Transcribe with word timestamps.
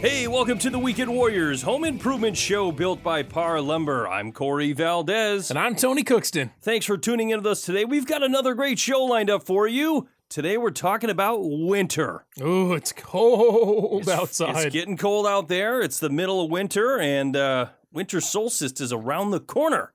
Hey, 0.00 0.28
welcome 0.28 0.58
to 0.60 0.70
the 0.70 0.78
Weekend 0.78 1.10
Warriors 1.12 1.62
Home 1.62 1.82
Improvement 1.84 2.36
Show 2.36 2.70
built 2.70 3.02
by 3.02 3.24
Parr 3.24 3.60
Lumber. 3.60 4.06
I'm 4.06 4.30
Corey 4.30 4.72
Valdez. 4.72 5.50
And 5.50 5.58
I'm 5.58 5.74
Tony 5.74 6.04
Cookston. 6.04 6.50
Thanks 6.62 6.86
for 6.86 6.96
tuning 6.96 7.30
in 7.30 7.38
with 7.38 7.46
us 7.48 7.62
today. 7.62 7.84
We've 7.84 8.06
got 8.06 8.22
another 8.22 8.54
great 8.54 8.78
show 8.78 9.02
lined 9.04 9.28
up 9.28 9.44
for 9.44 9.66
you. 9.66 10.08
Today 10.28 10.56
we're 10.56 10.70
talking 10.70 11.10
about 11.10 11.38
winter. 11.42 12.24
Oh, 12.40 12.74
it's 12.74 12.92
cold 12.92 14.08
outside. 14.08 14.66
It's 14.66 14.72
getting 14.72 14.96
cold 14.96 15.26
out 15.26 15.48
there. 15.48 15.80
It's 15.80 15.98
the 15.98 16.10
middle 16.10 16.44
of 16.44 16.50
winter, 16.50 17.00
and 17.00 17.34
uh, 17.34 17.66
winter 17.92 18.20
solstice 18.20 18.80
is 18.80 18.92
around 18.92 19.30
the 19.32 19.40
corner. 19.40 19.94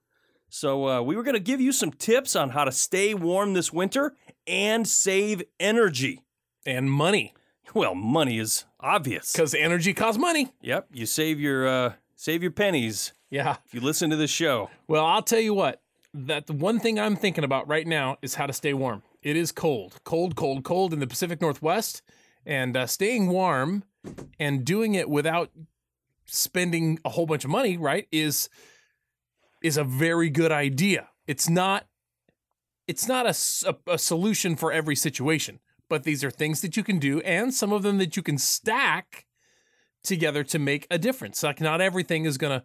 So 0.50 0.88
uh, 0.88 1.02
we 1.02 1.16
were 1.16 1.24
going 1.24 1.36
to 1.36 1.40
give 1.40 1.62
you 1.62 1.72
some 1.72 1.92
tips 1.92 2.36
on 2.36 2.50
how 2.50 2.66
to 2.66 2.72
stay 2.74 3.14
warm 3.14 3.54
this 3.54 3.72
winter 3.72 4.16
and 4.46 4.86
save 4.86 5.44
energy. 5.62 6.24
and 6.66 6.92
money. 6.92 7.34
Well, 7.74 7.96
money 7.96 8.38
is 8.38 8.66
obvious. 8.84 9.32
Because 9.32 9.54
energy 9.56 9.94
costs 9.94 10.20
money. 10.20 10.52
Yep, 10.62 10.88
you 10.94 11.06
save 11.06 11.40
your 11.40 11.68
uh, 11.68 11.94
save 12.16 12.42
your 12.42 12.52
pennies 12.52 13.14
Yeah. 13.30 13.58
if 13.66 13.74
you 13.74 13.82
listen 13.82 14.10
to 14.10 14.16
this 14.16 14.30
show. 14.32 14.70
Well, 14.88 15.06
I'll 15.06 15.24
tell 15.24 15.40
you 15.40 15.54
what. 15.54 15.80
That 16.16 16.46
the 16.46 16.54
one 16.54 16.80
thing 16.80 17.00
I'm 17.00 17.16
thinking 17.16 17.44
about 17.44 17.68
right 17.68 17.88
now 17.88 18.18
is 18.22 18.36
how 18.36 18.46
to 18.46 18.54
stay 18.54 18.74
warm. 18.76 19.02
It 19.24 19.36
is 19.36 19.52
cold, 19.52 20.00
cold, 20.04 20.36
cold, 20.36 20.64
cold 20.64 20.94
in 20.94 21.00
the 21.00 21.08
Pacific 21.08 21.42
Northwest, 21.42 22.04
and 22.46 22.78
uh, 22.78 22.86
staying 22.86 23.30
warm 23.30 23.84
and 24.40 24.64
doing 24.64 24.94
it 24.94 25.10
without 25.10 25.50
spending 26.26 27.00
a 27.04 27.10
whole 27.10 27.26
bunch 27.26 27.44
of 27.46 27.50
money, 27.50 27.78
right, 27.78 28.08
is 28.12 28.48
is 29.64 29.76
a 29.78 29.84
very 29.84 30.30
good 30.30 30.52
idea. 30.52 31.08
It's 31.26 31.50
not 31.50 31.88
it's 32.88 33.08
not 33.08 33.26
a, 33.26 33.30
s- 33.30 33.64
a- 33.66 33.94
a 33.94 33.98
solution 33.98 34.56
for 34.56 34.72
every 34.72 34.96
situation, 34.96 35.60
but 35.94 36.04
these 36.04 36.24
are 36.24 36.32
things 36.32 36.62
that 36.62 36.76
you 36.76 36.84
can 36.84 36.98
do, 36.98 37.20
and 37.22 37.54
some 37.54 37.72
of 37.72 37.84
them 37.84 38.00
that 38.00 38.18
you 38.18 38.24
can 38.24 38.40
stack 38.40 39.28
together 40.04 40.44
to 40.44 40.58
make 40.58 40.88
a 40.90 40.98
difference. 40.98 41.44
Like 41.44 41.62
not 41.62 41.82
everything 41.82 42.26
is 42.26 42.40
gonna 42.40 42.64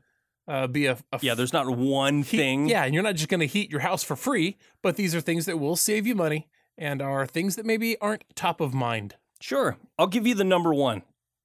uh, 0.49 0.67
be 0.67 0.87
a, 0.87 0.97
a 1.13 1.19
Yeah, 1.21 1.35
there's 1.35 1.53
not 1.53 1.69
one 1.77 2.23
heat- 2.23 2.39
thing. 2.39 2.69
Yeah, 2.71 2.85
and 2.85 2.95
you're 2.95 3.03
not 3.03 3.17
just 3.17 3.29
going 3.29 3.41
to 3.41 3.47
heat 3.47 3.71
your 3.71 3.81
house 3.81 4.03
for 4.03 4.17
free, 4.17 4.57
but 4.83 4.97
these 4.97 5.15
are 5.15 5.21
things 5.21 5.45
that 5.45 5.59
will 5.59 5.77
save 5.77 6.07
you 6.07 6.15
money 6.15 6.49
and 6.79 7.03
are 7.03 7.27
things 7.27 7.57
that 7.57 7.67
maybe 7.67 7.99
aren't 8.01 8.25
top 8.35 8.63
of 8.63 8.73
mind. 8.73 9.17
Sure. 9.41 9.77
I'll 9.99 10.07
give 10.07 10.27
you 10.27 10.35
the 10.35 10.45
number 10.45 10.73
one. 10.73 11.03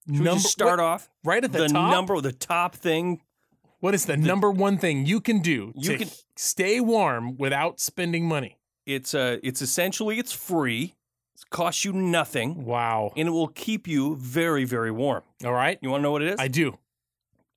Should 0.08 0.24
Number- 0.24 0.32
just 0.40 0.48
start 0.54 0.80
what- 0.80 0.86
off? 0.86 1.10
right 1.26 1.44
at 1.44 1.52
the, 1.52 1.60
The 1.64 1.68
top. 1.68 1.92
number, 1.92 2.22
the 2.22 2.32
top 2.32 2.76
thing. 2.76 3.22
what 3.82 3.94
is 3.94 4.06
the, 4.06 4.16
number 4.16 4.50
one 4.50 4.78
thing 4.78 5.06
you 5.06 5.20
can 5.20 5.40
do 5.42 5.74
You 5.76 5.92
to 5.92 5.98
can- 5.98 6.10
stay 6.38 6.80
warm 6.80 7.36
without 7.38 7.82
spending 7.82 8.26
money? 8.26 8.58
It's 8.86 9.14
uh, 9.14 9.38
it's 9.44 9.62
essentially 9.62 10.18
it's 10.18 10.32
free. 10.32 10.96
It 11.44 11.50
costs 11.50 11.86
you 11.86 11.94
nothing, 11.94 12.66
Wow. 12.66 13.12
and 13.16 13.28
it 13.28 13.32
will 13.32 13.48
keep 13.50 13.88
you 13.88 14.16
very, 14.16 14.64
very 14.66 14.92
warm. 14.92 15.24
All 15.46 15.54
right, 15.54 15.78
You 15.82 15.90
want 15.90 16.02
to 16.02 16.04
know 16.04 16.12
what 16.12 16.22
it 16.22 16.30
is? 16.34 16.40
I 16.40 16.48
do. 16.48 16.78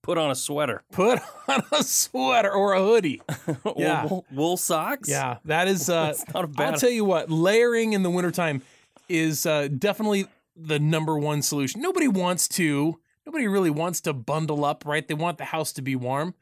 Put 0.02 0.18
on 0.18 0.30
a 0.30 0.34
sweater. 0.36 0.82
Put 0.92 1.20
on 1.48 1.62
a 1.72 1.82
sweater 1.82 2.50
or 2.52 2.74
a 2.74 2.80
hoodie. 2.80 3.22
Or 3.64 3.74
Yeah. 3.76 4.06
wool, 4.06 4.24
wool 4.30 4.56
socks. 4.56 5.08
Yeah, 5.08 5.38
that 5.46 5.66
is. 5.68 5.88
Uh, 5.90 6.14
not 6.34 6.44
a 6.44 6.46
bad. 6.46 6.74
I'll 6.74 6.78
tell 6.80 6.90
you 6.90 7.04
what, 7.04 7.30
layering 7.30 7.92
in 7.92 8.02
the 8.02 8.10
wintertime 8.10 8.62
is 9.08 9.46
uh, 9.46 9.68
definitely 9.68 10.26
the 10.54 10.78
number 10.78 11.18
one 11.18 11.42
solution. 11.42 11.80
Nobody 11.80 12.08
wants 12.08 12.48
to, 12.48 12.98
nobody 13.26 13.46
really 13.48 13.70
wants 13.70 14.00
to 14.02 14.12
bundle 14.12 14.64
up, 14.64 14.84
right? 14.86 15.06
They 15.06 15.14
want 15.14 15.38
the 15.38 15.44
house 15.44 15.72
to 15.74 15.82
be 15.82 15.96
warm 15.96 16.34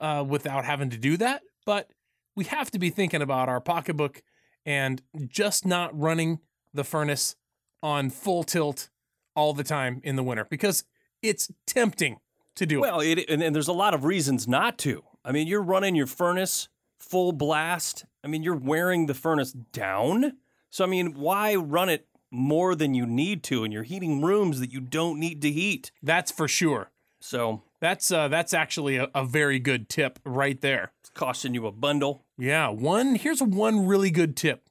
uh, 0.00 0.24
without 0.26 0.64
having 0.64 0.90
to 0.90 0.96
do 0.98 1.16
that. 1.18 1.42
But 1.64 1.90
we 2.34 2.44
have 2.44 2.70
to 2.72 2.78
be 2.78 2.90
thinking 2.90 3.22
about 3.22 3.48
our 3.48 3.60
pocketbook 3.60 4.22
and 4.66 5.00
just 5.26 5.64
not 5.64 5.98
running 5.98 6.40
the 6.76 6.84
furnace 6.84 7.36
on 7.82 8.10
full 8.10 8.44
tilt 8.44 8.88
all 9.34 9.52
the 9.52 9.64
time 9.64 10.00
in 10.04 10.16
the 10.16 10.22
winter 10.22 10.46
because 10.48 10.84
it's 11.22 11.50
tempting 11.66 12.18
to 12.54 12.64
do 12.66 12.78
it. 12.78 12.80
well, 12.82 13.00
and, 13.00 13.42
and 13.42 13.54
there's 13.54 13.68
a 13.68 13.72
lot 13.72 13.92
of 13.94 14.04
reasons 14.04 14.46
not 14.48 14.78
to. 14.78 15.02
I 15.24 15.32
mean, 15.32 15.46
you're 15.46 15.62
running 15.62 15.94
your 15.94 16.06
furnace 16.06 16.68
full 16.98 17.32
blast. 17.32 18.04
I 18.24 18.28
mean, 18.28 18.42
you're 18.42 18.56
wearing 18.56 19.06
the 19.06 19.14
furnace 19.14 19.52
down. 19.52 20.34
So 20.70 20.84
I 20.84 20.86
mean, 20.86 21.14
why 21.14 21.54
run 21.54 21.88
it 21.88 22.06
more 22.30 22.74
than 22.74 22.94
you 22.94 23.06
need 23.06 23.42
to? 23.44 23.64
And 23.64 23.72
you're 23.72 23.82
heating 23.82 24.22
rooms 24.22 24.60
that 24.60 24.72
you 24.72 24.80
don't 24.80 25.18
need 25.20 25.42
to 25.42 25.50
heat. 25.50 25.90
That's 26.02 26.30
for 26.30 26.48
sure. 26.48 26.90
So 27.20 27.62
That's 27.80 28.10
uh, 28.10 28.28
that's 28.28 28.54
actually 28.54 28.96
a, 28.96 29.08
a 29.14 29.24
very 29.24 29.58
good 29.58 29.88
tip 29.88 30.18
right 30.24 30.60
there. 30.60 30.92
it's 31.00 31.10
costing 31.10 31.54
you 31.54 31.66
a 31.66 31.72
bundle. 31.72 32.24
Yeah, 32.38 32.68
one 32.68 33.14
here's 33.16 33.42
one 33.42 33.86
really 33.86 34.10
good 34.10 34.36
tip. 34.36 34.65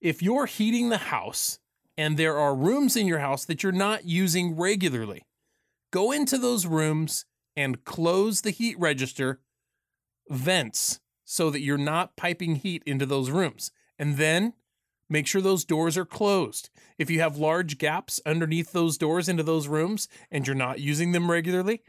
If 0.00 0.22
you're 0.22 0.46
heating 0.46 0.88
the 0.88 0.98
house 0.98 1.58
and 1.96 2.16
there 2.16 2.38
are 2.38 2.54
rooms 2.54 2.96
in 2.96 3.06
your 3.06 3.18
house 3.18 3.44
that 3.46 3.62
you're 3.62 3.72
not 3.72 4.04
using 4.04 4.56
regularly, 4.56 5.26
go 5.90 6.12
into 6.12 6.38
those 6.38 6.66
rooms 6.66 7.24
and 7.56 7.84
close 7.84 8.42
the 8.42 8.50
heat 8.50 8.78
register 8.78 9.40
vents 10.28 11.00
so 11.24 11.50
that 11.50 11.62
you're 11.62 11.76
not 11.76 12.16
piping 12.16 12.56
heat 12.56 12.82
into 12.86 13.06
those 13.06 13.30
rooms. 13.30 13.72
And 13.98 14.16
then 14.16 14.52
make 15.10 15.26
sure 15.26 15.40
those 15.40 15.64
doors 15.64 15.98
are 15.98 16.04
closed. 16.04 16.70
If 16.96 17.10
you 17.10 17.20
have 17.20 17.36
large 17.36 17.78
gaps 17.78 18.20
underneath 18.24 18.72
those 18.72 18.98
doors 18.98 19.28
into 19.28 19.42
those 19.42 19.66
rooms 19.66 20.08
and 20.30 20.46
you're 20.46 20.54
not 20.54 20.78
using 20.78 21.10
them 21.10 21.30
regularly, 21.30 21.82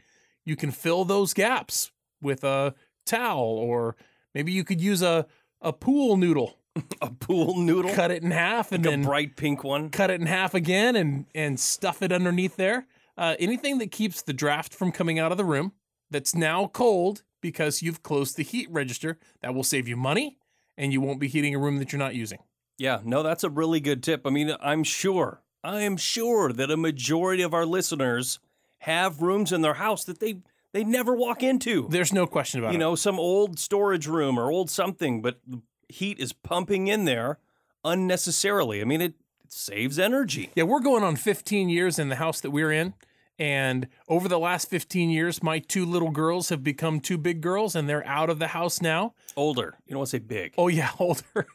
you 0.44 0.56
can 0.56 0.72
fill 0.72 1.04
those 1.04 1.32
gaps 1.32 1.92
with 2.20 2.42
a 2.42 2.74
towel 3.06 3.40
or 3.40 3.96
maybe 4.34 4.52
you 4.52 4.64
could 4.64 4.80
use 4.80 5.02
a 5.02 5.26
a 5.62 5.72
pool 5.72 6.16
noodle 6.16 6.59
A 7.02 7.10
pool 7.10 7.56
noodle, 7.58 7.92
cut 7.92 8.10
it 8.10 8.22
in 8.22 8.30
half 8.30 8.70
and 8.72 8.84
like 8.84 8.92
a 8.92 8.96
then 8.96 9.04
bright 9.04 9.36
pink 9.36 9.64
one. 9.64 9.90
cut 9.90 10.10
it 10.10 10.20
in 10.20 10.26
half 10.26 10.54
again 10.54 10.94
and 10.96 11.26
and 11.34 11.58
stuff 11.58 12.00
it 12.02 12.12
underneath 12.12 12.56
there 12.56 12.86
uh, 13.18 13.34
anything 13.38 13.78
that 13.78 13.90
keeps 13.90 14.22
the 14.22 14.32
draft 14.32 14.72
from 14.72 14.92
coming 14.92 15.18
out 15.18 15.32
of 15.32 15.38
the 15.38 15.44
room 15.44 15.72
that's 16.10 16.34
now 16.34 16.66
cold 16.68 17.22
because 17.40 17.82
you've 17.82 18.02
closed 18.02 18.36
the 18.36 18.42
heat 18.44 18.68
register 18.70 19.18
that 19.42 19.54
will 19.54 19.64
save 19.64 19.88
you 19.88 19.96
money 19.96 20.38
and 20.78 20.92
you 20.92 21.00
won't 21.00 21.18
be 21.20 21.28
heating 21.28 21.54
a 21.54 21.58
room 21.58 21.78
that 21.78 21.92
you're 21.92 21.98
not 21.98 22.14
using 22.14 22.38
Yeah, 22.78 23.00
no, 23.04 23.22
that's 23.22 23.44
a 23.44 23.50
really 23.50 23.80
good 23.80 24.02
tip. 24.02 24.26
I 24.26 24.30
mean, 24.30 24.54
I'm 24.60 24.84
sure, 24.84 25.42
I 25.64 25.80
am 25.80 25.96
sure 25.96 26.52
that 26.52 26.70
a 26.70 26.76
majority 26.76 27.42
of 27.42 27.52
our 27.52 27.66
listeners 27.66 28.38
have 28.78 29.20
rooms 29.22 29.52
in 29.52 29.60
their 29.60 29.74
house 29.74 30.04
that 30.04 30.20
they 30.20 30.40
they 30.72 30.84
never 30.84 31.14
walk 31.16 31.42
into. 31.42 31.88
there's 31.90 32.12
no 32.12 32.26
question 32.28 32.60
about 32.60 32.68
you 32.68 32.74
it 32.74 32.78
You 32.78 32.78
know, 32.78 32.94
some 32.94 33.18
old 33.18 33.58
storage 33.58 34.06
room 34.06 34.38
or 34.38 34.50
old 34.52 34.70
something, 34.70 35.20
but 35.20 35.40
the 35.46 35.60
heat 35.94 36.18
is 36.18 36.32
pumping 36.32 36.88
in 36.88 37.04
there 37.04 37.38
unnecessarily. 37.84 38.80
I 38.80 38.84
mean, 38.84 39.00
it, 39.00 39.14
it 39.44 39.52
saves 39.52 39.98
energy. 39.98 40.50
Yeah, 40.54 40.64
we're 40.64 40.80
going 40.80 41.02
on 41.02 41.16
15 41.16 41.68
years 41.68 41.98
in 41.98 42.08
the 42.08 42.16
house 42.16 42.40
that 42.40 42.50
we're 42.50 42.72
in. 42.72 42.94
And 43.38 43.88
over 44.06 44.28
the 44.28 44.38
last 44.38 44.68
15 44.68 45.08
years, 45.08 45.42
my 45.42 45.60
two 45.60 45.86
little 45.86 46.10
girls 46.10 46.50
have 46.50 46.62
become 46.62 47.00
two 47.00 47.16
big 47.16 47.40
girls 47.40 47.74
and 47.74 47.88
they're 47.88 48.06
out 48.06 48.28
of 48.28 48.38
the 48.38 48.48
house 48.48 48.82
now. 48.82 49.14
Older. 49.34 49.76
You 49.86 49.92
don't 49.92 50.00
want 50.00 50.10
to 50.10 50.16
say 50.16 50.18
big. 50.18 50.52
Oh, 50.58 50.68
yeah, 50.68 50.90
older. 50.98 51.46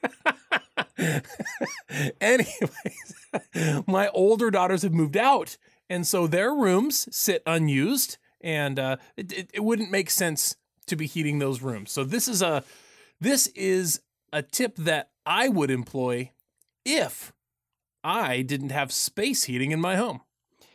Anyways, 2.20 3.16
my 3.88 4.08
older 4.10 4.50
daughters 4.50 4.82
have 4.82 4.94
moved 4.94 5.16
out. 5.16 5.58
And 5.88 6.08
so 6.08 6.26
their 6.26 6.54
rooms 6.54 7.08
sit 7.16 7.44
unused. 7.46 8.18
And 8.42 8.80
uh, 8.80 8.98
it, 9.16 9.32
it, 9.32 9.50
it 9.54 9.64
wouldn't 9.64 9.92
make 9.92 10.10
sense 10.10 10.56
to 10.88 10.96
be 10.96 11.06
heating 11.06 11.38
those 11.38 11.62
rooms. 11.62 11.92
So 11.92 12.04
this 12.04 12.28
is 12.28 12.42
a 12.42 12.64
this 13.22 13.48
is 13.48 14.02
a 14.36 14.42
tip 14.44 14.76
that 14.76 15.10
I 15.26 15.48
would 15.48 15.72
employ 15.72 16.32
if 16.84 17.32
I 18.04 18.42
didn't 18.42 18.70
have 18.72 18.92
space 18.92 19.46
heating 19.46 19.72
in 19.72 19.80
my 19.80 19.96
home. 19.96 20.20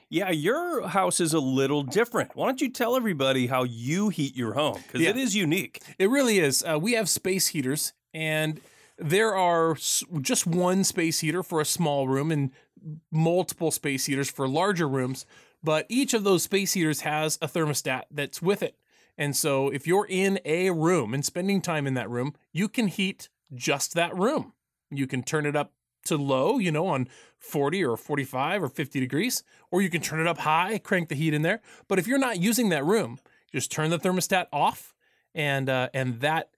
Yeah, 0.09 0.31
your 0.31 0.89
house 0.89 1.21
is 1.21 1.35
a 1.35 1.39
little 1.39 1.83
different. 1.85 2.35
Why 2.35 2.47
don't 2.47 2.61
you 2.61 2.71
tell 2.71 2.97
everybody 2.97 3.47
how 3.49 3.63
you 3.65 4.09
heat 4.09 4.35
your 4.35 4.55
home? 4.55 4.79
Because 4.85 5.03
Yeah. 5.03 5.11
it 5.11 5.17
is 5.19 5.37
unique. 5.37 5.83
It 5.99 6.09
really 6.09 6.39
is. 6.39 6.65
Uh, 6.65 6.79
we 6.81 6.93
have 6.95 7.09
space 7.09 7.49
heaters, 7.49 7.93
and 8.15 8.61
there 8.99 9.37
are 9.37 9.77
just 10.21 10.47
one 10.47 10.83
space 10.83 11.21
heater 11.21 11.43
for 11.43 11.61
a 11.61 11.65
small 11.67 12.09
room 12.09 12.33
and 12.33 12.51
multiple 13.13 13.71
space 13.71 14.07
heaters 14.07 14.31
for 14.31 14.49
larger 14.49 14.89
rooms. 14.89 15.27
But 15.63 15.85
each 15.91 16.15
of 16.15 16.25
those 16.25 16.43
space 16.43 16.73
heaters 16.73 17.03
has 17.03 17.39
a 17.43 17.47
thermostat 17.47 18.05
that's 18.11 18.41
with 18.41 18.63
it. 18.63 18.77
And 19.19 19.37
so 19.37 19.69
if 19.69 19.87
you're 19.87 20.07
in 20.09 20.41
a 20.47 20.71
room 20.71 21.13
and 21.13 21.25
spending 21.25 21.61
time 21.61 21.87
in 21.87 21.95
that 21.95 22.09
room, 22.09 22.35
you 22.53 22.69
can 22.69 22.89
heat 22.89 23.29
just 23.55 23.95
that 23.95 24.17
room. 24.17 24.53
You 24.91 25.07
can 25.07 25.23
turn 25.23 25.47
it 25.47 25.57
up 25.57 25.73
to 26.07 26.17
low, 26.17 26.59
you 26.59 26.73
know, 26.73 26.87
on 26.87 27.09
40 27.39 27.85
or 27.85 27.97
45 27.97 28.63
or 28.63 28.69
50 28.69 29.01
degrees, 29.01 29.43
or 29.71 29.83
you 29.83 29.91
can 29.91 30.01
turn 30.01 30.21
it 30.21 30.27
up 30.27 30.39
high, 30.39 30.79
crank 30.79 31.09
the 31.09 31.15
heat 31.15 31.35
in 31.35 31.43
there. 31.43 31.61
But 31.89 31.99
if 31.99 32.07
you're 32.07 32.19
not 32.19 32.41
using 32.41 32.71
that 32.71 32.85
room, 32.85 33.19
just 33.53 33.71
turn 33.71 33.91
the 33.91 33.99
thermostat 33.99 34.47
off 34.53 34.95
and 35.35 35.69
uh, 35.69 35.89
and 35.95 36.21
that 36.21 36.51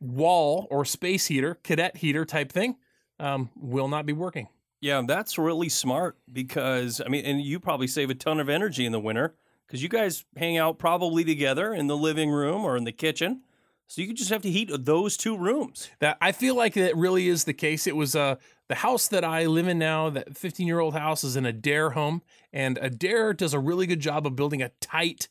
wall 0.00 0.66
or 0.70 0.84
space 0.84 1.26
heater, 1.26 1.58
cadet 1.62 1.98
heater 1.98 2.24
type 2.24 2.52
thing, 2.52 2.76
um, 3.18 3.50
will 3.56 3.88
not 3.88 4.06
be 4.06 4.12
working. 4.12 4.48
Yeah, 4.80 5.02
that's 5.06 5.38
really 5.38 5.68
smart 5.68 6.18
because 6.30 7.00
I 7.04 7.08
mean, 7.08 7.24
and 7.24 7.40
you 7.40 7.58
probably 7.58 7.86
save 7.86 8.10
a 8.10 8.14
ton 8.14 8.40
of 8.40 8.48
energy 8.48 8.84
in 8.84 8.92
the 8.92 9.00
winter 9.00 9.34
because 9.66 9.82
you 9.82 9.88
guys 9.88 10.24
hang 10.36 10.58
out 10.58 10.78
probably 10.78 11.24
together 11.24 11.72
in 11.72 11.86
the 11.86 11.96
living 11.96 12.30
room 12.30 12.64
or 12.64 12.76
in 12.76 12.84
the 12.84 12.92
kitchen. 12.92 13.42
So 13.86 14.02
you 14.02 14.12
just 14.14 14.30
have 14.30 14.42
to 14.42 14.50
heat 14.50 14.70
those 14.72 15.16
two 15.16 15.36
rooms. 15.36 15.90
That 16.00 16.16
I 16.20 16.32
feel 16.32 16.56
like 16.56 16.74
that 16.74 16.96
really 16.96 17.28
is 17.28 17.44
the 17.44 17.52
case. 17.52 17.86
It 17.86 17.96
was 17.96 18.16
uh 18.16 18.36
the 18.68 18.76
house 18.76 19.08
that 19.08 19.24
I 19.24 19.44
live 19.46 19.68
in 19.68 19.78
now, 19.78 20.08
that 20.10 20.36
15 20.36 20.66
year 20.66 20.80
old 20.80 20.94
house, 20.94 21.22
is 21.22 21.36
an 21.36 21.46
Adair 21.46 21.90
home, 21.90 22.22
and 22.52 22.78
Adair 22.80 23.34
does 23.34 23.52
a 23.52 23.58
really 23.58 23.86
good 23.86 24.00
job 24.00 24.26
of 24.26 24.36
building 24.36 24.62
a 24.62 24.70
tight 24.80 25.28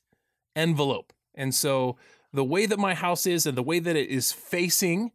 envelope. 0.55 1.13
And 1.33 1.53
so 1.53 1.97
the 2.31 2.43
way 2.43 2.65
that 2.65 2.79
my 2.79 2.93
house 2.93 3.25
is 3.25 3.45
and 3.45 3.57
the 3.57 3.63
way 3.63 3.79
that 3.79 3.95
it 3.95 4.09
is 4.09 4.31
facing, 4.31 5.11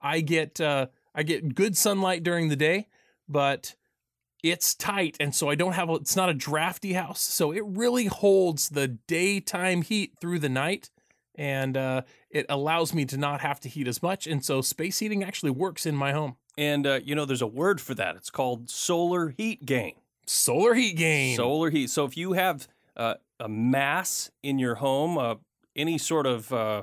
I 0.00 0.20
get 0.20 0.60
uh, 0.60 0.86
I 1.14 1.22
get 1.22 1.54
good 1.54 1.76
sunlight 1.76 2.22
during 2.22 2.48
the 2.48 2.56
day, 2.56 2.88
but 3.28 3.74
it's 4.42 4.74
tight, 4.74 5.16
and 5.20 5.34
so 5.34 5.48
I 5.48 5.54
don't 5.54 5.74
have 5.74 5.88
a, 5.88 5.94
it's 5.94 6.16
not 6.16 6.28
a 6.28 6.34
drafty 6.34 6.94
house, 6.94 7.20
so 7.20 7.52
it 7.52 7.62
really 7.64 8.06
holds 8.06 8.70
the 8.70 8.88
daytime 8.88 9.82
heat 9.82 10.14
through 10.20 10.40
the 10.40 10.48
night, 10.48 10.90
and 11.34 11.76
uh, 11.76 12.02
it 12.30 12.46
allows 12.48 12.94
me 12.94 13.04
to 13.06 13.16
not 13.16 13.40
have 13.40 13.60
to 13.60 13.68
heat 13.68 13.88
as 13.88 14.02
much, 14.02 14.26
and 14.26 14.44
so 14.44 14.60
space 14.60 14.98
heating 14.98 15.22
actually 15.22 15.50
works 15.50 15.86
in 15.86 15.96
my 15.96 16.12
home. 16.12 16.36
And 16.58 16.86
uh, 16.86 17.00
you 17.02 17.14
know, 17.14 17.24
there's 17.24 17.42
a 17.42 17.46
word 17.46 17.80
for 17.80 17.94
that. 17.94 18.16
It's 18.16 18.30
called 18.30 18.70
solar 18.70 19.30
heat 19.30 19.64
gain. 19.64 19.94
Solar 20.26 20.74
heat 20.74 20.96
gain. 20.96 21.36
Solar 21.36 21.70
heat. 21.70 21.90
So 21.90 22.04
if 22.04 22.16
you 22.16 22.34
have 22.34 22.68
uh, 22.96 23.14
a 23.40 23.48
mass 23.48 24.30
in 24.42 24.58
your 24.58 24.76
home, 24.76 25.18
uh, 25.18 25.36
any 25.74 25.98
sort 25.98 26.26
of 26.26 26.52
uh, 26.52 26.82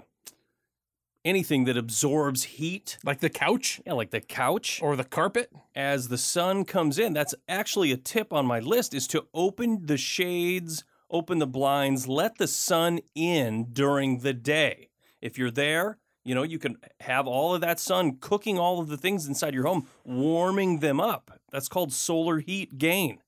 anything 1.23 1.65
that 1.65 1.77
absorbs 1.77 2.43
heat, 2.43 2.97
like 3.03 3.19
the 3.19 3.29
couch 3.29 3.81
yeah, 3.85 3.93
like 3.93 4.11
the 4.11 4.21
couch, 4.21 4.79
or 4.81 4.95
the 4.95 5.03
carpet. 5.03 5.51
as 5.75 6.07
the 6.07 6.17
sun 6.17 6.65
comes 6.65 6.97
in, 6.97 7.13
that's 7.13 7.35
actually 7.47 7.91
a 7.91 7.97
tip 7.97 8.33
on 8.33 8.45
my 8.45 8.59
list 8.59 8.93
is 8.93 9.07
to 9.07 9.25
open 9.33 9.85
the 9.85 9.97
shades, 9.97 10.83
open 11.09 11.39
the 11.39 11.47
blinds, 11.47 12.07
let 12.07 12.37
the 12.37 12.47
sun 12.47 12.99
in 13.15 13.67
during 13.71 14.19
the 14.19 14.33
day. 14.33 14.89
If 15.21 15.37
you're 15.37 15.51
there, 15.51 15.97
you 16.23 16.35
know, 16.35 16.43
you 16.43 16.59
can 16.59 16.77
have 17.01 17.27
all 17.27 17.55
of 17.55 17.61
that 17.61 17.79
sun 17.79 18.17
cooking 18.19 18.59
all 18.59 18.79
of 18.79 18.87
the 18.87 18.97
things 18.97 19.27
inside 19.27 19.53
your 19.53 19.65
home, 19.65 19.87
warming 20.03 20.79
them 20.79 20.99
up. 20.99 21.39
That's 21.51 21.69
called 21.69 21.91
solar 21.91 22.39
heat 22.39 22.77
gain. 22.77 23.19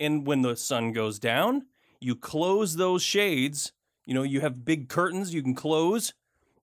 And 0.00 0.26
when 0.26 0.42
the 0.42 0.56
sun 0.56 0.92
goes 0.92 1.18
down, 1.18 1.66
you 2.00 2.14
close 2.14 2.76
those 2.76 3.02
shades. 3.02 3.72
You 4.06 4.14
know, 4.14 4.22
you 4.22 4.40
have 4.40 4.64
big 4.64 4.88
curtains 4.88 5.34
you 5.34 5.42
can 5.42 5.54
close. 5.54 6.14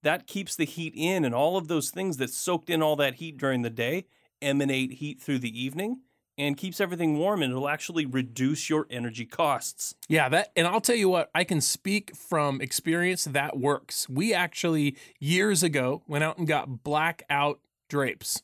That 0.02 0.28
keeps 0.28 0.56
the 0.56 0.66
heat 0.66 0.94
in, 0.96 1.26
and 1.26 1.34
all 1.34 1.58
of 1.58 1.68
those 1.68 1.90
things 1.90 2.18
that 2.18 2.30
soaked 2.30 2.70
in 2.70 2.84
all 2.84 2.96
that 2.98 3.16
heat 3.16 3.38
during 3.38 3.64
the 3.64 3.70
day 3.70 4.06
emanate 4.42 4.94
heat 4.94 5.20
through 5.22 5.40
the 5.40 5.60
evening 5.60 6.02
and 6.38 6.58
keeps 6.58 6.82
everything 6.82 7.18
warm, 7.18 7.42
and 7.42 7.52
it'll 7.52 7.70
actually 7.70 8.06
reduce 8.06 8.70
your 8.70 8.88
energy 8.90 9.26
costs. 9.26 9.96
Yeah, 10.10 10.30
that 10.30 10.52
and 10.56 10.68
I'll 10.68 10.82
tell 10.82 10.96
you 10.96 11.10
what, 11.10 11.30
I 11.34 11.44
can 11.44 11.62
speak 11.62 12.16
from 12.16 12.62
experience 12.62 13.26
that 13.26 13.58
works. 13.58 14.10
We 14.10 14.34
actually 14.34 14.98
years 15.20 15.64
ago 15.64 16.04
went 16.08 16.24
out 16.24 16.38
and 16.38 16.48
got 16.48 16.84
blackout 16.84 17.60
drapes 17.90 18.42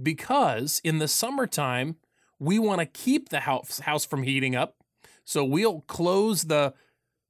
because 0.00 0.80
in 0.84 0.98
the 0.98 1.08
summertime 1.08 1.96
we 2.38 2.58
want 2.58 2.80
to 2.80 2.86
keep 2.86 3.30
the 3.30 3.40
house 3.40 3.80
house 3.80 4.04
from 4.04 4.22
heating 4.22 4.54
up. 4.54 4.76
So 5.24 5.44
we'll 5.44 5.80
close 5.82 6.44
the 6.44 6.74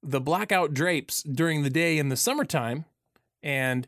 the 0.03 0.21
blackout 0.21 0.75
drapes 0.75 1.23
during 1.23 1.63
the 1.63 1.71
day 1.71 1.99
in 1.99 2.09
the 2.09 2.17
summertime 2.17 2.85
and 3.43 3.87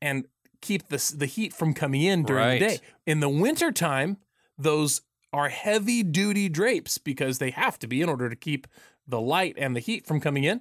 and 0.00 0.26
keep 0.60 0.88
the 0.88 1.14
the 1.16 1.26
heat 1.26 1.52
from 1.52 1.74
coming 1.74 2.02
in 2.02 2.24
during 2.24 2.58
the 2.58 2.58
day. 2.58 2.78
In 3.06 3.20
the 3.20 3.28
wintertime, 3.28 4.18
those 4.58 5.02
are 5.32 5.48
heavy 5.48 6.02
duty 6.02 6.48
drapes 6.48 6.98
because 6.98 7.38
they 7.38 7.50
have 7.50 7.78
to 7.78 7.86
be 7.86 8.02
in 8.02 8.08
order 8.08 8.28
to 8.28 8.36
keep 8.36 8.66
the 9.06 9.20
light 9.20 9.54
and 9.58 9.74
the 9.74 9.80
heat 9.80 10.06
from 10.06 10.20
coming 10.20 10.44
in. 10.44 10.60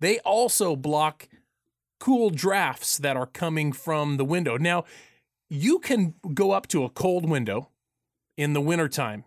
They 0.00 0.18
also 0.20 0.76
block 0.76 1.28
cool 1.98 2.30
drafts 2.30 2.98
that 2.98 3.16
are 3.16 3.26
coming 3.26 3.72
from 3.72 4.16
the 4.16 4.24
window. 4.24 4.56
Now, 4.56 4.84
you 5.48 5.78
can 5.78 6.14
go 6.32 6.52
up 6.52 6.66
to 6.68 6.84
a 6.84 6.90
cold 6.90 7.28
window 7.28 7.70
in 8.36 8.52
the 8.52 8.60
wintertime 8.60 9.24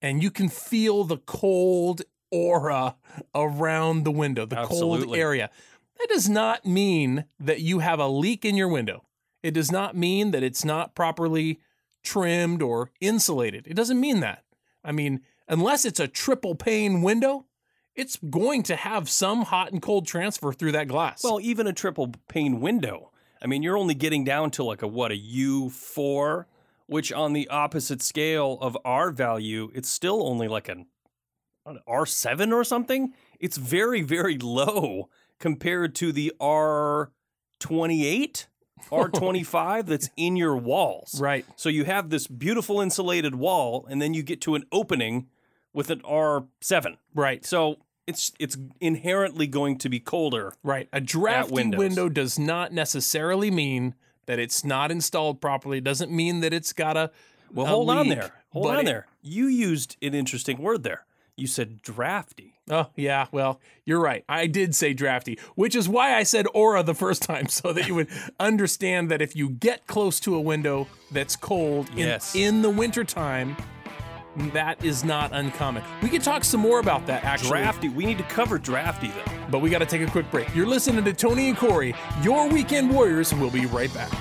and 0.00 0.22
you 0.22 0.30
can 0.30 0.48
feel 0.48 1.04
the 1.04 1.18
cold 1.18 2.02
aura 2.30 2.96
around 3.34 4.04
the 4.04 4.10
window, 4.10 4.46
the 4.46 4.64
cold 4.64 5.14
area. 5.14 5.50
That 5.98 6.08
does 6.08 6.28
not 6.28 6.66
mean 6.66 7.24
that 7.38 7.60
you 7.60 7.78
have 7.78 8.00
a 8.00 8.08
leak 8.08 8.44
in 8.44 8.56
your 8.56 8.68
window. 8.68 9.04
It 9.42 9.52
does 9.52 9.70
not 9.70 9.96
mean 9.96 10.30
that 10.32 10.42
it's 10.42 10.64
not 10.64 10.94
properly 10.94 11.60
trimmed 12.02 12.62
or 12.62 12.90
insulated. 13.00 13.66
It 13.66 13.74
doesn't 13.74 14.00
mean 14.00 14.20
that. 14.20 14.44
I 14.84 14.92
mean, 14.92 15.20
unless 15.48 15.84
it's 15.84 16.00
a 16.00 16.08
triple 16.08 16.54
pane 16.54 17.02
window, 17.02 17.46
it's 17.94 18.16
going 18.16 18.62
to 18.64 18.76
have 18.76 19.08
some 19.08 19.42
hot 19.42 19.72
and 19.72 19.82
cold 19.82 20.06
transfer 20.06 20.52
through 20.52 20.72
that 20.72 20.88
glass. 20.88 21.22
Well, 21.22 21.40
even 21.40 21.66
a 21.66 21.72
triple 21.72 22.12
pane 22.28 22.60
window. 22.60 23.10
I 23.40 23.46
mean, 23.46 23.62
you're 23.62 23.76
only 23.76 23.94
getting 23.94 24.24
down 24.24 24.50
to 24.52 24.64
like 24.64 24.82
a 24.82 24.86
what 24.86 25.12
a 25.12 25.16
U4, 25.16 26.46
which 26.86 27.12
on 27.12 27.32
the 27.32 27.48
opposite 27.48 28.02
scale 28.02 28.58
of 28.60 28.76
R 28.84 29.10
value, 29.10 29.70
it's 29.74 29.88
still 29.88 30.26
only 30.26 30.48
like 30.48 30.68
an, 30.68 30.86
an 31.66 31.80
R7 31.88 32.52
or 32.52 32.64
something. 32.64 33.14
It's 33.40 33.56
very 33.56 34.02
very 34.02 34.38
low 34.42 35.08
compared 35.38 35.94
to 35.96 36.12
the 36.12 36.32
R28, 36.40 38.46
R25 38.90 39.86
that's 39.86 40.10
in 40.16 40.36
your 40.36 40.56
walls. 40.56 41.20
right. 41.20 41.44
So 41.56 41.68
you 41.68 41.84
have 41.84 42.10
this 42.10 42.26
beautiful 42.26 42.80
insulated 42.80 43.34
wall 43.34 43.86
and 43.88 44.00
then 44.02 44.14
you 44.14 44.22
get 44.22 44.40
to 44.42 44.54
an 44.54 44.64
opening 44.72 45.28
with 45.72 45.90
an 45.90 46.00
R7. 46.00 46.96
Right. 47.14 47.44
So 47.44 47.76
it's 48.06 48.32
it's 48.38 48.56
inherently 48.80 49.46
going 49.46 49.78
to 49.78 49.88
be 49.88 50.00
colder. 50.00 50.52
Right. 50.62 50.88
A 50.92 51.00
drafty 51.00 51.54
window 51.76 52.08
does 52.08 52.38
not 52.38 52.72
necessarily 52.72 53.50
mean 53.50 53.94
that 54.26 54.38
it's 54.38 54.64
not 54.64 54.90
installed 54.90 55.40
properly. 55.40 55.78
It 55.78 55.84
doesn't 55.84 56.10
mean 56.10 56.40
that 56.40 56.52
it's 56.52 56.72
got 56.72 56.96
a 56.96 57.10
Well, 57.52 57.66
a 57.66 57.68
hold 57.68 57.90
on 57.90 58.08
there. 58.08 58.32
Hold 58.50 58.66
on 58.66 58.80
it- 58.80 58.84
there. 58.86 59.06
You 59.22 59.46
used 59.46 59.96
an 60.02 60.14
interesting 60.14 60.58
word 60.58 60.82
there. 60.82 61.04
You 61.42 61.48
said 61.48 61.82
drafty. 61.82 62.54
Oh, 62.70 62.86
yeah. 62.94 63.26
Well, 63.32 63.60
you're 63.84 63.98
right. 64.00 64.24
I 64.28 64.46
did 64.46 64.76
say 64.76 64.94
drafty, 64.94 65.40
which 65.56 65.74
is 65.74 65.88
why 65.88 66.14
I 66.14 66.22
said 66.22 66.46
aura 66.54 66.84
the 66.84 66.94
first 66.94 67.20
time, 67.22 67.48
so 67.48 67.72
that 67.72 67.88
you 67.88 67.96
would 67.96 68.06
understand 68.38 69.10
that 69.10 69.20
if 69.20 69.34
you 69.34 69.48
get 69.50 69.88
close 69.88 70.20
to 70.20 70.36
a 70.36 70.40
window 70.40 70.86
that's 71.10 71.34
cold 71.34 71.88
in, 71.90 71.98
Yes. 71.98 72.36
in 72.36 72.62
the 72.62 72.70
wintertime, 72.70 73.56
that 74.52 74.84
is 74.84 75.02
not 75.02 75.32
uncommon. 75.32 75.82
We 76.00 76.08
could 76.10 76.22
talk 76.22 76.44
some 76.44 76.60
more 76.60 76.78
about 76.78 77.06
that, 77.08 77.24
actually. 77.24 77.48
Drafty. 77.58 77.88
We 77.88 78.06
need 78.06 78.18
to 78.18 78.24
cover 78.24 78.56
drafty 78.56 79.08
though. 79.08 79.32
But 79.50 79.58
we 79.58 79.68
got 79.68 79.80
to 79.80 79.86
take 79.86 80.00
a 80.00 80.10
quick 80.10 80.30
break. 80.30 80.54
You're 80.54 80.66
listening 80.66 81.04
to 81.04 81.12
Tony 81.12 81.48
and 81.48 81.58
Corey, 81.58 81.92
your 82.22 82.48
weekend 82.48 82.88
warriors. 82.88 83.32
And 83.32 83.40
we'll 83.40 83.50
be 83.50 83.66
right 83.66 83.92
back. 83.92 84.12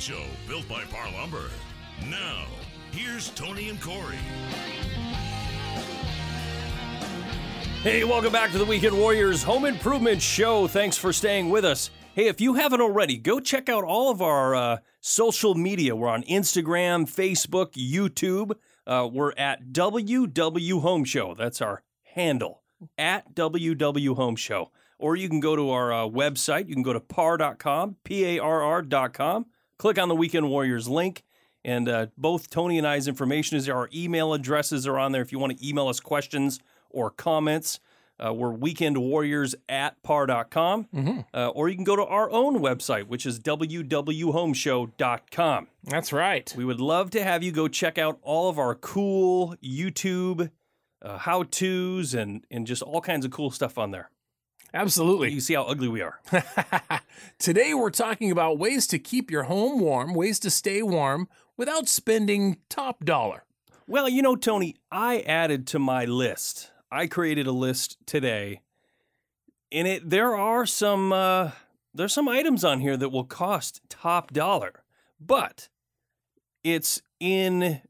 Show, 0.00 0.22
built 0.46 0.68
by 0.68 0.84
Parr 0.84 1.10
Lumber. 1.12 1.50
Now, 2.08 2.44
here's 2.92 3.30
Tony 3.30 3.68
and 3.68 3.80
Corey. 3.80 4.16
Hey, 7.82 8.04
welcome 8.04 8.32
back 8.32 8.52
to 8.52 8.58
the 8.58 8.64
Weekend 8.64 8.96
Warriors 8.96 9.42
Home 9.42 9.64
Improvement 9.64 10.22
Show. 10.22 10.68
Thanks 10.68 10.96
for 10.96 11.12
staying 11.12 11.50
with 11.50 11.64
us. 11.64 11.90
Hey, 12.14 12.28
if 12.28 12.40
you 12.40 12.54
haven't 12.54 12.80
already, 12.80 13.16
go 13.16 13.40
check 13.40 13.68
out 13.68 13.82
all 13.82 14.10
of 14.10 14.22
our 14.22 14.54
uh, 14.54 14.76
social 15.00 15.54
media. 15.54 15.96
We're 15.96 16.08
on 16.08 16.22
Instagram, 16.24 17.08
Facebook, 17.08 17.72
YouTube. 17.72 18.56
Uh, 18.86 19.08
we're 19.12 19.32
at 19.36 19.72
WW 19.72 20.80
Home 20.80 21.04
Show. 21.04 21.34
That's 21.34 21.60
our 21.60 21.82
handle 22.14 22.62
at 22.96 23.34
WW 23.34 24.16
Home 24.16 24.36
Show. 24.36 24.70
Or 24.98 25.16
you 25.16 25.28
can 25.28 25.40
go 25.40 25.56
to 25.56 25.70
our 25.70 25.92
uh, 25.92 26.06
website. 26.06 26.68
You 26.68 26.74
can 26.74 26.82
go 26.82 26.92
to 26.92 27.00
parr.com, 27.00 27.96
P 28.04 28.24
A 28.24 28.38
R 28.40 28.62
R.com. 28.62 29.46
Click 29.78 29.98
on 29.98 30.08
the 30.08 30.16
Weekend 30.16 30.48
Warriors 30.48 30.88
link. 30.88 31.24
And 31.64 31.88
uh, 31.88 32.06
both 32.16 32.50
Tony 32.50 32.78
and 32.78 32.86
I's 32.86 33.08
information 33.08 33.56
is 33.56 33.66
there. 33.66 33.76
Our 33.76 33.88
email 33.94 34.32
addresses 34.32 34.86
are 34.86 34.98
on 34.98 35.12
there 35.12 35.22
if 35.22 35.32
you 35.32 35.38
want 35.38 35.58
to 35.58 35.68
email 35.68 35.88
us 35.88 36.00
questions 36.00 36.60
or 36.90 37.10
comments. 37.10 37.80
Uh, 38.24 38.32
we're 38.32 38.52
weekendwarriors 38.52 39.54
at 39.68 40.02
parr.com. 40.02 40.86
Uh, 41.34 41.48
or 41.48 41.68
you 41.68 41.74
can 41.76 41.84
go 41.84 41.96
to 41.96 42.04
our 42.04 42.30
own 42.30 42.58
website, 42.58 43.06
which 43.06 43.26
is 43.26 43.38
www.homeshow.com. 43.40 45.68
That's 45.84 46.12
right. 46.12 46.54
We 46.56 46.64
would 46.64 46.80
love 46.80 47.10
to 47.10 47.22
have 47.22 47.42
you 47.42 47.52
go 47.52 47.68
check 47.68 47.98
out 47.98 48.18
all 48.22 48.48
of 48.48 48.58
our 48.58 48.74
cool 48.74 49.54
YouTube 49.62 50.50
uh, 51.02 51.18
how 51.18 51.44
to's 51.44 52.14
and, 52.14 52.44
and 52.50 52.66
just 52.66 52.82
all 52.82 53.00
kinds 53.00 53.24
of 53.24 53.30
cool 53.30 53.50
stuff 53.50 53.78
on 53.78 53.92
there. 53.92 54.10
Absolutely. 54.74 55.32
You 55.32 55.40
see 55.40 55.54
how 55.54 55.64
ugly 55.64 55.88
we 55.88 56.02
are. 56.02 56.20
Today, 57.38 57.72
we're 57.72 57.90
talking 57.90 58.30
about 58.30 58.58
ways 58.58 58.86
to 58.88 58.98
keep 58.98 59.30
your 59.30 59.44
home 59.44 59.80
warm, 59.80 60.14
ways 60.14 60.38
to 60.40 60.50
stay 60.50 60.82
warm 60.82 61.28
without 61.56 61.88
spending 61.88 62.58
top 62.68 63.04
dollar. 63.04 63.44
Well, 63.86 64.08
you 64.08 64.20
know, 64.20 64.36
Tony, 64.36 64.76
I 64.92 65.20
added 65.20 65.66
to 65.68 65.78
my 65.78 66.04
list. 66.04 66.70
I 66.90 67.06
created 67.06 67.46
a 67.46 67.52
list 67.52 67.96
today. 68.06 68.60
In 69.70 69.86
it, 69.86 70.08
there 70.08 70.36
are 70.36 70.66
some 70.66 71.12
uh, 71.12 71.52
there's 71.94 72.12
some 72.12 72.28
items 72.28 72.64
on 72.64 72.80
here 72.80 72.96
that 72.96 73.10
will 73.10 73.24
cost 73.24 73.80
top 73.88 74.32
dollar, 74.32 74.82
but 75.20 75.68
it's 76.62 77.00
in 77.20 77.80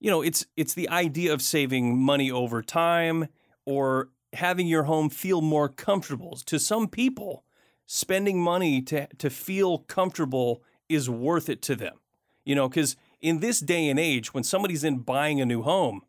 you 0.00 0.10
know 0.10 0.22
it's 0.22 0.46
it's 0.56 0.74
the 0.74 0.88
idea 0.88 1.32
of 1.32 1.42
saving 1.42 1.98
money 1.98 2.30
over 2.30 2.62
time 2.62 3.28
or 3.66 4.10
having 4.34 4.66
your 4.66 4.84
home 4.84 5.08
feel 5.10 5.40
more 5.40 5.68
comfortable. 5.68 6.36
To 6.46 6.58
some 6.58 6.88
people, 6.88 7.44
spending 7.86 8.40
money 8.42 8.80
to 8.82 9.06
to 9.18 9.30
feel 9.30 9.78
comfortable 9.78 10.62
is 10.88 11.08
worth 11.10 11.48
it 11.48 11.62
to 11.62 11.74
them. 11.76 11.96
You 12.44 12.54
know, 12.54 12.68
because 12.68 12.96
in 13.20 13.40
this 13.40 13.60
day 13.60 13.88
and 13.88 13.98
age, 13.98 14.34
when 14.34 14.44
somebody's 14.44 14.84
in 14.84 14.98
buying 14.98 15.40
a 15.40 15.46
new 15.46 15.62
home, 15.62 16.02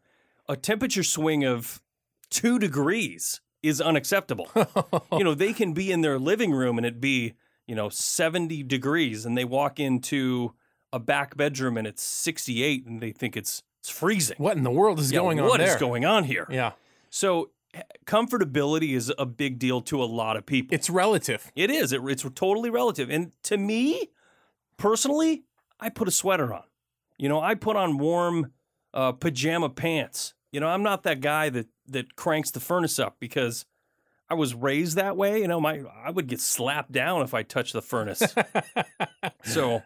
a 0.49 0.55
temperature 0.57 1.03
swing 1.03 1.45
of 1.45 1.81
two 2.29 2.59
degrees 2.59 3.39
is 3.63 3.79
unacceptable. 3.81 4.49
you 5.13 5.23
know, 5.23 5.33
they 5.33 5.53
can 5.53 5.73
be 5.73 5.91
in 5.91 6.01
their 6.01 6.19
living 6.19 6.51
room 6.51 6.77
and 6.77 6.85
it 6.85 6.99
be, 7.01 7.33
you 7.67 7.73
know, 7.73 7.87
70 7.89 8.63
degrees 8.63 9.25
and 9.25 9.37
they 9.37 9.45
walk 9.45 9.79
into 9.79 10.53
a 10.93 10.99
back 10.99 11.35
bedroom 11.37 11.77
and 11.77 11.87
it's 11.87 12.03
68 12.03 12.85
and 12.85 13.01
they 13.01 13.11
think 13.11 13.35
it's 13.37 13.63
it's 13.79 13.89
freezing. 13.89 14.35
What 14.39 14.57
in 14.57 14.63
the 14.63 14.71
world 14.71 14.99
is 14.99 15.11
Yeah, 15.11 15.19
going 15.19 15.39
on 15.39 15.47
What 15.47 15.59
there? 15.59 15.73
is 15.75 15.79
going 15.79 16.05
on 16.05 16.23
here? 16.25 16.47
yeah, 16.49 16.71
So 17.09 17.49
comfortability 18.05 18.95
is 18.95 19.11
a 19.17 19.25
big 19.25 19.59
deal 19.59 19.81
to 19.81 20.01
a 20.01 20.05
lot 20.05 20.37
of 20.37 20.45
people. 20.45 20.73
it's 20.73 20.89
relative. 20.89 21.51
It 21.55 21.69
is. 21.69 21.91
It, 21.91 22.01
it's 22.05 22.25
totally 22.35 22.69
relative. 22.69 23.09
And 23.09 23.31
to 23.43 23.57
me, 23.57 24.09
personally, 24.77 25.43
I 25.79 25.89
put 25.89 26.07
a 26.07 26.11
sweater 26.11 26.53
on. 26.53 26.63
You 27.17 27.29
know, 27.29 27.41
I 27.41 27.55
put 27.55 27.75
on 27.75 27.97
warm 27.97 28.51
uh, 28.93 29.13
pajama 29.13 29.69
pants. 29.69 30.33
You 30.51 30.59
know, 30.59 30.67
I'm 30.67 30.83
not 30.83 31.03
that 31.03 31.21
guy 31.21 31.49
that 31.49 31.67
that 31.87 32.15
cranks 32.15 32.51
the 32.51 32.59
furnace 32.59 32.97
up 32.99 33.17
because 33.19 33.65
I 34.29 34.33
was 34.33 34.53
raised 34.53 34.95
that 34.95 35.15
way. 35.15 35.41
You 35.41 35.47
know, 35.47 35.61
my 35.61 35.83
I 36.03 36.11
would 36.11 36.27
get 36.27 36.39
slapped 36.39 36.91
down 36.91 37.21
if 37.21 37.33
I 37.33 37.43
touched 37.43 37.73
the 37.73 37.81
furnace. 37.81 38.23
so 39.43 39.83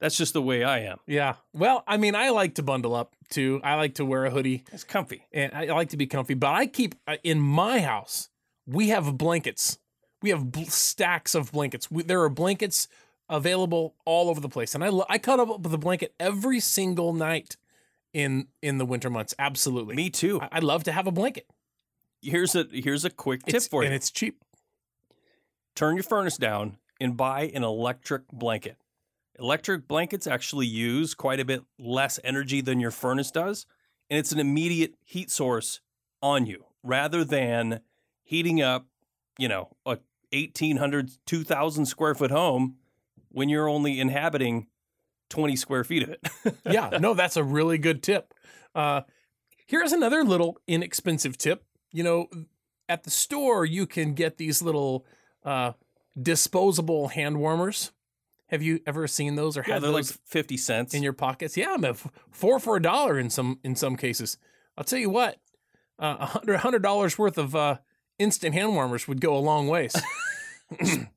that's 0.00 0.16
just 0.16 0.32
the 0.34 0.42
way 0.42 0.64
I 0.64 0.80
am. 0.80 0.98
Yeah. 1.06 1.34
Well, 1.52 1.82
I 1.86 1.96
mean, 1.96 2.14
I 2.14 2.30
like 2.30 2.54
to 2.56 2.62
bundle 2.62 2.94
up 2.94 3.14
too. 3.30 3.60
I 3.64 3.74
like 3.76 3.94
to 3.94 4.04
wear 4.04 4.24
a 4.26 4.30
hoodie 4.30 4.64
It's 4.72 4.84
comfy. 4.84 5.24
and 5.32 5.52
I 5.54 5.64
like 5.66 5.90
to 5.90 5.96
be 5.96 6.06
comfy, 6.06 6.34
but 6.34 6.48
I 6.52 6.66
keep 6.66 6.94
uh, 7.06 7.16
in 7.22 7.40
my 7.40 7.80
house, 7.80 8.28
we 8.66 8.88
have 8.88 9.16
blankets. 9.16 9.78
We 10.22 10.30
have 10.30 10.50
bl- 10.52 10.62
stacks 10.64 11.34
of 11.34 11.52
blankets. 11.52 11.90
We, 11.90 12.02
there 12.02 12.22
are 12.22 12.28
blankets 12.28 12.88
available 13.28 13.94
all 14.04 14.28
over 14.30 14.40
the 14.40 14.48
place. 14.48 14.74
And 14.74 14.84
I, 14.84 14.90
I 15.08 15.18
cut 15.18 15.40
up 15.40 15.60
with 15.60 15.72
a 15.72 15.78
blanket 15.78 16.14
every 16.20 16.60
single 16.60 17.12
night 17.14 17.56
in 18.12 18.48
in 18.62 18.78
the 18.78 18.84
winter 18.86 19.10
months. 19.10 19.34
Absolutely. 19.38 19.94
Me 19.96 20.10
too. 20.10 20.40
I, 20.40 20.48
I 20.52 20.58
love 20.60 20.84
to 20.84 20.92
have 20.92 21.06
a 21.06 21.12
blanket. 21.12 21.46
Here's 22.22 22.54
a 22.54 22.66
here's 22.72 23.04
a 23.04 23.10
quick 23.10 23.44
tip 23.44 23.54
It's, 23.54 23.66
for 23.68 23.82
you. 23.82 23.86
and 23.86 23.94
it's 23.94 24.10
cheap. 24.10 24.42
turn 25.74 25.96
your 25.96 26.02
furnace 26.04 26.36
down 26.36 26.78
and 27.00 27.16
buy 27.16 27.50
an 27.54 27.62
electric 27.64 28.22
blanket. 28.32 28.76
Electric 29.38 29.88
blankets 29.88 30.26
actually 30.26 30.66
use 30.66 31.14
quite 31.14 31.40
a 31.40 31.44
bit 31.44 31.62
less 31.78 32.20
energy 32.22 32.60
than 32.60 32.80
your 32.80 32.90
furnace 32.90 33.30
does, 33.30 33.66
and 34.08 34.18
it's 34.18 34.32
an 34.32 34.38
immediate 34.38 34.94
heat 35.04 35.30
source 35.30 35.80
on 36.22 36.46
you 36.46 36.64
rather 36.82 37.24
than 37.24 37.80
heating 38.22 38.62
up, 38.62 38.86
you 39.38 39.48
know, 39.48 39.70
a 39.84 39.98
1800 40.32 41.10
2000 41.26 41.86
square 41.86 42.14
foot 42.14 42.30
home 42.30 42.76
when 43.28 43.48
you're 43.48 43.68
only 43.68 43.98
inhabiting 43.98 44.66
20 45.30 45.56
square 45.56 45.84
feet 45.84 46.02
of 46.02 46.10
it. 46.10 46.20
yeah, 46.70 46.90
no, 47.00 47.14
that's 47.14 47.36
a 47.36 47.44
really 47.44 47.78
good 47.78 48.02
tip. 48.02 48.32
Uh, 48.74 49.02
here's 49.66 49.92
another 49.92 50.24
little 50.24 50.58
inexpensive 50.66 51.36
tip. 51.36 51.64
You 51.92 52.02
know, 52.02 52.28
at 52.88 53.04
the 53.04 53.10
store, 53.10 53.64
you 53.64 53.86
can 53.86 54.14
get 54.14 54.36
these 54.36 54.62
little 54.62 55.04
uh, 55.44 55.72
disposable 56.20 57.08
hand 57.08 57.38
warmers. 57.38 57.92
Have 58.48 58.62
you 58.62 58.80
ever 58.86 59.06
seen 59.06 59.36
those 59.36 59.56
or 59.56 59.64
yeah, 59.66 59.74
had 59.74 59.82
they're 59.82 59.90
like 59.90 60.04
50 60.04 60.56
cents. 60.56 60.94
in 60.94 61.02
your 61.02 61.12
pockets? 61.14 61.56
Yeah, 61.56 61.76
man, 61.76 61.92
f- 61.92 62.06
four 62.30 62.58
for 62.60 62.76
a 62.76 62.82
dollar 62.82 63.18
in 63.18 63.30
some 63.30 63.58
in 63.64 63.74
some 63.74 63.96
cases. 63.96 64.36
I'll 64.76 64.84
tell 64.84 64.98
you 64.98 65.10
what, 65.10 65.36
uh, 65.98 66.16
a 66.20 66.26
hundred 66.26 66.58
hundred 66.58 66.82
dollars 66.82 67.18
worth 67.18 67.38
of 67.38 67.56
uh, 67.56 67.78
instant 68.18 68.54
hand 68.54 68.74
warmers 68.74 69.08
would 69.08 69.20
go 69.20 69.34
a 69.36 69.38
long 69.40 69.68
ways. 69.68 69.94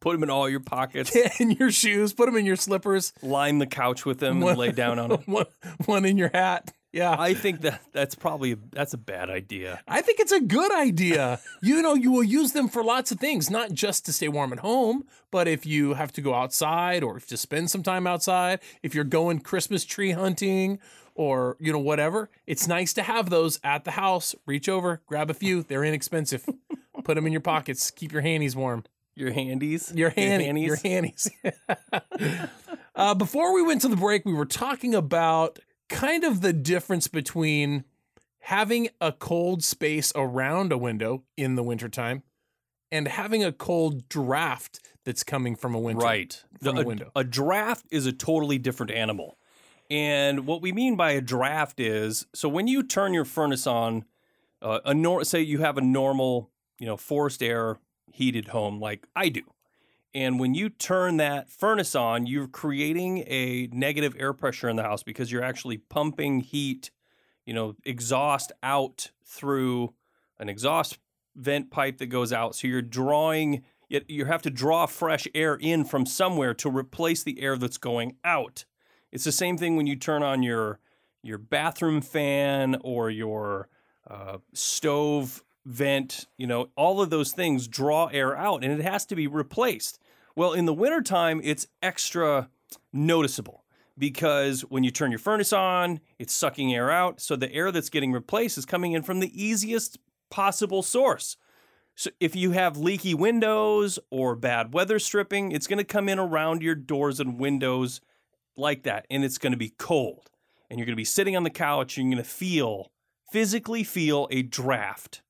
Put 0.02 0.12
them 0.14 0.24
in 0.24 0.30
all 0.30 0.48
your 0.50 0.60
pockets, 0.60 1.16
yeah, 1.16 1.32
in 1.40 1.52
your 1.52 1.72
shoes, 1.72 2.14
put 2.14 2.26
them 2.28 2.36
in 2.36 2.46
your 2.46 2.58
slippers, 2.58 3.14
line 3.24 3.58
the 3.60 3.66
couch 3.66 4.06
with 4.06 4.20
them, 4.20 4.42
One- 4.42 4.52
and 4.52 4.60
lay 4.60 4.72
down 4.72 5.00
on 5.00 5.10
them. 5.10 5.24
one 5.26 5.46
one 5.86 6.06
in 6.06 6.18
your 6.18 6.30
hat. 6.34 6.74
Yeah, 6.98 7.16
I 7.18 7.36
think 7.36 7.62
that 7.62 7.80
that's 7.94 8.16
probably 8.16 8.56
that's 8.72 8.94
a 8.94 8.98
bad 8.98 9.30
idea. 9.30 9.80
I 9.88 10.02
think 10.02 10.20
it's 10.20 10.32
a 10.32 10.40
good 10.42 10.72
idea. 10.74 11.40
you 11.62 11.84
know, 11.84 11.94
you 11.94 12.12
will 12.12 12.24
use 12.24 12.54
them 12.54 12.68
for 12.68 12.84
lots 12.84 13.12
of 13.12 13.20
things, 13.20 13.52
not 13.52 13.72
just 13.72 14.04
to 14.08 14.14
stay 14.14 14.28
warm 14.28 14.52
at 14.52 14.60
home, 14.60 15.06
but 15.30 15.48
if 15.48 15.64
you 15.64 15.94
have 15.94 16.12
to 16.14 16.22
go 16.22 16.34
outside 16.34 17.04
or 17.04 17.18
if 17.18 17.28
to 17.28 17.38
spend 17.38 17.70
some 17.70 17.84
time 17.84 18.08
outside, 18.08 18.62
if 18.82 18.96
you're 18.96 19.04
going 19.04 19.40
Christmas 19.42 19.86
tree 19.86 20.12
hunting 20.12 20.80
or, 21.14 21.56
you 21.60 21.72
know, 21.72 21.78
whatever, 21.78 22.32
it's 22.48 22.68
nice 22.68 22.94
to 22.94 23.04
have 23.04 23.30
those 23.30 23.60
at 23.64 23.84
the 23.86 23.92
house. 23.92 24.34
Reach 24.48 24.68
over, 24.68 25.02
grab 25.06 25.30
a 25.30 25.36
few. 25.36 25.62
They're 25.62 25.84
inexpensive. 25.84 26.50
Put 27.04 27.14
them 27.14 27.28
in 27.28 27.32
your 27.32 27.42
pockets. 27.42 27.92
Keep 27.92 28.12
your 28.12 28.24
handies 28.24 28.56
warm. 28.56 28.84
Your 29.16 29.32
handies, 29.32 29.92
Your 29.96 30.10
handies? 30.12 30.66
your 30.66 30.76
handies. 30.76 31.32
uh, 32.96 33.16
before 33.16 33.54
we 33.54 33.64
went 33.64 33.82
to 33.82 33.88
the 33.88 33.96
break, 33.96 34.26
we 34.26 34.34
were 34.34 34.46
talking 34.46 34.94
about 34.94 35.58
kind 35.90 36.24
of 36.24 36.42
the 36.42 36.54
difference 36.54 37.08
between 37.08 37.84
having 38.42 38.90
a 39.02 39.12
cold 39.12 39.64
space 39.64 40.12
around 40.16 40.72
a 40.72 40.78
window 40.78 41.24
in 41.36 41.56
the 41.56 41.64
wintertime 41.64 42.24
and 42.92 43.08
having 43.08 43.44
a 43.44 43.52
cold 43.52 44.08
draft 44.08 44.80
that's 45.04 45.24
coming 45.24 45.56
from 45.56 45.74
a 45.76 45.80
window. 45.80 46.04
Right. 46.06 46.44
from 46.62 46.76
The- 46.76 46.82
a 46.82 46.86
window. 46.86 47.12
A 47.16 47.24
draft 47.24 47.86
is 47.92 48.06
a 48.06 48.12
totally 48.12 48.58
different 48.58 48.92
animal. 48.92 49.38
And 49.90 50.46
what 50.46 50.62
we 50.62 50.72
mean 50.74 50.96
by 50.98 51.12
a 51.12 51.22
draft 51.22 51.80
is 51.80 52.26
so 52.34 52.50
when 52.50 52.68
you 52.68 52.84
turn 52.84 53.14
your 53.14 53.24
furnace 53.26 53.66
on, 53.66 54.04
uh, 54.62 54.80
a 54.86 54.94
nor- 54.94 55.24
say 55.24 55.42
you 55.42 55.60
have 55.60 55.78
a 55.78 55.82
normal, 55.82 56.50
you 56.80 56.86
know, 56.86 56.98
forced 56.98 57.42
air 57.42 57.80
heated 58.12 58.50
home 58.50 58.80
like 58.82 59.08
I 59.16 59.30
do. 59.30 59.44
And 60.14 60.40
when 60.40 60.56
you 60.56 60.70
turn 60.70 61.18
that 61.18 61.50
furnace 61.50 61.94
on, 61.94 62.26
you're 62.26 62.48
creating 62.48 63.20
a 63.28 63.68
negative 63.72 64.16
air 64.18 64.34
pressure 64.34 64.70
in 64.70 64.76
the 64.76 64.84
house 64.84 65.04
because 65.04 65.32
you're 65.32 65.44
actually 65.44 65.78
pumping 65.78 66.40
heat, 66.40 66.92
you 67.46 67.54
know, 67.54 67.76
exhaust 67.84 68.52
out 68.64 69.12
through 69.24 69.94
an 70.40 70.50
exhaust 70.50 70.98
vent 71.36 71.70
pipe 71.70 71.98
that 71.98 72.08
goes 72.08 72.34
out. 72.34 72.56
So 72.56 72.68
you're 72.68 72.82
drawing, 72.82 73.64
you 73.90 74.26
have 74.26 74.42
to 74.44 74.50
draw 74.50 74.86
fresh 74.86 75.28
air 75.36 75.56
in 75.56 75.86
from 75.86 76.06
somewhere 76.06 76.54
to 76.56 76.70
replace 76.70 77.24
the 77.24 77.40
air 77.42 77.58
that's 77.58 77.78
going 77.78 78.16
out. 78.24 78.66
It's 79.12 79.24
the 79.24 79.32
same 79.32 79.58
thing 79.58 79.76
when 79.76 79.88
you 79.88 79.96
turn 79.96 80.24
on 80.24 80.44
your 80.44 80.80
your 81.24 81.38
bathroom 81.38 82.02
fan 82.02 82.78
or 82.82 83.10
your 83.10 83.68
uh, 84.10 84.38
stove 84.54 85.44
vent. 85.68 86.26
You 86.38 86.48
know, 86.48 86.70
all 86.76 87.02
of 87.02 87.10
those 87.10 87.32
things 87.32 87.68
draw 87.68 88.08
air 88.08 88.36
out, 88.36 88.64
and 88.64 88.72
it 88.72 88.84
has 88.84 89.06
to 89.08 89.16
be 89.16 89.28
replaced. 89.28 90.00
Well, 90.36 90.54
in 90.54 90.66
the 90.66 90.74
wintertime, 90.74 91.42
it's 91.44 91.68
extra 91.84 92.50
noticeable 92.94 93.64
because 93.98 94.62
when 94.62 94.84
you 94.84 94.92
turn 94.92 95.12
your 95.12 95.20
furnace 95.20 95.52
on, 95.52 96.00
it's 96.20 96.34
sucking 96.34 96.74
air 96.74 96.92
out. 96.92 97.20
So 97.20 97.36
the 97.36 97.52
air 97.52 97.72
that's 97.72 97.90
getting 97.90 98.12
replaced 98.12 98.58
is 98.58 98.66
coming 98.66 98.94
in 98.94 99.04
from 99.04 99.20
the 99.20 99.44
easiest 99.44 99.98
possible 100.30 100.84
source. 100.84 101.38
So 101.96 102.12
if 102.20 102.36
you 102.36 102.52
have 102.52 102.78
leaky 102.78 103.16
windows 103.16 103.98
or 104.12 104.36
bad 104.36 104.74
weather 104.74 105.00
stripping, 105.00 105.52
it's 105.52 105.66
going 105.66 105.80
to 105.80 105.84
come 105.84 106.08
in 106.08 106.20
around 106.20 106.62
your 106.62 106.76
doors 106.76 107.20
and 107.20 107.40
windows 107.40 108.02
like 108.56 108.84
that, 108.84 109.08
and 109.10 109.24
it's 109.24 109.40
going 109.40 109.54
to 109.54 109.58
be 109.58 109.74
cold. 109.78 110.30
And 110.70 110.78
you're 110.78 110.86
going 110.86 110.94
to 110.94 110.98
be 110.98 111.06
sitting 111.06 111.36
on 111.36 111.44
the 111.44 111.50
couch, 111.50 111.98
and 111.98 112.08
you're 112.08 112.18
going 112.18 112.24
to 112.24 112.30
feel, 112.30 112.92
physically 113.32 113.84
feel 113.84 114.28
a 114.30 114.44
draft. 114.44 115.24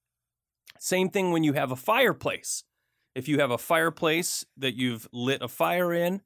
Same 0.79 1.09
thing 1.09 1.31
when 1.31 1.43
you 1.43 1.53
have 1.53 1.71
a 1.71 1.75
fireplace. 1.75 2.63
If 3.15 3.27
you 3.27 3.39
have 3.39 3.51
a 3.51 3.57
fireplace 3.57 4.45
that 4.57 4.75
you've 4.75 5.07
lit 5.11 5.41
a 5.41 5.47
fire 5.47 5.91
in, 5.93 6.21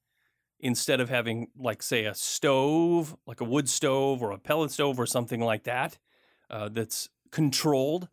instead 0.60 1.00
of 1.00 1.10
having, 1.10 1.48
like, 1.58 1.81
say, 1.81 2.05
a 2.05 2.13
stove, 2.13 3.15
like 3.25 3.41
a 3.41 3.46
wood 3.46 3.70
stove 3.70 4.22
or 4.22 4.31
a 4.31 4.38
pellet 4.38 4.72
stove 4.72 5.00
or 5.00 5.05
something 5.05 5.39
like 5.39 5.63
that, 5.63 5.98
uh, 6.50 6.70
that's 6.70 7.10
controlled, 7.31 8.10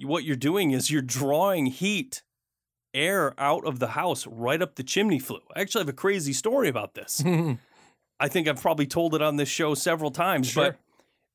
what 0.00 0.24
you're 0.24 0.36
doing 0.36 0.72
is 0.72 0.90
you're 0.90 1.00
drawing 1.02 1.66
heat, 1.66 2.22
air 2.92 3.34
out 3.38 3.64
of 3.64 3.78
the 3.78 3.88
house 3.88 4.26
right 4.26 4.60
up 4.60 4.74
the 4.76 4.82
chimney 4.82 5.18
flue. 5.18 5.40
I 5.54 5.60
actually 5.60 5.82
have 5.82 5.88
a 5.88 5.92
crazy 5.94 6.32
story 6.32 6.68
about 6.68 6.94
this. 6.94 7.22
I 8.20 8.26
think 8.28 8.48
I've 8.48 8.60
probably 8.60 8.86
told 8.86 9.14
it 9.14 9.22
on 9.22 9.36
this 9.36 9.48
show 9.48 9.74
several 9.74 10.10
times, 10.10 10.48
Sure. 10.48 10.72
but 10.72 10.80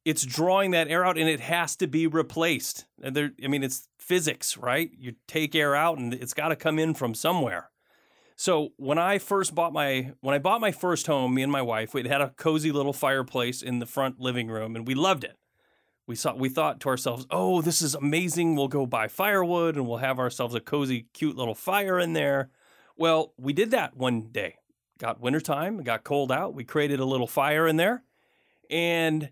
it's 0.06 0.26
drawing 0.26 0.72
that 0.72 0.88
air 0.88 1.06
out 1.06 1.18
and 1.18 1.30
it 1.30 1.40
has 1.40 1.76
to 1.78 1.88
be 1.88 2.08
replaced. 2.08 2.86
And 3.02 3.16
there, 3.16 3.32
I 3.44 3.48
mean, 3.48 3.64
it's 3.64 3.88
physics, 3.98 4.58
right? 4.58 4.92
You 4.98 5.16
take 5.28 5.56
air 5.56 5.76
out 5.76 5.98
and 5.98 6.14
it's 6.14 6.34
got 6.34 6.50
to 6.50 6.56
come 6.56 6.78
in 6.78 6.94
from 6.94 7.14
somewhere. 7.14 7.70
So 8.36 8.70
when 8.78 8.98
I 8.98 9.20
first 9.20 9.56
bought 9.56 9.74
my 9.74 10.14
when 10.22 10.36
I 10.36 10.40
bought 10.40 10.60
my 10.62 10.72
first 10.72 11.08
home, 11.08 11.36
me 11.36 11.44
and 11.44 11.52
my 11.52 11.62
wife, 11.62 11.94
we 11.94 12.08
had 12.08 12.22
a 12.22 12.32
cozy 12.32 12.72
little 12.72 12.94
fireplace 12.94 13.62
in 13.62 13.80
the 13.80 13.86
front 13.86 14.20
living 14.20 14.50
room, 14.50 14.76
and 14.76 14.88
we 14.88 14.96
loved 14.96 15.24
it. 15.24 15.38
We 16.08 16.16
saw 16.16 16.36
we 16.36 16.50
thought 16.50 16.80
to 16.82 16.90
ourselves, 16.90 17.28
"Oh, 17.30 17.62
this 17.62 17.82
is 17.82 17.96
amazing! 17.96 18.56
We'll 18.56 18.68
go 18.68 18.86
buy 18.86 19.08
firewood 19.08 19.76
and 19.76 19.88
we'll 19.88 19.98
have 19.98 20.20
ourselves 20.20 20.56
a 20.56 20.60
cozy, 20.60 21.08
cute 21.14 21.38
little 21.38 21.56
fire 21.56 22.00
in 22.00 22.14
there." 22.14 22.50
Well, 22.98 23.34
we 23.38 23.54
did 23.54 23.72
that 23.72 23.96
one 23.96 24.30
day. 24.32 24.58
Got 24.98 25.22
wintertime, 25.22 25.80
it 25.80 25.86
got 25.86 26.04
cold 26.04 26.32
out. 26.32 26.54
We 26.54 26.64
created 26.64 27.00
a 27.00 27.06
little 27.06 27.28
fire 27.28 27.68
in 27.68 27.78
there, 27.78 28.04
and 28.70 29.30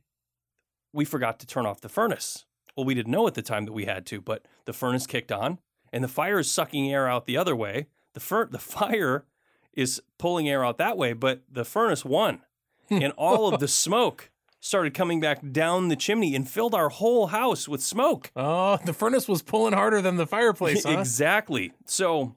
we 0.93 1.05
forgot 1.05 1.39
to 1.39 1.47
turn 1.47 1.65
off 1.65 1.81
the 1.81 1.89
furnace. 1.89 2.45
Well, 2.75 2.85
we 2.85 2.93
didn't 2.93 3.11
know 3.11 3.27
at 3.27 3.33
the 3.33 3.41
time 3.41 3.65
that 3.65 3.73
we 3.73 3.85
had 3.85 4.05
to, 4.07 4.21
but 4.21 4.45
the 4.65 4.73
furnace 4.73 5.05
kicked 5.05 5.31
on, 5.31 5.59
and 5.91 6.03
the 6.03 6.07
fire 6.07 6.39
is 6.39 6.49
sucking 6.49 6.91
air 6.91 7.07
out 7.07 7.25
the 7.25 7.37
other 7.37 7.55
way 7.55 7.87
the 8.13 8.19
fir- 8.19 8.47
the 8.47 8.59
fire 8.59 9.25
is 9.73 10.01
pulling 10.17 10.49
air 10.49 10.65
out 10.65 10.77
that 10.77 10.97
way, 10.97 11.13
but 11.13 11.41
the 11.49 11.65
furnace 11.65 12.03
won, 12.03 12.41
and 12.89 13.13
all 13.17 13.53
of 13.53 13.59
the 13.59 13.67
smoke 13.67 14.31
started 14.59 14.93
coming 14.93 15.19
back 15.19 15.39
down 15.51 15.87
the 15.87 15.95
chimney 15.95 16.35
and 16.35 16.49
filled 16.49 16.75
our 16.75 16.89
whole 16.89 17.27
house 17.27 17.67
with 17.67 17.81
smoke. 17.81 18.31
Oh, 18.35 18.77
the 18.85 18.93
furnace 18.93 19.27
was 19.27 19.41
pulling 19.41 19.73
harder 19.73 20.01
than 20.01 20.17
the 20.17 20.27
fireplace, 20.27 20.83
huh? 20.85 20.99
exactly. 20.99 21.71
So, 21.85 22.35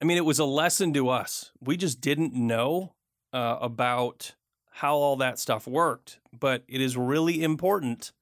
I 0.00 0.04
mean, 0.04 0.18
it 0.18 0.24
was 0.24 0.38
a 0.38 0.44
lesson 0.44 0.92
to 0.94 1.08
us. 1.08 1.52
We 1.60 1.76
just 1.76 2.00
didn't 2.00 2.34
know 2.34 2.94
uh, 3.32 3.58
about 3.60 4.34
how 4.76 4.94
all 4.94 5.16
that 5.16 5.38
stuff 5.38 5.66
worked, 5.66 6.20
but 6.38 6.62
it 6.68 6.82
is 6.82 6.98
really 6.98 7.42
important 7.42 8.12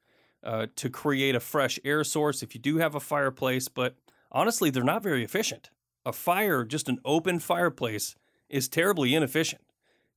uh, 0.44 0.68
to 0.76 0.88
create 0.88 1.34
a 1.34 1.40
fresh 1.40 1.80
air 1.84 2.04
source 2.04 2.44
if 2.44 2.54
you 2.54 2.60
do 2.60 2.76
have 2.76 2.94
a 2.94 3.00
fireplace. 3.00 3.66
But 3.66 3.96
honestly, 4.30 4.70
they're 4.70 4.84
not 4.84 5.02
very 5.02 5.24
efficient 5.24 5.70
a 6.06 6.12
fire, 6.12 6.64
just 6.64 6.88
an 6.88 7.00
open 7.04 7.40
fireplace, 7.40 8.14
is 8.48 8.68
terribly 8.68 9.16
inefficient. 9.16 9.62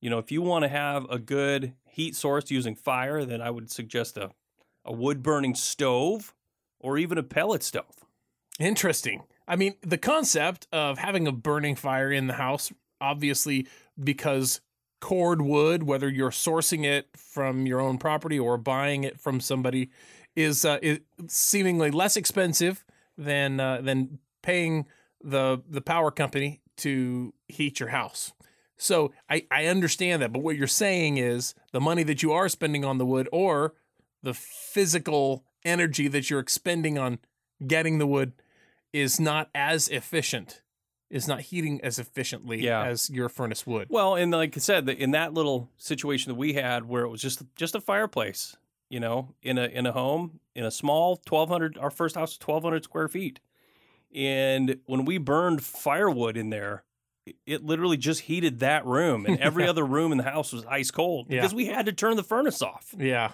You 0.00 0.10
know, 0.10 0.18
if 0.18 0.30
you 0.30 0.40
want 0.40 0.62
to 0.62 0.68
have 0.68 1.06
a 1.10 1.18
good 1.18 1.72
heat 1.84 2.14
source 2.14 2.52
using 2.52 2.76
fire, 2.76 3.24
then 3.24 3.40
I 3.40 3.50
would 3.50 3.68
suggest 3.68 4.16
a, 4.16 4.30
a 4.84 4.92
wood 4.92 5.24
burning 5.24 5.56
stove 5.56 6.34
or 6.78 6.98
even 6.98 7.18
a 7.18 7.22
pellet 7.24 7.64
stove. 7.64 8.04
Interesting. 8.60 9.24
I 9.48 9.56
mean, 9.56 9.74
the 9.80 9.98
concept 9.98 10.68
of 10.72 10.98
having 10.98 11.26
a 11.26 11.32
burning 11.32 11.74
fire 11.74 12.12
in 12.12 12.28
the 12.28 12.34
house, 12.34 12.70
obviously, 13.00 13.66
because 13.98 14.60
cord 15.00 15.42
wood, 15.42 15.82
whether 15.84 16.08
you're 16.08 16.30
sourcing 16.30 16.84
it 16.84 17.08
from 17.16 17.66
your 17.66 17.80
own 17.80 17.98
property 17.98 18.38
or 18.38 18.56
buying 18.58 19.04
it 19.04 19.20
from 19.20 19.40
somebody, 19.40 19.90
is 20.36 20.64
uh, 20.64 20.78
is 20.82 21.00
seemingly 21.26 21.90
less 21.90 22.16
expensive 22.16 22.84
than 23.16 23.60
uh, 23.60 23.80
than 23.80 24.18
paying 24.42 24.86
the 25.22 25.62
the 25.68 25.80
power 25.80 26.10
company 26.10 26.60
to 26.76 27.34
heat 27.48 27.80
your 27.80 27.88
house. 27.90 28.32
So 28.76 29.12
I, 29.28 29.44
I 29.50 29.66
understand 29.66 30.22
that, 30.22 30.32
but 30.32 30.42
what 30.42 30.56
you're 30.56 30.68
saying 30.68 31.18
is 31.18 31.54
the 31.72 31.80
money 31.80 32.04
that 32.04 32.22
you 32.22 32.32
are 32.32 32.48
spending 32.48 32.84
on 32.84 32.98
the 32.98 33.06
wood 33.06 33.28
or 33.32 33.74
the 34.22 34.34
physical 34.34 35.44
energy 35.64 36.06
that 36.08 36.30
you're 36.30 36.38
expending 36.38 36.96
on 36.96 37.18
getting 37.66 37.98
the 37.98 38.06
wood 38.06 38.32
is 38.92 39.18
not 39.18 39.50
as 39.54 39.88
efficient, 39.88 40.62
is 41.10 41.26
not 41.26 41.40
heating 41.40 41.80
as 41.82 41.98
efficiently 41.98 42.62
Yeah. 42.62 42.84
as 42.84 43.08
your 43.08 43.28
furnace 43.28 43.66
would. 43.66 43.88
Well, 43.90 44.14
and 44.14 44.30
like 44.32 44.56
I 44.56 44.60
said, 44.60 44.88
in 44.88 45.12
that 45.12 45.32
little 45.32 45.70
situation 45.78 46.30
that 46.30 46.36
we 46.38 46.52
had 46.54 46.84
where 46.88 47.02
it 47.02 47.08
was 47.08 47.22
just 47.22 47.42
just 47.56 47.74
a 47.74 47.80
fireplace, 47.80 48.56
you 48.90 49.00
know, 49.00 49.34
in 49.42 49.56
a 49.58 49.64
in 49.66 49.86
a 49.86 49.92
home, 49.92 50.40
in 50.54 50.64
a 50.64 50.70
small 50.70 51.20
1200 51.26 51.78
our 51.78 51.90
first 51.90 52.14
house 52.14 52.32
was 52.38 52.46
1200 52.46 52.84
square 52.84 53.08
feet. 53.08 53.40
And 54.14 54.78
when 54.86 55.04
we 55.04 55.18
burned 55.18 55.62
firewood 55.62 56.36
in 56.36 56.50
there, 56.50 56.84
it- 57.26 57.36
it 57.46 57.64
literally 57.64 57.96
just 57.98 58.22
heated 58.22 58.60
that 58.60 58.84
room 58.86 59.26
and 59.26 59.38
every 59.40 59.66
other 59.68 59.84
room 59.84 60.12
in 60.12 60.18
the 60.18 60.24
house 60.24 60.52
was 60.52 60.64
ice 60.66 60.90
cold 60.90 61.26
Yeah. 61.28 61.40
because 61.40 61.54
we 61.54 61.66
had 61.66 61.86
to 61.86 61.92
turn 61.92 62.16
the 62.16 62.22
furnace 62.22 62.62
off. 62.62 62.94
Yeah. 62.98 63.32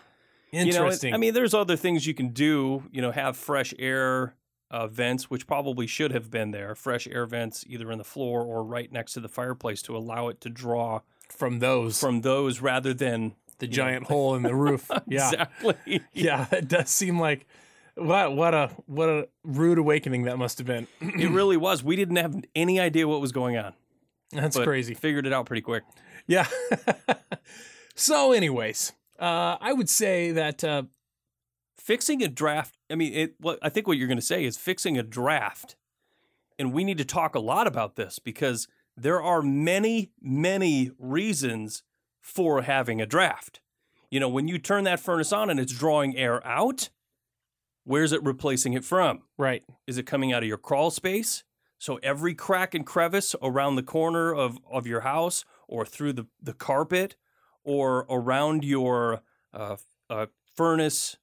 You 0.51 0.61
know, 0.61 0.67
Interesting. 0.67 1.15
I 1.15 1.17
mean, 1.17 1.35
there's 1.35 1.55
other 1.55 1.77
things 1.77 2.07
you 2.07 2.15
can 2.15 2.29
do. 2.29 2.85
You 2.93 3.03
know, 3.03 3.11
have 3.11 3.37
fresh 3.37 3.75
air 3.79 4.35
uh, 4.75 4.89
vents, 4.89 5.31
which 5.31 5.47
probably 5.47 5.87
should 5.87 6.11
have 6.11 6.33
been 6.33 6.51
there. 6.51 6.75
Fresh 6.75 7.07
air 7.07 7.27
vents, 7.27 7.65
either 7.69 7.93
in 7.93 7.99
the 7.99 8.05
floor 8.05 8.43
or 8.43 8.65
right 8.65 8.91
next 8.91 9.13
to 9.13 9.21
the 9.21 9.29
fireplace, 9.29 9.81
to 9.83 9.97
allow 9.97 10.27
it 10.27 10.41
to 10.41 10.51
draw 10.51 11.01
from 11.31 11.61
those, 11.61 12.01
from 12.01 12.23
those 12.23 12.61
rather 12.61 12.93
than 12.93 13.37
the 13.61 13.67
you 13.67 13.71
know- 13.71 13.77
giant 13.77 14.07
hole 14.09 14.35
in 14.35 14.43
the 14.43 14.55
roof. 14.55 14.91
Yeah. 15.07 15.31
exactly. 15.31 16.01
Yeah, 16.13 16.47
it 16.51 16.67
does 16.67 16.91
seem 16.91 17.21
like 17.21 17.47
what 17.95 18.35
what 18.35 18.53
a 18.53 18.71
what 18.87 19.09
a 19.09 19.29
rude 19.45 19.79
awakening 19.79 20.25
that 20.25 20.39
must 20.39 20.59
have 20.59 20.67
been. 20.67 20.89
it 21.01 21.31
really 21.31 21.57
was. 21.57 21.85
We 21.85 21.95
didn't 21.95 22.17
have 22.17 22.35
any 22.57 22.81
idea 22.81 23.07
what 23.07 23.21
was 23.21 23.31
going 23.31 23.57
on. 23.57 23.75
That's 24.33 24.57
but 24.57 24.65
crazy. 24.65 24.95
Figured 24.95 25.25
it 25.25 25.33
out 25.33 25.47
pretty 25.47 25.63
quick. 25.63 25.85
Yeah. 26.27 26.49
so, 27.95 28.33
anyways, 28.33 28.93
uh, 29.21 29.57
I 29.61 29.73
would 29.73 29.89
say 29.89 30.33
that 30.33 30.65
uh, 30.65 30.83
Fixing 31.85 32.23
a 32.23 32.29
draft. 32.29 32.79
I 32.91 32.95
mean, 32.95 33.13
it. 33.13 33.35
What 33.39 33.59
I 33.61 33.69
think 33.69 33.87
what 33.87 33.99
you're 33.99 34.09
going 34.09 34.17
to 34.17 34.25
say 34.25 34.47
is 34.47 34.57
fixing 34.57 34.97
a 34.97 35.03
draft, 35.03 35.77
and 36.59 36.73
we 36.73 36.83
need 36.83 36.97
to 36.97 37.05
talk 37.05 37.35
a 37.35 37.41
lot 37.41 37.67
about 37.67 37.97
this 37.97 38.19
because 38.19 38.67
there 38.97 39.21
are 39.21 39.43
many, 39.43 40.11
many 40.19 40.93
reasons 40.99 41.83
for 42.23 42.63
having 42.63 43.03
a 43.03 43.07
draft. 43.07 43.61
You 44.11 44.19
know, 44.19 44.31
when 44.31 44.49
you 44.49 44.59
turn 44.59 44.85
that 44.85 44.99
furnace 44.99 45.31
on 45.31 45.51
and 45.51 45.61
it's 45.61 45.75
drawing 45.75 46.17
air 46.17 46.45
out, 46.47 46.89
where's 47.85 48.13
it 48.13 48.23
replacing 48.25 48.73
it 48.73 48.85
from? 48.85 49.21
right, 49.37 49.63
Is 49.87 49.99
it 49.99 50.07
coming 50.07 50.33
out 50.33 50.43
of 50.43 50.49
your 50.49 50.57
crawl 50.57 50.91
space? 50.91 51.45
So 51.79 51.99
every 52.03 52.35
crack 52.35 52.75
and 52.75 52.87
crevice 52.87 53.35
around 53.43 53.77
the 53.77 53.83
corner 53.83 54.33
of, 54.33 54.57
of 54.73 54.87
your 54.87 55.01
house 55.01 55.45
or 55.69 55.85
through 55.85 56.15
the, 56.15 56.27
the 56.43 56.55
carpet 56.55 57.17
or 57.63 58.07
around 58.09 58.65
your 58.65 59.21
uh, 59.53 59.77
uh, 60.09 60.27
furnace 60.55 61.19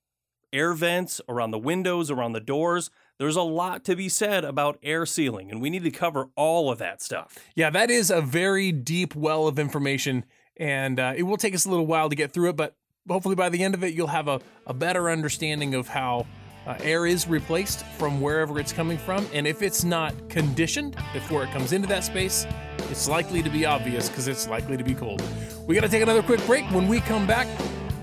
air 0.54 0.74
vents, 0.74 1.22
around 1.30 1.52
the 1.52 1.60
windows, 1.60 2.12
around 2.12 2.34
the 2.34 2.40
doors, 2.40 2.90
there's 3.18 3.36
a 3.36 3.42
lot 3.42 3.84
to 3.86 3.96
be 3.96 4.10
said 4.10 4.44
about 4.44 4.80
air 4.82 5.06
sealing, 5.06 5.52
and 5.52 5.62
we 5.62 5.70
need 5.70 5.84
to 5.84 5.92
cover 5.92 6.30
all 6.36 6.72
of 6.72 6.80
that 6.80 7.02
stuff. 7.02 7.38
yeah, 7.56 7.70
that 7.70 7.92
is 7.92 8.10
a 8.10 8.22
very 8.22 8.72
deep 8.72 9.16
well 9.16 9.48
of 9.48 9.60
information, 9.60 10.26
and 10.58 11.00
uh, 11.00 11.14
it 11.16 11.24
will 11.24 11.38
take 11.38 11.54
us 11.54 11.66
a 11.66 11.70
little 11.70 11.86
while 11.86 12.10
to 12.10 12.16
get 12.16 12.34
through 12.34 12.50
it, 12.50 12.56
but 12.56 12.76
hopefully 13.08 13.36
by 13.36 13.50
the 13.50 13.64
end 13.64 13.76
of 13.76 13.84
it, 13.84 13.94
you'll 13.94 14.08
have 14.08 14.28
a, 14.28 14.42
a 14.66 14.74
better 14.74 15.10
understanding 15.10 15.76
of 15.76 15.88
how. 15.88 16.26
Uh, 16.68 16.78
air 16.84 17.08
is 17.08 17.28
replaced 17.28 17.84
from 17.98 18.22
wherever 18.22 18.60
it's 18.60 18.72
coming 18.72 18.96
from, 18.96 19.28
and 19.34 19.48
if 19.48 19.64
it's 19.64 19.84
not 19.84 20.14
conditioned 20.30 20.96
before 21.12 21.44
it 21.44 21.50
comes 21.50 21.74
into 21.74 21.88
that 21.88 22.04
space, 22.04 22.46
it's 22.92 23.10
likely 23.10 23.42
to 23.42 23.50
be 23.50 23.66
obvious 23.66 24.10
because 24.10 24.28
it's 24.28 24.48
likely 24.48 24.78
to 24.78 24.84
be 24.84 24.94
cold. 24.94 25.24
We 25.66 25.74
got 25.74 25.82
to 25.82 25.90
take 25.90 26.04
another 26.04 26.22
quick 26.22 26.46
break. 26.46 26.64
When 26.66 26.88
we 26.88 27.00
come 27.00 27.26
back, 27.26 27.48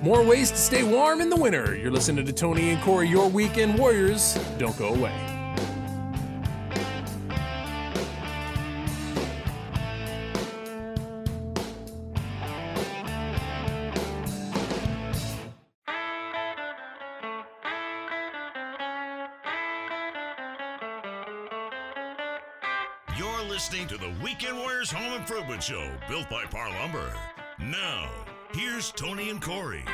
more 0.02 0.22
ways 0.22 0.50
to 0.50 0.56
stay 0.56 0.82
warm 0.82 1.20
in 1.20 1.30
the 1.30 1.37
winter. 1.37 1.76
You're 1.76 1.90
listening 1.90 2.24
to 2.26 2.32
Tony 2.32 2.70
and 2.70 2.82
Corey, 2.82 3.08
your 3.08 3.28
weekend 3.28 3.78
warriors. 3.78 4.38
Don't 4.58 4.76
go 4.78 4.94
away. 4.94 5.12
You're 23.16 23.42
listening 23.48 23.88
to 23.88 23.96
the 23.96 24.14
Weekend 24.22 24.56
Warriors 24.56 24.92
Home 24.92 25.12
Improvement 25.14 25.61
Show, 25.61 25.90
built 26.08 26.30
by 26.30 26.44
Parr 26.44 26.70
Lumber. 26.70 27.12
Now, 27.58 28.08
here's 28.54 28.90
Tony 28.92 29.30
and 29.30 29.40
Corey. 29.40 29.84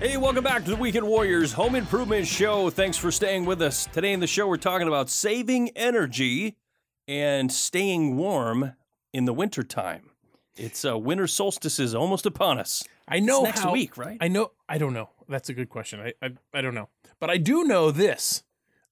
Hey, 0.00 0.16
welcome 0.16 0.42
back 0.42 0.64
to 0.64 0.70
the 0.70 0.76
Weekend 0.76 1.06
Warriors 1.06 1.52
Home 1.52 1.74
Improvement 1.74 2.26
Show. 2.26 2.70
Thanks 2.70 2.96
for 2.96 3.10
staying 3.12 3.44
with 3.44 3.60
us. 3.60 3.86
Today 3.92 4.12
in 4.14 4.20
the 4.20 4.26
show, 4.26 4.48
we're 4.48 4.56
talking 4.56 4.88
about 4.88 5.10
saving 5.10 5.68
energy 5.76 6.56
and 7.06 7.52
staying 7.52 8.16
warm 8.16 8.72
in 9.12 9.26
the 9.26 9.34
wintertime. 9.34 10.10
It's 10.56 10.86
uh, 10.86 10.96
winter 10.96 11.26
solstice 11.26 11.78
is 11.78 11.94
almost 11.94 12.24
upon 12.24 12.58
us. 12.58 12.82
I 13.06 13.20
know 13.20 13.42
next 13.42 13.60
how- 13.60 13.72
week, 13.72 13.98
right? 13.98 14.16
I 14.22 14.28
know. 14.28 14.52
I 14.68 14.78
don't 14.78 14.94
know. 14.94 15.10
That's 15.28 15.50
a 15.50 15.54
good 15.54 15.68
question. 15.68 16.00
I, 16.00 16.12
I 16.22 16.30
I 16.54 16.60
don't 16.62 16.74
know, 16.74 16.88
but 17.20 17.28
I 17.30 17.36
do 17.36 17.64
know 17.64 17.90
this. 17.90 18.42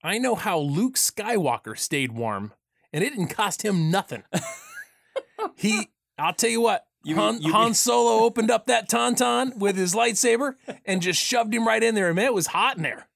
I 0.04 0.18
know 0.18 0.34
how 0.34 0.58
Luke 0.58 0.94
Skywalker 0.94 1.76
stayed 1.76 2.12
warm, 2.12 2.52
and 2.92 3.04
it 3.04 3.10
didn't 3.10 3.28
cost 3.28 3.62
him 3.62 3.90
nothing. 3.90 4.22
he, 5.56 5.88
I'll 6.18 6.34
tell 6.34 6.50
you 6.50 6.60
what. 6.60 6.84
You 7.04 7.14
Han, 7.14 7.34
mean- 7.34 7.42
you 7.42 7.52
Han 7.52 7.74
Solo 7.74 8.24
opened 8.24 8.50
up 8.50 8.66
that 8.66 8.88
tauntaun 8.88 9.56
with 9.56 9.76
his 9.76 9.94
lightsaber 9.94 10.54
and 10.84 11.00
just 11.00 11.22
shoved 11.22 11.54
him 11.54 11.66
right 11.66 11.82
in 11.82 11.94
there. 11.94 12.08
And 12.08 12.16
man, 12.16 12.26
it 12.26 12.34
was 12.34 12.48
hot 12.48 12.76
in 12.76 12.82
there. 12.82 13.06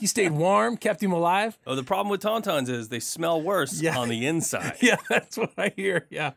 he 0.00 0.06
stayed 0.06 0.32
warm, 0.32 0.76
kept 0.76 1.02
him 1.02 1.12
alive. 1.12 1.56
Oh, 1.66 1.74
the 1.76 1.84
problem 1.84 2.10
with 2.10 2.20
tauntauns 2.20 2.68
is 2.68 2.88
they 2.88 2.98
smell 3.00 3.40
worse 3.40 3.80
Yeah. 3.80 3.96
on 3.96 4.08
the 4.08 4.26
inside. 4.26 4.76
Yeah, 4.82 4.96
that's 5.08 5.36
what 5.38 5.52
I 5.56 5.72
hear. 5.76 6.06
Yeah, 6.10 6.32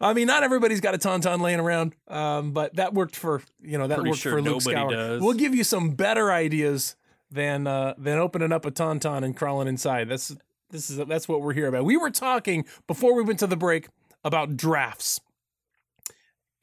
I 0.00 0.12
mean, 0.14 0.26
not 0.26 0.42
everybody's 0.42 0.80
got 0.80 0.94
a 0.94 0.98
tauntaun 0.98 1.40
laying 1.40 1.60
around, 1.60 1.94
um, 2.08 2.50
but 2.52 2.74
that 2.76 2.92
worked 2.92 3.14
for 3.16 3.40
you 3.62 3.78
know 3.78 3.86
that 3.86 3.94
Pretty 3.94 4.10
worked 4.10 4.20
sure 4.22 4.32
for 4.32 4.42
Luke 4.42 4.64
nobody 4.64 4.76
Skywalker. 4.76 4.90
does. 4.90 5.22
We'll 5.22 5.34
give 5.34 5.54
you 5.54 5.62
some 5.64 5.90
better 5.90 6.32
ideas 6.32 6.96
than 7.30 7.68
uh, 7.68 7.94
than 7.96 8.18
opening 8.18 8.50
up 8.52 8.64
a 8.66 8.72
tauntaun 8.72 9.24
and 9.24 9.36
crawling 9.36 9.68
inside. 9.68 10.08
That's 10.08 10.36
this 10.70 10.90
is 10.90 10.96
that's 11.06 11.28
what 11.28 11.40
we're 11.42 11.52
here 11.54 11.66
about. 11.68 11.84
We 11.84 11.96
were 11.96 12.10
talking 12.10 12.64
before 12.86 13.14
we 13.14 13.22
went 13.22 13.38
to 13.40 13.46
the 13.46 13.56
break 13.56 13.88
about 14.24 14.56
drafts 14.56 15.20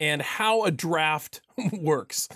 and 0.00 0.20
how 0.22 0.64
a 0.64 0.70
draft 0.70 1.40
works. 1.72 2.28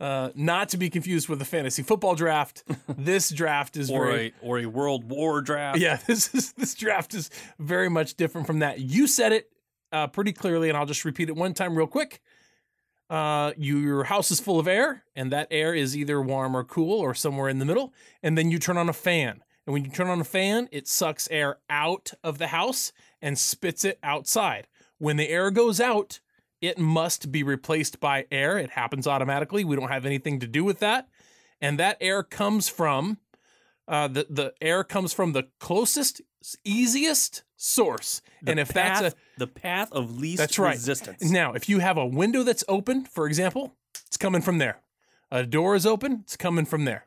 Uh, 0.00 0.30
not 0.34 0.68
to 0.70 0.76
be 0.76 0.90
confused 0.90 1.28
with 1.28 1.40
a 1.40 1.44
fantasy 1.44 1.82
football 1.82 2.14
draft. 2.14 2.64
This 2.98 3.30
draft 3.30 3.76
is 3.76 3.90
Or 3.90 4.06
very 4.06 4.34
a 4.42 4.44
or 4.44 4.58
a 4.58 4.66
World 4.66 5.08
War 5.08 5.40
draft. 5.40 5.78
yeah, 5.78 5.98
this 6.06 6.34
is 6.34 6.52
this 6.54 6.74
draft 6.74 7.14
is 7.14 7.30
very 7.58 7.88
much 7.88 8.16
different 8.16 8.46
from 8.46 8.58
that. 8.58 8.80
You 8.80 9.06
said 9.06 9.32
it 9.32 9.50
uh, 9.92 10.08
pretty 10.08 10.32
clearly, 10.32 10.68
and 10.68 10.76
I'll 10.76 10.84
just 10.86 11.04
repeat 11.04 11.28
it 11.28 11.36
one 11.36 11.54
time 11.54 11.76
real 11.76 11.86
quick. 11.86 12.20
Uh, 13.08 13.52
you, 13.56 13.78
your 13.78 14.04
house 14.04 14.30
is 14.32 14.40
full 14.40 14.58
of 14.58 14.66
air, 14.66 15.04
and 15.14 15.30
that 15.30 15.46
air 15.52 15.72
is 15.74 15.96
either 15.96 16.20
warm 16.20 16.56
or 16.56 16.64
cool 16.64 16.98
or 16.98 17.14
somewhere 17.14 17.48
in 17.48 17.58
the 17.60 17.64
middle. 17.64 17.92
And 18.22 18.36
then 18.36 18.50
you 18.50 18.58
turn 18.58 18.76
on 18.76 18.88
a 18.88 18.92
fan, 18.94 19.43
and 19.66 19.72
when 19.72 19.84
you 19.84 19.90
turn 19.90 20.08
on 20.08 20.20
a 20.20 20.24
fan, 20.24 20.68
it 20.72 20.86
sucks 20.88 21.28
air 21.30 21.58
out 21.70 22.12
of 22.22 22.38
the 22.38 22.48
house 22.48 22.92
and 23.22 23.38
spits 23.38 23.84
it 23.84 23.98
outside. 24.02 24.66
When 24.98 25.16
the 25.16 25.28
air 25.28 25.50
goes 25.50 25.80
out, 25.80 26.20
it 26.60 26.78
must 26.78 27.30
be 27.32 27.42
replaced 27.42 28.00
by 28.00 28.26
air. 28.30 28.58
It 28.58 28.70
happens 28.70 29.06
automatically. 29.06 29.64
We 29.64 29.76
don't 29.76 29.88
have 29.90 30.06
anything 30.06 30.40
to 30.40 30.46
do 30.46 30.64
with 30.64 30.78
that, 30.80 31.08
and 31.60 31.78
that 31.78 31.96
air 32.00 32.22
comes 32.22 32.68
from 32.68 33.18
uh, 33.86 34.08
the 34.08 34.26
the 34.30 34.54
air 34.60 34.82
comes 34.84 35.12
from 35.12 35.32
the 35.32 35.48
closest, 35.60 36.22
easiest 36.64 37.42
source, 37.56 38.22
The 38.42 38.52
and 38.52 38.60
if 38.60 38.72
path, 38.72 39.02
that's 39.02 39.14
a 39.14 39.18
the 39.38 39.46
path 39.46 39.92
of 39.92 40.18
least 40.18 40.38
That's 40.38 40.58
right. 40.58 40.74
resistance. 40.74 41.30
now, 41.30 41.52
if 41.52 41.68
you 41.68 41.78
have 41.80 41.96
a 41.98 42.06
window 42.06 42.42
that's 42.42 42.64
open, 42.68 43.04
for 43.04 43.26
example, 43.26 43.74
it's 44.06 44.16
coming 44.16 44.42
from 44.42 44.58
there. 44.58 44.80
A 45.30 45.44
door 45.44 45.74
is 45.74 45.84
open, 45.86 46.20
it's 46.22 46.36
coming 46.36 46.64
from 46.64 46.84
there. 46.84 47.06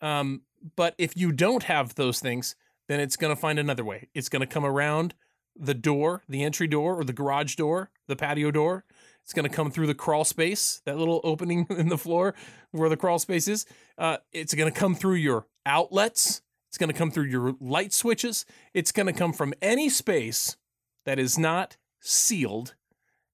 Um, 0.00 0.42
but 0.76 0.94
if 0.98 1.16
you 1.16 1.32
don't 1.32 1.64
have 1.64 1.94
those 1.94 2.20
things, 2.20 2.54
then 2.88 3.00
it's 3.00 3.16
going 3.16 3.34
to 3.34 3.40
find 3.40 3.58
another 3.58 3.84
way. 3.84 4.08
It's 4.14 4.28
going 4.28 4.40
to 4.40 4.46
come 4.46 4.64
around 4.64 5.14
the 5.56 5.74
door, 5.74 6.22
the 6.28 6.42
entry 6.42 6.66
door, 6.66 6.98
or 6.98 7.04
the 7.04 7.12
garage 7.12 7.56
door, 7.56 7.90
the 8.08 8.16
patio 8.16 8.50
door. 8.50 8.84
It's 9.22 9.32
going 9.32 9.48
to 9.48 9.54
come 9.54 9.70
through 9.70 9.86
the 9.86 9.94
crawl 9.94 10.24
space, 10.24 10.82
that 10.84 10.98
little 10.98 11.20
opening 11.22 11.66
in 11.70 11.88
the 11.88 11.98
floor 11.98 12.34
where 12.70 12.88
the 12.88 12.96
crawl 12.96 13.18
space 13.18 13.48
is. 13.48 13.66
Uh, 13.96 14.18
it's 14.32 14.54
going 14.54 14.72
to 14.72 14.78
come 14.78 14.94
through 14.94 15.14
your 15.14 15.46
outlets. 15.64 16.42
It's 16.68 16.78
going 16.78 16.90
to 16.90 16.98
come 16.98 17.10
through 17.10 17.24
your 17.24 17.54
light 17.60 17.92
switches. 17.92 18.46
It's 18.74 18.92
going 18.92 19.06
to 19.06 19.12
come 19.12 19.32
from 19.32 19.54
any 19.60 19.88
space 19.88 20.56
that 21.04 21.18
is 21.18 21.38
not 21.38 21.76
sealed 22.00 22.74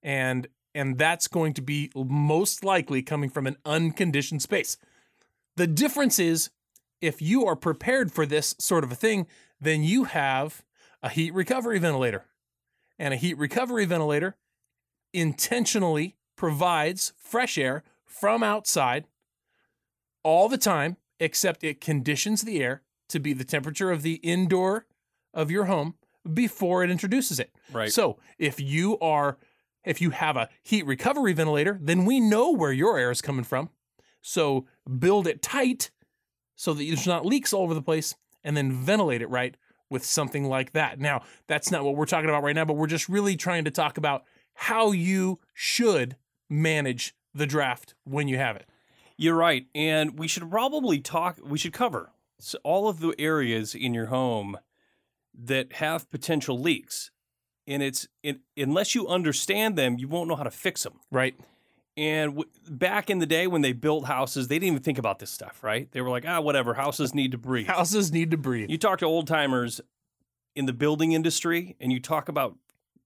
and 0.02 0.48
and 0.74 0.98
that's 0.98 1.26
going 1.26 1.54
to 1.54 1.62
be 1.62 1.90
most 1.96 2.62
likely 2.62 3.02
coming 3.02 3.30
from 3.30 3.46
an 3.46 3.56
unconditioned 3.64 4.42
space. 4.42 4.76
The 5.56 5.66
difference 5.66 6.18
is 6.18 6.50
if 7.00 7.22
you 7.22 7.46
are 7.46 7.56
prepared 7.56 8.12
for 8.12 8.26
this 8.26 8.54
sort 8.58 8.84
of 8.84 8.92
a 8.92 8.96
thing, 8.96 9.26
then 9.60 9.82
you 9.82 10.04
have 10.04 10.62
a 11.02 11.08
heat 11.08 11.32
recovery 11.34 11.78
ventilator. 11.78 12.24
And 12.98 13.14
a 13.14 13.16
heat 13.16 13.38
recovery 13.38 13.84
ventilator 13.84 14.36
intentionally 15.12 16.16
provides 16.36 17.12
fresh 17.16 17.56
air 17.56 17.84
from 18.04 18.42
outside 18.42 19.04
all 20.22 20.48
the 20.48 20.58
time, 20.58 20.96
except 21.20 21.64
it 21.64 21.80
conditions 21.80 22.42
the 22.42 22.62
air 22.62 22.82
to 23.08 23.18
be 23.18 23.32
the 23.32 23.44
temperature 23.44 23.90
of 23.90 24.02
the 24.02 24.14
indoor 24.14 24.86
of 25.32 25.50
your 25.50 25.66
home 25.66 25.94
before 26.32 26.82
it 26.82 26.90
introduces 26.90 27.38
it. 27.38 27.50
right. 27.72 27.92
So 27.92 28.18
if 28.38 28.60
you 28.60 28.98
are, 28.98 29.38
if 29.84 30.00
you 30.00 30.10
have 30.10 30.36
a 30.36 30.48
heat 30.62 30.84
recovery 30.84 31.32
ventilator, 31.32 31.78
then 31.80 32.04
we 32.04 32.20
know 32.20 32.50
where 32.52 32.72
your 32.72 32.98
air 32.98 33.10
is 33.10 33.22
coming 33.22 33.44
from. 33.44 33.70
So 34.20 34.66
build 34.98 35.26
it 35.26 35.40
tight 35.40 35.90
so 36.58 36.74
that 36.74 36.84
there's 36.84 37.06
not 37.06 37.24
leaks 37.24 37.52
all 37.52 37.62
over 37.62 37.72
the 37.72 37.80
place, 37.80 38.16
and 38.42 38.56
then 38.56 38.72
ventilate 38.72 39.22
it 39.22 39.30
right 39.30 39.56
with 39.88 40.04
something 40.04 40.44
like 40.44 40.72
that. 40.72 40.98
Now, 40.98 41.22
that's 41.46 41.70
not 41.70 41.84
what 41.84 41.94
we're 41.94 42.04
talking 42.04 42.28
about 42.28 42.42
right 42.42 42.54
now, 42.54 42.64
but 42.64 42.74
we're 42.74 42.88
just 42.88 43.08
really 43.08 43.36
trying 43.36 43.64
to 43.64 43.70
talk 43.70 43.96
about 43.96 44.24
how 44.54 44.90
you 44.90 45.38
should 45.54 46.16
manage 46.50 47.14
the 47.32 47.46
draft 47.46 47.94
when 48.02 48.26
you 48.26 48.38
have 48.38 48.56
it. 48.56 48.66
You're 49.16 49.36
right, 49.36 49.66
and 49.72 50.18
we 50.18 50.26
should 50.26 50.50
probably 50.50 50.98
talk. 50.98 51.38
We 51.44 51.58
should 51.58 51.72
cover 51.72 52.10
all 52.64 52.88
of 52.88 52.98
the 52.98 53.14
areas 53.20 53.74
in 53.76 53.94
your 53.94 54.06
home 54.06 54.58
that 55.32 55.74
have 55.74 56.10
potential 56.10 56.58
leaks, 56.58 57.12
and 57.68 57.84
it's 57.84 58.08
it, 58.24 58.40
unless 58.56 58.96
you 58.96 59.06
understand 59.06 59.78
them, 59.78 59.96
you 59.96 60.08
won't 60.08 60.28
know 60.28 60.36
how 60.36 60.42
to 60.42 60.50
fix 60.50 60.82
them. 60.82 61.00
Right? 61.10 61.38
And 61.98 62.36
w- 62.36 62.50
back 62.70 63.10
in 63.10 63.18
the 63.18 63.26
day 63.26 63.48
when 63.48 63.60
they 63.60 63.72
built 63.72 64.06
houses, 64.06 64.46
they 64.46 64.54
didn't 64.54 64.68
even 64.68 64.82
think 64.84 64.98
about 64.98 65.18
this 65.18 65.30
stuff, 65.30 65.64
right? 65.64 65.90
They 65.90 66.00
were 66.00 66.10
like, 66.10 66.24
ah, 66.28 66.40
whatever, 66.40 66.74
houses 66.74 67.12
need 67.12 67.32
to 67.32 67.38
breathe. 67.38 67.66
Houses 67.78 68.12
need 68.12 68.30
to 68.30 68.36
breathe. 68.36 68.70
You 68.70 68.78
talk 68.78 69.00
to 69.00 69.06
old 69.06 69.26
timers 69.26 69.80
in 70.54 70.66
the 70.66 70.72
building 70.72 71.10
industry, 71.10 71.74
and 71.80 71.92
you 71.92 71.98
talk 71.98 72.28
about 72.28 72.56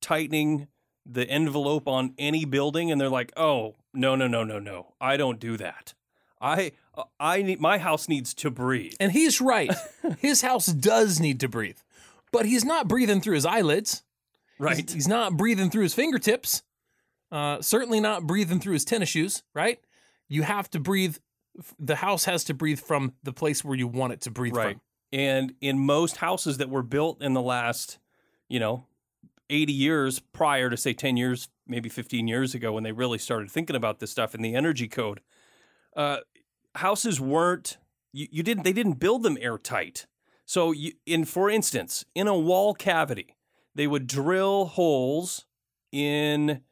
tightening 0.03 0.69
the 1.07 1.27
envelope 1.27 1.89
on 1.89 2.13
any 2.19 2.45
building, 2.45 2.93
and 2.93 3.01
they're 3.01 3.09
like, 3.09 3.33
"Oh, 3.35 3.77
no, 3.95 4.15
no, 4.15 4.27
no, 4.27 4.45
no, 4.45 4.59
no, 4.59 4.93
I 5.01 5.17
don't 5.17 5.41
do 5.41 5.57
that. 5.57 5.95
I, 6.39 6.73
I 7.19 7.41
need 7.41 7.61
my 7.61 7.79
house 7.79 8.11
needs 8.11 8.35
to 8.35 8.51
breathe." 8.51 8.95
And 9.01 9.13
he's 9.13 9.41
right. 9.41 9.73
His 10.19 10.43
house 10.43 10.67
does 10.67 11.19
need 11.19 11.41
to 11.41 11.49
breathe, 11.49 11.79
but 12.31 12.45
he's 12.45 12.65
not 12.65 12.89
breathing 12.89 13.23
through 13.23 13.37
his 13.37 13.47
eyelids. 13.47 14.03
Right? 14.59 14.77
He's, 14.77 14.93
he's 14.93 15.09
not 15.09 15.37
breathing 15.37 15.71
through 15.71 15.85
his 15.85 15.95
fingertips. 15.95 16.63
Uh, 17.33 17.63
certainly 17.63 17.99
not 17.99 18.27
breathing 18.27 18.61
through 18.61 18.75
his 18.75 18.85
tennis 18.85 19.09
shoes, 19.09 19.43
right? 19.55 19.81
You 20.29 20.43
have 20.43 20.71
to 20.71 20.79
breathe. 20.79 21.17
The 21.79 21.97
house 21.97 22.27
has 22.27 22.45
to 22.45 22.55
breathe 22.55 22.79
from 22.79 23.15
the 23.23 23.33
place 23.33 23.65
where 23.65 23.77
you 23.77 23.89
want 23.89 24.13
it 24.13 24.21
to 24.23 24.31
breathe 24.31 24.55
right. 24.55 24.73
from. 24.75 24.81
And 25.13 25.55
in 25.61 25.79
most 25.79 26.19
houses 26.19 26.59
that 26.59 26.69
were 26.69 26.83
built 26.83 27.23
in 27.23 27.33
the 27.33 27.43
last, 27.43 27.99
you 28.49 28.61
know, 28.61 28.85
80 29.49 29.73
years 29.73 30.21
prior 30.21 30.71
to 30.71 30.77
say 30.77 30.93
10 30.93 31.17
years, 31.17 31.49
maybe 31.67 31.89
15 31.89 32.29
years 32.29 32.55
ago 32.55 32.73
when 32.73 32.85
they 32.85 32.93
really 32.93 33.19
started 33.19 33.51
thinking 33.51 33.77
about 33.77 33.99
this 33.99 34.11
stuff 34.11 34.35
in 34.35 34.43
the 34.43 34.55
energy 34.55 34.89
code, 34.89 35.21
uh, 35.97 36.19
houses 36.75 37.21
weren't 37.21 37.79
you, 38.13 38.29
you 38.31 38.43
didn't 38.43 38.65
they 38.65 38.73
didn't 38.73 38.95
build 38.95 39.23
them 39.23 39.39
airtight. 39.41 40.07
So 40.45 40.73
you, 40.73 40.93
in 41.07 41.25
for 41.25 41.51
instance, 41.51 42.05
in 42.15 42.29
a 42.29 42.37
wall 42.37 42.75
cavity, 42.75 43.37
they 43.75 43.87
would 43.87 44.07
drill 44.07 44.67
holes 44.67 45.47
in 45.91 46.63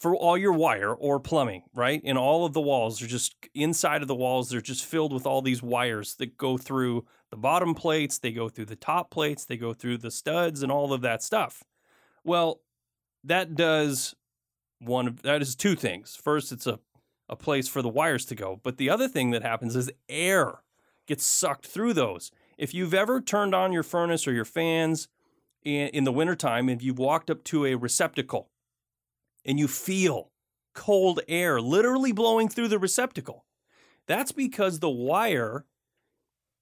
for 0.00 0.16
all 0.16 0.38
your 0.38 0.54
wire 0.54 0.94
or 0.94 1.20
plumbing, 1.20 1.62
right? 1.74 2.00
And 2.06 2.16
all 2.16 2.46
of 2.46 2.54
the 2.54 2.60
walls, 2.60 2.98
they're 2.98 3.08
just 3.08 3.34
inside 3.54 4.00
of 4.00 4.08
the 4.08 4.14
walls, 4.14 4.48
they're 4.48 4.62
just 4.62 4.86
filled 4.86 5.12
with 5.12 5.26
all 5.26 5.42
these 5.42 5.62
wires 5.62 6.14
that 6.14 6.38
go 6.38 6.56
through 6.56 7.04
the 7.28 7.36
bottom 7.36 7.74
plates, 7.74 8.16
they 8.16 8.32
go 8.32 8.48
through 8.48 8.64
the 8.64 8.76
top 8.76 9.10
plates, 9.10 9.44
they 9.44 9.58
go 9.58 9.74
through 9.74 9.98
the 9.98 10.10
studs 10.10 10.62
and 10.62 10.72
all 10.72 10.94
of 10.94 11.02
that 11.02 11.22
stuff. 11.22 11.62
Well, 12.24 12.62
that 13.24 13.54
does 13.54 14.14
one 14.78 15.06
of 15.06 15.20
that 15.20 15.42
is 15.42 15.54
two 15.54 15.76
things. 15.76 16.16
First, 16.16 16.50
it's 16.50 16.66
a 16.66 16.80
a 17.28 17.36
place 17.36 17.68
for 17.68 17.82
the 17.82 17.88
wires 17.88 18.24
to 18.24 18.34
go, 18.34 18.58
but 18.62 18.78
the 18.78 18.90
other 18.90 19.06
thing 19.06 19.30
that 19.30 19.42
happens 19.42 19.76
is 19.76 19.92
air 20.08 20.62
gets 21.06 21.24
sucked 21.24 21.66
through 21.66 21.92
those. 21.92 22.32
If 22.56 22.72
you've 22.74 22.94
ever 22.94 23.20
turned 23.20 23.54
on 23.54 23.70
your 23.70 23.82
furnace 23.82 24.26
or 24.26 24.32
your 24.32 24.44
fans 24.44 25.08
in, 25.62 25.88
in 25.88 26.04
the 26.04 26.12
wintertime, 26.12 26.68
if 26.68 26.82
you've 26.82 26.98
walked 26.98 27.30
up 27.30 27.44
to 27.44 27.66
a 27.66 27.76
receptacle 27.76 28.49
and 29.44 29.58
you 29.58 29.68
feel 29.68 30.30
cold 30.74 31.20
air 31.28 31.60
literally 31.60 32.12
blowing 32.12 32.48
through 32.48 32.68
the 32.68 32.78
receptacle, 32.78 33.44
that's 34.06 34.32
because 34.32 34.78
the 34.78 34.90
wire 34.90 35.64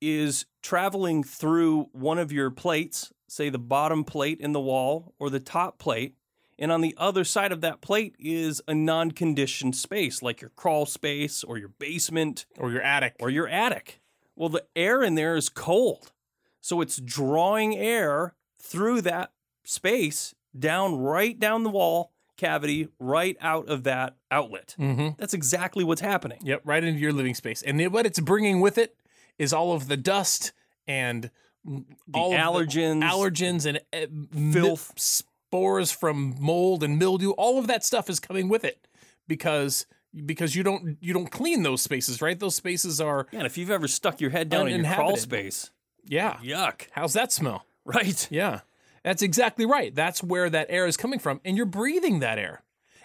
is 0.00 0.46
traveling 0.62 1.24
through 1.24 1.88
one 1.92 2.18
of 2.18 2.30
your 2.32 2.50
plates, 2.50 3.12
say 3.28 3.48
the 3.48 3.58
bottom 3.58 4.04
plate 4.04 4.40
in 4.40 4.52
the 4.52 4.60
wall 4.60 5.14
or 5.18 5.28
the 5.30 5.40
top 5.40 5.78
plate, 5.78 6.14
and 6.58 6.72
on 6.72 6.80
the 6.80 6.94
other 6.98 7.24
side 7.24 7.52
of 7.52 7.60
that 7.60 7.80
plate 7.80 8.14
is 8.18 8.60
a 8.66 8.74
non 8.74 9.12
conditioned 9.12 9.76
space 9.76 10.22
like 10.22 10.40
your 10.40 10.50
crawl 10.50 10.86
space 10.86 11.44
or 11.44 11.56
your 11.58 11.68
basement 11.68 12.46
Or 12.58 12.70
your 12.70 12.82
attic. 12.82 13.16
or 13.20 13.30
your 13.30 13.48
attic. 13.48 14.00
Well, 14.34 14.48
the 14.48 14.64
air 14.74 15.02
in 15.02 15.14
there 15.14 15.36
is 15.36 15.48
cold. 15.48 16.12
So 16.60 16.80
it's 16.80 17.00
drawing 17.00 17.76
air 17.76 18.34
through 18.60 19.02
that 19.02 19.32
space 19.64 20.34
down 20.58 20.96
right 20.98 21.38
down 21.38 21.62
the 21.62 21.70
wall 21.70 22.12
cavity, 22.38 22.88
right 22.98 23.36
out 23.42 23.68
of 23.68 23.84
that 23.84 24.16
outlet. 24.30 24.74
mm-hmm. 24.78 25.08
That's 25.18 25.34
exactly 25.34 25.84
what's 25.84 26.00
happening. 26.00 26.38
Yep, 26.42 26.62
right 26.64 26.82
into 26.82 26.98
your 27.00 27.12
living 27.12 27.34
space. 27.34 27.60
And 27.62 27.78
it- 27.80 27.92
what 27.92 28.06
it's 28.06 28.20
bringing 28.20 28.60
with 28.60 28.78
it 28.78 28.96
is 29.38 29.52
all 29.52 29.72
of 29.74 29.88
the 29.88 29.96
dust 29.98 30.52
and 30.86 31.30
The 31.64 31.84
all 32.14 32.32
allergens, 32.32 33.02
allergens 33.02 33.66
and 33.66 33.80
uh, 33.92 34.06
mi- 34.32 34.52
Filth. 34.52 34.92
spores 34.96 35.90
from 35.92 36.34
mold 36.40 36.82
and 36.82 36.98
mildew. 36.98 37.32
All 37.32 37.58
of 37.58 37.66
that 37.66 37.84
stuff 37.84 38.08
is 38.08 38.18
coming 38.20 38.48
with 38.48 38.64
it 38.64 38.86
because 39.26 39.84
because 40.24 40.56
you 40.56 40.62
don't 40.62 40.96
you 41.02 41.12
don't 41.12 41.30
clean 41.30 41.62
those 41.62 41.82
spaces, 41.82 42.22
right? 42.22 42.38
Those 42.40 42.54
spaces 42.56 43.00
are 43.00 43.26
Yeah, 43.30 43.40
and 43.40 43.46
if 43.46 43.58
you've 43.58 43.70
ever 43.70 43.86
stuck 43.86 44.20
your 44.20 44.30
head 44.30 44.48
down 44.48 44.66
in 44.68 44.82
your 44.84 44.94
crawl 44.94 45.16
space, 45.16 45.70
yeah. 46.04 46.38
yuck, 46.42 46.86
How's 46.92 47.12
that 47.12 47.30
smell? 47.32 47.66
right? 47.84 48.26
Yeah. 48.30 48.60
That's 49.08 49.22
exactly 49.22 49.64
right. 49.64 49.94
That's 49.94 50.22
where 50.22 50.50
that 50.50 50.66
air 50.68 50.84
is 50.84 50.98
coming 50.98 51.18
from 51.18 51.40
and 51.42 51.56
you're 51.56 51.64
breathing 51.64 52.18
that 52.18 52.38
air. 52.38 52.62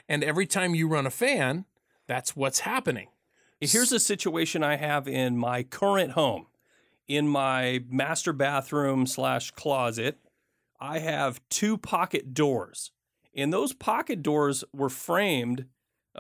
And 0.09 0.21
every 0.21 0.45
time 0.45 0.75
you 0.75 0.89
run 0.89 1.05
a 1.05 1.09
fan, 1.09 1.63
that's 2.07 2.35
what's 2.35 2.59
happening. 2.59 3.07
Here's 3.61 3.93
a 3.93 4.01
situation 4.01 4.65
I 4.65 4.75
have 4.75 5.07
in 5.07 5.37
my 5.37 5.63
current 5.63 6.11
home. 6.11 6.47
In 7.07 7.29
my 7.29 7.85
master 7.87 8.33
bathroom 8.33 9.05
slash 9.07 9.51
closet, 9.51 10.19
I 10.77 10.99
have 10.99 11.39
two 11.47 11.77
pocket 11.77 12.33
doors. 12.33 12.91
And 13.33 13.53
those 13.53 13.71
pocket 13.71 14.21
doors 14.21 14.65
were 14.73 14.89
framed 14.89 15.67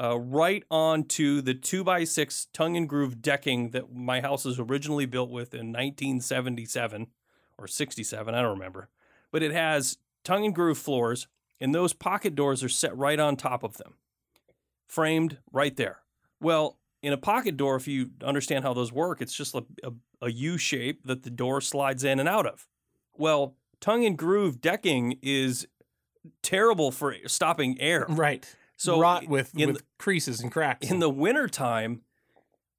uh, 0.01 0.17
right 0.17 0.63
onto 0.71 1.41
the 1.41 1.55
two 1.55 1.83
by 1.83 2.05
six 2.05 2.47
tongue 2.53 2.77
and 2.77 2.87
groove 2.87 3.21
decking 3.21 3.71
that 3.71 3.93
my 3.93 4.21
house 4.21 4.45
was 4.45 4.61
originally 4.61 5.07
built 5.07 5.29
with 5.29 5.53
in 5.53 5.73
1977 5.73 7.07
or 7.57 7.67
67, 7.67 8.33
I 8.33 8.41
don't 8.41 8.57
remember. 8.57 8.87
But 9.33 9.43
it 9.43 9.51
has 9.51 9.97
tongue 10.23 10.45
and 10.45 10.55
groove 10.55 10.77
floors, 10.77 11.27
and 11.59 11.75
those 11.75 11.91
pocket 11.91 12.35
doors 12.35 12.63
are 12.63 12.69
set 12.69 12.95
right 12.95 13.19
on 13.19 13.35
top 13.35 13.63
of 13.63 13.77
them, 13.77 13.95
framed 14.87 15.39
right 15.51 15.75
there. 15.75 15.99
Well, 16.39 16.77
in 17.01 17.11
a 17.11 17.17
pocket 17.17 17.57
door, 17.57 17.75
if 17.75 17.87
you 17.87 18.11
understand 18.23 18.63
how 18.63 18.73
those 18.73 18.93
work, 18.93 19.21
it's 19.21 19.35
just 19.35 19.55
a, 19.55 19.65
a, 19.83 19.91
a 20.21 20.31
U 20.31 20.57
shape 20.57 21.05
that 21.05 21.23
the 21.23 21.29
door 21.29 21.59
slides 21.59 22.03
in 22.05 22.19
and 22.19 22.29
out 22.29 22.45
of. 22.45 22.67
Well, 23.17 23.55
tongue 23.81 24.05
and 24.05 24.17
groove 24.17 24.61
decking 24.61 25.19
is 25.21 25.67
terrible 26.41 26.91
for 26.91 27.15
stopping 27.25 27.79
air. 27.81 28.05
Right. 28.07 28.47
So 28.77 28.99
rot 28.99 29.27
with, 29.27 29.53
with 29.55 29.83
creases 29.97 30.41
and 30.41 30.51
cracks. 30.51 30.89
in 30.89 30.99
the 30.99 31.09
wintertime, 31.09 32.01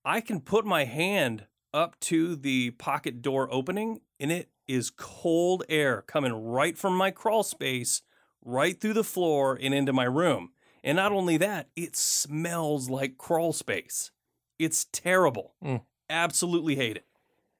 I 0.05 0.21
can 0.21 0.41
put 0.41 0.65
my 0.65 0.85
hand 0.85 1.47
up 1.73 1.99
to 2.01 2.37
the 2.37 2.71
pocket 2.73 3.23
door 3.23 3.49
opening 3.53 4.01
and 4.21 4.31
it 4.31 4.49
is 4.67 4.91
cold 4.91 5.65
air 5.69 6.03
coming 6.03 6.33
right 6.33 6.77
from 6.77 6.97
my 6.97 7.11
crawl 7.11 7.43
space, 7.43 8.03
right 8.45 8.81
through 8.81 8.95
the 8.95 9.05
floor 9.05 9.59
and 9.61 9.75
into 9.75 9.93
my 9.93 10.05
room. 10.05 10.51
And 10.83 10.97
not 10.97 11.13
only 11.13 11.37
that, 11.39 11.69
it 11.77 11.97
smells 11.97 12.91
like 12.91 13.19
crawl 13.19 13.53
space. 13.53 14.11
It's 14.59 14.87
terrible. 14.93 15.55
Mm. 15.65 15.83
Absolutely 16.11 16.77
hate 16.77 16.97
it. 16.97 17.07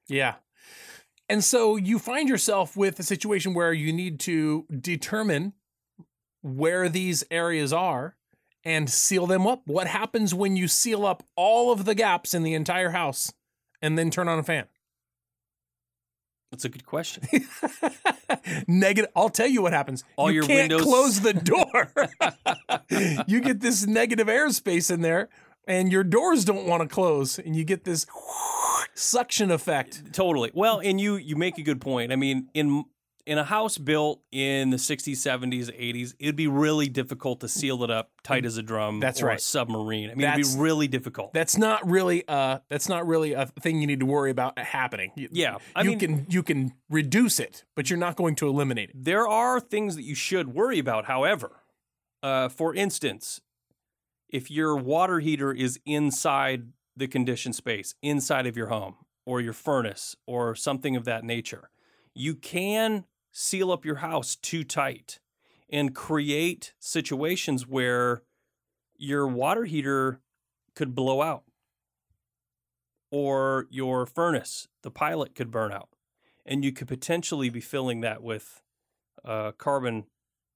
Yeah. 0.07 0.35
And 1.27 1.43
so 1.43 1.75
you 1.75 1.97
find 1.97 2.29
yourself 2.29 2.77
with 2.77 2.99
a 2.99 3.03
situation 3.03 3.53
where 3.55 3.73
you 3.73 3.91
need 3.91 4.19
to 4.21 4.65
determine 4.79 5.53
where 6.41 6.87
these 6.87 7.23
areas 7.31 7.73
are 7.73 8.15
and 8.63 8.89
seal 8.89 9.25
them 9.25 9.47
up. 9.47 9.63
What 9.65 9.87
happens 9.87 10.33
when 10.33 10.55
you 10.55 10.67
seal 10.67 11.05
up 11.05 11.23
all 11.35 11.71
of 11.71 11.85
the 11.85 11.95
gaps 11.95 12.35
in 12.35 12.43
the 12.43 12.53
entire 12.53 12.91
house 12.91 13.33
and 13.81 13.97
then 13.97 14.11
turn 14.11 14.27
on 14.27 14.37
a 14.37 14.43
fan? 14.43 14.65
That's 16.55 16.63
a 16.63 16.69
good 16.69 16.85
question. 16.85 17.23
negative. 18.67 19.11
I'll 19.13 19.27
tell 19.29 19.47
you 19.47 19.61
what 19.61 19.73
happens. 19.73 20.05
All 20.15 20.29
you 20.31 20.35
your 20.35 20.43
can't 20.47 20.71
windows- 20.71 20.83
close 20.83 21.19
the 21.19 21.33
door. 22.93 23.25
you 23.27 23.41
get 23.41 23.59
this 23.59 23.85
negative 23.85 24.27
airspace 24.27 24.89
in 24.89 25.01
there, 25.01 25.27
and 25.67 25.91
your 25.91 26.05
doors 26.05 26.45
don't 26.45 26.65
want 26.65 26.81
to 26.81 26.87
close, 26.87 27.37
and 27.39 27.57
you 27.57 27.65
get 27.65 27.83
this 27.83 28.05
suction 28.93 29.51
effect. 29.51 30.13
Totally. 30.13 30.51
Well, 30.53 30.79
and 30.79 30.99
you 31.01 31.17
you 31.17 31.35
make 31.35 31.57
a 31.57 31.61
good 31.61 31.81
point. 31.81 32.13
I 32.13 32.15
mean, 32.15 32.47
in 32.53 32.85
in 33.25 33.37
a 33.39 33.43
house 33.43 33.77
built 33.77 34.21
in 34.31 34.69
the 34.69 34.77
60s, 34.77 35.13
70s, 35.13 35.71
80s, 35.75 36.13
it'd 36.19 36.35
be 36.35 36.47
really 36.47 36.87
difficult 36.87 37.39
to 37.39 37.47
seal 37.47 37.83
it 37.83 37.89
up 37.89 38.11
tight 38.23 38.45
as 38.45 38.57
a 38.57 38.61
drum. 38.63 38.99
That's 38.99 39.21
or 39.21 39.27
right. 39.27 39.39
A 39.39 39.41
submarine. 39.41 40.05
I 40.11 40.13
mean, 40.13 40.21
That's- 40.21 40.47
it'd 40.47 40.57
be 40.57 40.61
really 40.63 40.87
difficult. 40.87 41.33
That's 41.33 41.57
not 41.57 41.87
really 41.89 42.23
uh 42.27 42.59
that's 42.69 42.87
not 42.87 43.07
really 43.07 43.33
a 43.33 43.47
thing 43.61 43.81
you 43.81 43.87
need 43.87 43.99
to 44.01 44.05
worry 44.05 44.29
about 44.31 44.59
happening. 44.59 45.11
You, 45.15 45.29
yeah, 45.31 45.57
I 45.75 45.81
you 45.81 45.89
mean, 45.91 45.99
can 45.99 46.27
you 46.29 46.43
can 46.43 46.73
reduce 46.89 47.39
it, 47.39 47.65
but 47.75 47.89
you're 47.89 47.97
not 47.99 48.15
going 48.15 48.35
to 48.35 48.47
eliminate 48.47 48.89
it. 48.91 48.95
there 49.03 49.27
are 49.27 49.59
things 49.59 49.95
that 49.95 50.03
you 50.03 50.15
should 50.15 50.53
worry 50.53 50.77
about. 50.79 51.05
However, 51.05 51.61
uh, 52.21 52.49
for 52.49 52.75
instance, 52.75 53.41
if 54.29 54.51
your 54.51 54.75
water 54.75 55.19
heater 55.19 55.51
is 55.51 55.79
inside 55.85 56.67
the 56.95 57.07
conditioned 57.07 57.55
space, 57.55 57.95
inside 58.01 58.45
of 58.47 58.55
your 58.55 58.67
home, 58.67 58.95
or 59.25 59.41
your 59.41 59.53
furnace, 59.53 60.15
or 60.27 60.55
something 60.55 60.95
of 60.95 61.05
that 61.05 61.23
nature, 61.23 61.69
you 62.13 62.35
can 62.35 63.05
seal 63.37 63.69
up 63.69 63.83
your 63.83 63.97
house 63.97 64.37
too 64.37 64.63
tight 64.63 65.19
and 65.69 65.93
create 65.93 66.73
situations 66.79 67.67
where 67.67 68.23
your 68.97 69.27
water 69.27 69.65
heater 69.65 70.21
could 70.73 70.95
blow 70.95 71.21
out 71.21 71.43
or 73.11 73.67
your 73.69 74.05
furnace, 74.05 74.69
the 74.83 74.91
pilot 74.91 75.35
could 75.35 75.51
burn 75.51 75.73
out. 75.73 75.89
And 76.45 76.63
you 76.63 76.71
could 76.71 76.87
potentially 76.87 77.49
be 77.49 77.59
filling 77.59 77.99
that 78.01 78.23
with 78.23 78.61
uh, 79.25 79.51
carbon 79.57 80.05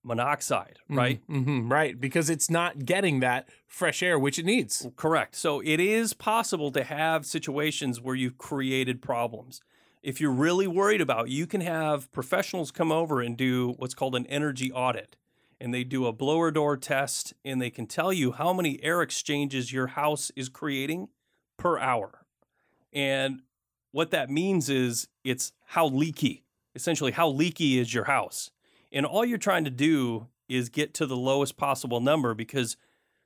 monoxide, 0.02 0.78
right? 0.88 1.20
hmm 1.28 1.70
right, 1.70 2.00
because 2.00 2.30
it's 2.30 2.50
not 2.50 2.86
getting 2.86 3.20
that 3.20 3.50
fresh 3.68 4.02
air 4.02 4.18
which 4.18 4.39
it 4.39 4.46
needs. 4.46 4.88
Correct. 4.96 5.36
So 5.36 5.60
it 5.60 5.82
is 5.82 6.13
possible 6.13 6.72
to 6.72 6.86
have 6.86 7.26
situations 7.26 8.00
where 8.00 8.15
you've 8.15 8.38
created 8.38 9.02
problems. 9.02 9.60
If 10.02 10.22
you're 10.22 10.32
really 10.32 10.68
worried 10.68 11.02
about, 11.02 11.30
you 11.30 11.46
can 11.46 11.62
have 11.62 12.12
professionals 12.12 12.72
come 12.72 12.92
over 12.92 13.22
and 13.22 13.36
do 13.36 13.74
what's 13.78 13.94
called 13.94 14.16
an 14.16 14.26
energy 14.28 14.72
audit. 14.72 15.18
And 15.60 15.74
they 15.74 15.84
do 15.84 16.06
a 16.06 16.14
blower 16.14 16.52
door 16.52 16.78
test 16.78 17.34
and 17.44 17.62
they 17.62 17.70
can 17.70 17.86
tell 17.86 18.14
you 18.14 18.32
how 18.32 18.54
many 18.54 18.82
air 18.82 19.02
exchanges 19.02 19.74
your 19.74 19.88
house 19.88 20.32
is 20.36 20.48
creating 20.48 21.10
per 21.58 21.78
hour. 21.78 22.26
And 22.94 23.42
what 23.92 24.12
that 24.12 24.30
means 24.30 24.70
is 24.70 25.10
it's 25.26 25.52
how 25.66 25.88
leaky, 25.88 26.46
essentially, 26.76 27.12
how 27.12 27.28
leaky 27.30 27.78
is 27.78 27.94
your 27.94 28.06
house. 28.06 28.52
And 28.92 29.06
all 29.06 29.26
you're 29.26 29.38
trying 29.38 29.66
to 29.66 29.70
do 29.70 30.28
is 30.48 30.70
get 30.70 30.94
to 30.96 31.06
the 31.06 31.18
lowest 31.18 31.58
possible 31.58 32.00
number 32.00 32.34
because 32.34 32.78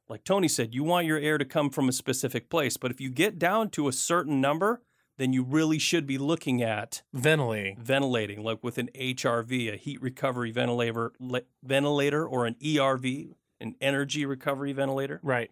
like 0.10 0.24
Tony 0.24 0.48
said, 0.48 0.74
you 0.74 0.84
want 0.84 1.08
your 1.08 1.18
air 1.18 1.38
to 1.38 1.46
come 1.46 1.70
from 1.70 1.88
a 1.88 1.94
specific 1.94 2.50
place. 2.50 2.78
But 2.78 2.92
if 2.92 3.00
you 3.00 3.10
get 3.10 3.40
down 3.40 3.70
to 3.72 3.88
a 3.88 3.94
certain 3.94 4.42
number, 4.42 4.82
then 5.18 5.34
you 5.34 5.44
really 5.44 5.80
should 5.80 6.06
be 6.08 6.18
looking 6.18 6.62
at 6.62 7.04
Ventilating. 7.14 7.78
ventilating, 7.80 8.44
like 8.44 8.64
with 8.64 8.78
an 8.78 8.90
HRV, 8.96 9.74
a 9.74 9.78
heat 9.78 10.02
recovery 10.02 10.52
ventilator, 10.52 11.12
le- 11.20 11.42
ventilator, 11.64 12.26
or 12.26 12.46
an 12.46 12.56
ERV, 12.62 13.34
an 13.60 13.76
energy 13.80 14.26
recovery 14.26 14.74
ventilator. 14.74 15.20
Right. 15.24 15.52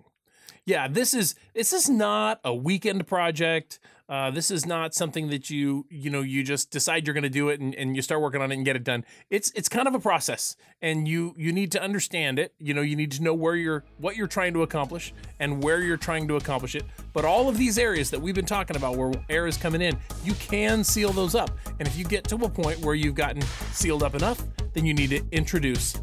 Yeah, 0.65 0.87
this 0.87 1.13
is 1.13 1.35
this 1.53 1.73
is 1.73 1.89
not 1.89 2.39
a 2.43 2.53
weekend 2.53 3.07
project. 3.07 3.79
Uh, 4.11 4.29
this 4.29 4.51
is 4.51 4.65
not 4.65 4.93
something 4.93 5.29
that 5.29 5.49
you 5.49 5.85
you 5.89 6.09
know 6.09 6.21
you 6.21 6.43
just 6.43 6.69
decide 6.69 7.07
you're 7.07 7.13
going 7.13 7.23
to 7.23 7.29
do 7.29 7.47
it 7.47 7.61
and, 7.61 7.73
and 7.75 7.95
you 7.95 8.01
start 8.01 8.21
working 8.21 8.41
on 8.41 8.51
it 8.51 8.55
and 8.55 8.65
get 8.65 8.75
it 8.75 8.83
done. 8.83 9.05
It's 9.29 9.51
it's 9.51 9.69
kind 9.69 9.87
of 9.87 9.95
a 9.95 9.99
process, 9.99 10.57
and 10.81 11.07
you 11.07 11.33
you 11.37 11.53
need 11.53 11.71
to 11.71 11.81
understand 11.81 12.37
it. 12.37 12.53
You 12.59 12.73
know, 12.73 12.81
you 12.81 12.97
need 12.97 13.11
to 13.13 13.23
know 13.23 13.33
where 13.33 13.55
you're 13.55 13.85
what 13.99 14.17
you're 14.17 14.27
trying 14.27 14.53
to 14.55 14.63
accomplish 14.63 15.13
and 15.39 15.63
where 15.63 15.81
you're 15.81 15.95
trying 15.95 16.27
to 16.27 16.35
accomplish 16.35 16.75
it. 16.75 16.83
But 17.13 17.23
all 17.23 17.47
of 17.47 17.57
these 17.57 17.77
areas 17.77 18.11
that 18.11 18.21
we've 18.21 18.35
been 18.35 18.45
talking 18.45 18.75
about, 18.75 18.97
where 18.97 19.13
air 19.29 19.47
is 19.47 19.55
coming 19.55 19.81
in, 19.81 19.97
you 20.25 20.33
can 20.33 20.83
seal 20.83 21.13
those 21.13 21.33
up. 21.33 21.51
And 21.79 21.87
if 21.87 21.97
you 21.97 22.03
get 22.03 22.25
to 22.25 22.35
a 22.35 22.49
point 22.49 22.79
where 22.79 22.95
you've 22.95 23.15
gotten 23.15 23.41
sealed 23.71 24.03
up 24.03 24.13
enough, 24.13 24.43
then 24.73 24.85
you 24.85 24.93
need 24.93 25.11
to 25.11 25.23
introduce 25.31 25.95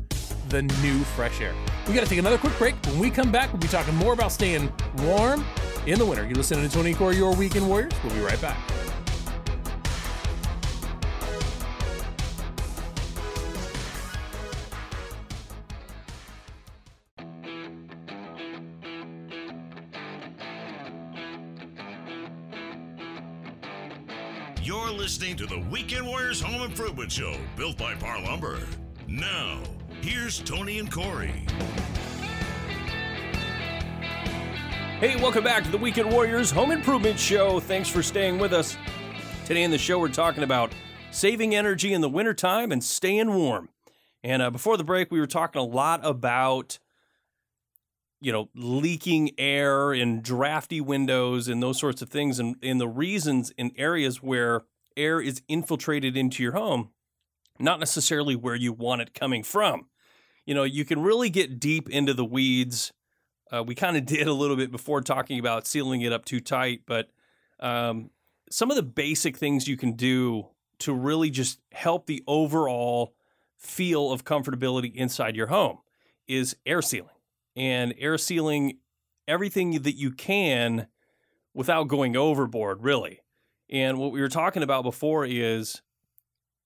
the 0.48 0.62
new 0.62 0.98
fresh 1.00 1.40
air. 1.40 1.54
We 1.86 1.94
got 1.94 2.02
to 2.02 2.08
take 2.08 2.18
another 2.18 2.38
quick 2.38 2.56
break. 2.58 2.74
When 2.86 2.98
we 2.98 3.10
come 3.10 3.30
back, 3.30 3.52
we'll 3.52 3.60
be 3.60 3.68
talking 3.68 3.94
more 3.94 4.12
about 4.12 4.32
staying 4.32 4.72
warm 4.98 5.44
in 5.86 5.98
the 5.98 6.06
winter. 6.06 6.24
You're 6.24 6.36
listening 6.36 6.68
to 6.68 6.74
Tony 6.74 6.94
Core, 6.94 7.12
your 7.12 7.34
weekend 7.34 7.68
warriors. 7.68 7.92
We'll 8.04 8.14
be 8.14 8.20
right 8.20 8.40
back. 8.40 8.58
You're 24.62 24.90
listening 24.90 25.36
to 25.36 25.46
the 25.46 25.60
Weekend 25.70 26.06
Warriors 26.06 26.42
Home 26.42 26.60
Improvement 26.60 27.10
Show, 27.10 27.34
built 27.56 27.78
by 27.78 27.94
Parr 27.94 28.20
Lumber. 28.20 28.58
Now, 29.06 29.62
here's 30.02 30.38
Tony 30.40 30.78
and 30.78 30.90
Corey. 30.90 31.44
Hey, 35.00 35.14
welcome 35.16 35.44
back 35.44 35.62
to 35.64 35.70
the 35.70 35.78
Weekend 35.78 36.10
Warriors 36.10 36.50
Home 36.50 36.70
Improvement 36.70 37.18
Show. 37.18 37.60
Thanks 37.60 37.88
for 37.88 38.02
staying 38.02 38.38
with 38.38 38.52
us. 38.52 38.76
Today 39.44 39.62
in 39.62 39.70
the 39.70 39.78
show, 39.78 39.98
we're 39.98 40.08
talking 40.08 40.42
about 40.42 40.72
saving 41.10 41.54
energy 41.54 41.92
in 41.92 42.00
the 42.00 42.08
wintertime 42.08 42.72
and 42.72 42.82
staying 42.82 43.32
warm. 43.32 43.68
And 44.24 44.42
uh, 44.42 44.50
before 44.50 44.76
the 44.76 44.84
break, 44.84 45.10
we 45.10 45.20
were 45.20 45.26
talking 45.28 45.60
a 45.60 45.64
lot 45.64 46.00
about, 46.04 46.80
you 48.20 48.32
know, 48.32 48.48
leaking 48.54 49.30
air 49.38 49.92
and 49.92 50.22
drafty 50.22 50.80
windows 50.80 51.46
and 51.46 51.62
those 51.62 51.78
sorts 51.78 52.02
of 52.02 52.08
things, 52.08 52.40
and, 52.40 52.56
and 52.62 52.80
the 52.80 52.88
reasons 52.88 53.52
in 53.56 53.70
areas 53.76 54.20
where 54.20 54.62
air 54.96 55.20
is 55.20 55.42
infiltrated 55.46 56.16
into 56.16 56.42
your 56.42 56.52
home, 56.52 56.90
not 57.58 57.80
necessarily 57.80 58.36
where 58.36 58.54
you 58.54 58.72
want 58.72 59.02
it 59.02 59.14
coming 59.14 59.42
from. 59.42 59.86
You 60.46 60.54
know, 60.54 60.64
you 60.64 60.84
can 60.84 61.02
really 61.02 61.30
get 61.30 61.60
deep 61.60 61.88
into 61.90 62.14
the 62.14 62.24
weeds 62.24 62.92
Uh, 63.50 63.62
we 63.62 63.74
kind 63.74 63.96
of 63.96 64.04
did 64.16 64.26
a 64.26 64.32
little 64.32 64.56
bit 64.56 64.70
before 64.70 65.00
talking 65.00 65.38
about 65.38 65.66
sealing 65.66 66.02
it 66.02 66.12
up 66.12 66.24
too 66.24 66.40
tight, 66.40 66.82
but 66.86 67.10
um, 67.60 68.10
some 68.50 68.70
of 68.70 68.76
the 68.76 68.82
basic 68.82 69.36
things 69.36 69.66
you 69.68 69.76
can 69.76 69.92
do 69.92 70.48
to 70.80 70.92
really 70.92 71.30
just 71.30 71.60
help 71.72 72.06
the 72.06 72.22
overall 72.26 73.14
feel 73.56 74.12
of 74.12 74.24
comfortability 74.24 74.94
inside 74.94 75.34
your 75.34 75.48
home 75.48 75.78
is 76.28 76.56
air 76.66 76.82
sealing 76.82 77.16
and 77.56 77.94
air 77.98 78.16
sealing 78.18 78.78
everything 79.26 79.82
that 79.82 79.96
you 79.96 80.10
can 80.12 80.86
without 81.54 81.88
going 81.88 82.16
overboard, 82.16 82.82
really. 82.82 83.20
And 83.70 83.98
what 83.98 84.12
we 84.12 84.20
were 84.20 84.28
talking 84.28 84.62
about 84.62 84.84
before 84.84 85.26
is 85.26 85.82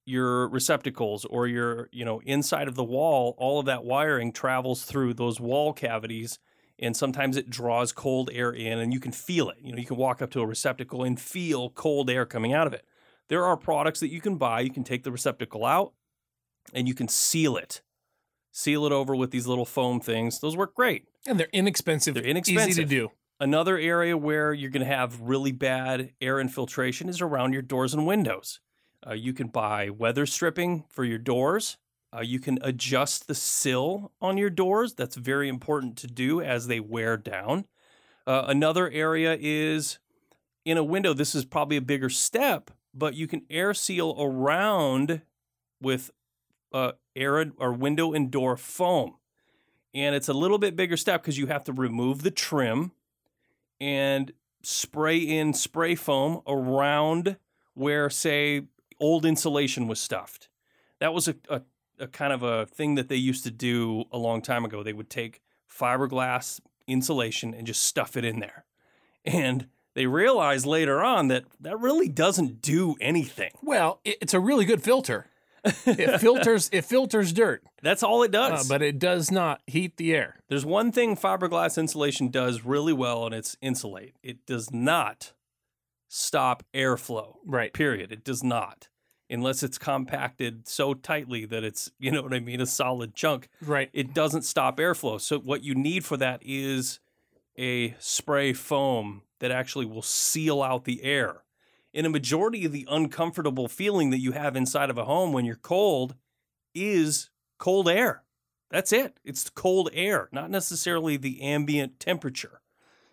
your 0.05 0.49
receptacles 0.49 1.25
or 1.25 1.47
your, 1.47 1.89
you 1.93 2.05
know, 2.05 2.21
inside 2.25 2.69
of 2.69 2.75
the 2.75 2.85
wall, 2.85 3.35
all 3.39 3.61
of 3.61 3.67
that 3.67 3.85
wiring 3.85 4.33
travels 4.33 4.85
through 4.85 5.15
those 5.15 5.41
wall 5.41 5.73
cavities 5.73 6.39
and 6.79 6.97
sometimes 6.97 7.37
it 7.37 7.49
draws 7.49 7.93
cold 7.93 8.29
air 8.33 8.51
in 8.51 8.79
and 8.79 8.93
you 8.93 8.99
can 8.99 9.13
feel 9.13 9.49
it. 9.51 9.59
You 9.63 9.73
know, 9.73 9.79
you 9.79 9.87
can 9.87 9.97
walk 9.97 10.21
up 10.21 10.31
to 10.33 10.41
a 10.41 10.47
receptacle 10.47 11.05
and 11.05 11.19
feel 11.19 11.71
cold 11.71 12.11
air 12.11 12.27
coming 12.27 12.53
out 12.53 12.67
of 12.67 12.75
it. 12.75 12.85
There 13.29 13.45
are 13.45 13.57
products 13.57 14.01
that 14.01 14.11
you 14.11 14.21
can 14.21 14.37
buy. 14.37 14.61
You 14.61 14.71
can 14.71 14.85
take 14.85 15.05
the 15.05 15.13
receptacle 15.13 15.65
out 15.65 15.93
and 16.75 16.89
you 16.89 16.95
can 16.95 17.09
seal 17.09 17.57
it. 17.57 17.83
Seal 18.51 18.85
it 18.85 18.93
over 18.93 19.15
with 19.17 19.31
these 19.31 19.47
little 19.47 19.65
foam 19.65 20.01
things. 20.01 20.41
Those 20.41 20.57
work 20.57 20.75
great. 20.75 21.07
And 21.27 21.39
they're 21.39 21.49
inexpensive. 21.53 22.15
They're 22.15 22.25
Easy 22.71 22.83
to 22.83 22.89
do. 22.89 23.11
Another 23.41 23.79
area 23.79 24.17
where 24.17 24.53
you're 24.53 24.71
going 24.71 24.87
to 24.87 24.95
have 24.95 25.21
really 25.21 25.53
bad 25.53 26.13
air 26.21 26.39
infiltration 26.39 27.09
is 27.09 27.21
around 27.21 27.53
your 27.53 27.63
doors 27.63 27.95
and 27.95 28.07
windows. 28.07 28.61
Uh, 29.07 29.15
you 29.15 29.33
can 29.33 29.49
buy 29.49 29.91
weather 29.91 30.27
stripping 30.27 30.85
for 30.89 31.05
your 31.05 31.19
doors. 31.19 31.77
Uh, 32.15 32.21
you 32.21 32.39
can 32.39 32.59
adjust 32.63 33.27
the 33.27 33.35
sill 33.35 34.13
on 34.21 34.37
your 34.37 34.51
doors. 34.51 34.95
That's 34.95 35.17
very 35.17 35.49
important 35.49 35.97
to 35.99 36.07
do 36.07 36.41
as 36.41 36.67
they 36.67 36.79
wear 36.79 37.17
down. 37.17 37.65
Uh, 38.27 38.45
another 38.47 38.91
area 38.91 39.37
is 39.41 39.99
in 40.65 40.77
a 40.77 40.85
window. 40.85 41.15
This 41.15 41.35
is 41.35 41.45
probably 41.45 41.77
a 41.77 41.83
bigger 41.83 42.11
step, 42.11 42.71
but 42.95 43.15
you 43.15 43.27
can 43.27 43.43
air 43.51 43.75
seal 43.75 44.15
around 44.19 45.23
with 45.81 46.11
uh, 46.73 46.93
air 47.17 47.51
or 47.59 47.73
window 47.73 48.13
and 48.13 48.31
door 48.31 48.57
foam. 48.57 49.17
And 49.95 50.15
it's 50.15 50.29
a 50.29 50.35
little 50.35 50.59
bit 50.59 50.77
bigger 50.77 50.97
step 50.97 51.23
because 51.23 51.39
you 51.39 51.49
have 51.49 51.65
to 51.65 51.73
remove 51.73 52.23
the 52.23 52.31
trim 52.31 52.93
and 53.81 54.33
spray 54.63 55.19
in 55.19 55.53
spray 55.53 55.95
foam 55.95 56.41
around 56.47 57.37
where, 57.75 58.09
say, 58.09 58.63
old 59.03 59.27
insulation 59.27 59.89
was 59.89 60.01
stuffed. 60.01 60.49
That 61.01 61.13
was 61.13 61.29
a, 61.29 61.35
a, 61.51 61.63
a 61.99 62.07
kind 62.07 62.33
of 62.33 62.43
a 62.43 62.65
thing 62.67 62.95
that 62.95 63.09
they 63.09 63.17
used 63.17 63.45
to 63.45 63.51
do 63.51 64.05
a 64.13 64.17
long 64.17 64.41
time 64.41 64.65
ago. 64.65 64.83
They 64.83 64.93
would 64.93 65.11
take 65.11 65.43
fiberglass 65.69 66.61
insulation 66.87 67.53
and 67.53 67.67
just 67.67 67.83
stuff 67.83 68.17
it 68.17 68.25
in 68.25 68.41
there. 68.41 68.65
And 69.25 69.67
they 69.95 70.07
realized 70.07 70.67
later 70.67 71.03
on 71.03 71.29
that 71.29 71.45
that 71.61 71.79
really 71.79 72.09
doesn't 72.09 72.63
do 72.63 72.95
anything. 73.01 73.51
Well, 73.63 74.01
it, 74.05 74.19
it's 74.21 74.35
a 74.35 74.41
really 74.41 74.65
good 74.65 74.83
filter. 74.83 75.27
It 75.65 76.21
filters 76.21 76.69
it 76.73 76.85
filters 76.85 77.33
dirt, 77.33 77.63
That's 77.83 78.03
all 78.03 78.23
it 78.23 78.35
uh, 78.35 78.49
does. 78.51 78.69
but 78.69 78.83
it 78.83 78.99
does 78.99 79.31
not 79.31 79.61
heat 79.67 79.97
the 79.97 80.15
air. 80.15 80.37
There's 80.49 80.67
one 80.67 80.93
thing 80.93 81.17
fiberglass 81.17 81.79
insulation 81.79 82.29
does 82.29 82.65
really 82.65 82.93
well, 82.93 83.27
and 83.27 83.35
it's 83.35 83.57
insulate. 83.61 84.17
It 84.23 84.45
does 84.47 84.73
not 84.73 85.33
stop 86.09 86.63
airflow. 86.75 87.37
Right. 87.47 87.73
Period. 87.73 88.13
It 88.13 88.25
does 88.25 88.43
not, 88.43 88.89
unless 89.33 89.63
it's 89.63 89.79
compacted 89.79 90.69
so 90.69 90.95
tightly 90.95 91.45
that 91.47 91.65
it's, 91.65 91.91
you 91.99 92.11
know 92.11 92.23
what 92.23 92.35
I 92.35 92.41
mean, 92.41 92.61
a 92.61 92.67
solid 92.67 93.15
chunk. 93.15 93.49
Right. 93.65 93.91
It 93.93 94.15
doesn't 94.15 94.43
stop 94.43 94.79
airflow. 94.79 95.21
So 95.21 95.39
what 95.39 95.65
you 95.65 95.75
need 95.75 96.05
for 96.05 96.17
that 96.19 96.41
is 96.45 97.01
a 97.59 97.95
spray 97.99 98.53
foam 98.53 99.23
that 99.41 99.51
actually 99.51 99.87
will 99.87 100.03
seal 100.03 100.63
out 100.63 100.85
the 100.85 101.03
air. 101.03 101.43
And 101.95 102.07
a 102.07 102.11
majority 102.11 102.65
of 102.65 102.73
the 102.73 102.87
uncomfortable 102.91 103.69
feeling 103.69 104.11
that 104.11 104.21
you 104.21 104.33
have 104.33 104.57
inside 104.57 104.89
of 104.89 104.97
a 104.97 105.05
home 105.05 105.33
when 105.33 105.45
you're 105.45 105.57
cold 105.57 106.15
is 106.75 107.31
cold 107.59 107.89
air. 107.89 108.23
That's 108.71 108.93
it. 108.93 109.21
It's 109.23 109.51
cold 109.51 109.91
air, 109.93 110.31
not 110.33 110.51
necessarily 110.51 111.19
the 111.19 111.43
ambient 111.43 112.01
temperature. 112.01 112.63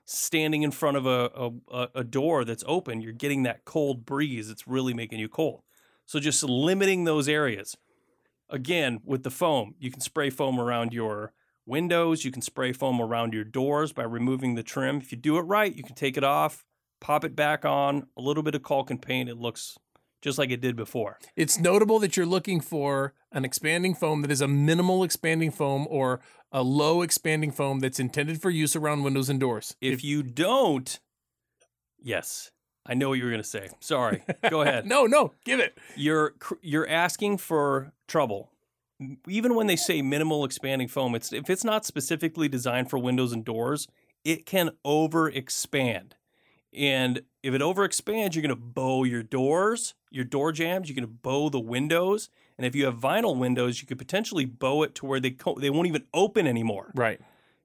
Standing 0.05 0.63
in 0.63 0.71
front 0.71 0.95
of 0.97 1.05
a, 1.05 1.51
a, 1.69 1.89
a 1.95 2.03
door 2.03 2.45
that's 2.45 2.63
open, 2.65 3.01
you're 3.01 3.11
getting 3.11 3.43
that 3.43 3.65
cold 3.65 4.05
breeze. 4.05 4.49
It's 4.49 4.67
really 4.67 4.93
making 4.93 5.19
you 5.19 5.27
cold. 5.27 5.61
So 6.09 6.19
just 6.19 6.41
limiting 6.41 7.03
those 7.03 7.29
areas. 7.29 7.77
Again, 8.49 8.99
with 9.05 9.21
the 9.21 9.29
foam, 9.29 9.75
you 9.77 9.91
can 9.91 10.01
spray 10.01 10.31
foam 10.31 10.59
around 10.59 10.91
your 10.91 11.33
windows. 11.67 12.25
You 12.25 12.31
can 12.31 12.41
spray 12.41 12.73
foam 12.73 12.99
around 12.99 13.35
your 13.35 13.43
doors 13.43 13.93
by 13.93 14.05
removing 14.05 14.55
the 14.55 14.63
trim. 14.63 14.97
If 14.97 15.11
you 15.11 15.19
do 15.19 15.37
it 15.37 15.41
right, 15.41 15.71
you 15.71 15.83
can 15.83 15.93
take 15.93 16.17
it 16.17 16.23
off, 16.23 16.65
pop 16.99 17.23
it 17.23 17.35
back 17.35 17.63
on, 17.63 18.07
a 18.17 18.21
little 18.21 18.41
bit 18.41 18.55
of 18.55 18.63
caulk 18.63 18.89
and 18.89 18.99
paint. 18.99 19.29
It 19.29 19.37
looks 19.37 19.77
just 20.19 20.39
like 20.39 20.49
it 20.49 20.61
did 20.61 20.75
before. 20.75 21.19
It's 21.35 21.59
notable 21.59 21.99
that 21.99 22.17
you're 22.17 22.25
looking 22.25 22.59
for 22.59 23.13
an 23.31 23.45
expanding 23.45 23.93
foam 23.93 24.23
that 24.23 24.31
is 24.31 24.41
a 24.41 24.47
minimal 24.47 25.03
expanding 25.03 25.51
foam 25.51 25.85
or 25.91 26.21
a 26.51 26.63
low 26.63 27.03
expanding 27.03 27.51
foam 27.51 27.81
that's 27.81 27.99
intended 27.99 28.41
for 28.41 28.49
use 28.49 28.75
around 28.75 29.03
windows 29.03 29.29
and 29.29 29.39
doors. 29.39 29.75
If, 29.79 30.03
you 30.03 30.23
don't, 30.23 30.99
yes, 32.01 32.49
I 32.89 32.95
know 32.95 33.09
what 33.09 33.19
you 33.19 33.23
were 33.25 33.29
going 33.29 33.41
to 33.43 33.47
say. 33.47 33.69
Sorry. 33.79 34.23
Go 34.49 34.61
ahead. 34.63 34.85
no, 34.85 35.05
no, 35.05 35.33
give 35.45 35.59
it. 35.59 35.77
You're 35.95 36.33
you're 36.61 36.87
asking 36.89 37.37
for 37.37 37.91
trouble. 38.07 38.51
Even 39.27 39.55
when 39.55 39.67
they 39.67 39.75
say 39.77 40.01
minimal 40.01 40.43
expanding 40.43 40.87
foam, 40.89 41.15
it's 41.15 41.31
if 41.31 41.49
it's 41.49 41.63
not 41.63 41.85
specifically 41.85 42.49
designed 42.49 42.89
for 42.89 42.97
windows 42.97 43.31
and 43.31 43.45
doors, 43.45 43.87
it 44.25 44.45
can 44.45 44.71
overexpand. 44.85 46.13
And 46.73 47.21
if 47.41 47.53
it 47.53 47.61
overexpands, 47.61 48.35
you're 48.35 48.41
going 48.41 48.49
to 48.49 48.55
bow 48.55 49.03
your 49.03 49.23
doors, 49.23 49.95
your 50.11 50.25
door 50.25 50.51
jambs. 50.51 50.89
You're 50.89 50.95
going 50.95 51.07
to 51.07 51.21
bow 51.21 51.49
the 51.49 51.59
windows, 51.59 52.29
and 52.57 52.65
if 52.65 52.75
you 52.75 52.85
have 52.85 52.95
vinyl 52.95 53.37
windows, 53.37 53.81
you 53.81 53.87
could 53.87 53.97
potentially 53.97 54.45
bow 54.45 54.83
it 54.83 54.93
to 54.95 55.05
where 55.05 55.19
they 55.19 55.31
co- 55.31 55.55
they 55.59 55.69
won't 55.69 55.87
even 55.87 56.03
open 56.13 56.45
anymore. 56.45 56.91
Right. 56.93 57.21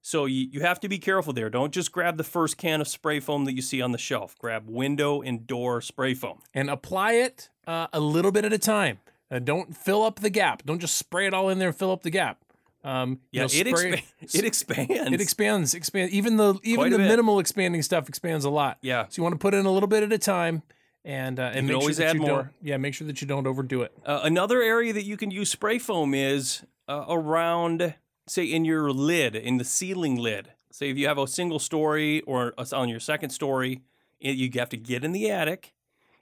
So 0.07 0.27
you, 0.27 0.49
you 0.53 0.61
have 0.61 0.81
to 0.81 0.88
be 0.88 0.99
careful 0.99 1.33
there. 1.33 1.49
Don't 1.49 1.73
just 1.73 1.90
grab 1.90 2.19
the 2.19 2.25
first 2.25 2.59
can 2.59 2.83
of 2.83 2.88
spray 2.88 3.21
foam 3.21 3.47
that 3.47 3.55
you 3.55 3.62
see 3.62 3.81
on 3.81 3.93
the 3.93 3.99
shelf. 3.99 4.37
Grab 4.38 4.69
window 4.69 5.23
and 5.23 5.47
door 5.47 5.81
spray 5.81 6.12
foam. 6.12 6.40
And 6.53 6.69
apply 6.69 7.12
it 7.12 7.49
uh, 7.67 7.87
a 7.90 8.01
little 8.01 8.31
bit 8.31 8.45
at 8.45 8.53
a 8.53 8.59
time. 8.59 8.99
Uh, 9.31 9.38
don't 9.38 9.75
fill 9.75 10.03
up 10.03 10.21
the 10.21 10.29
gap. 10.29 10.62
Don't 10.67 10.79
just 10.79 10.97
spray 10.99 11.27
it 11.27 11.33
all 11.33 11.49
in 11.49 11.59
there 11.59 11.69
and 11.69 11.77
fill 11.77 11.90
up 11.90 12.03
the 12.03 12.11
gap. 12.11 12.38
Um, 12.85 13.21
you 13.33 13.40
Yeah, 13.40 13.40
know, 13.40 13.45
it, 13.47 13.79
spray- 13.79 14.05
expa- 14.21 14.35
it 14.40 14.45
expands. 14.45 14.90
It 15.14 15.21
expands, 15.23 15.73
expands. 15.75 16.12
Even 16.12 16.37
the 16.37 16.57
even 16.62 16.90
the 16.90 16.99
bit. 16.99 17.09
minimal 17.09 17.38
expanding 17.38 17.81
stuff 17.81 18.07
expands 18.07 18.45
a 18.45 18.51
lot. 18.51 18.77
Yeah. 18.83 19.07
So 19.09 19.21
you 19.21 19.23
want 19.23 19.33
to 19.33 19.38
put 19.38 19.55
in 19.55 19.64
a 19.64 19.71
little 19.71 19.87
bit 19.88 20.03
at 20.03 20.12
a 20.12 20.19
time, 20.19 20.62
and 21.03 21.40
uh, 21.40 21.53
and 21.55 21.67
make 21.67 21.77
always 21.77 21.97
sure 21.97 22.05
that 22.05 22.11
add 22.11 22.17
you 22.17 22.21
more. 22.21 22.43
Don't, 22.43 22.49
yeah, 22.61 22.77
make 22.77 22.93
sure 22.93 23.07
that 23.07 23.23
you 23.23 23.27
don't 23.27 23.47
overdo 23.47 23.81
it. 23.81 23.93
Uh, 24.05 24.21
another 24.23 24.61
area 24.61 24.93
that 24.93 25.05
you 25.05 25.17
can 25.17 25.31
use 25.31 25.51
spray 25.51 25.79
foam 25.79 26.12
is 26.12 26.62
uh, 26.87 27.07
around, 27.09 27.95
say, 28.27 28.45
in 28.45 28.65
your 28.65 28.91
lid, 28.93 29.35
in 29.35 29.59
the 29.59 29.65
ceiling 29.65 30.17
lid. 30.17 30.53
Say 30.71 30.91
if 30.91 30.97
you 30.97 31.07
have 31.07 31.19
a 31.19 31.27
single 31.27 31.59
story 31.59 32.21
or 32.23 32.55
a- 32.59 32.77
on 32.77 32.89
your 32.89 33.01
second 33.01 33.31
story, 33.31 33.83
it- 34.21 34.37
you 34.37 34.51
have 34.55 34.71
to 34.71 34.77
get 34.77 35.05
in 35.05 35.13
the 35.13 35.31
attic, 35.31 35.75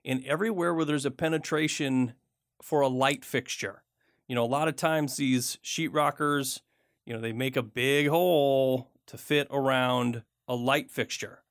and 0.05 0.25
everywhere 0.27 0.75
where 0.75 0.85
there's 0.85 1.07
a 1.07 1.11
penetration 1.11 2.15
for 2.61 2.81
a 2.81 2.89
light 2.89 3.25
fixture. 3.25 3.83
You 4.29 4.35
know, 4.35 4.45
a 4.45 4.47
lot 4.47 4.69
of 4.69 4.77
times 4.77 5.17
these 5.17 5.59
sheetrockers, 5.63 6.61
you 7.05 7.13
know, 7.13 7.21
they 7.21 7.33
make 7.33 7.57
a 7.57 7.63
big 7.63 8.09
hole 8.09 8.91
to 9.07 9.19
fit 9.19 9.47
around 9.51 10.23
a 10.49 10.55
light 10.55 10.91
fixture. 10.91 11.43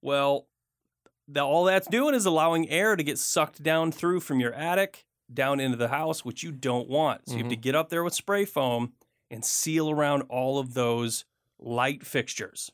Well, 0.00 0.46
the, 1.26 1.42
all 1.42 1.64
that's 1.64 1.88
doing 1.88 2.14
is 2.14 2.26
allowing 2.26 2.68
air 2.68 2.96
to 2.96 3.02
get 3.02 3.18
sucked 3.18 3.62
down 3.62 3.92
through 3.92 4.20
from 4.20 4.40
your 4.40 4.52
attic 4.54 5.04
down 5.32 5.60
into 5.60 5.76
the 5.76 5.88
house, 5.88 6.24
which 6.24 6.42
you 6.42 6.52
don't 6.52 6.88
want. 6.88 7.28
So 7.28 7.32
you 7.32 7.38
have 7.38 7.50
to 7.50 7.56
mm-hmm. 7.56 7.60
get 7.60 7.74
up 7.74 7.90
there 7.90 8.02
with 8.02 8.14
spray 8.14 8.44
foam 8.44 8.92
and 9.30 9.44
seal 9.44 9.90
around 9.90 10.22
all 10.28 10.58
of 10.58 10.74
those 10.74 11.24
light 11.58 12.04
fixtures. 12.04 12.70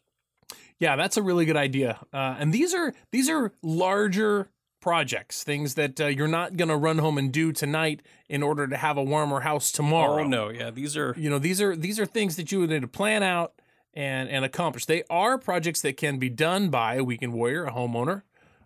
Yeah, 0.79 0.97
that's 0.97 1.17
a 1.17 1.23
really 1.23 1.45
good 1.45 1.57
idea. 1.57 1.99
Uh, 2.13 2.37
and 2.39 2.53
these 2.53 2.75
are 2.75 2.95
these 3.11 3.29
are 3.29 3.53
larger 3.63 4.51
projects, 4.81 5.43
things 5.43 5.75
that 5.75 5.99
uh, 6.01 6.07
you're 6.07 6.29
not 6.29 6.57
going 6.57 6.69
to 6.69 6.77
run 6.77 6.99
home 6.99 7.17
and 7.17 7.33
do 7.33 7.53
tonight 7.53 8.03
in 8.29 8.43
order 8.43 8.67
to 8.67 8.77
have 8.77 8.99
a 8.99 9.03
warmer 9.03 9.41
house 9.41 9.73
tomorrow. 9.73 10.23
Oh 10.23 10.27
no, 10.27 10.51
yeah, 10.51 10.71
these 10.71 10.97
are 10.97 11.15
You 11.17 11.31
know, 11.31 11.39
these 11.39 11.63
are 11.63 11.75
these 11.75 11.99
are 11.99 12.07
things 12.07 12.37
that 12.37 12.53
you 12.53 12.61
would 12.61 12.71
need 12.71 12.83
to 12.83 12.89
plan 12.89 13.23
out 13.23 13.55
and 13.95 14.29
and 14.29 14.45
accomplish. 14.45 14.85
They 14.85 15.05
are 15.09 15.39
projects 15.39 15.81
that 15.83 15.97
can 15.97 16.19
be 16.19 16.29
done 16.29 16.69
by 16.69 16.97
a 16.97 17.05
weekend 17.05 17.33
warrior, 17.33 17.65
a 17.65 17.73
homeowner, 17.73 18.23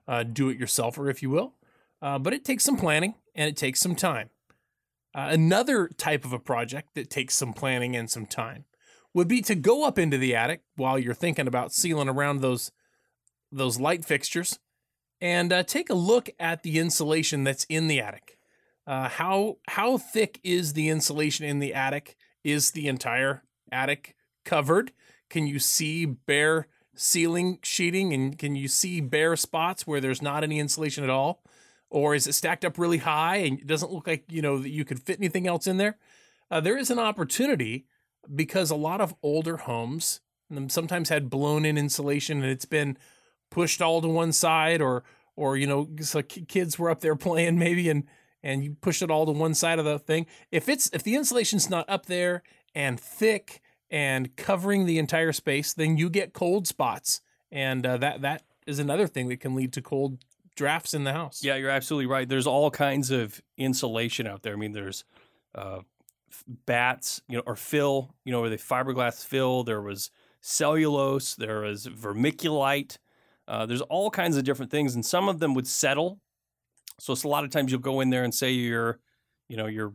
uh, 0.09 0.25
do 0.25 0.49
it 0.49 0.59
yourselfer, 0.59 1.11
if 1.11 1.23
you 1.23 1.31
will. 1.31 1.55
Uh, 2.01 2.19
but 2.19 2.33
it 2.33 2.45
takes 2.45 2.65
some 2.65 2.77
planning 2.77 3.15
and 3.35 3.49
it 3.49 3.57
takes 3.57 3.81
some 3.81 3.95
time. 3.95 4.31
Uh, 5.19 5.31
another 5.31 5.89
type 5.89 6.25
of 6.25 6.33
a 6.33 6.39
project 6.39 6.95
that 6.95 7.11
takes 7.11 7.35
some 7.35 7.53
planning 7.53 7.97
and 7.97 8.09
some 8.09 8.25
time 8.27 8.65
would 9.13 9.27
be 9.27 9.41
to 9.43 9.57
go 9.57 9.85
up 9.85 9.99
into 9.99 10.17
the 10.17 10.37
attic 10.37 10.63
while 10.77 10.97
you're 10.97 11.13
thinking 11.13 11.49
about 11.49 11.73
sealing 11.73 12.09
around 12.09 12.41
those 12.41 12.71
those 13.51 13.81
light 13.81 14.05
fixtures 14.05 14.61
and 15.21 15.53
uh, 15.53 15.63
take 15.65 15.91
a 15.91 15.95
look 15.95 16.31
at 16.39 16.63
the 16.63 16.79
insulation 16.79 17.43
that's 17.43 17.65
in 17.65 17.89
the 17.89 18.01
attic. 18.01 18.39
Uh, 18.87 19.09
how 19.09 19.57
how 19.67 19.99
thick 19.99 20.39
is 20.45 20.75
the 20.75 20.89
insulation 20.89 21.45
in 21.45 21.59
the 21.59 21.75
attic? 21.75 22.17
Is 22.45 22.71
the 22.71 22.87
entire 22.87 23.43
attic 23.73 24.15
covered? 24.45 24.93
can 25.29 25.47
you 25.47 25.59
see 25.59 26.05
bare 26.05 26.69
ceiling 26.95 27.59
sheeting 27.63 28.13
and 28.13 28.39
can 28.39 28.57
you 28.57 28.69
see 28.69 29.01
bare 29.01 29.37
spots 29.37 29.87
where 29.87 30.01
there's 30.01 30.23
not 30.23 30.43
any 30.43 30.59
insulation 30.59 31.05
at 31.05 31.11
all? 31.11 31.43
Or 31.91 32.15
is 32.15 32.27
it 32.27 32.35
stacked 32.35 32.65
up 32.65 32.79
really 32.79 32.99
high 32.99 33.37
and 33.37 33.59
it 33.59 33.67
doesn't 33.67 33.93
look 33.93 34.07
like, 34.07 34.25
you 34.29 34.43
know, 34.43 34.59
that 34.59 34.71
you 34.71 34.85
could 34.85 35.01
fit 35.01 35.19
anything 35.19 35.47
else 35.47 35.67
in 35.67 35.79
there? 35.79 35.97
Uh, 36.51 36.61
there 36.61 36.77
is 36.77 36.91
an 36.91 36.99
opportunity 36.99 37.87
because 38.35 38.71
a 38.71 38.77
lot 38.77 39.01
of 39.01 39.15
older 39.23 39.59
homes 39.59 40.21
um, 40.55 40.69
sometimes 40.69 41.09
had 41.09 41.31
blown 41.31 41.65
in 41.65 41.79
insulation 41.79 42.43
and 42.43 42.51
it's 42.51 42.65
been 42.65 42.97
pushed 43.51 43.81
all 43.81 44.01
to 44.01 44.09
one 44.09 44.33
side 44.33 44.81
or 44.81 45.05
or 45.37 45.57
you 45.57 45.67
know 45.67 45.89
so 46.01 46.23
kids 46.23 46.79
were 46.79 46.91
up 46.91 47.01
there 47.01 47.17
playing 47.17 47.59
maybe 47.59 47.89
and 47.89 48.05
and 48.43 48.65
you 48.65 48.77
push 48.81 49.03
it 49.03 49.11
all 49.11 49.27
to 49.27 49.33
one 49.33 49.55
side 49.55 49.79
of 49.79 49.85
the 49.85 49.99
thing 49.99 50.27
if 50.51 50.69
it's 50.69 50.91
if 50.93 51.03
the 51.03 51.15
insulation's 51.15 51.71
not 51.71 51.89
up 51.89 52.07
there 52.07 52.43
and 52.75 53.01
thick 53.01 53.61
and 53.91 54.37
covering 54.37 54.85
the 54.85 54.99
entire 54.99 55.33
space 55.33 55.73
then 55.73 55.97
you 55.97 56.11
get 56.11 56.33
cold 56.33 56.67
spots 56.67 57.21
and 57.51 57.87
uh, 57.87 57.97
that 57.97 58.21
that 58.21 58.43
is 58.67 58.79
another 58.79 59.07
thing 59.07 59.29
that 59.29 59.41
can 59.41 59.55
lead 59.55 59.73
to 59.73 59.81
cold 59.81 60.19
drafts 60.59 60.93
in 60.93 61.05
the 61.05 61.13
house 61.13 61.43
Yeah, 61.43 61.55
you're 61.55 61.71
absolutely 61.71 62.07
right. 62.07 62.29
There's 62.29 62.47
all 62.47 62.71
kinds 62.71 63.11
of 63.13 63.41
insulation 63.57 64.27
out 64.27 64.43
there. 64.43 64.55
I 64.55 64.57
mean, 64.57 64.73
there's 64.73 65.05
uh, 65.55 65.81
batts, 66.67 67.23
you 67.29 67.37
know, 67.37 67.45
or 67.47 67.55
fill, 67.55 68.15
you 68.25 68.33
know, 68.33 68.41
where 68.41 68.51
they 68.51 68.57
fiberglass 68.57 69.25
fill. 69.25 69.63
There 69.63 69.81
was 69.81 70.11
cellulose. 70.41 71.37
There 71.37 71.61
was 71.61 71.87
vermiculite. 71.87 72.99
Uh, 73.47 73.67
there's 73.67 73.81
all 73.83 74.11
kinds 74.11 74.37
of 74.37 74.45
different 74.45 74.71
things, 74.71 74.95
and 74.95 75.07
some 75.07 75.29
of 75.29 75.39
them 75.39 75.55
would 75.55 75.67
settle. 75.67 76.21
So 76.99 77.13
it's 77.13 77.25
a 77.25 77.29
lot 77.29 77.45
of 77.45 77.51
times 77.51 77.71
you'll 77.71 77.81
go 77.81 78.01
in 78.01 78.11
there 78.11 78.25
and 78.25 78.35
say 78.35 78.51
your, 78.51 78.99
you 79.49 79.57
know, 79.57 79.67
your 79.67 79.95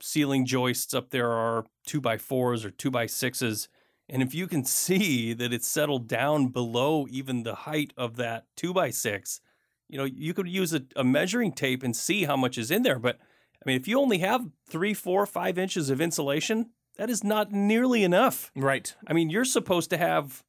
ceiling 0.00 0.46
joists 0.46 0.94
up 0.94 1.10
there 1.10 1.30
are 1.30 1.66
two 1.84 2.00
by 2.00 2.16
fours 2.16 2.64
or 2.64 2.70
two 2.70 2.92
by 2.92 3.06
sixes. 3.06 3.68
And 4.08 4.22
if 4.22 4.34
you 4.34 4.46
can 4.46 4.64
see 4.84 5.32
that 5.32 5.52
it's 5.52 5.66
settled 5.66 6.06
down 6.06 6.46
below 6.48 7.06
even 7.10 7.42
the 7.42 7.56
height 7.56 7.92
of 7.96 8.16
that 8.16 8.44
two 8.56 8.72
by 8.72 8.90
six, 8.90 9.40
you 9.88 9.98
know, 9.98 10.04
you 10.04 10.34
could 10.34 10.48
use 10.48 10.72
a, 10.74 10.82
a 10.96 11.04
measuring 11.04 11.52
tape 11.52 11.82
and 11.82 11.94
see 11.96 12.24
how 12.24 12.36
much 12.36 12.58
is 12.58 12.70
in 12.70 12.82
there. 12.82 12.98
But 12.98 13.18
I 13.20 13.62
mean, 13.68 13.76
if 13.76 13.86
you 13.88 13.98
only 14.00 14.18
have 14.18 14.46
three, 14.68 14.94
four, 14.94 15.26
five 15.26 15.58
inches 15.58 15.90
of 15.90 16.00
insulation, 16.00 16.70
that 16.96 17.10
is 17.10 17.22
not 17.22 17.52
nearly 17.52 18.02
enough. 18.04 18.50
right 18.56 18.94
I 19.06 19.12
mean, 19.12 19.30
you're 19.30 19.44
supposed 19.44 19.90
to 19.90 19.96
have 19.98 20.42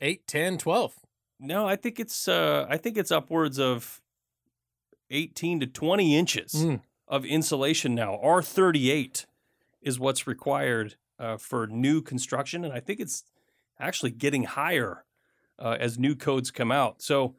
8 0.00 0.26
10 0.26 0.58
12 0.58 0.94
no, 1.42 1.66
I 1.66 1.74
think 1.76 1.98
it's 1.98 2.28
uh 2.28 2.66
I 2.68 2.76
think 2.76 2.96
it's 2.98 3.10
upwards 3.10 3.58
of 3.58 4.00
18 5.10 5.60
to 5.60 5.66
20 5.66 6.16
inches 6.16 6.52
Mm. 6.54 6.80
of 7.08 7.24
insulation 7.24 7.94
now. 7.94 8.18
R38 8.22 9.26
is 9.82 9.98
what's 9.98 10.26
required 10.26 10.96
uh, 11.18 11.36
for 11.36 11.66
new 11.66 12.00
construction 12.02 12.64
and 12.64 12.72
I 12.72 12.80
think 12.80 13.00
it's 13.00 13.24
actually 13.78 14.10
getting 14.12 14.44
higher 14.44 15.04
uh, 15.58 15.76
as 15.80 15.98
new 15.98 16.14
codes 16.14 16.50
come 16.50 16.70
out. 16.70 17.02
So 17.02 17.34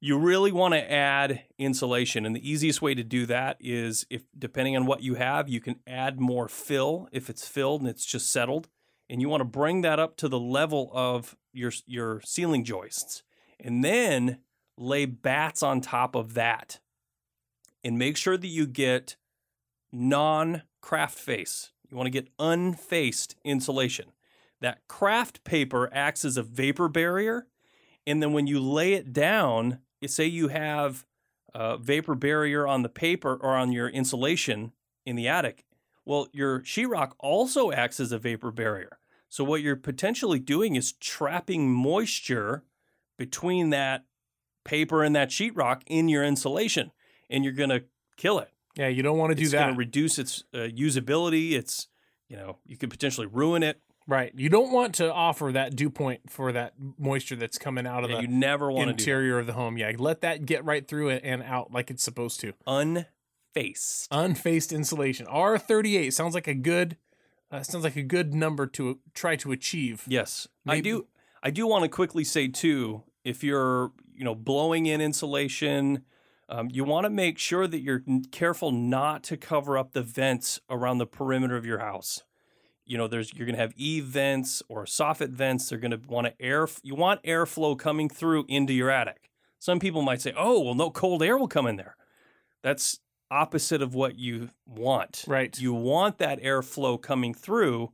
you 0.00 0.16
really 0.16 0.52
want 0.52 0.74
to 0.74 0.92
add 0.92 1.42
insulation 1.58 2.24
and 2.24 2.34
the 2.34 2.48
easiest 2.48 2.80
way 2.80 2.94
to 2.94 3.02
do 3.02 3.26
that 3.26 3.56
is 3.60 4.06
if 4.10 4.22
depending 4.38 4.76
on 4.76 4.86
what 4.86 5.02
you 5.02 5.14
have, 5.14 5.48
you 5.48 5.60
can 5.60 5.80
add 5.86 6.20
more 6.20 6.48
fill 6.48 7.08
if 7.10 7.28
it's 7.28 7.46
filled 7.46 7.80
and 7.80 7.90
it's 7.90 8.04
just 8.04 8.30
settled 8.30 8.68
and 9.10 9.20
you 9.20 9.28
want 9.28 9.40
to 9.40 9.44
bring 9.44 9.80
that 9.82 9.98
up 9.98 10.16
to 10.18 10.28
the 10.28 10.38
level 10.38 10.90
of 10.92 11.36
your 11.52 11.72
your 11.86 12.20
ceiling 12.24 12.64
joists 12.64 13.22
and 13.58 13.82
then 13.82 14.38
lay 14.76 15.04
batts 15.04 15.62
on 15.62 15.80
top 15.80 16.14
of 16.14 16.34
that 16.34 16.78
and 17.82 17.98
make 17.98 18.16
sure 18.16 18.36
that 18.36 18.46
you 18.46 18.66
get 18.66 19.16
non 19.92 20.62
kraft 20.80 21.18
face. 21.18 21.72
You 21.90 21.96
want 21.96 22.06
to 22.06 22.10
get 22.10 22.28
unfaced 22.38 23.34
insulation. 23.44 24.12
That 24.60 24.86
kraft 24.88 25.42
paper 25.42 25.88
acts 25.92 26.24
as 26.24 26.36
a 26.36 26.42
vapor 26.42 26.88
barrier 26.88 27.46
and 28.06 28.22
then 28.22 28.32
when 28.32 28.46
you 28.46 28.60
lay 28.60 28.94
it 28.94 29.12
down 29.12 29.80
say 30.06 30.26
you 30.26 30.48
have 30.48 31.04
a 31.54 31.76
vapor 31.78 32.14
barrier 32.14 32.66
on 32.66 32.82
the 32.82 32.88
paper 32.88 33.38
or 33.40 33.56
on 33.56 33.72
your 33.72 33.88
insulation 33.88 34.72
in 35.04 35.16
the 35.16 35.26
attic 35.26 35.64
well 36.04 36.28
your 36.32 36.60
sheetrock 36.60 37.12
also 37.18 37.72
acts 37.72 37.98
as 37.98 38.12
a 38.12 38.18
vapor 38.18 38.50
barrier 38.50 38.98
so 39.28 39.44
what 39.44 39.60
you're 39.60 39.76
potentially 39.76 40.38
doing 40.38 40.76
is 40.76 40.92
trapping 40.92 41.72
moisture 41.72 42.64
between 43.18 43.70
that 43.70 44.04
paper 44.64 45.02
and 45.02 45.14
that 45.14 45.28
sheetrock 45.28 45.82
in 45.86 46.08
your 46.08 46.24
insulation, 46.24 46.92
and 47.28 47.44
you're 47.44 47.52
going 47.52 47.70
to 47.70 47.84
kill 48.16 48.38
it. 48.38 48.50
yeah 48.76 48.88
you 48.88 49.02
don't 49.02 49.18
want 49.18 49.30
to 49.30 49.34
do 49.34 49.48
that. 49.48 49.56
it's 49.56 49.62
going 49.62 49.74
to 49.74 49.78
reduce 49.78 50.18
its 50.18 50.44
uh, 50.54 50.58
usability. 50.58 51.52
It's 51.52 51.88
you 52.28 52.36
know 52.36 52.58
you 52.64 52.76
could 52.76 52.90
potentially 52.90 53.26
ruin 53.26 53.62
it. 53.62 53.80
Right 54.08 54.32
you 54.36 54.48
don't 54.48 54.72
want 54.72 54.94
to 54.96 55.12
offer 55.12 55.52
that 55.52 55.76
dew 55.76 55.90
point 55.90 56.22
for 56.28 56.50
that 56.50 56.72
moisture 56.98 57.36
that's 57.36 57.58
coming 57.58 57.86
out 57.86 58.02
of 58.02 58.10
Yeah, 58.10 58.16
the 58.16 58.22
you 58.22 58.28
never 58.28 58.72
want 58.72 58.90
interior 58.90 59.38
of 59.38 59.46
the 59.46 59.52
home 59.52 59.78
yeah 59.78 59.92
let 59.96 60.22
that 60.22 60.46
get 60.46 60.64
right 60.64 60.86
through 60.88 61.10
it 61.10 61.20
and 61.24 61.42
out 61.44 61.70
like 61.72 61.90
it's 61.90 62.02
supposed 62.02 62.40
to 62.40 62.54
unfaced. 62.66 64.08
unfaced 64.10 64.72
insulation 64.72 65.26
r38 65.26 66.12
sounds 66.12 66.34
like 66.34 66.48
a 66.48 66.54
good 66.54 66.96
uh, 67.50 67.62
sounds 67.62 67.84
like 67.84 67.96
a 67.96 68.02
good 68.02 68.34
number 68.34 68.66
to 68.66 68.98
try 69.14 69.34
to 69.36 69.52
achieve 69.52 70.04
Yes, 70.06 70.46
I 70.66 70.80
do. 70.80 71.06
I 71.42 71.50
do 71.50 71.66
want 71.66 71.82
to 71.84 71.88
quickly 71.88 72.22
say 72.24 72.46
too, 72.48 73.04
if 73.24 73.42
you're 73.42 73.92
you 74.14 74.22
know 74.24 74.34
blowing 74.34 74.84
in 74.84 75.00
insulation, 75.00 76.04
um, 76.50 76.68
you 76.70 76.84
want 76.84 77.04
to 77.04 77.10
make 77.10 77.38
sure 77.38 77.66
that 77.66 77.80
you're 77.80 78.02
careful 78.32 78.70
not 78.70 79.22
to 79.24 79.38
cover 79.38 79.78
up 79.78 79.92
the 79.94 80.02
vents 80.02 80.60
around 80.68 80.98
the 80.98 81.06
perimeter 81.06 81.56
of 81.56 81.64
your 81.64 81.78
house. 81.78 82.22
You 82.88 82.98
know, 82.98 83.06
there's 83.06 83.32
you're 83.34 83.46
going 83.46 83.54
to 83.56 83.60
have 83.62 83.74
E 83.76 84.00
vents 84.00 84.62
or 84.68 84.84
soffit 84.84 85.30
vents. 85.30 85.68
They're 85.68 85.78
going 85.78 85.90
to 85.92 86.00
want 86.08 86.26
to 86.26 86.34
air. 86.40 86.66
You 86.82 86.94
want 86.94 87.22
airflow 87.22 87.78
coming 87.78 88.08
through 88.08 88.46
into 88.48 88.72
your 88.72 88.90
attic. 88.90 89.30
Some 89.58 89.78
people 89.78 90.02
might 90.02 90.20
say, 90.22 90.32
"Oh, 90.36 90.60
well, 90.60 90.74
no 90.74 90.90
cold 90.90 91.22
air 91.22 91.36
will 91.36 91.48
come 91.48 91.66
in 91.66 91.76
there." 91.76 91.96
That's 92.62 93.00
opposite 93.30 93.82
of 93.82 93.94
what 93.94 94.18
you 94.18 94.50
want. 94.66 95.24
right 95.28 95.58
You 95.58 95.74
want 95.74 96.18
that 96.18 96.42
airflow 96.42 97.00
coming 97.00 97.34
through 97.34 97.92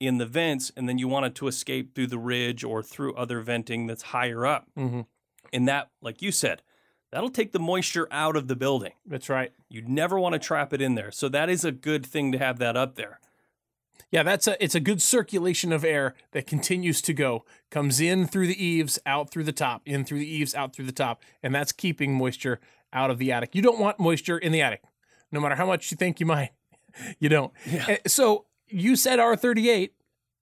in 0.00 0.18
the 0.18 0.26
vents, 0.26 0.72
and 0.76 0.88
then 0.88 0.98
you 0.98 1.06
want 1.06 1.26
it 1.26 1.34
to 1.36 1.46
escape 1.46 1.94
through 1.94 2.08
the 2.08 2.18
ridge 2.18 2.64
or 2.64 2.82
through 2.82 3.14
other 3.14 3.40
venting 3.40 3.86
that's 3.86 4.02
higher 4.02 4.44
up. 4.44 4.66
hmm 4.74 5.02
And 5.52 5.68
that, 5.68 5.90
like 6.00 6.20
you 6.20 6.32
said, 6.32 6.62
that'll 7.12 7.30
take 7.30 7.52
the 7.52 7.60
moisture 7.60 8.08
out 8.10 8.34
of 8.34 8.48
the 8.48 8.56
building. 8.56 8.92
that's 9.06 9.28
right 9.28 9.52
You 9.68 9.82
never 9.82 10.18
want 10.18 10.32
to 10.32 10.40
trap 10.40 10.72
it 10.72 10.82
in 10.82 10.96
there. 10.96 11.12
So 11.12 11.28
that 11.28 11.48
is 11.48 11.64
a 11.64 11.70
good 11.70 12.04
thing 12.04 12.32
to 12.32 12.38
have 12.38 12.58
that 12.58 12.76
up 12.76 12.96
there. 12.96 13.20
Yeah, 14.10 14.22
that's 14.22 14.46
a 14.46 14.62
it's 14.62 14.74
a 14.74 14.80
good 14.80 15.00
circulation 15.00 15.72
of 15.72 15.84
air 15.84 16.14
that 16.32 16.46
continues 16.46 17.00
to 17.02 17.14
go, 17.14 17.44
comes 17.70 18.00
in 18.00 18.26
through 18.26 18.46
the 18.46 18.64
eaves, 18.64 18.98
out 19.06 19.30
through 19.30 19.44
the 19.44 19.52
top, 19.52 19.82
in 19.86 20.04
through 20.04 20.18
the 20.18 20.30
eaves, 20.30 20.54
out 20.54 20.74
through 20.74 20.86
the 20.86 20.92
top, 20.92 21.22
and 21.42 21.54
that's 21.54 21.72
keeping 21.72 22.14
moisture 22.14 22.60
out 22.92 23.10
of 23.10 23.18
the 23.18 23.32
attic. 23.32 23.54
You 23.54 23.62
don't 23.62 23.78
want 23.80 23.98
moisture 23.98 24.36
in 24.36 24.52
the 24.52 24.60
attic, 24.60 24.82
no 25.30 25.40
matter 25.40 25.54
how 25.54 25.64
much 25.66 25.90
you 25.90 25.96
think 25.96 26.20
you 26.20 26.26
might. 26.26 26.50
You 27.18 27.30
don't. 27.30 27.52
Yeah. 27.64 27.86
Eh, 27.88 27.96
So 28.06 28.44
you 28.68 28.96
said 28.96 29.18
R 29.18 29.34
thirty 29.34 29.70
eight. 29.70 29.94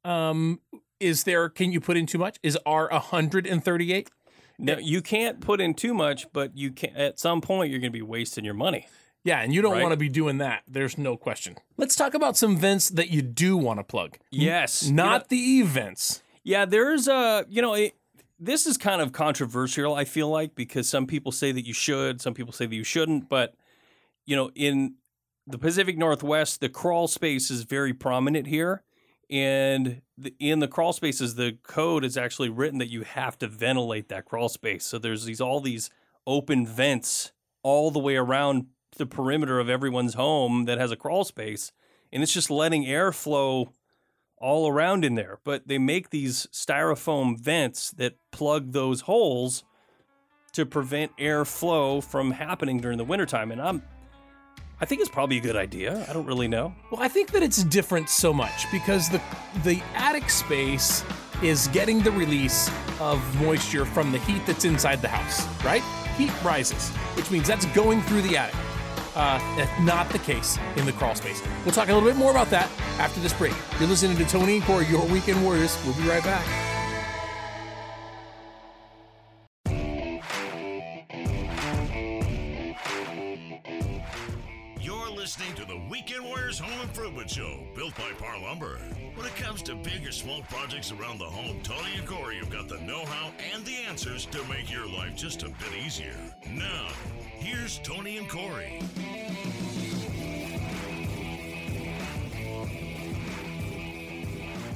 Um, 0.05 0.59
is 0.99 1.23
there? 1.23 1.49
Can 1.49 1.71
you 1.71 1.81
put 1.81 1.97
in 1.97 2.07
too 2.07 2.19
much? 2.19 2.39
Is 2.43 2.59
R 2.67 2.89
hundred 2.91 3.47
and 3.47 3.65
thirty 3.65 3.93
eight? 3.93 4.11
No, 4.59 4.77
you 4.77 5.01
can't 5.01 5.41
put 5.41 5.61
in 5.61 5.75
too 5.75 5.95
much, 5.95 6.27
but 6.33 6.57
you 6.57 6.73
can 6.73 6.95
at 6.97 7.21
some 7.21 7.41
point 7.41 7.71
you're 7.71 7.79
going 7.79 7.93
to 7.93 7.97
be 7.97 8.03
wasting 8.03 8.45
your 8.45 8.55
money. 8.55 8.89
Yeah, 9.25 9.41
and 9.41 9.53
you 9.53 9.61
don't 9.63 9.73
Right. 9.73 9.83
want 9.83 9.93
to 9.93 9.97
be 9.99 10.09
doing 10.09 10.39
that. 10.39 10.63
There's 10.67 10.97
no 10.97 11.17
question. 11.17 11.57
Let's 11.77 11.95
talk 11.95 12.15
about 12.15 12.37
some 12.37 12.57
vents 12.57 12.89
that 12.91 13.11
you 13.11 13.21
do 13.23 13.57
want 13.57 13.79
to 13.79 13.85
plug. 13.85 14.17
Yes. 14.31 14.85
You 14.85 14.93
know- 14.95 15.05
Not 15.05 15.29
the 15.29 15.37
E 15.37 15.63
vents. 15.63 16.23
Yeah, 16.43 16.65
there's 16.65 17.07
a, 17.07 17.45
you 17.49 17.61
know, 17.61 17.75
it, 17.75 17.95
this 18.39 18.67
is 18.67 18.79
kind 18.79 19.03
of 19.03 19.13
controversial, 19.13 19.95
I 19.95 20.05
feel 20.05 20.29
like, 20.31 20.55
because 20.55 20.89
some 20.89 21.07
people 21.07 21.33
say 21.33 21.53
that 21.53 21.67
you 21.67 21.75
should, 21.75 22.23
some 22.23 22.33
people 22.33 22.53
say 22.55 22.65
that 22.65 22.75
you 22.75 22.83
shouldn't. 22.85 23.29
But, 23.29 23.55
you 24.25 24.35
know, 24.37 24.51
in 24.55 24.95
the 25.47 25.59
Pacific 25.59 25.99
Northwest, 25.99 26.61
the 26.63 26.71
crawl 26.71 27.07
space 27.07 27.51
is 27.51 27.65
very 27.65 27.93
prominent 27.93 28.47
here. 28.47 28.83
And 29.29 30.01
the, 30.17 30.35
in 30.41 30.59
the 30.61 30.67
crawl 30.69 30.93
spaces, 30.95 31.35
the 31.35 31.59
code 31.63 32.05
is 32.05 32.17
actually 32.17 32.49
written 32.49 32.79
that 32.79 32.89
you 32.89 33.03
have 33.03 33.39
to 33.41 33.47
ventilate 33.47 34.09
that 34.09 34.25
crawl 34.25 34.49
space. 34.49 34.85
So 34.87 34.99
there's 34.99 35.25
these 35.27 35.41
all 35.43 35.61
these 35.61 35.91
open 36.27 36.67
vents 36.67 37.33
all 37.63 37.91
the 37.91 37.99
way 38.01 38.17
around 38.17 38.67
the 39.01 39.07
perimeter 39.07 39.59
of 39.59 39.69
everyone's 39.69 40.15
home 40.15 40.67
that 40.67 40.79
has 40.79 40.93
a 40.93 40.97
crawl 40.97 41.25
space. 41.25 41.73
And 42.13 42.23
it's 42.23 42.33
just 42.33 42.51
letting 42.51 42.87
air 42.87 43.11
flow 43.11 43.73
all 44.37 44.69
around 44.69 45.05
in 45.05 45.17
there. 45.17 45.41
But 45.43 45.67
they 45.67 45.79
make 45.79 46.11
these 46.11 46.47
styrofoam 46.53 47.41
vents 47.41 47.91
that 47.93 48.17
plug 48.31 48.73
those 48.73 49.03
holes 49.03 49.65
to 50.53 50.67
prevent 50.67 51.13
air 51.19 51.45
flow 51.45 52.01
from 52.01 52.33
happening 52.33 52.79
during 52.79 52.99
the 52.99 53.05
wintertime. 53.05 53.51
And 53.51 53.61
I'm 53.61 53.83
I 54.83 54.87
think 54.87 55.03
it's 55.03 55.11
probably 55.11 55.37
a 55.37 55.43
good 55.43 55.57
idea. 55.57 56.07
I 56.09 56.15
don't 56.15 56.25
really 56.25 56.49
know. 56.49 56.75
Well, 56.91 57.03
I 57.03 57.09
think 57.09 57.33
that 57.33 57.43
it's 57.43 57.63
different 57.65 58.09
so 58.09 58.33
much 58.33 58.71
because 58.73 59.11
the 59.11 59.21
the 59.63 59.83
attic 59.95 60.31
space 60.31 61.05
is 61.43 61.69
getting 61.69 62.01
the 62.01 62.11
release 62.13 62.71
of 62.99 63.21
moisture 63.43 63.85
from 63.85 64.11
the 64.11 64.19
heat 64.21 64.43
that's 64.47 64.65
inside 64.65 65.03
the 65.03 65.09
house, 65.09 65.47
right? 65.65 65.83
Heat 66.17 66.33
rises, 66.43 66.89
which 67.17 67.31
means 67.31 67.47
that's 67.47 67.67
going 67.67 68.01
through 68.03 68.23
the 68.23 68.39
attic. 68.39 68.55
Uh, 69.15 69.39
that's 69.57 69.81
not 69.81 70.09
the 70.11 70.19
case 70.19 70.59
in 70.77 70.87
the 70.87 70.93
crawl 70.93 71.15
space. 71.15 71.43
We'll 71.65 71.75
talk 71.75 71.89
a 71.89 71.95
little 71.95 72.09
bit 72.09 72.17
more 72.17 72.31
about 72.31 72.51
that 72.51 72.71
after 72.99 73.21
this 73.21 73.33
break. 73.33 73.55
You're 73.79 73.89
listening 73.89 74.17
to 74.19 74.25
Tony 74.25 74.57
and 74.57 74.65
Corey, 74.65 74.87
your 74.87 75.05
weekend 75.07 75.43
warriors. 75.43 75.77
We'll 75.85 75.95
be 75.95 76.09
right 76.09 76.23
back. 76.23 76.47
You're 84.81 85.11
listening 85.11 85.55
to 85.57 85.65
the 85.65 85.81
Weekend 85.91 86.25
Warriors 86.25 86.59
Home 86.59 86.81
Improvement 86.81 87.31
Show, 87.31 87.61
built 87.75 87.95
by 87.97 88.13
Parr 88.19 88.41
Lumber. 88.41 88.79
When 89.15 89.27
it 89.27 89.37
comes 89.37 89.63
to 89.65 89.75
big 89.75 90.07
or 90.07 90.13
small 90.13 90.43
projects 90.43 90.93
around 90.93 91.19
the 91.19 91.25
home, 91.25 91.61
Tony 91.63 91.97
and 91.99 92.07
Corey 92.07 92.37
have 92.37 92.49
got 92.49 92.69
the 92.69 92.79
know 92.81 93.05
how 93.05 93.31
and 93.53 93.65
the 93.65 93.77
answers 93.77 94.25
to 94.27 94.43
make 94.45 94.73
your 94.73 94.89
life 94.89 95.15
just 95.17 95.43
a 95.43 95.49
bit 95.49 95.75
easier. 95.85 96.17
Now, 96.49 96.89
here's 97.41 97.79
Tony 97.81 98.19
and 98.19 98.29
Corey. 98.29 98.81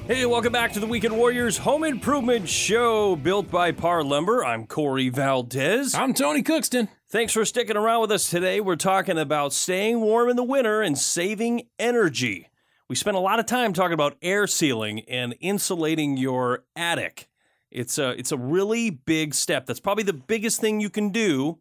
Hey, 0.06 0.26
welcome 0.26 0.52
back 0.52 0.72
to 0.72 0.80
the 0.80 0.86
Weekend 0.86 1.16
Warriors 1.16 1.58
Home 1.58 1.82
Improvement 1.82 2.46
Show, 2.46 3.16
built 3.16 3.50
by 3.50 3.72
Parr 3.72 4.02
Lumber. 4.04 4.44
I'm 4.44 4.66
Corey 4.66 5.08
Valdez. 5.08 5.94
I'm 5.94 6.12
Tony 6.12 6.42
Cookston. 6.42 6.88
Thanks 7.08 7.32
for 7.32 7.44
sticking 7.46 7.76
around 7.76 8.02
with 8.02 8.12
us 8.12 8.28
today. 8.28 8.60
We're 8.60 8.76
talking 8.76 9.18
about 9.18 9.52
staying 9.54 10.00
warm 10.00 10.28
in 10.28 10.36
the 10.36 10.44
winter 10.44 10.82
and 10.82 10.98
saving 10.98 11.68
energy. 11.78 12.48
We 12.88 12.96
spent 12.96 13.16
a 13.16 13.20
lot 13.20 13.38
of 13.38 13.46
time 13.46 13.72
talking 13.72 13.94
about 13.94 14.16
air 14.20 14.46
sealing 14.46 15.00
and 15.08 15.34
insulating 15.40 16.18
your 16.18 16.64
attic. 16.76 17.28
It's 17.70 17.98
a 17.98 18.10
it's 18.10 18.30
a 18.30 18.36
really 18.36 18.90
big 18.90 19.34
step. 19.34 19.66
That's 19.66 19.80
probably 19.80 20.04
the 20.04 20.12
biggest 20.12 20.60
thing 20.60 20.80
you 20.80 20.90
can 20.90 21.08
do. 21.10 21.60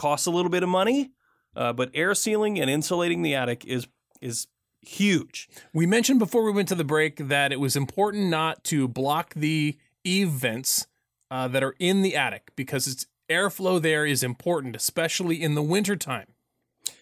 Costs 0.00 0.26
a 0.26 0.30
little 0.30 0.50
bit 0.50 0.62
of 0.62 0.70
money, 0.70 1.10
uh, 1.54 1.74
but 1.74 1.90
air 1.92 2.14
sealing 2.14 2.58
and 2.58 2.70
insulating 2.70 3.20
the 3.20 3.34
attic 3.34 3.66
is 3.66 3.86
is 4.22 4.46
huge. 4.80 5.46
We 5.74 5.84
mentioned 5.84 6.18
before 6.18 6.42
we 6.42 6.52
went 6.52 6.68
to 6.68 6.74
the 6.74 6.84
break 6.84 7.28
that 7.28 7.52
it 7.52 7.60
was 7.60 7.76
important 7.76 8.30
not 8.30 8.64
to 8.64 8.88
block 8.88 9.34
the 9.34 9.76
eave 10.02 10.30
vents 10.30 10.86
uh, 11.30 11.48
that 11.48 11.62
are 11.62 11.74
in 11.78 12.00
the 12.00 12.16
attic 12.16 12.52
because 12.56 12.88
it's 12.88 13.06
airflow 13.28 13.78
there 13.78 14.06
is 14.06 14.22
important, 14.22 14.74
especially 14.74 15.42
in 15.42 15.54
the 15.54 15.62
wintertime. 15.62 16.28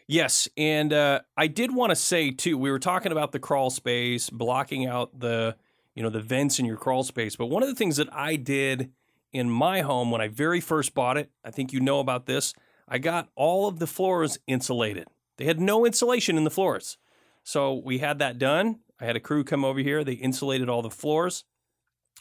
Yes, 0.09 0.49
and 0.57 0.93
uh, 0.93 1.21
I 1.37 1.47
did 1.47 1.73
want 1.73 1.91
to 1.91 1.97
say 1.97 2.33
too. 2.33 2.59
We 2.59 2.73
were 2.73 2.81
talking 2.81 3.13
about 3.13 3.31
the 3.31 3.39
crawl 3.39 3.71
space, 3.71 4.29
blocking 4.29 4.87
out 4.87 5.21
the 5.21 5.55
you 5.95 6.03
know 6.03 6.11
the 6.11 6.21
vents 6.21 6.59
in 6.59 6.65
your 6.67 6.79
crawl 6.79 7.05
space. 7.05 7.37
But 7.37 7.47
one 7.47 7.63
of 7.63 7.69
the 7.69 7.77
things 7.77 7.99
that 7.99 8.13
I 8.13 8.35
did 8.35 8.91
in 9.33 9.49
my 9.49 9.83
home 9.83 10.11
when 10.11 10.21
I 10.21 10.27
very 10.27 10.61
first 10.61 10.95
bought 10.95 11.17
it, 11.17 11.31
I 11.45 11.53
think 11.53 11.73
you 11.73 11.79
know 11.79 12.01
about 12.01 12.27
this. 12.27 12.55
I 12.89 12.99
got 12.99 13.29
all 13.35 13.69
of 13.69 13.79
the 13.79 13.87
floors 13.87 14.39
insulated. 14.47 15.07
They 15.37 15.45
had 15.45 15.61
no 15.61 15.85
insulation 15.85 16.37
in 16.37 16.45
the 16.45 16.51
floors, 16.51 16.99
so 17.45 17.75
we 17.75 17.99
had 17.99 18.19
that 18.19 18.39
done. 18.39 18.81
I 19.01 19.05
had 19.05 19.17
a 19.17 19.21
crew 19.21 19.45
come 19.45 19.65
over 19.65 19.79
here. 19.81 20.03
They 20.03 20.15
insulated 20.15 20.69
all 20.69 20.83
the 20.83 20.91
floors, 20.91 21.45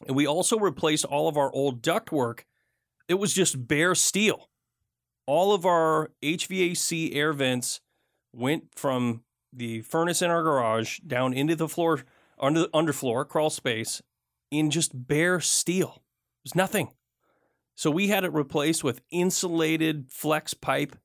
and 0.05 0.15
we 0.15 0.27
also 0.27 0.59
replaced 0.59 1.05
all 1.05 1.27
of 1.27 1.37
our 1.37 1.51
old 1.51 1.81
ductwork. 1.81 2.41
It 3.07 3.15
was 3.15 3.33
just 3.33 3.67
bare 3.67 3.95
steel 3.95 4.49
all 5.27 5.53
of 5.53 5.65
our 5.65 6.11
HVAC 6.23 7.13
air 7.15 7.33
vents 7.33 7.81
went 8.33 8.69
from 8.75 9.23
the 9.53 9.81
furnace 9.81 10.21
in 10.21 10.31
our 10.31 10.41
garage 10.41 10.99
down 10.99 11.33
into 11.33 11.55
the 11.55 11.67
floor, 11.67 12.03
under 12.39 12.61
the 12.61 12.69
underfloor, 12.69 13.27
crawl 13.27 13.49
space, 13.49 14.01
in 14.49 14.71
just 14.71 15.07
bare 15.07 15.39
steel. 15.39 16.01
There's 16.43 16.55
nothing. 16.55 16.89
So 17.77 17.91
we 17.91 18.07
had 18.07 18.23
it 18.23 18.33
replaced 18.33 18.83
with 18.83 19.01
insulated 19.11 20.07
flex 20.11 20.55
pipe. 20.55 20.95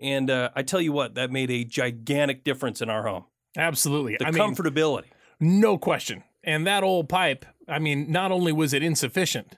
And 0.00 0.30
uh, 0.30 0.50
I 0.54 0.62
tell 0.62 0.80
you 0.80 0.92
what, 0.92 1.16
that 1.16 1.30
made 1.32 1.50
a 1.50 1.64
gigantic 1.64 2.44
difference 2.44 2.80
in 2.80 2.88
our 2.88 3.02
home. 3.06 3.24
Absolutely. 3.56 4.16
The 4.16 4.28
I 4.28 4.30
mean, 4.30 4.40
comfortability. 4.40 5.06
no 5.40 5.76
question. 5.76 6.22
And 6.44 6.66
that 6.68 6.84
old 6.84 7.08
pipe, 7.08 7.44
I 7.68 7.80
mean, 7.80 8.10
not 8.12 8.30
only 8.30 8.52
was 8.52 8.72
it 8.72 8.82
insufficient 8.82 9.56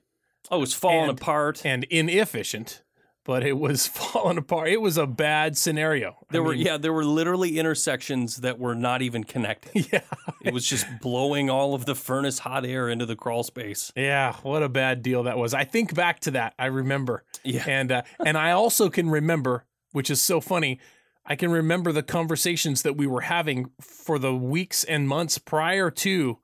Oh, 0.50 0.56
it 0.56 0.60
was 0.60 0.74
falling 0.74 1.10
And- 1.10 1.18
apart. 1.20 1.64
and 1.64 1.84
inefficient, 1.84 2.82
but 3.24 3.44
it 3.44 3.58
was 3.58 3.86
falling 3.88 4.38
apart. 4.38 4.68
It 4.68 4.80
was 4.80 4.96
a 4.96 5.06
bad 5.06 5.56
scenario. 5.56 6.10
I 6.10 6.32
There 6.32 6.42
were 6.42 6.52
mean, 6.52 6.66
yeah, 6.66 6.76
there 6.76 6.92
were 6.92 7.04
literally 7.04 7.58
intersections 7.58 8.38
that 8.38 8.58
were 8.58 8.74
not 8.74 9.02
even 9.02 9.24
connected. 9.24 9.88
yeah. 9.92 10.00
It 10.42 10.52
was 10.52 10.66
just 10.66 10.86
blowing 11.00 11.50
all 11.50 11.74
of 11.74 11.84
the 11.84 11.94
furnace 11.94 12.40
hot 12.40 12.64
air 12.66 12.88
into 12.88 13.06
the 13.06 13.16
crawl 13.16 13.42
space. 13.42 13.92
Yeah, 13.96 14.36
what 14.42 14.62
a 14.62 14.68
bad 14.68 15.02
deal 15.02 15.24
that 15.24 15.38
was. 15.38 15.54
I 15.54 15.64
think 15.64 15.94
back 15.94 16.20
to 16.20 16.32
that. 16.32 16.54
I 16.58 16.66
remember. 16.66 17.24
Yeah. 17.44 17.64
And 17.66 17.92
uh, 17.92 18.02
and 18.24 18.36
I 18.36 18.52
also 18.52 18.90
can 18.90 19.10
remember, 19.10 19.66
which 19.92 20.10
is 20.10 20.20
so 20.20 20.40
funny, 20.40 20.80
I 21.24 21.36
can 21.36 21.50
remember 21.50 21.92
the 21.92 22.02
conversations 22.02 22.82
that 22.82 22.96
we 22.96 23.06
were 23.06 23.22
having 23.22 23.70
for 23.80 24.18
the 24.18 24.34
weeks 24.34 24.82
and 24.84 25.06
months 25.06 25.38
prior 25.38 25.90
to 25.90 26.38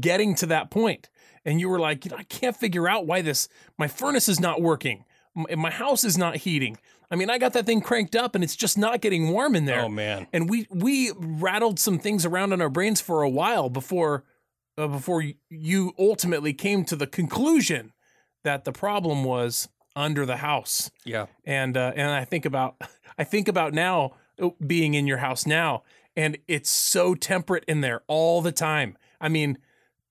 getting 0.00 0.34
to 0.36 0.46
that 0.46 0.70
point. 0.70 1.08
And 1.44 1.60
you 1.60 1.68
were 1.68 1.78
like, 1.78 2.04
you 2.04 2.10
know, 2.10 2.16
I 2.16 2.24
can't 2.24 2.56
figure 2.56 2.88
out 2.88 3.06
why 3.06 3.22
this 3.22 3.48
my 3.78 3.86
furnace 3.86 4.28
is 4.28 4.40
not 4.40 4.60
working. 4.60 5.04
My, 5.34 5.54
my 5.54 5.70
house 5.70 6.04
is 6.04 6.16
not 6.16 6.36
heating. 6.36 6.78
I 7.10 7.16
mean, 7.16 7.30
I 7.30 7.38
got 7.38 7.52
that 7.52 7.66
thing 7.66 7.80
cranked 7.80 8.16
up 8.16 8.34
and 8.34 8.42
it's 8.42 8.56
just 8.56 8.78
not 8.78 9.00
getting 9.00 9.30
warm 9.30 9.54
in 9.54 9.66
there. 9.66 9.82
Oh 9.82 9.88
man. 9.88 10.26
And 10.32 10.48
we 10.48 10.66
we 10.70 11.12
rattled 11.16 11.78
some 11.78 11.98
things 11.98 12.24
around 12.24 12.52
in 12.52 12.60
our 12.60 12.68
brains 12.70 13.00
for 13.00 13.22
a 13.22 13.28
while 13.28 13.68
before 13.68 14.24
uh, 14.76 14.88
before 14.88 15.22
you 15.48 15.92
ultimately 15.98 16.52
came 16.52 16.84
to 16.86 16.96
the 16.96 17.06
conclusion 17.06 17.92
that 18.42 18.64
the 18.64 18.72
problem 18.72 19.24
was 19.24 19.68
under 19.96 20.26
the 20.26 20.38
house. 20.38 20.90
Yeah. 21.04 21.26
And 21.44 21.76
uh, 21.76 21.92
and 21.94 22.10
I 22.10 22.24
think 22.24 22.44
about 22.44 22.76
I 23.18 23.24
think 23.24 23.48
about 23.48 23.72
now 23.72 24.14
uh, 24.40 24.50
being 24.64 24.94
in 24.94 25.06
your 25.06 25.18
house 25.18 25.46
now, 25.46 25.84
and 26.16 26.38
it's 26.48 26.70
so 26.70 27.14
temperate 27.14 27.64
in 27.68 27.80
there 27.80 28.02
all 28.06 28.42
the 28.42 28.52
time. 28.52 28.96
I 29.20 29.28
mean, 29.28 29.58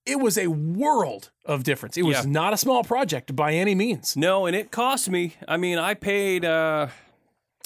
it 0.06 0.20
was 0.20 0.36
a 0.36 0.48
world 0.48 1.30
of 1.44 1.64
difference. 1.64 1.96
It 1.96 2.02
was 2.04 2.24
Yeah. 2.24 2.30
not 2.30 2.52
a 2.52 2.56
small 2.56 2.84
project 2.84 3.34
by 3.34 3.54
any 3.54 3.74
means. 3.74 4.16
No, 4.16 4.46
and 4.46 4.54
it 4.54 4.70
cost 4.70 5.08
me. 5.08 5.34
I 5.48 5.56
mean, 5.56 5.78
I 5.78 5.94
paid 5.94 6.44
uh, 6.44 6.88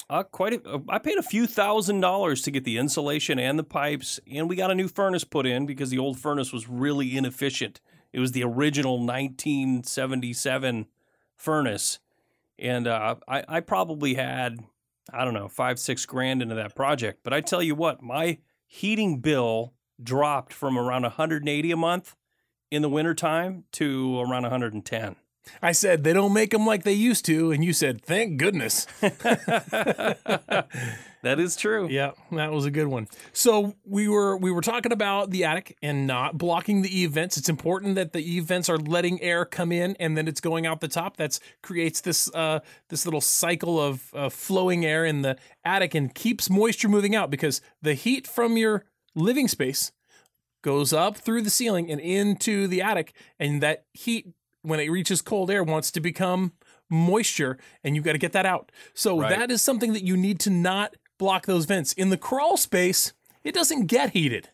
uh 0.09 0.23
quite 0.23 0.65
a, 0.65 0.83
I 0.89 0.99
paid 0.99 1.19
a 1.19 1.23
few 1.23 1.47
thousand 1.47 2.01
dollars 2.01 2.43
to 2.43 2.51
get 2.51 2.65
the 2.65 2.79
insulation 2.79 3.39
and 3.39 3.59
the 3.59 3.65
pipes, 3.65 4.21
and 4.31 4.49
we 4.49 4.57
got 4.57 4.71
a 4.71 4.75
new 4.75 4.89
furnace 4.89 5.25
put 5.25 5.47
in 5.47 5.67
because 5.67 5.91
the 5.91 5.99
old 5.99 6.19
furnace 6.19 6.53
was 6.53 6.69
really 6.69 7.17
inefficient. 7.17 7.81
It 8.13 8.21
was 8.21 8.33
the 8.33 8.45
original 8.45 8.99
1977 8.99 10.87
furnace, 11.37 11.99
and 12.59 12.87
uh, 12.87 13.17
I, 13.27 13.45
I 13.49 13.61
probably 13.61 14.15
had 14.15 14.61
I 15.13 15.25
don't 15.25 15.35
know 15.35 15.49
five 15.49 15.79
six 15.79 16.07
grand 16.07 16.41
into 16.43 16.55
that 16.55 16.77
project. 16.77 17.21
But 17.25 17.33
I 17.33 17.41
tell 17.41 17.63
you 17.63 17.75
what, 17.75 18.01
my 18.03 18.39
heating 18.67 19.19
bill 19.21 19.75
dropped 20.01 20.53
from 20.53 20.79
around 20.79 21.03
180 21.03 21.73
a 21.73 21.77
month 21.77 22.15
in 22.71 22.83
the 22.83 22.89
wintertime 22.89 23.65
to 23.73 24.21
around 24.21 24.43
110. 24.43 25.17
I 25.63 25.73
said 25.73 26.05
they 26.05 26.13
don't 26.13 26.35
make 26.35 26.51
them 26.51 26.67
like 26.67 26.85
they 26.85 26.93
used 26.93 27.25
to, 27.27 27.51
and 27.53 27.65
you 27.65 27.73
said 27.73 28.03
thank 28.03 28.37
goodness. 28.37 28.87
That 31.23 31.41
is 31.41 31.57
true. 31.57 31.89
Yeah, 31.91 32.13
that 32.33 32.53
was 32.53 32.65
a 32.65 32.71
good 32.71 32.87
one. 32.87 33.09
So 33.33 33.75
we 33.85 34.09
were 34.09 34.37
we 34.37 34.53
were 34.53 34.61
talking 34.61 34.93
about 34.93 35.31
the 35.31 35.45
attic 35.45 35.77
and 35.83 36.07
not 36.07 36.39
blocking 36.39 36.83
the 36.83 36.97
eave 36.97 37.13
vents. 37.13 37.37
It's 37.37 37.49
important 37.49 37.97
that 37.97 38.13
the 38.13 38.21
eave 38.21 38.45
vents 38.45 38.69
are 38.69 38.79
letting 38.79 39.21
air 39.21 39.45
come 39.45 39.73
in 39.73 39.97
and 39.99 40.17
then 40.17 40.29
it's 40.29 40.41
going 40.41 40.67
out 40.67 40.81
the 40.81 40.89
top. 40.89 41.17
That's 41.17 41.41
creates 41.63 42.01
this 42.01 42.33
uh, 42.35 42.61
this 42.89 43.05
little 43.05 43.21
cycle 43.21 43.81
of 43.81 44.15
uh, 44.15 44.29
flowing 44.29 44.85
air 44.85 45.05
in 45.05 45.23
the 45.23 45.37
attic 45.65 45.95
and 45.95 46.15
keeps 46.15 46.49
moisture 46.49 46.89
moving 46.89 47.17
out 47.17 47.31
because 47.31 47.61
the 47.83 47.95
heat 47.95 48.27
from 48.27 48.57
your 48.57 48.85
living 49.15 49.49
space 49.49 49.91
goes 50.69 50.93
up 50.93 51.17
through 51.17 51.41
the 51.41 51.49
ceiling 51.49 51.91
and 51.91 51.99
into 51.99 52.67
the 52.67 52.83
attic, 52.83 53.15
and 53.39 53.63
that 53.63 53.87
heat 53.95 54.27
when 54.61 54.79
it 54.79 54.91
reaches 54.91 55.23
cold 55.23 55.51
air 55.51 55.65
wants 55.65 55.91
to 55.91 55.99
become 55.99 56.53
moisture 56.91 57.57
and 57.83 57.95
you've 57.97 58.05
got 58.05 58.13
to 58.13 58.19
get 58.19 58.33
that 58.33 58.45
out. 58.45 58.71
So 58.93 59.19
Right. 59.19 59.31
that 59.31 59.51
is 59.51 59.63
something 59.63 59.95
that 59.95 60.05
you 60.05 60.15
need 60.15 60.39
to 60.41 60.51
not 60.51 60.95
block 61.19 61.47
those 61.47 61.65
vents. 61.65 61.95
In 61.95 62.11
the 62.11 62.19
crawl 62.19 62.59
space, 62.59 63.15
it 63.43 63.55
doesn't 63.55 63.87
get 63.87 64.11
heated. 64.11 64.51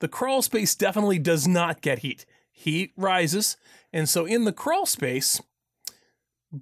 The 0.00 0.08
crawl 0.08 0.40
space 0.40 0.74
definitely 0.74 1.18
does 1.18 1.46
not 1.46 1.82
get 1.82 1.98
heat. 1.98 2.24
Heat 2.50 2.92
rises. 2.96 3.58
And 3.92 4.08
so 4.08 4.24
in 4.24 4.44
the 4.44 4.54
crawl 4.54 4.86
space, 4.86 5.42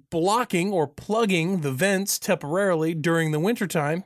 blocking 0.09 0.73
or 0.73 0.85
plugging 0.85 1.61
the 1.61 1.71
vents 1.71 2.19
temporarily 2.19 2.93
during 2.93 3.31
the 3.31 3.39
wintertime, 3.39 4.03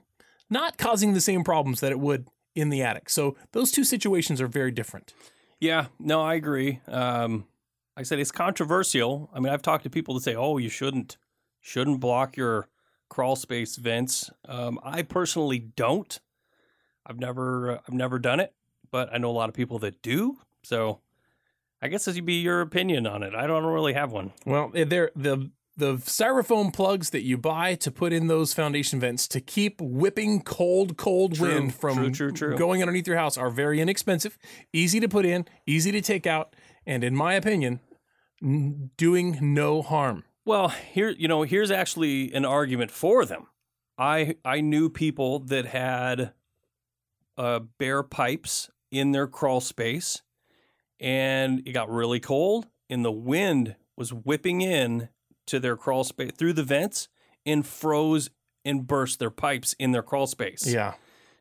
not 0.47 0.77
causing 0.77 1.13
the 1.13 1.21
same 1.21 1.43
problems 1.43 1.79
that 1.79 1.91
it 1.91 1.99
would 1.99 2.27
in 2.55 2.69
the 2.69 2.81
attic. 2.81 3.09
So 3.09 3.35
those 3.51 3.71
two 3.71 3.83
situations 3.83 4.41
are 4.41 4.47
very 4.47 4.71
different. 4.71 5.13
Yeah, 5.59 5.87
no, 5.99 6.21
I 6.21 6.35
agree. 6.35 6.81
Um, 6.87 7.45
like 7.95 8.01
I 8.01 8.03
said 8.03 8.19
it's 8.19 8.31
controversial. 8.31 9.29
I 9.33 9.39
mean, 9.39 9.53
I've 9.53 9.61
talked 9.61 9.83
to 9.83 9.89
people 9.89 10.15
that 10.15 10.21
say, 10.21 10.35
"Oh, 10.35 10.57
you 10.57 10.69
shouldn't 10.69 11.17
shouldn't 11.61 11.99
block 11.99 12.35
your 12.35 12.67
crawl 13.09 13.35
space 13.35 13.75
vents." 13.75 14.29
Um, 14.47 14.79
I 14.83 15.01
personally 15.01 15.59
don't. 15.59 16.19
I've 17.05 17.19
never 17.19 17.71
uh, 17.71 17.77
I've 17.87 17.93
never 17.93 18.19
done 18.19 18.39
it, 18.39 18.53
but 18.91 19.13
I 19.13 19.17
know 19.17 19.29
a 19.29 19.31
lot 19.31 19.49
of 19.49 19.55
people 19.55 19.79
that 19.79 20.01
do. 20.01 20.39
So, 20.63 20.99
I 21.81 21.87
guess 21.87 22.05
this 22.05 22.15
would 22.15 22.25
be 22.25 22.41
your 22.41 22.61
opinion 22.61 23.07
on 23.07 23.23
it. 23.23 23.33
I 23.33 23.47
don't 23.47 23.63
really 23.65 23.93
have 23.93 24.11
one. 24.11 24.33
Well, 24.45 24.71
eh, 24.75 24.83
there 24.83 25.11
the 25.15 25.51
the 25.77 25.95
styrofoam 25.97 26.73
plugs 26.73 27.09
that 27.09 27.23
you 27.23 27.37
buy 27.37 27.75
to 27.75 27.91
put 27.91 28.13
in 28.13 28.27
those 28.27 28.53
foundation 28.53 28.99
vents 28.99 29.27
to 29.27 29.41
keep 29.41 29.81
whipping 29.81 30.41
cold, 30.41 30.97
cold 30.97 31.35
True, 31.35 31.49
wind 31.49 31.75
from 31.75 32.13
true, 32.13 32.31
true, 32.31 32.57
going 32.57 32.81
underneath 32.81 33.07
your 33.07 33.17
house 33.17 33.37
are 33.37 33.49
very 33.49 33.81
inexpensive, 33.81 34.37
easy 34.71 34.99
to 34.99 35.09
put 35.09 35.25
in, 35.25 35.45
easy 35.65 35.91
to 35.91 36.01
take 36.01 36.25
out, 36.25 36.55
and 36.85 37.03
in 37.03 37.15
my 37.15 37.33
opinion, 37.33 37.81
n- 38.41 38.91
doing 38.97 39.37
no 39.41 39.81
harm. 39.81 40.23
Well, 40.45 40.69
here 40.69 41.09
you 41.09 41.27
know, 41.27 41.43
here's 41.43 41.71
actually 41.71 42.33
an 42.33 42.45
argument 42.45 42.91
for 42.91 43.25
them. 43.25 43.47
I 43.97 44.35
I 44.45 44.61
knew 44.61 44.89
people 44.89 45.39
that 45.39 45.65
had 45.65 46.33
uh, 47.37 47.59
bare 47.77 48.03
pipes 48.03 48.69
in 48.91 49.11
their 49.11 49.27
crawl 49.27 49.59
space, 49.59 50.21
and 50.99 51.67
it 51.67 51.73
got 51.73 51.89
really 51.89 52.19
cold, 52.19 52.67
and 52.89 53.03
the 53.03 53.11
wind 53.11 53.75
was 53.97 54.13
whipping 54.13 54.61
in 54.61 55.09
to 55.47 55.59
their 55.59 55.75
crawl 55.77 56.03
space 56.03 56.31
through 56.37 56.53
the 56.53 56.63
vents 56.63 57.07
and 57.45 57.65
froze 57.65 58.29
and 58.63 58.87
burst 58.87 59.19
their 59.19 59.29
pipes 59.29 59.73
in 59.79 59.91
their 59.91 60.01
crawl 60.03 60.27
space. 60.27 60.65
Yeah. 60.65 60.93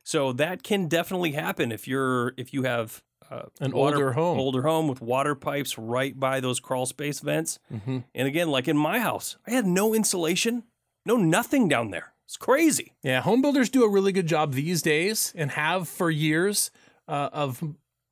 So 0.03 0.33
that 0.35 0.63
can 0.63 0.87
definitely 0.89 1.33
happen 1.33 1.73
if 1.73 1.89
you're 1.89 2.35
if 2.37 2.53
you 2.53 2.65
have 2.65 3.03
uh, 3.31 3.45
An 3.61 3.73
water- 3.73 3.97
older 3.97 4.13
home. 4.13 4.39
older 4.39 4.63
home 4.63 4.87
with 4.89 5.01
water 5.01 5.35
pipes 5.35 5.79
right 5.79 6.19
by 6.19 6.41
those 6.41 6.61
crawl 6.61 6.85
space 6.85 7.21
vents. 7.21 7.59
hmm 7.71 8.01
And 8.15 8.29
again, 8.29 8.51
like 8.51 8.69
in 8.69 8.77
my 8.77 8.99
house, 8.99 9.39
I 9.47 9.53
had 9.53 9.67
no 9.67 9.95
insulation, 9.95 10.65
no 11.07 11.17
nothing 11.17 11.67
down 11.69 11.91
there. 11.91 12.13
It's 12.27 12.37
crazy. 12.37 12.93
Yeah, 13.03 13.23
home 13.23 13.41
builders 13.43 13.71
do 13.71 13.83
a 13.85 13.89
really 13.89 14.13
good 14.13 14.27
job 14.27 14.53
these 14.53 14.83
days 14.83 15.33
and 15.37 15.51
have 15.53 15.89
for 15.89 16.11
years 16.11 16.71
uh, 17.09 17.31
of 17.33 17.63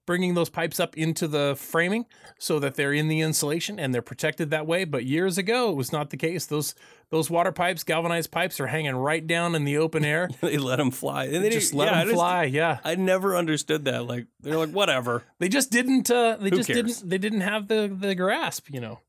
bringing 0.07 0.35
those 0.35 0.51
pipes 0.51 0.81
up 0.81 0.97
into 0.97 1.29
the 1.29 1.55
framing 1.57 2.07
so 2.39 2.59
that 2.59 2.75
they're 2.75 2.93
in 2.93 3.09
the 3.09 3.21
insulation 3.21 3.79
and 3.79 3.95
they're 3.95 4.03
protected 4.03 4.51
that 4.51 4.67
way. 4.67 4.85
But 4.85 5.05
years 5.05 5.39
ago, 5.39 5.71
it 5.71 5.77
was 5.77 5.93
not 5.93 6.11
the 6.11 6.17
case. 6.17 6.47
Those 6.47 6.75
those 7.11 7.29
water 7.31 7.53
pipes, 7.53 7.85
galvanized 7.85 8.31
pipes, 8.31 8.59
are 8.59 8.67
hanging 8.67 8.97
right 8.97 9.27
down 9.27 9.55
in 9.55 9.65
the 9.65 9.77
open 9.79 10.05
air. 10.05 10.31
they 10.41 10.59
let 10.59 10.77
them 10.77 10.91
fly, 10.91 11.25
and 11.27 11.45
they 11.45 11.51
just 11.51 11.75
let 11.75 11.87
yeah, 11.87 11.95
I 11.95 11.99
them 12.01 12.09
just- 12.09 12.17
fly. 12.17 12.45
Yeah, 12.45 12.79
I 12.85 12.95
never 12.95 13.37
understood 13.37 13.85
that. 13.85 14.07
Like 14.07 14.27
they're 14.41 14.57
like, 14.57 14.71
whatever. 14.71 15.23
they 15.39 15.49
just 15.49 15.71
didn't. 15.71 16.11
Uh, 16.11 16.37
they 16.41 16.51
Who 16.51 16.57
just 16.57 16.69
cares? 16.69 16.77
didn't. 17.01 17.09
They 17.11 17.19
didn't 17.19 17.43
have 17.43 17.69
the 17.69 17.95
the 17.95 18.15
grasp. 18.15 18.69
You 18.71 18.81
know, 18.81 19.01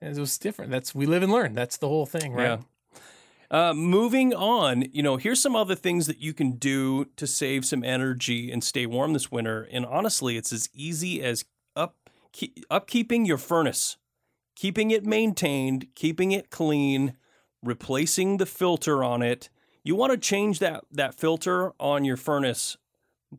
and 0.00 0.16
it 0.16 0.20
was 0.20 0.38
different. 0.38 0.70
That's 0.70 0.94
we 0.94 1.06
live 1.06 1.22
and 1.22 1.32
learn. 1.32 1.54
That's 1.54 1.76
the 1.76 1.88
whole 1.88 2.06
thing, 2.06 2.32
right? 2.32 2.44
Yeah. 2.44 2.58
Uh, 3.50 3.72
moving 3.72 4.34
on, 4.34 4.84
you 4.92 5.02
know, 5.02 5.16
here's 5.16 5.40
some 5.40 5.56
other 5.56 5.74
things 5.74 6.06
that 6.06 6.20
you 6.20 6.34
can 6.34 6.52
do 6.52 7.06
to 7.16 7.26
save 7.26 7.64
some 7.64 7.82
energy 7.82 8.52
and 8.52 8.62
stay 8.62 8.84
warm 8.84 9.14
this 9.14 9.32
winter. 9.32 9.66
And 9.72 9.86
honestly, 9.86 10.36
it's 10.36 10.52
as 10.52 10.68
easy 10.74 11.22
as 11.22 11.44
up 11.74 11.96
keep, 12.32 12.68
upkeeping 12.68 13.26
your 13.26 13.38
furnace, 13.38 13.96
keeping 14.54 14.90
it 14.90 15.06
maintained, 15.06 15.86
keeping 15.94 16.32
it 16.32 16.50
clean, 16.50 17.16
replacing 17.62 18.36
the 18.36 18.46
filter 18.46 19.02
on 19.02 19.22
it. 19.22 19.48
You 19.82 19.96
want 19.96 20.12
to 20.12 20.18
change 20.18 20.58
that 20.58 20.84
that 20.90 21.14
filter 21.14 21.72
on 21.80 22.04
your 22.04 22.18
furnace 22.18 22.76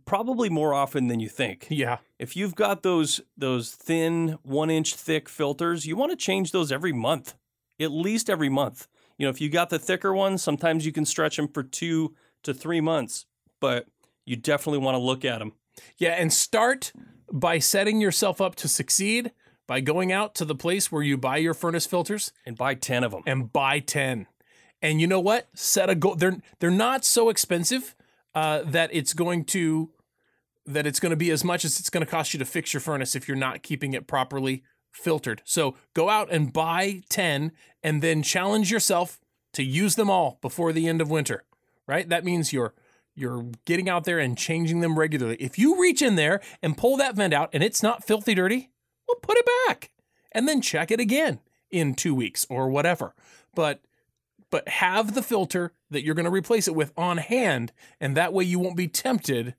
probably 0.06 0.50
more 0.50 0.74
often 0.74 1.08
than 1.08 1.20
you 1.20 1.30
think. 1.30 1.68
Yeah. 1.70 1.98
If 2.18 2.36
you've 2.36 2.56
got 2.56 2.82
those 2.82 3.22
those 3.38 3.72
thin 3.72 4.40
one 4.42 4.72
inch 4.72 4.96
thick 4.96 5.30
filters, 5.30 5.86
you 5.86 5.96
want 5.96 6.12
to 6.12 6.16
change 6.16 6.52
those 6.52 6.72
every 6.72 6.94
month, 6.94 7.36
at 7.80 7.92
least 7.92 8.28
every 8.28 8.50
month. 8.50 8.88
You 9.20 9.26
know, 9.26 9.30
if 9.30 9.42
you 9.42 9.50
got 9.50 9.70
the 9.70 9.78
thicker 9.78 10.14
ones, 10.14 10.42
sometimes 10.42 10.86
you 10.86 10.94
can 10.94 11.06
stretch 11.06 11.36
them 11.36 11.50
for 11.50 11.62
two 11.62 12.16
to 12.44 12.54
three 12.54 12.80
months, 12.80 13.26
but 13.60 13.86
you 14.26 14.38
definitely 14.38 14.80
want 14.80 14.96
to 14.96 15.00
look 15.00 15.26
at 15.26 15.40
them. 15.40 15.52
Yeah, 15.98 16.12
and 16.12 16.32
start 16.32 16.94
by 17.32 17.60
setting 17.60 18.00
yourself 18.00 18.40
up 18.40 18.56
to 18.56 18.70
succeed 18.70 19.32
by 19.68 19.82
going 19.82 20.12
out 20.12 20.36
to 20.36 20.46
the 20.46 20.56
place 20.56 20.90
where 20.90 21.04
you 21.04 21.18
buy 21.18 21.38
your 21.38 21.54
furnace 21.54 21.86
filters 21.86 22.32
and 22.46 22.58
buy 22.58 22.74
10 22.74 23.04
of 23.04 23.12
them. 23.12 23.22
and 23.26 23.52
buy 23.52 23.80
10. 23.80 24.26
And 24.82 25.02
you 25.02 25.08
know 25.08 25.20
what? 25.20 25.50
Set 25.54 25.90
a 25.90 25.96
goal. 25.96 26.16
They're 26.16 26.38
they're 26.60 26.72
not 26.72 27.04
so 27.04 27.28
expensive 27.28 27.96
uh, 28.34 28.62
that 28.64 28.90
it's 28.94 29.14
going 29.14 29.44
to 29.46 29.92
that 30.66 30.88
it's 30.88 31.00
going 31.00 31.10
to 31.10 31.18
be 31.18 31.30
as 31.30 31.44
much 31.44 31.66
as 31.66 31.80
it's 31.80 31.90
going 31.90 32.06
to 32.06 32.10
cost 32.10 32.34
you 32.34 32.40
to 32.40 32.46
fix 32.46 32.74
your 32.74 32.80
furnace 32.80 33.16
if 33.16 33.28
you're 33.28 33.36
not 33.36 33.64
keeping 33.64 33.94
it 33.94 34.08
properly 34.08 34.64
filtered. 34.92 35.42
So 35.46 35.76
go 35.94 36.10
out 36.10 36.32
and 36.32 36.54
buy 36.54 37.04
10 37.10 37.52
and 37.84 38.02
then 38.02 38.24
challenge 38.24 38.72
yourself 38.72 39.20
to 39.54 39.64
use 39.64 39.96
them 39.96 40.10
all 40.10 40.38
before 40.42 40.74
the 40.74 40.88
end 40.88 41.02
of 41.02 41.10
winter. 41.10 41.44
Right? 41.88 42.08
That 42.08 42.26
means 42.26 42.54
you're 42.54 42.74
you're 43.16 43.48
getting 43.66 43.90
out 43.90 44.06
there 44.06 44.20
and 44.20 44.38
changing 44.38 44.80
them 44.80 44.98
regularly. 44.98 45.36
If 45.40 45.60
you 45.60 45.82
reach 45.82 46.02
in 46.02 46.16
there 46.16 46.40
and 46.62 46.78
pull 46.78 46.96
that 46.98 47.16
vent 47.16 47.34
out 47.34 47.50
and 47.52 47.62
it's 47.62 47.84
not 47.84 48.06
filthy 48.06 48.34
dirty, 48.34 48.70
well 49.08 49.18
put 49.22 49.38
it 49.38 49.50
back 49.68 49.92
and 50.32 50.48
then 50.48 50.62
check 50.62 50.92
it 50.92 51.00
again 51.00 51.40
in 51.70 51.96
2 51.96 52.16
weeks 52.16 52.46
or 52.50 52.70
whatever. 52.70 53.14
But 53.56 53.82
but 54.52 54.68
have 54.68 55.16
the 55.16 55.24
filter 55.24 55.74
that 55.90 56.04
you're 56.04 56.16
going 56.16 56.26
to 56.26 56.32
replace 56.32 56.68
it 56.68 56.76
with 56.76 56.92
on 56.98 57.18
hand 57.18 57.72
and 58.00 58.16
that 58.16 58.34
way 58.34 58.44
you 58.44 58.60
won't 58.60 58.78
be 58.78 58.88
tempted 58.88 59.56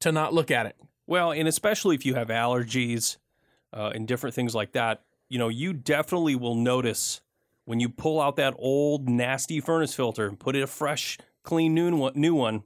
to 0.00 0.12
not 0.12 0.34
look 0.34 0.50
at 0.50 0.66
it. 0.66 0.76
Well, 1.06 1.32
and 1.32 1.46
especially 1.46 1.94
if 1.94 2.04
you 2.04 2.14
have 2.14 2.28
allergies 2.28 3.18
uh, 3.74 3.90
and 3.94 4.08
different 4.08 4.34
things 4.34 4.54
like 4.54 4.72
that, 4.72 5.02
you 5.28 5.38
know, 5.38 5.48
you 5.48 5.72
definitely 5.72 6.36
will 6.36 6.54
notice 6.54 7.20
when 7.64 7.80
you 7.80 7.88
pull 7.88 8.20
out 8.20 8.36
that 8.36 8.54
old 8.58 9.08
nasty 9.08 9.60
furnace 9.60 9.94
filter 9.94 10.26
and 10.26 10.38
put 10.38 10.54
in 10.54 10.62
a 10.62 10.66
fresh, 10.66 11.18
clean 11.42 11.74
new 11.74 11.96
one, 11.96 12.12
new 12.14 12.34
one 12.34 12.62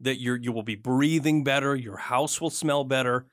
that 0.00 0.20
you're 0.20 0.36
you 0.36 0.52
will 0.52 0.62
be 0.62 0.76
breathing 0.76 1.44
better, 1.44 1.74
your 1.74 1.96
house 1.96 2.40
will 2.40 2.50
smell 2.50 2.84
better, 2.84 3.26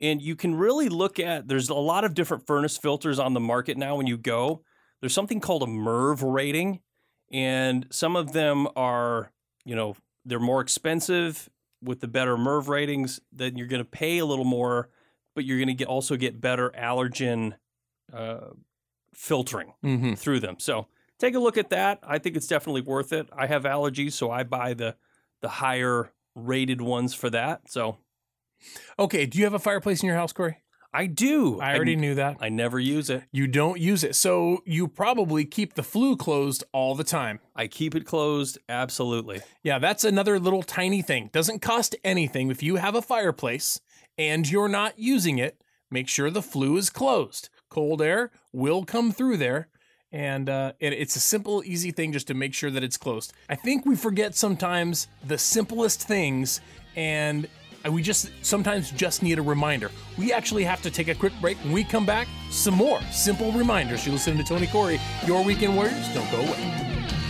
and 0.00 0.22
you 0.22 0.36
can 0.36 0.54
really 0.54 0.88
look 0.88 1.18
at. 1.18 1.48
There's 1.48 1.68
a 1.68 1.74
lot 1.74 2.04
of 2.04 2.14
different 2.14 2.46
furnace 2.46 2.76
filters 2.76 3.18
on 3.18 3.34
the 3.34 3.40
market 3.40 3.76
now. 3.76 3.96
When 3.96 4.06
you 4.06 4.16
go, 4.16 4.62
there's 5.00 5.14
something 5.14 5.40
called 5.40 5.62
a 5.62 5.66
MERV 5.66 6.22
rating, 6.22 6.80
and 7.32 7.86
some 7.90 8.16
of 8.16 8.32
them 8.32 8.68
are, 8.76 9.32
you 9.64 9.74
know, 9.74 9.96
they're 10.24 10.40
more 10.40 10.60
expensive 10.60 11.50
with 11.82 12.00
the 12.00 12.08
better 12.08 12.36
MERV 12.36 12.68
ratings, 12.68 13.20
then 13.32 13.56
you're 13.56 13.66
going 13.66 13.82
to 13.82 13.88
pay 13.88 14.18
a 14.18 14.24
little 14.24 14.44
more, 14.44 14.88
but 15.34 15.44
you're 15.44 15.58
going 15.58 15.68
to 15.68 15.74
get 15.74 15.88
also 15.88 16.16
get 16.16 16.40
better 16.40 16.70
allergen 16.78 17.54
uh, 18.12 18.48
filtering 19.14 19.72
Mm-hmm. 19.84 20.14
through 20.14 20.40
them. 20.40 20.56
So 20.58 20.86
take 21.18 21.34
a 21.34 21.38
look 21.38 21.56
at 21.58 21.70
that. 21.70 21.98
I 22.02 22.18
think 22.18 22.36
it's 22.36 22.46
definitely 22.48 22.82
worth 22.82 23.12
it. 23.12 23.28
I 23.36 23.46
have 23.46 23.64
allergies, 23.64 24.12
so 24.12 24.30
I 24.30 24.42
buy 24.44 24.74
the 24.74 24.96
the 25.42 25.48
higher 25.48 26.12
rated 26.34 26.80
ones 26.80 27.14
for 27.14 27.30
that. 27.30 27.70
So 27.70 27.98
Okay, 28.98 29.26
do 29.26 29.38
you 29.38 29.44
have 29.44 29.54
a 29.54 29.58
fireplace 29.58 30.02
in 30.02 30.06
your 30.06 30.16
house, 30.16 30.32
Corey? 30.32 30.56
I 30.96 31.06
do. 31.06 31.60
I 31.60 31.74
already 31.74 31.96
knew 31.96 32.14
that. 32.14 32.36
I 32.40 32.48
never 32.50 32.78
use 32.78 33.10
it. 33.10 33.24
You 33.32 33.48
don't 33.48 33.80
use 33.80 34.04
it. 34.04 34.14
So 34.14 34.60
you 34.64 34.86
probably 34.86 35.44
keep 35.44 35.74
the 35.74 35.82
flue 35.82 36.16
closed 36.16 36.62
all 36.72 36.94
the 36.94 37.02
time. 37.02 37.40
I 37.56 37.66
keep 37.66 37.96
it 37.96 38.06
closed. 38.06 38.58
Absolutely. 38.68 39.40
Yeah, 39.64 39.80
that's 39.80 40.04
another 40.04 40.38
little 40.38 40.62
tiny 40.62 41.02
thing. 41.02 41.30
Doesn't 41.32 41.60
cost 41.60 41.96
anything. 42.04 42.48
If 42.52 42.62
you 42.62 42.76
have 42.76 42.94
a 42.94 43.02
fireplace 43.02 43.80
and 44.18 44.48
you're 44.50 44.68
not 44.68 44.98
using 44.98 45.38
it, 45.38 45.62
make 45.90 46.08
sure 46.08 46.30
the 46.30 46.42
flue 46.42 46.76
is 46.76 46.90
closed. 46.90 47.48
Cold 47.68 48.00
air 48.02 48.30
will 48.52 48.84
come 48.84 49.12
through 49.12 49.36
there. 49.36 49.68
And 50.12 50.48
uh, 50.48 50.74
it, 50.78 50.92
it's 50.92 51.16
a 51.16 51.20
simple, 51.20 51.64
easy 51.64 51.90
thing 51.90 52.12
just 52.12 52.28
to 52.28 52.34
make 52.34 52.54
sure 52.54 52.70
that 52.70 52.84
it's 52.84 52.96
closed. 52.96 53.32
I 53.48 53.56
think 53.56 53.84
we 53.84 53.96
forget 53.96 54.36
sometimes 54.36 55.08
the 55.26 55.36
simplest 55.36 56.06
things, 56.06 56.60
and 56.94 57.48
we 57.90 58.00
just 58.00 58.30
sometimes 58.42 58.92
just 58.92 59.24
need 59.24 59.40
a 59.40 59.42
reminder. 59.42 59.90
We 60.16 60.32
actually 60.32 60.62
have 60.64 60.80
to 60.82 60.90
take 60.90 61.08
a 61.08 61.16
quick 61.16 61.32
break. 61.40 61.58
When 61.58 61.72
we 61.72 61.82
come 61.82 62.06
back, 62.06 62.28
some 62.50 62.74
more 62.74 63.00
simple 63.10 63.50
reminders. 63.50 64.06
You're 64.06 64.12
listening 64.12 64.38
to 64.38 64.44
Tony 64.44 64.68
Corey, 64.68 65.00
your 65.26 65.42
Weekend 65.42 65.74
Warriors. 65.74 66.14
Don't 66.14 66.30
go 66.30 66.42
away. 66.42 67.23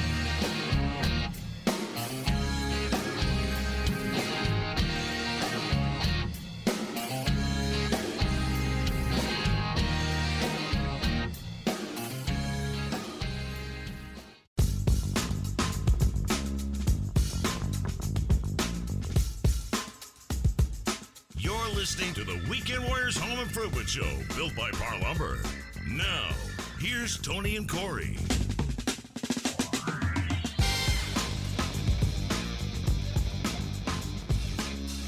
By 25.24 25.30
Parr 25.30 25.36
Lumber. 25.36 25.48
Now, 25.90 26.30
here's 26.78 27.18
Tony 27.18 27.56
and 27.56 27.68
Corey. 27.68 28.16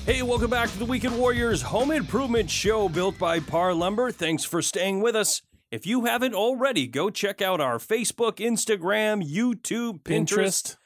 Hey, 0.07 0.23
welcome 0.23 0.51
back 0.51 0.71
to 0.71 0.79
the 0.79 0.85
Weekend 0.85 1.19
Warriors 1.19 1.62
Home 1.62 1.91
Improvement 1.91 2.49
Show 2.49 2.89
built 2.89 3.19
by 3.19 3.41
Parr 3.41 3.75
Lumber. 3.75 4.12
Thanks 4.12 4.45
for 4.45 4.62
staying 4.62 5.01
with 5.01 5.17
us. 5.17 5.43
If 5.71 5.85
you 5.85 6.05
haven't 6.05 6.35
already, 6.35 6.87
go 6.87 7.11
check 7.11 7.43
out 7.43 7.61
our 7.61 7.79
Facebook, 7.79 8.37
Instagram, 8.37 9.23
YouTube, 9.29 10.03
Pinterest. 10.03 10.77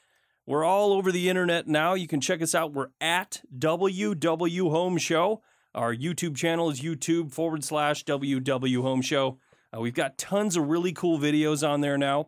We're 0.47 0.65
all 0.65 0.93
over 0.93 1.13
the 1.13 1.29
internet 1.29 1.69
now. 1.69 1.95
You 1.95 2.09
can 2.09 2.21
check 2.21 2.41
us 2.41 2.55
out. 2.55 2.73
We're 2.73 2.89
at 3.01 3.43
WW 3.57 4.71
Home 4.71 4.97
Show. 4.97 5.43
Our 5.75 5.95
YouTube 5.95 6.37
channel 6.37 6.71
is 6.71 6.81
YouTube 6.81 7.33
forward 7.33 7.63
slash 7.63 8.05
WW 8.05 8.83
Home 8.83 9.03
Show. 9.03 9.39
Uh, 9.75 9.81
we've 9.81 9.95
got 9.95 10.19
tons 10.19 10.57
of 10.57 10.69
really 10.69 10.93
cool 10.93 11.19
videos 11.19 11.67
on 11.67 11.81
there 11.81 11.97
now. 11.97 12.27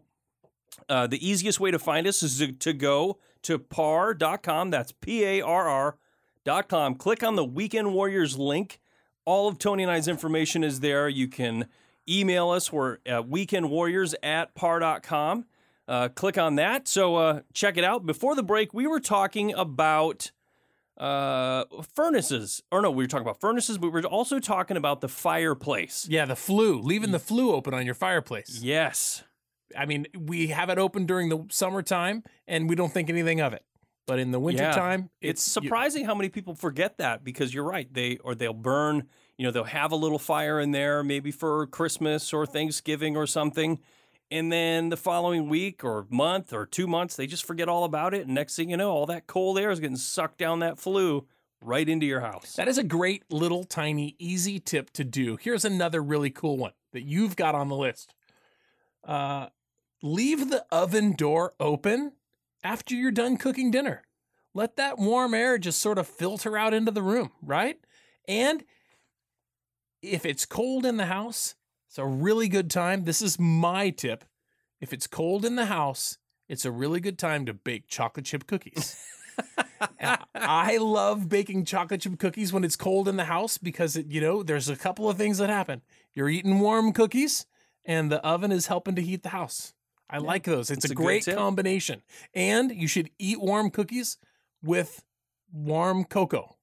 Uh, 0.88 1.06
the 1.06 1.26
easiest 1.26 1.58
way 1.58 1.70
to 1.70 1.78
find 1.78 2.06
us 2.06 2.22
is 2.22 2.38
to, 2.38 2.52
to 2.52 2.72
go 2.72 3.18
to 3.42 3.58
parr.com. 3.58 4.70
That's 4.70 4.92
P 4.92 5.24
A 5.24 5.40
R 5.40 5.68
R.com. 5.68 6.94
Click 6.94 7.22
on 7.22 7.36
the 7.36 7.44
Weekend 7.44 7.92
Warriors 7.92 8.38
link. 8.38 8.80
All 9.24 9.48
of 9.48 9.58
Tony 9.58 9.82
and 9.82 9.92
I's 9.92 10.08
information 10.08 10.64
is 10.64 10.80
there. 10.80 11.08
You 11.08 11.28
can 11.28 11.66
email 12.08 12.50
us. 12.50 12.72
We're 12.72 12.98
at 13.06 13.28
weekendwarriors 13.28 14.14
at 14.22 14.54
parr.com. 14.54 15.46
Uh, 15.86 16.08
click 16.08 16.38
on 16.38 16.56
that. 16.56 16.88
So 16.88 17.16
uh, 17.16 17.40
check 17.52 17.76
it 17.76 17.84
out. 17.84 18.06
Before 18.06 18.34
the 18.34 18.42
break, 18.42 18.72
we 18.72 18.86
were 18.86 19.00
talking 19.00 19.52
about 19.54 20.30
uh, 21.02 21.64
furnaces. 21.94 22.62
Or 22.70 22.80
no, 22.80 22.90
we 22.90 23.02
were 23.04 23.08
talking 23.08 23.26
about 23.26 23.40
furnaces, 23.40 23.76
but 23.78 23.88
we 23.92 24.00
were 24.00 24.06
also 24.06 24.38
talking 24.38 24.76
about 24.76 25.00
the 25.00 25.08
fireplace. 25.08 26.06
Yeah, 26.08 26.24
the 26.26 26.36
flue, 26.36 26.80
leaving 26.80 27.10
the 27.10 27.18
flue 27.18 27.52
open 27.52 27.74
on 27.74 27.84
your 27.84 27.94
fireplace. 27.94 28.60
Yes. 28.62 29.24
I 29.76 29.86
mean, 29.86 30.06
we 30.16 30.48
have 30.48 30.68
it 30.70 30.78
open 30.78 31.06
during 31.06 31.28
the 31.28 31.44
summertime 31.50 32.22
and 32.46 32.68
we 32.68 32.76
don't 32.76 32.92
think 32.92 33.08
anything 33.10 33.40
of 33.40 33.52
it. 33.52 33.64
But 34.06 34.18
in 34.18 34.30
the 34.32 34.40
wintertime, 34.40 35.10
It's 35.20 35.46
you- 35.46 35.62
surprising 35.62 36.04
how 36.04 36.14
many 36.14 36.28
people 36.28 36.54
forget 36.54 36.98
that 36.98 37.24
because 37.24 37.54
you're 37.54 37.64
right. 37.64 37.92
They 37.92 38.16
or 38.18 38.34
they'll 38.34 38.52
burn, 38.52 39.08
you 39.38 39.44
know, 39.46 39.50
they'll 39.52 39.64
have 39.64 39.92
a 39.92 39.96
little 39.96 40.18
fire 40.18 40.60
in 40.60 40.72
there 40.72 41.02
maybe 41.02 41.30
for 41.30 41.66
Christmas 41.68 42.32
or 42.32 42.44
Thanksgiving 42.44 43.16
or 43.16 43.26
something. 43.26 43.78
And 44.32 44.50
then 44.50 44.88
the 44.88 44.96
following 44.96 45.50
week 45.50 45.84
or 45.84 46.06
month 46.08 46.54
or 46.54 46.64
two 46.64 46.86
months, 46.86 47.16
they 47.16 47.26
just 47.26 47.44
forget 47.44 47.68
all 47.68 47.84
about 47.84 48.14
it. 48.14 48.24
And 48.24 48.34
next 48.34 48.56
thing 48.56 48.70
you 48.70 48.78
know, 48.78 48.90
all 48.90 49.04
that 49.04 49.26
cold 49.26 49.58
air 49.58 49.70
is 49.70 49.78
getting 49.78 49.98
sucked 49.98 50.38
down 50.38 50.60
that 50.60 50.78
flue 50.78 51.26
right 51.60 51.86
into 51.86 52.06
your 52.06 52.20
house. 52.20 52.54
That 52.54 52.66
is 52.66 52.78
a 52.78 52.82
great 52.82 53.30
little 53.30 53.62
tiny 53.62 54.16
easy 54.18 54.58
tip 54.58 54.90
to 54.92 55.04
do. 55.04 55.36
Here's 55.36 55.66
another 55.66 56.02
really 56.02 56.30
cool 56.30 56.56
one 56.56 56.72
that 56.94 57.02
you've 57.02 57.36
got 57.36 57.54
on 57.54 57.68
the 57.68 57.76
list. 57.76 58.14
Uh, 59.04 59.48
leave 60.02 60.48
the 60.48 60.64
oven 60.72 61.12
door 61.12 61.52
open 61.60 62.12
after 62.64 62.94
you're 62.94 63.10
done 63.10 63.36
cooking 63.36 63.70
dinner. 63.70 64.02
Let 64.54 64.76
that 64.76 64.98
warm 64.98 65.34
air 65.34 65.58
just 65.58 65.78
sort 65.78 65.98
of 65.98 66.06
filter 66.06 66.56
out 66.56 66.72
into 66.72 66.90
the 66.90 67.02
room, 67.02 67.32
right? 67.42 67.78
And 68.26 68.64
if 70.00 70.24
it's 70.24 70.46
cold 70.46 70.86
in 70.86 70.96
the 70.96 71.04
house, 71.04 71.54
it's 71.92 71.98
a 71.98 72.06
really 72.06 72.48
good 72.48 72.70
time. 72.70 73.04
This 73.04 73.20
is 73.20 73.38
my 73.38 73.90
tip. 73.90 74.24
If 74.80 74.94
it's 74.94 75.06
cold 75.06 75.44
in 75.44 75.56
the 75.56 75.66
house, 75.66 76.16
it's 76.48 76.64
a 76.64 76.70
really 76.70 77.00
good 77.00 77.18
time 77.18 77.44
to 77.44 77.52
bake 77.52 77.86
chocolate 77.86 78.24
chip 78.24 78.46
cookies. 78.46 78.96
I 80.34 80.78
love 80.78 81.28
baking 81.28 81.66
chocolate 81.66 82.00
chip 82.00 82.18
cookies 82.18 82.50
when 82.50 82.64
it's 82.64 82.76
cold 82.76 83.08
in 83.08 83.18
the 83.18 83.26
house 83.26 83.58
because 83.58 83.94
it, 83.94 84.06
you 84.06 84.22
know, 84.22 84.42
there's 84.42 84.70
a 84.70 84.76
couple 84.76 85.10
of 85.10 85.18
things 85.18 85.36
that 85.36 85.50
happen. 85.50 85.82
You're 86.14 86.30
eating 86.30 86.60
warm 86.60 86.94
cookies 86.94 87.44
and 87.84 88.10
the 88.10 88.24
oven 88.26 88.52
is 88.52 88.68
helping 88.68 88.94
to 88.94 89.02
heat 89.02 89.22
the 89.22 89.28
house. 89.28 89.74
I 90.08 90.16
like 90.16 90.44
those. 90.44 90.70
It's 90.70 90.86
It's 90.86 90.92
a 90.92 90.94
a 90.94 90.96
great 90.96 91.26
combination. 91.26 92.00
And 92.32 92.70
you 92.74 92.88
should 92.88 93.10
eat 93.18 93.38
warm 93.38 93.68
cookies 93.68 94.16
with 94.62 95.04
warm 95.52 96.04
cocoa. 96.04 96.56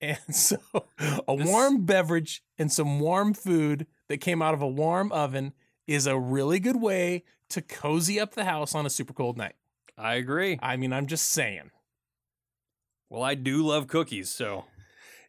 And 0.00 0.18
so 0.34 0.56
a 0.74 1.36
This- 1.36 1.46
warm 1.46 1.84
beverage 1.86 2.42
and 2.58 2.72
some 2.72 2.98
warm 2.98 3.32
food 3.32 3.86
that 4.08 4.18
came 4.18 4.42
out 4.42 4.54
of 4.54 4.62
a 4.62 4.68
warm 4.68 5.12
oven 5.12 5.52
is 5.86 6.06
a 6.06 6.18
really 6.18 6.58
good 6.58 6.80
way 6.80 7.24
to 7.50 7.62
cozy 7.62 8.18
up 8.18 8.34
the 8.34 8.44
house 8.44 8.74
on 8.74 8.86
a 8.86 8.90
super 8.90 9.12
cold 9.12 9.36
night. 9.36 9.54
I 9.96 10.14
agree. 10.14 10.58
I 10.62 10.76
mean, 10.76 10.92
I'm 10.92 11.06
just 11.06 11.30
saying. 11.30 11.70
Well, 13.08 13.22
I 13.22 13.34
do 13.34 13.64
love 13.64 13.86
cookies, 13.86 14.28
so 14.28 14.64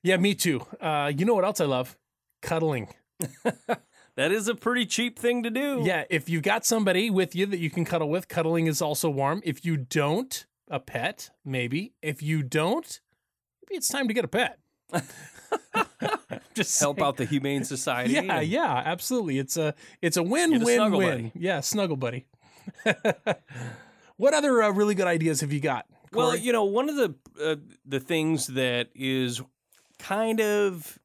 Yeah, 0.01 0.17
me 0.17 0.35
too. 0.35 0.65
Uh, 0.81 1.11
you 1.15 1.25
know 1.25 1.35
what 1.35 1.45
else 1.45 1.61
I 1.61 1.65
love? 1.65 1.97
Cuddling. 2.41 2.89
that 4.15 4.31
is 4.31 4.47
a 4.47 4.55
pretty 4.55 4.85
cheap 4.85 5.17
thing 5.19 5.43
to 5.43 5.49
do. 5.49 5.83
Yeah, 5.85 6.05
if 6.09 6.27
you've 6.27 6.43
got 6.43 6.65
somebody 6.65 7.09
with 7.09 7.35
you 7.35 7.45
that 7.47 7.59
you 7.59 7.69
can 7.69 7.85
cuddle 7.85 8.09
with, 8.09 8.27
cuddling 8.27 8.67
is 8.67 8.81
also 8.81 9.09
warm. 9.09 9.41
If 9.43 9.63
you 9.65 9.77
don't, 9.77 10.45
a 10.69 10.79
pet, 10.79 11.29
maybe. 11.45 11.93
If 12.01 12.21
you 12.21 12.43
don't, 12.43 12.99
maybe 13.61 13.77
it's 13.77 13.87
time 13.87 14.07
to 14.07 14.13
get 14.13 14.25
a 14.25 14.29
pet. 14.29 14.59
Just 16.53 16.79
Help 16.79 16.97
saying. 16.97 17.07
out 17.07 17.17
the 17.17 17.25
Humane 17.25 17.63
Society. 17.63 18.13
Yeah, 18.13 18.39
and- 18.39 18.47
yeah, 18.47 18.81
absolutely. 18.85 19.37
It's 19.39 19.57
a 19.57 19.73
it's 20.01 20.17
a 20.17 20.23
win 20.23 20.51
Get 20.51 20.61
a 20.61 20.65
win 20.65 20.75
snuggle 20.75 20.97
win. 20.99 21.09
buddy. 21.09 21.31
Yeah, 21.35 21.59
snuggle 21.61 21.97
buddy. 21.97 22.25
what 24.17 24.33
other 24.33 24.63
uh, 24.63 24.69
really 24.71 24.95
good 24.95 25.07
ideas 25.07 25.41
have 25.41 25.53
you 25.53 25.59
got? 25.59 25.85
Well, 26.11 26.35
you 26.35 26.51
know, 26.51 26.63
one 26.63 26.89
of 26.89 26.95
the 26.95 27.15
uh, 27.43 27.55
the 27.85 27.99
things 27.99 28.47
that 28.47 28.89
is 28.95 29.41
kind 29.99 30.39
of 30.41 30.97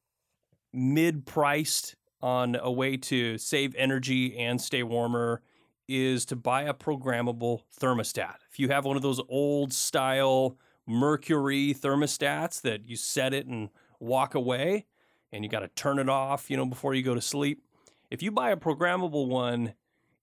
mid-priced 0.73 1.95
on 2.21 2.55
a 2.55 2.71
way 2.71 2.97
to 2.97 3.37
save 3.37 3.75
energy 3.75 4.37
and 4.37 4.59
stay 4.61 4.81
warmer 4.81 5.41
is 5.87 6.25
to 6.25 6.35
buy 6.35 6.63
a 6.63 6.73
programmable 6.73 7.61
thermostat. 7.79 8.35
If 8.51 8.57
you 8.59 8.69
have 8.69 8.85
one 8.85 8.95
of 8.95 9.01
those 9.03 9.19
old 9.29 9.73
style 9.73 10.57
mercury 10.85 11.73
thermostats 11.73 12.61
that 12.61 12.87
you 12.87 12.95
set 12.95 13.33
it 13.33 13.45
and 13.47 13.69
walk 13.99 14.35
away 14.35 14.85
and 15.31 15.43
you 15.43 15.49
got 15.49 15.59
to 15.59 15.67
turn 15.69 15.99
it 15.99 16.09
off, 16.09 16.49
you 16.49 16.57
know, 16.57 16.65
before 16.65 16.93
you 16.93 17.01
go 17.01 17.15
to 17.15 17.21
sleep. 17.21 17.63
If 18.11 18.21
you 18.21 18.31
buy 18.31 18.51
a 18.51 18.57
programmable 18.57 19.27
one, 19.27 19.73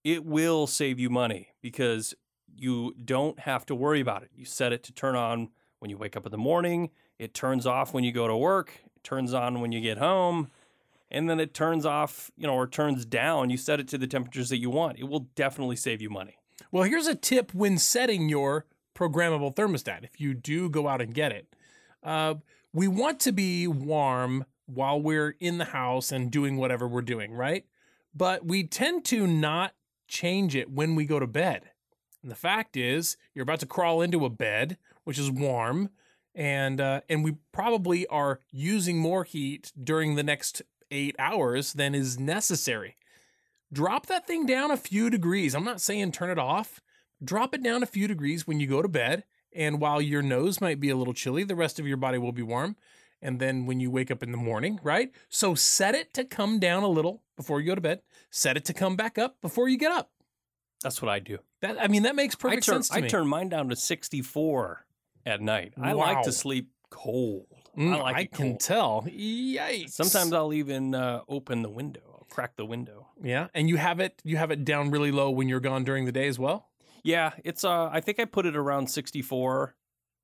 it 0.05 0.25
will 0.25 0.67
save 0.67 1.01
you 1.01 1.11
money 1.11 1.49
because 1.61 2.15
you 2.57 2.95
don't 3.05 3.41
have 3.41 3.67
to 3.67 3.75
worry 3.75 4.01
about 4.01 4.23
it. 4.23 4.31
You 4.35 4.45
set 4.45 4.73
it 4.73 4.83
to 4.85 4.93
turn 4.93 5.17
on 5.17 5.51
when 5.81 5.91
you 5.91 5.97
wake 5.97 6.17
up 6.17 6.27
in 6.27 6.31
the 6.33 6.39
morning, 6.39 6.91
it 7.19 7.35
turns 7.35 7.67
off 7.67 7.93
when 7.93 8.05
you 8.05 8.13
go 8.13 8.29
to 8.29 8.37
work, 8.37 8.81
it 8.95 9.03
turns 9.03 9.35
on 9.35 9.61
when 9.61 9.73
you 9.73 9.81
get 9.81 9.99
home, 9.99 10.51
and 11.11 11.29
then 11.29 11.41
it 11.41 11.55
turns 11.55 11.85
off, 11.85 12.31
you 12.37 12.47
know, 12.47 12.55
or 12.55 12.67
turns 12.67 13.05
down. 13.05 13.51
You 13.51 13.57
set 13.57 13.81
it 13.81 13.89
to 13.89 13.99
the 13.99 14.07
temperatures 14.07 14.51
that 14.51 14.59
you 14.59 14.71
want. 14.71 14.99
It 14.99 15.09
will 15.09 15.27
definitely 15.35 15.77
save 15.77 16.01
you 16.01 16.11
money. 16.11 16.37
Well, 16.71 16.85
here's 16.85 17.07
a 17.07 17.15
tip 17.15 17.53
when 17.55 17.79
setting 17.79 18.29
your 18.29 18.67
programmable 18.95 19.55
thermostat. 19.55 20.05
If 20.05 20.21
you 20.21 20.35
do 20.35 20.69
go 20.69 20.89
out 20.89 21.01
and 21.01 21.15
get 21.15 21.33
it, 21.33 21.55
uh, 22.03 22.35
we 22.73 22.89
want 22.89 23.21
to 23.21 23.33
be 23.33 23.67
warm 23.67 24.45
while 24.67 25.01
we're 25.01 25.35
in 25.41 25.59
the 25.59 25.67
house 25.67 26.13
and 26.13 26.31
doing 26.31 26.57
whatever 26.57 26.87
we're 26.87 27.03
doing, 27.03 27.33
right? 27.33 27.65
But 28.15 28.45
we 28.45 28.65
tend 28.65 29.05
to 29.07 29.27
not 29.27 29.75
change 30.09 30.55
it 30.55 30.71
when 30.71 30.95
we 30.95 31.05
go 31.05 31.19
to 31.19 31.27
bed. 31.27 31.71
And 32.23 32.31
the 32.31 32.37
fact 32.37 32.77
is, 32.77 33.17
you're 33.35 33.43
about 33.43 33.61
to 33.61 33.67
crawl 33.67 34.03
into 34.03 34.25
a 34.25 34.31
bed, 34.31 34.77
which 35.05 35.19
is 35.19 35.31
warm, 35.31 35.91
and 36.35 36.81
uh, 36.81 37.01
and 37.09 37.25
we 37.25 37.37
probably 37.53 38.07
are 38.07 38.41
using 38.53 38.99
more 38.99 39.25
heat 39.25 39.73
during 39.83 40.15
the 40.15 40.23
next 40.23 40.63
eight 40.91 41.17
hours 41.19 41.73
than 41.73 41.95
is 41.95 42.19
necessary 42.19 42.97
drop 43.73 44.07
that 44.07 44.27
thing 44.27 44.47
down 44.47 44.71
a 44.71 44.77
few 44.77 45.11
degrees. 45.11 45.55
I'm 45.55 45.65
not 45.65 45.81
saying 45.81 46.13
turn 46.13 46.31
it 46.31 46.39
off. 46.39 46.81
Drop 47.23 47.55
it 47.55 47.63
down 47.63 47.83
a 47.83 47.87
few 47.87 48.07
degrees 48.09 48.47
when 48.47 48.61
you 48.61 48.67
go 48.67 48.83
to 48.83 48.89
bed. 48.89 49.25
And 49.53 49.81
while 49.81 50.01
your 50.01 50.23
nose 50.23 50.61
might 50.61 50.79
be 50.81 50.91
a 50.91 50.97
little 50.97 51.13
chilly, 51.15 51.43
the 51.45 51.57
rest 51.57 51.79
of 51.81 51.87
your 51.87 51.97
body 51.97 52.19
will 52.19 52.33
be 52.33 52.43
warm. 52.43 52.77
And 53.21 53.39
then 53.41 53.67
when 53.67 53.81
you 53.81 53.91
wake 53.91 54.11
up 54.11 54.23
in 54.23 54.31
the 54.31 54.39
morning, 54.39 54.79
right? 54.83 55.11
So 55.29 55.55
set 55.55 55.95
it 55.95 56.15
to 56.15 56.25
come 56.25 56.59
down 56.59 56.83
a 56.85 56.89
little 56.89 57.23
before 57.37 57.61
you 57.61 57.67
go 57.67 57.75
to 57.75 57.81
bed. 57.81 58.01
Set 58.31 58.57
it 58.57 58.65
to 58.67 58.73
come 58.73 58.97
back 58.97 59.19
up 59.19 59.41
before 59.43 59.69
you 59.69 59.77
get 59.77 59.93
up. 59.93 60.11
That's 60.83 61.03
what 61.03 61.11
I 61.11 61.19
do. 61.19 61.39
That 61.61 61.77
I 61.83 61.89
mean, 61.89 62.05
that 62.05 62.15
makes 62.15 62.35
perfect 62.35 62.65
turn 62.65 62.77
sense 62.77 62.89
to 62.91 62.95
I 62.97 63.01
me. 63.03 63.09
turn 63.09 63.27
mine 63.27 63.51
down 63.51 63.69
to 63.69 63.77
64 63.77 64.87
at 65.27 65.41
night. 65.43 65.75
I 65.79 65.93
like 65.93 66.23
to 66.23 66.33
sleep 66.33 66.71
cold. 66.89 67.47
Mm, 67.77 67.95
I 67.97 68.01
like 68.03 68.17
I 68.17 68.25
can 68.25 68.49
cold. 68.53 68.61
tell. 68.61 69.07
Yikes. 69.09 69.91
Sometimes 69.91 70.33
I'll 70.33 70.53
even 70.55 70.95
uh, 70.95 71.21
open 71.29 71.63
the 71.63 71.69
window. 71.69 72.01
I'll 72.15 72.27
crack 72.31 72.57
the 72.57 72.65
window. 72.65 73.09
yeah, 73.23 73.49
and 73.53 73.69
you 73.69 73.77
have 73.77 74.01
it 74.01 74.23
you 74.25 74.39
have 74.39 74.51
it 74.51 74.65
down 74.65 74.91
really 74.91 75.13
low 75.13 75.31
when 75.31 75.49
you're 75.49 75.61
gone 75.61 75.85
during 75.85 76.07
the 76.07 76.13
day 76.13 76.27
as 76.29 76.39
well. 76.39 76.70
Yeah, 77.03 77.33
it's 77.45 77.65
uh 77.65 77.89
I 77.93 78.01
think 78.01 78.21
I 78.21 78.25
put 78.25 78.47
it 78.47 78.57
around 78.57 78.89
64 78.89 79.75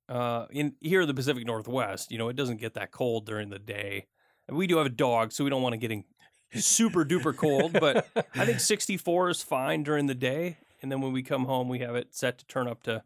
uh 0.09 0.45
in 0.51 0.73
here 0.79 1.01
in 1.01 1.07
the 1.07 1.13
Pacific 1.13 1.45
Northwest, 1.45 2.11
you 2.11 2.17
know, 2.17 2.29
it 2.29 2.35
doesn't 2.35 2.57
get 2.59 2.73
that 2.75 2.91
cold 2.91 3.25
during 3.25 3.49
the 3.49 3.59
day. 3.59 4.07
And 4.47 4.57
we 4.57 4.67
do 4.67 4.77
have 4.77 4.85
a 4.85 4.89
dog, 4.89 5.33
so 5.33 5.43
we 5.43 5.49
don't 5.49 5.61
want 5.61 5.73
to 5.73 5.77
getting 5.77 6.05
super 6.53 7.03
duper 7.03 7.35
cold, 7.35 7.73
but 7.73 8.07
I 8.33 8.45
think 8.45 8.59
64 8.61 9.29
is 9.29 9.43
fine 9.43 9.83
during 9.83 10.05
the 10.07 10.15
day, 10.15 10.57
and 10.81 10.89
then 10.91 11.01
when 11.01 11.11
we 11.11 11.21
come 11.23 11.45
home, 11.45 11.67
we 11.67 11.79
have 11.79 11.95
it 11.95 12.15
set 12.15 12.37
to 12.37 12.45
turn 12.45 12.67
up 12.67 12.83
to, 12.83 13.03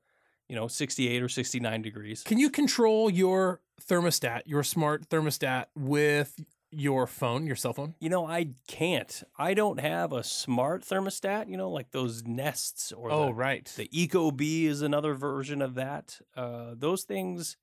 you 0.47 0.55
know, 0.55 0.67
68 0.67 1.23
or 1.23 1.29
69 1.29 1.81
degrees. 1.81 2.21
Can 2.23 2.37
you 2.37 2.51
control 2.51 3.09
your 3.09 3.61
thermostat, 3.81 4.41
your 4.45 4.61
smart 4.63 5.09
thermostat 5.09 5.65
with 5.75 6.39
your 6.71 7.05
phone, 7.07 7.45
your 7.45 7.55
cell 7.55 7.73
phone? 7.73 7.95
You 7.99 8.09
know, 8.09 8.25
I 8.25 8.51
can't. 8.67 9.23
I 9.37 9.53
don't 9.53 9.79
have 9.79 10.13
a 10.13 10.23
smart 10.23 10.83
thermostat, 10.83 11.49
you 11.49 11.57
know, 11.57 11.69
like 11.69 11.91
those 11.91 12.23
Nests 12.23 12.91
or 12.91 13.11
Oh, 13.11 13.25
the, 13.27 13.33
right. 13.33 13.65
The 13.75 13.87
ecobee 13.89 14.65
is 14.65 14.81
another 14.81 15.13
version 15.13 15.61
of 15.61 15.75
that. 15.75 16.19
Uh, 16.35 16.73
those 16.77 17.03
things, 17.03 17.57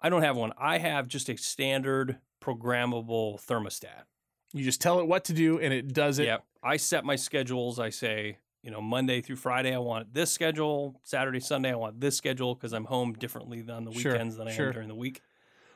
I 0.00 0.08
don't 0.08 0.22
have 0.22 0.36
one. 0.36 0.52
I 0.58 0.78
have 0.78 1.06
just 1.08 1.28
a 1.28 1.36
standard 1.36 2.18
programmable 2.42 3.44
thermostat. 3.46 4.04
You 4.52 4.64
just 4.64 4.80
tell 4.80 4.98
it 5.00 5.06
what 5.06 5.24
to 5.26 5.32
do 5.32 5.58
and 5.60 5.72
it 5.72 5.92
does 5.94 6.18
it. 6.18 6.24
Yep. 6.26 6.44
I 6.62 6.76
set 6.76 7.04
my 7.04 7.16
schedules. 7.16 7.78
I 7.78 7.90
say, 7.90 8.38
you 8.62 8.70
know, 8.70 8.80
Monday 8.80 9.20
through 9.20 9.36
Friday, 9.36 9.72
I 9.74 9.78
want 9.78 10.12
this 10.12 10.30
schedule. 10.32 11.00
Saturday, 11.04 11.40
Sunday, 11.40 11.70
I 11.70 11.76
want 11.76 12.00
this 12.00 12.16
schedule 12.16 12.54
because 12.54 12.72
I'm 12.72 12.84
home 12.84 13.12
differently 13.12 13.64
on 13.70 13.84
the 13.84 13.92
Sure, 13.92 14.12
weekends 14.12 14.36
than 14.36 14.48
I 14.48 14.52
sure. 14.52 14.66
am 14.68 14.72
during 14.72 14.88
the 14.88 14.94
week. 14.94 15.20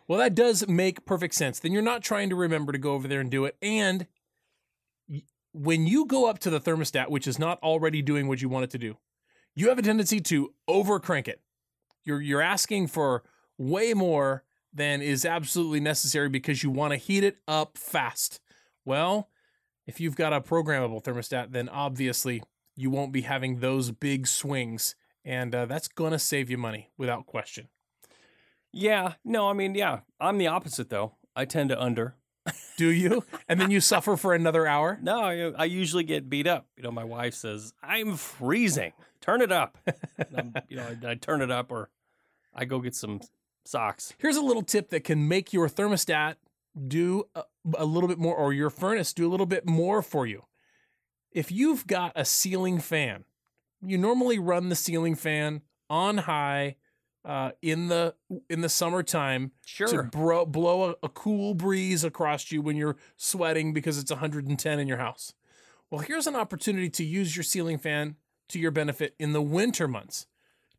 Well, 0.07 0.18
that 0.18 0.34
does 0.34 0.68
make 0.68 1.07
perfect 1.07 1.34
sense. 1.34 1.59
Then 1.59 1.72
you're 1.72 1.82
not 1.82 2.02
trying 2.02 2.28
to 2.30 2.36
remember 2.36 2.72
to 2.72 2.78
go 2.78 2.92
over 2.92 3.09
there 3.09 3.20
and 3.20 3.30
do 3.30 3.44
it. 3.44 3.57
And 3.62 4.07
when 5.52 5.86
you 5.86 6.05
go 6.05 6.26
up 6.28 6.38
to 6.40 6.50
the 6.50 6.61
thermostat, 6.61 7.11
which 7.11 7.26
is 7.26 7.38
not 7.38 7.59
already 7.62 8.02
doing 8.02 8.28
what 8.28 8.42
you 8.42 8.48
want 8.48 8.64
it 8.64 8.70
to 8.70 8.78
do, 8.78 8.98
you 9.55 9.68
have 9.68 9.78
a 9.78 9.82
tendency 9.82 10.20
to 10.20 10.52
over 10.68 10.98
crank 11.00 11.28
it. 11.28 11.40
You're 12.05 12.20
you're 12.20 12.42
asking 12.42 12.88
for 12.88 13.22
way 13.57 13.94
more 13.94 14.44
than 14.72 15.00
is 15.00 15.24
absolutely 15.24 15.80
necessary 15.80 16.28
because 16.28 16.62
you 16.62 16.70
want 16.70 16.92
to 16.92 16.96
heat 16.96 17.24
it 17.24 17.38
up 17.46 17.78
fast. 17.78 18.40
Well, 18.84 19.30
if 19.86 20.00
you've 20.00 20.16
got 20.16 20.32
a 20.32 20.40
programmable 20.40 21.02
thermostat, 21.02 21.52
then 21.52 21.68
obviously 21.68 22.42
you 22.74 22.90
won't 22.90 23.12
be 23.12 23.22
having 23.22 23.61
those 23.61 23.92
big 23.92 24.26
swings, 24.26 24.96
and 25.24 25.55
uh, 25.55 25.66
that's 25.66 25.88
gonna 25.88 26.18
save 26.18 26.50
you 26.50 26.59
money 26.59 26.90
without 26.98 27.26
question. 27.26 27.68
Yeah, 28.77 29.14
no, 29.25 29.49
I 29.49 29.53
mean, 29.53 29.75
yeah, 29.77 30.01
I'm 30.20 30.39
the 30.39 30.49
opposite 30.49 30.91
though. 30.91 31.14
I 31.37 31.45
tend 31.45 31.68
to 31.70 31.81
under. 31.81 32.16
Do 32.77 32.89
you? 32.89 33.25
and 33.49 33.61
then 33.61 33.70
you 33.70 33.81
suffer 33.81 34.16
for 34.16 34.35
another 34.35 34.66
hour. 34.66 34.99
No, 35.01 35.20
I, 35.22 35.39
uh, 35.41 35.53
I 35.57 35.64
usually 35.64 36.05
get 36.05 36.29
beat 36.29 36.47
up. 36.47 36.66
You 36.77 36.83
know, 36.83 36.91
my 36.91 37.05
wife 37.05 37.35
says, 37.35 37.72
"I'm 37.83 38.16
freezing. 38.16 38.93
Turn 39.20 39.41
it 39.41 39.53
up." 39.53 39.79
I'm- 40.37 40.55
you 40.68 40.77
know, 40.77 40.87
I, 41.05 41.11
I 41.12 41.14
turn 41.14 41.41
it 41.41 41.51
up, 41.51 41.70
or 41.70 41.89
I 42.55 42.64
go 42.64 42.81
get 42.81 42.95
some 42.95 43.20
socks. 43.64 44.12
Here's 44.18 44.37
a 44.37 44.43
little 44.43 44.62
tip 44.62 44.91
that 44.91 45.05
can 45.05 45.27
make 45.29 45.53
your 45.53 45.68
thermostat 45.68 46.35
do 46.89 47.25
a, 47.35 47.45
a 47.79 47.85
little 47.85 48.09
bit 48.09 48.18
more, 48.18 48.37
or 48.37 48.53
your 48.53 48.70
furnace 48.70 49.12
do 49.12 49.27
a 49.27 49.31
little 49.31 49.47
bit 49.47 49.66
more 49.66 50.03
for 50.03 50.27
you. 50.27 50.45
If 51.31 51.51
you've 51.53 51.87
got 51.87 52.12
a 52.16 52.25
ceiling 52.25 52.79
fan, 52.81 53.25
you 53.81 53.97
normally 53.99 54.39
run 54.39 54.68
the 54.68 54.77
ceiling 54.77 55.14
fan 55.14 55.62
on 55.89 56.18
high 56.18 56.77
uh, 57.25 57.53
in 57.62 57.89
the 57.89 58.14
in 58.51 58.61
the 58.61 58.68
summertime 58.68 59.53
to 59.66 59.89
Sure. 59.89 60.03
bro- 60.03 60.47
blow 60.47 60.91
a, 60.91 60.95
a 61.05 61.09
cool 61.09 61.55
breeze 61.55 62.05
across 62.05 62.51
you 62.53 62.61
when 62.61 62.77
you're 62.77 62.97
sweating 63.16 63.72
because 63.72 63.99
it's 63.99 64.11
110 64.11 64.79
in 64.79 64.87
your 64.89 64.99
house. 64.99 65.33
Well, 65.91 66.01
here's 66.03 66.27
an 66.27 66.37
opportunity 66.37 66.91
to 66.91 67.05
use 67.05 67.37
your 67.37 67.43
ceiling 67.45 67.79
fan 67.79 68.16
to 68.49 68.59
your 68.59 68.70
benefit 68.70 69.14
in 69.18 69.33
the 69.33 69.43
winter 69.43 69.89
months. 69.89 70.27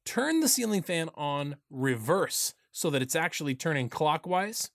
Turn 0.03 0.39
the 0.39 0.47
ceiling 0.47 0.83
fan 0.83 1.09
on 1.15 1.55
reverse 1.71 2.53
so 2.71 2.89
that 2.89 3.01
it's 3.01 3.15
actually 3.15 3.55
turning 3.55 3.89
clockwise 3.89 4.69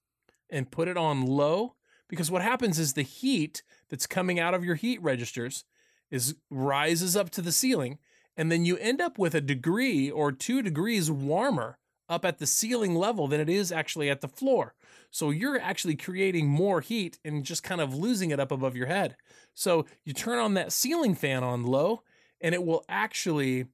and 0.51 0.71
put 0.71 0.89
it 0.89 0.97
on 0.97 1.25
low 1.25 1.75
because 2.09 2.31
what 2.31 2.43
happens 2.43 2.79
is 2.81 2.95
the 2.95 3.03
heat 3.03 3.63
that's 3.89 4.07
coming 4.07 4.41
out 4.41 4.55
of 4.55 4.65
your 4.65 4.75
heat 4.75 5.01
registers 5.03 5.65
is 6.11 6.35
rises 6.51 7.15
up 7.17 7.31
to 7.31 7.43
the 7.43 7.53
ceiling 7.53 7.99
and 8.37 8.51
then 8.51 8.65
you 8.65 8.77
end 8.79 9.01
up 9.01 9.19
with 9.19 9.35
a 9.35 9.41
degree 9.41 10.11
or 10.11 10.33
2 10.33 10.63
degrees 10.63 11.11
warmer 11.11 11.79
up 12.09 12.25
at 12.25 12.39
the 12.39 12.47
ceiling 12.47 12.95
level 12.95 13.29
than 13.29 13.41
it 13.41 13.49
is 13.49 13.71
actually 13.71 14.11
at 14.11 14.21
the 14.21 14.29
floor. 14.29 14.75
So 15.11 15.31
you're 15.31 15.61
actually 15.61 15.97
creating 15.97 16.49
more 16.49 16.81
heat 16.81 17.19
and 17.25 17.45
just 17.45 17.63
kind 17.63 17.81
of 17.81 17.95
losing 17.95 18.31
it 18.31 18.41
up 18.41 18.51
above 18.51 18.77
your 18.77 18.87
head. 18.87 19.17
So 19.55 19.87
you 20.05 20.13
turn 20.13 20.39
on 20.39 20.55
that 20.55 20.73
ceiling 20.73 21.15
fan 21.15 21.45
on 21.45 21.65
low 21.65 22.03
and 22.41 22.55
it 22.55 22.65
will 22.65 22.85
actually 22.89 23.67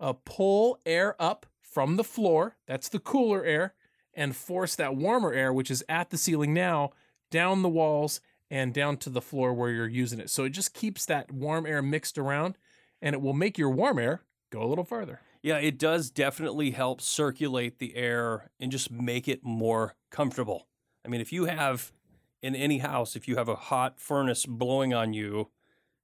uh, 0.00 0.14
pull 0.24 0.80
air 0.84 1.20
up 1.20 1.46
from 1.60 1.96
the 1.96 2.04
floor. 2.04 2.56
That's 2.66 2.88
the 2.88 2.98
cooler 2.98 3.44
air 3.44 3.74
and 4.14 4.34
force 4.34 4.74
that 4.76 4.96
warmer 4.96 5.32
air, 5.32 5.52
which 5.52 5.70
is 5.70 5.84
at 5.88 6.10
the 6.10 6.18
ceiling 6.18 6.54
now, 6.54 6.90
down 7.30 7.62
the 7.62 7.68
walls 7.68 8.20
and 8.50 8.72
down 8.72 8.96
to 8.96 9.10
the 9.10 9.20
floor 9.20 9.52
where 9.52 9.70
you're 9.70 9.88
using 9.88 10.20
it. 10.20 10.30
So 10.30 10.44
it 10.44 10.50
just 10.50 10.74
keeps 10.74 11.04
that 11.06 11.32
warm 11.32 11.66
air 11.66 11.82
mixed 11.82 12.16
around 12.18 12.56
and 13.00 13.14
it 13.14 13.20
will 13.20 13.32
make 13.32 13.58
your 13.58 13.70
warm 13.70 13.98
air 13.98 14.22
go 14.50 14.62
a 14.62 14.66
little 14.66 14.84
further. 14.84 15.20
Yeah, 15.42 15.58
it 15.58 15.78
does 15.78 16.10
definitely 16.10 16.72
help 16.72 17.00
circulate 17.00 17.78
the 17.78 17.94
air 17.96 18.50
and 18.58 18.72
just 18.72 18.90
make 18.90 19.28
it 19.28 19.44
more 19.44 19.94
comfortable. 20.10 20.66
I 21.04 21.08
mean, 21.08 21.20
if 21.20 21.32
you 21.32 21.44
have 21.44 21.92
in 22.42 22.56
any 22.56 22.78
house, 22.78 23.14
if 23.14 23.28
you 23.28 23.36
have 23.36 23.48
a 23.48 23.56
hot 23.56 24.00
furnace 24.00 24.44
blowing 24.44 24.92
on 24.92 25.12
you, 25.12 25.50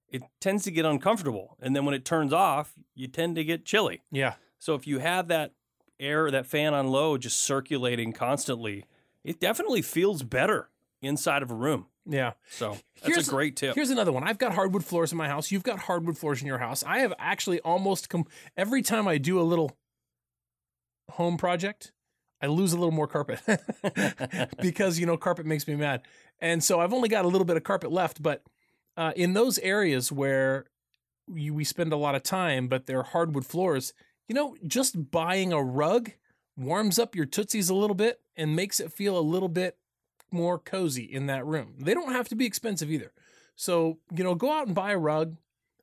it 0.08 0.22
tends 0.40 0.64
to 0.64 0.70
get 0.70 0.84
uncomfortable. 0.84 1.56
And 1.60 1.74
then 1.74 1.84
when 1.84 1.94
it 1.94 2.04
turns 2.04 2.32
off, 2.32 2.74
you 2.94 3.08
tend 3.08 3.34
to 3.36 3.44
get 3.44 3.64
chilly. 3.64 4.02
Yeah. 4.12 4.34
So 4.58 4.74
if 4.74 4.86
you 4.86 4.98
have 4.98 5.28
that 5.28 5.52
air, 5.98 6.30
that 6.30 6.46
fan 6.46 6.74
on 6.74 6.88
low 6.88 7.16
just 7.16 7.40
circulating 7.40 8.12
constantly, 8.12 8.84
it 9.24 9.40
definitely 9.40 9.82
feels 9.82 10.22
better 10.22 10.68
inside 11.00 11.42
of 11.42 11.50
a 11.50 11.54
room. 11.54 11.86
Yeah. 12.04 12.32
So 12.50 12.76
that's 12.96 13.06
Here's- 13.06 13.28
a 13.28 13.30
great 13.30 13.56
tip. 13.56 13.74
Here's 13.74 13.90
another 13.90 14.12
one. 14.12 14.24
I've 14.24 14.38
got 14.38 14.54
hardwood 14.54 14.84
floors 14.84 15.12
in 15.12 15.18
my 15.18 15.28
house. 15.28 15.50
You've 15.50 15.62
got 15.62 15.80
hardwood 15.80 16.18
floors 16.18 16.40
in 16.40 16.46
your 16.46 16.58
house. 16.58 16.82
I 16.84 16.98
have 16.98 17.14
actually 17.18 17.60
almost 17.60 18.08
come 18.08 18.24
every 18.56 18.82
time 18.82 19.06
I 19.06 19.18
do 19.18 19.40
a 19.40 19.42
little 19.42 19.76
home 21.10 21.36
project, 21.36 21.92
I 22.40 22.46
lose 22.46 22.72
a 22.72 22.76
little 22.76 22.92
more 22.92 23.06
carpet 23.06 23.40
because 24.60 24.98
you 24.98 25.06
know 25.06 25.16
carpet 25.16 25.46
makes 25.46 25.68
me 25.68 25.76
mad. 25.76 26.02
And 26.40 26.62
so 26.62 26.80
I've 26.80 26.92
only 26.92 27.08
got 27.08 27.24
a 27.24 27.28
little 27.28 27.44
bit 27.44 27.56
of 27.56 27.62
carpet 27.62 27.92
left, 27.92 28.22
but 28.22 28.42
uh, 28.96 29.12
in 29.14 29.32
those 29.32 29.58
areas 29.60 30.10
where 30.10 30.66
you, 31.32 31.54
we 31.54 31.64
spend 31.64 31.92
a 31.92 31.96
lot 31.96 32.14
of 32.16 32.22
time, 32.22 32.66
but 32.66 32.86
they're 32.86 33.04
hardwood 33.04 33.46
floors, 33.46 33.94
you 34.28 34.34
know, 34.34 34.56
just 34.66 35.10
buying 35.10 35.52
a 35.52 35.62
rug 35.62 36.10
warms 36.56 36.98
up 36.98 37.14
your 37.14 37.26
tootsies 37.26 37.70
a 37.70 37.74
little 37.74 37.94
bit 37.94 38.20
and 38.36 38.56
makes 38.56 38.80
it 38.80 38.92
feel 38.92 39.16
a 39.18 39.20
little 39.20 39.48
bit 39.48 39.76
more 40.32 40.58
cozy 40.58 41.04
in 41.04 41.26
that 41.26 41.44
room. 41.46 41.74
They 41.78 41.94
don't 41.94 42.12
have 42.12 42.28
to 42.28 42.34
be 42.34 42.46
expensive 42.46 42.90
either. 42.90 43.12
So, 43.56 43.98
you 44.14 44.24
know, 44.24 44.34
go 44.34 44.52
out 44.52 44.66
and 44.66 44.74
buy 44.74 44.92
a 44.92 44.98
rug 44.98 45.36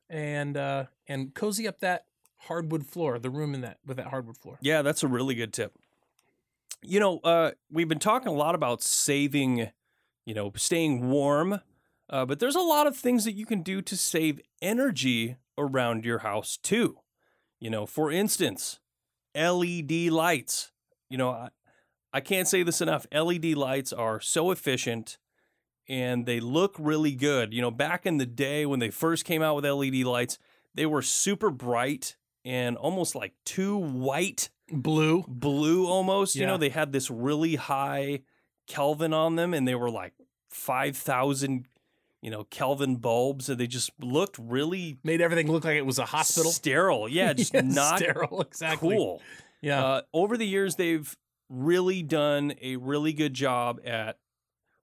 and 0.08 0.56
uh 0.56 0.86
and 1.06 1.34
cozy 1.34 1.68
up 1.68 1.80
that 1.80 2.06
hardwood 2.38 2.86
floor, 2.86 3.18
the 3.18 3.30
room 3.30 3.54
in 3.54 3.60
that 3.60 3.78
with 3.86 3.96
that 3.98 4.08
hardwood 4.08 4.36
floor. 4.36 4.58
Yeah, 4.60 4.82
that's 4.82 5.02
a 5.02 5.08
really 5.08 5.34
good 5.34 5.52
tip. 5.52 5.72
You 6.82 6.98
know, 6.98 7.18
uh, 7.18 7.52
we've 7.70 7.88
been 7.88 7.98
talking 7.98 8.28
a 8.28 8.34
lot 8.34 8.54
about 8.54 8.82
saving, 8.82 9.68
you 10.24 10.34
know, 10.34 10.50
staying 10.56 11.10
warm, 11.10 11.60
uh, 12.08 12.24
but 12.24 12.38
there's 12.38 12.56
a 12.56 12.60
lot 12.60 12.86
of 12.86 12.96
things 12.96 13.24
that 13.24 13.34
you 13.34 13.44
can 13.44 13.62
do 13.62 13.82
to 13.82 13.96
save 13.96 14.40
energy 14.62 15.36
around 15.58 16.04
your 16.06 16.20
house 16.20 16.56
too. 16.56 16.98
You 17.58 17.68
know, 17.68 17.84
for 17.84 18.10
instance, 18.10 18.80
LED 19.34 19.92
lights. 20.10 20.72
You 21.10 21.18
know, 21.18 21.48
I, 22.12 22.20
can't 22.20 22.48
say 22.48 22.62
this 22.62 22.80
enough. 22.80 23.06
LED 23.12 23.44
lights 23.54 23.92
are 23.92 24.20
so 24.20 24.50
efficient 24.50 25.18
and 25.88 26.26
they 26.26 26.40
look 26.40 26.76
really 26.78 27.14
good. 27.14 27.52
You 27.52 27.62
know, 27.62 27.70
back 27.70 28.06
in 28.06 28.18
the 28.18 28.26
day 28.26 28.66
when 28.66 28.78
they 28.80 28.90
first 28.90 29.24
came 29.24 29.42
out 29.42 29.56
with 29.56 29.64
LED 29.64 30.04
lights, 30.04 30.38
they 30.74 30.86
were 30.86 31.02
super 31.02 31.50
bright 31.50 32.16
and 32.44 32.76
almost 32.76 33.14
like 33.14 33.34
too 33.44 33.76
white 33.76 34.50
Blue. 34.72 35.24
blue 35.26 35.86
almost. 35.88 36.36
You 36.36 36.46
know, 36.46 36.56
they 36.56 36.68
had 36.68 36.92
this 36.92 37.10
really 37.10 37.56
high 37.56 38.20
Kelvin 38.68 39.12
on 39.12 39.34
them 39.36 39.52
and 39.52 39.66
they 39.66 39.74
were 39.74 39.90
like 39.90 40.12
5,000, 40.50 41.66
you 42.22 42.30
know, 42.30 42.44
Kelvin 42.44 42.96
bulbs 42.96 43.48
and 43.48 43.58
they 43.58 43.66
just 43.66 43.90
looked 44.00 44.38
really 44.38 44.98
Made 45.02 45.20
everything 45.20 45.50
look 45.50 45.64
like 45.64 45.76
it 45.76 45.84
was 45.86 45.98
a 45.98 46.04
hospital. 46.04 46.52
sterile. 46.52 47.08
Yeah, 47.08 47.32
just 47.34 47.52
Yes, 47.52 47.64
not 47.64 47.98
sterile, 47.98 48.42
exactly. 48.42 48.96
cool. 48.96 49.20
Yeah. 49.60 49.84
Uh, 49.84 50.00
over 50.14 50.36
the 50.36 50.46
years, 50.46 50.76
they've 50.76 51.14
really 51.50 52.02
done 52.02 52.54
a 52.62 52.76
really 52.76 53.12
good 53.12 53.34
job 53.34 53.80
at 53.84 54.16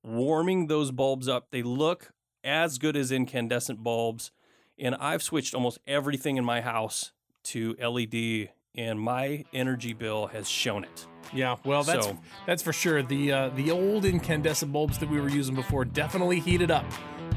warming 0.03 0.68
those 0.68 0.91
bulbs 0.91 1.28
up. 1.28 1.47
They 1.51 1.63
look 1.63 2.11
as 2.43 2.78
good 2.78 2.95
as 2.95 3.11
incandescent 3.11 3.84
bulbs. 3.84 4.32
And 4.80 4.93
I've 4.95 5.24
switched 5.24 5.55
almost 5.55 5.80
everything 5.88 6.38
in 6.38 6.45
my 6.45 6.61
house 6.61 7.11
to 7.45 7.76
LED, 7.82 8.49
and 8.76 8.99
my 8.99 9.43
energy 9.53 9.93
bill 9.93 10.28
has 10.28 10.47
shown 10.47 10.84
it. 10.84 11.07
yeah. 11.34 11.55
Well, 11.65 11.82
that's 11.84 12.05
so- 12.05 12.18
that's 12.45 12.61
for 12.61 12.74
sure. 12.74 13.01
The 13.01 13.32
uh, 13.32 13.49
the 13.49 13.72
old 13.72 14.05
incandescent 14.05 14.72
bulbs 14.72 14.97
that 14.99 15.09
we 15.09 15.20
were 15.20 15.30
using 15.30 15.55
before 15.55 15.84
definitely 15.86 16.39
heated 16.39 16.70
up. 16.72 16.86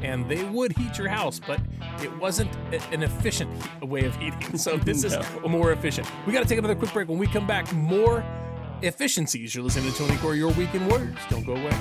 And 0.03 0.27
they 0.29 0.43
would 0.45 0.77
heat 0.77 0.97
your 0.97 1.09
house, 1.09 1.39
but 1.39 1.59
it 2.01 2.15
wasn't 2.17 2.49
a- 2.73 2.81
an 2.93 3.03
efficient 3.03 3.49
way 3.81 4.05
of 4.05 4.15
heating. 4.17 4.57
So 4.57 4.77
this 4.77 5.03
is 5.03 5.15
more 5.47 5.71
efficient. 5.71 6.07
We 6.27 6.33
got 6.33 6.41
to 6.43 6.47
take 6.47 6.59
another 6.59 6.75
quick 6.75 6.93
break. 6.93 7.07
When 7.09 7.17
we 7.19 7.27
come 7.27 7.47
back, 7.47 7.71
more 7.73 8.23
efficiencies. 8.81 9.55
You're 9.55 9.63
listening 9.63 9.91
to 9.91 9.97
Tony 9.97 10.17
Core, 10.17 10.35
your 10.35 10.51
weekend 10.53 10.87
warriors. 10.89 11.17
Don't 11.29 11.45
go 11.45 11.55
away. 11.55 11.77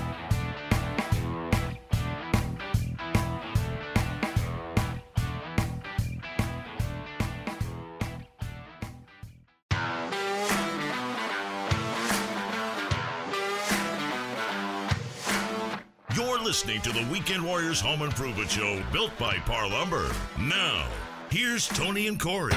You're 16.16 16.40
listening 16.40 16.80
to 16.82 16.92
the 16.92 17.07
Weekend 17.11 17.44
Warriors 17.44 17.80
Home 17.80 18.03
Improvement 18.03 18.51
Show 18.51 18.82
built 18.92 19.16
by 19.18 19.36
Parr 19.38 19.68
Lumber. 19.70 20.11
Now, 20.38 20.86
here's 21.30 21.68
Tony 21.68 22.09
and 22.09 22.20
Corey. 22.20 22.53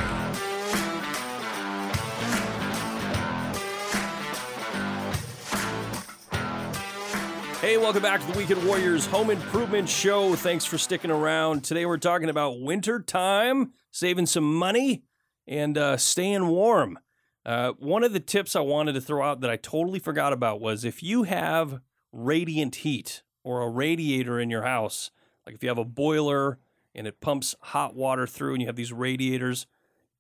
Hey, 7.63 7.77
welcome 7.77 8.01
back 8.01 8.19
to 8.19 8.27
the 8.29 8.37
Weekend 8.37 8.67
Warriors 8.67 9.05
Home 9.05 9.29
Improvement 9.29 9.87
Show. 9.87 10.35
Thanks 10.35 10.65
for 10.65 10.77
sticking 10.77 11.09
around. 11.09 11.63
Today 11.63 11.85
we're 11.85 11.95
talking 11.95 12.27
about 12.27 12.59
winter 12.59 12.99
time, 12.99 13.71
saving 13.89 14.25
some 14.25 14.53
money, 14.53 15.05
and 15.47 15.77
uh, 15.77 15.95
staying 15.95 16.47
warm. 16.47 16.99
Uh, 17.45 17.71
one 17.79 18.03
of 18.03 18.11
the 18.11 18.19
tips 18.19 18.57
I 18.57 18.59
wanted 18.59 18.95
to 18.95 19.01
throw 19.01 19.23
out 19.23 19.39
that 19.39 19.49
I 19.49 19.55
totally 19.55 19.99
forgot 19.99 20.33
about 20.33 20.59
was 20.59 20.83
if 20.83 21.01
you 21.01 21.23
have 21.23 21.79
radiant 22.11 22.75
heat 22.75 23.23
or 23.45 23.61
a 23.61 23.69
radiator 23.69 24.41
in 24.41 24.49
your 24.49 24.63
house, 24.63 25.09
like 25.45 25.55
if 25.55 25.63
you 25.63 25.69
have 25.69 25.77
a 25.77 25.85
boiler 25.85 26.59
and 26.93 27.07
it 27.07 27.21
pumps 27.21 27.55
hot 27.61 27.95
water 27.95 28.27
through, 28.27 28.55
and 28.55 28.61
you 28.61 28.67
have 28.67 28.75
these 28.75 28.91
radiators. 28.91 29.67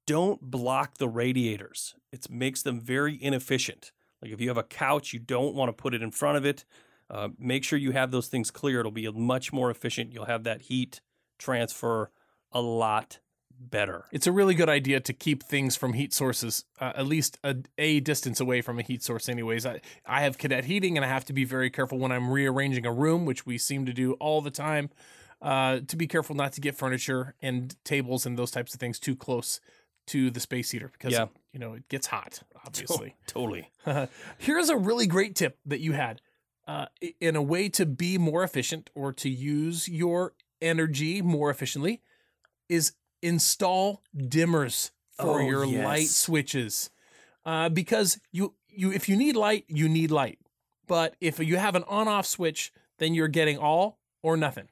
Don't 0.05 0.39
block 0.39 0.97
the 0.97 1.09
radiators. 1.09 1.93
It 2.09 2.25
makes 2.29 2.61
them 2.61 2.79
very 2.79 3.21
inefficient. 3.21 3.91
Like 4.21 4.31
if 4.31 4.39
you 4.39 4.47
have 4.47 4.57
a 4.57 4.63
couch, 4.63 5.11
you 5.11 5.19
don't 5.19 5.55
want 5.55 5.67
to 5.67 5.73
put 5.73 5.93
it 5.93 6.01
in 6.01 6.11
front 6.11 6.37
of 6.37 6.45
it. 6.45 6.63
Uh, 7.13 7.29
make 7.37 7.63
sure 7.63 7.77
you 7.77 7.91
have 7.91 8.09
those 8.11 8.27
things 8.27 8.49
clear. 8.49 8.79
It'll 8.79 8.91
be 8.91 9.09
much 9.11 9.53
more 9.53 9.69
efficient. 9.69 10.11
You'll 10.11 10.25
have 10.25 10.43
that 10.45 10.63
heat 10.63 10.99
transfer 11.37 12.09
a 12.51 12.59
lot 12.61 13.19
better. 13.59 14.05
It's 14.11 14.25
a 14.25 14.31
really 14.31 14.55
good 14.55 14.67
idea 14.69 14.99
to 14.99 15.13
keep 15.13 15.43
things 15.43 15.75
from 15.75 15.93
heat 15.93 16.11
sources 16.11 16.65
uh, 16.81 16.91
at 16.95 17.05
least 17.05 17.37
a, 17.43 17.57
a 17.77 17.99
distance 17.99 18.39
away 18.39 18.61
from 18.61 18.79
a 18.79 18.81
heat 18.81 19.03
source. 19.03 19.29
Anyways, 19.29 19.65
I 19.65 19.81
I 20.05 20.21
have 20.21 20.37
cadet 20.39 20.65
heating, 20.65 20.97
and 20.97 21.05
I 21.05 21.09
have 21.09 21.25
to 21.25 21.33
be 21.33 21.45
very 21.45 21.69
careful 21.69 21.99
when 21.99 22.11
I'm 22.11 22.29
rearranging 22.31 22.85
a 22.85 22.91
room, 22.91 23.25
which 23.25 23.45
we 23.45 23.57
seem 23.59 23.85
to 23.85 23.93
do 23.93 24.13
all 24.13 24.41
the 24.41 24.51
time. 24.51 24.89
Uh, 25.41 25.81
to 25.87 25.97
be 25.97 26.07
careful 26.07 26.35
not 26.35 26.53
to 26.53 26.61
get 26.61 26.73
furniture 26.75 27.35
and 27.41 27.75
tables 27.83 28.25
and 28.25 28.37
those 28.39 28.49
types 28.49 28.73
of 28.73 28.79
things 28.79 28.97
too 28.97 29.13
close 29.15 29.59
to 30.07 30.31
the 30.31 30.39
space 30.39 30.71
heater 30.71 30.89
because 30.93 31.11
Yeah. 31.11 31.25
you 31.51 31.59
know 31.59 31.73
it 31.73 31.87
gets 31.89 32.07
hot. 32.07 32.41
Obviously, 32.65 33.15
Totally. 33.27 33.69
Here's 34.37 34.69
a 34.69 34.77
really 34.77 35.05
great 35.05 35.35
tip 35.35 35.59
that 35.65 35.79
you 35.81 35.91
had 35.91 36.21
uh, 36.67 36.85
in 37.19 37.35
a 37.35 37.41
way 37.41 37.69
to 37.69 37.85
be 37.85 38.17
more 38.17 38.43
efficient 38.43 38.89
or 38.95 39.11
to 39.13 39.29
use 39.29 39.87
your 39.87 40.33
energy 40.61 41.21
more 41.21 41.49
efficiently 41.49 42.01
is 42.69 42.93
install 43.21 44.01
dimmers 44.15 44.91
for 45.19 45.41
Oh, 45.41 45.47
your 45.47 45.65
yes. 45.65 45.85
light 45.85 46.07
switches. 46.07 46.89
Uh, 47.45 47.69
because 47.69 48.19
you 48.31 48.55
you 48.69 48.91
if 48.91 49.09
you 49.09 49.15
need 49.17 49.35
light, 49.35 49.65
you 49.67 49.89
need 49.89 50.11
light. 50.11 50.39
But 50.87 51.15
if 51.21 51.39
you 51.39 51.57
have 51.57 51.75
an 51.75 51.83
on-off 51.87 52.25
switch, 52.25 52.71
then 52.99 53.13
you're 53.13 53.27
getting 53.27 53.57
all 53.57 53.99
or 54.21 54.37
nothing. 54.37 54.69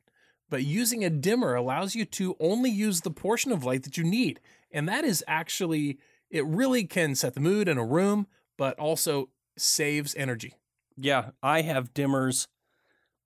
But 0.49 0.63
using 0.63 1.03
a 1.03 1.09
dimmer 1.09 1.55
allows 1.55 1.95
you 1.95 2.05
to 2.05 2.35
only 2.39 2.69
use 2.69 3.01
the 3.01 3.11
portion 3.11 3.51
of 3.51 3.63
light 3.63 3.83
that 3.83 3.97
you 3.97 4.03
need. 4.03 4.39
And 4.71 4.87
that 4.89 5.03
is 5.03 5.23
actually 5.27 5.99
it 6.29 6.45
really 6.45 6.85
can 6.85 7.15
set 7.15 7.33
the 7.33 7.39
mood 7.41 7.67
in 7.67 7.77
a 7.77 7.85
room, 7.85 8.27
but 8.57 8.79
also 8.79 9.29
saves 9.57 10.15
energy. 10.15 10.55
Yeah, 11.01 11.31
I 11.41 11.61
have 11.61 11.93
dimmers 11.93 12.47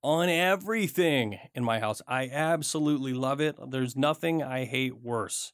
on 0.02 0.28
everything 0.28 1.38
in 1.54 1.64
my 1.64 1.78
house. 1.80 2.00
I 2.06 2.28
absolutely 2.28 3.12
love 3.12 3.40
it. 3.40 3.56
There's 3.70 3.96
nothing 3.96 4.42
I 4.42 4.64
hate 4.64 4.96
worse 5.02 5.52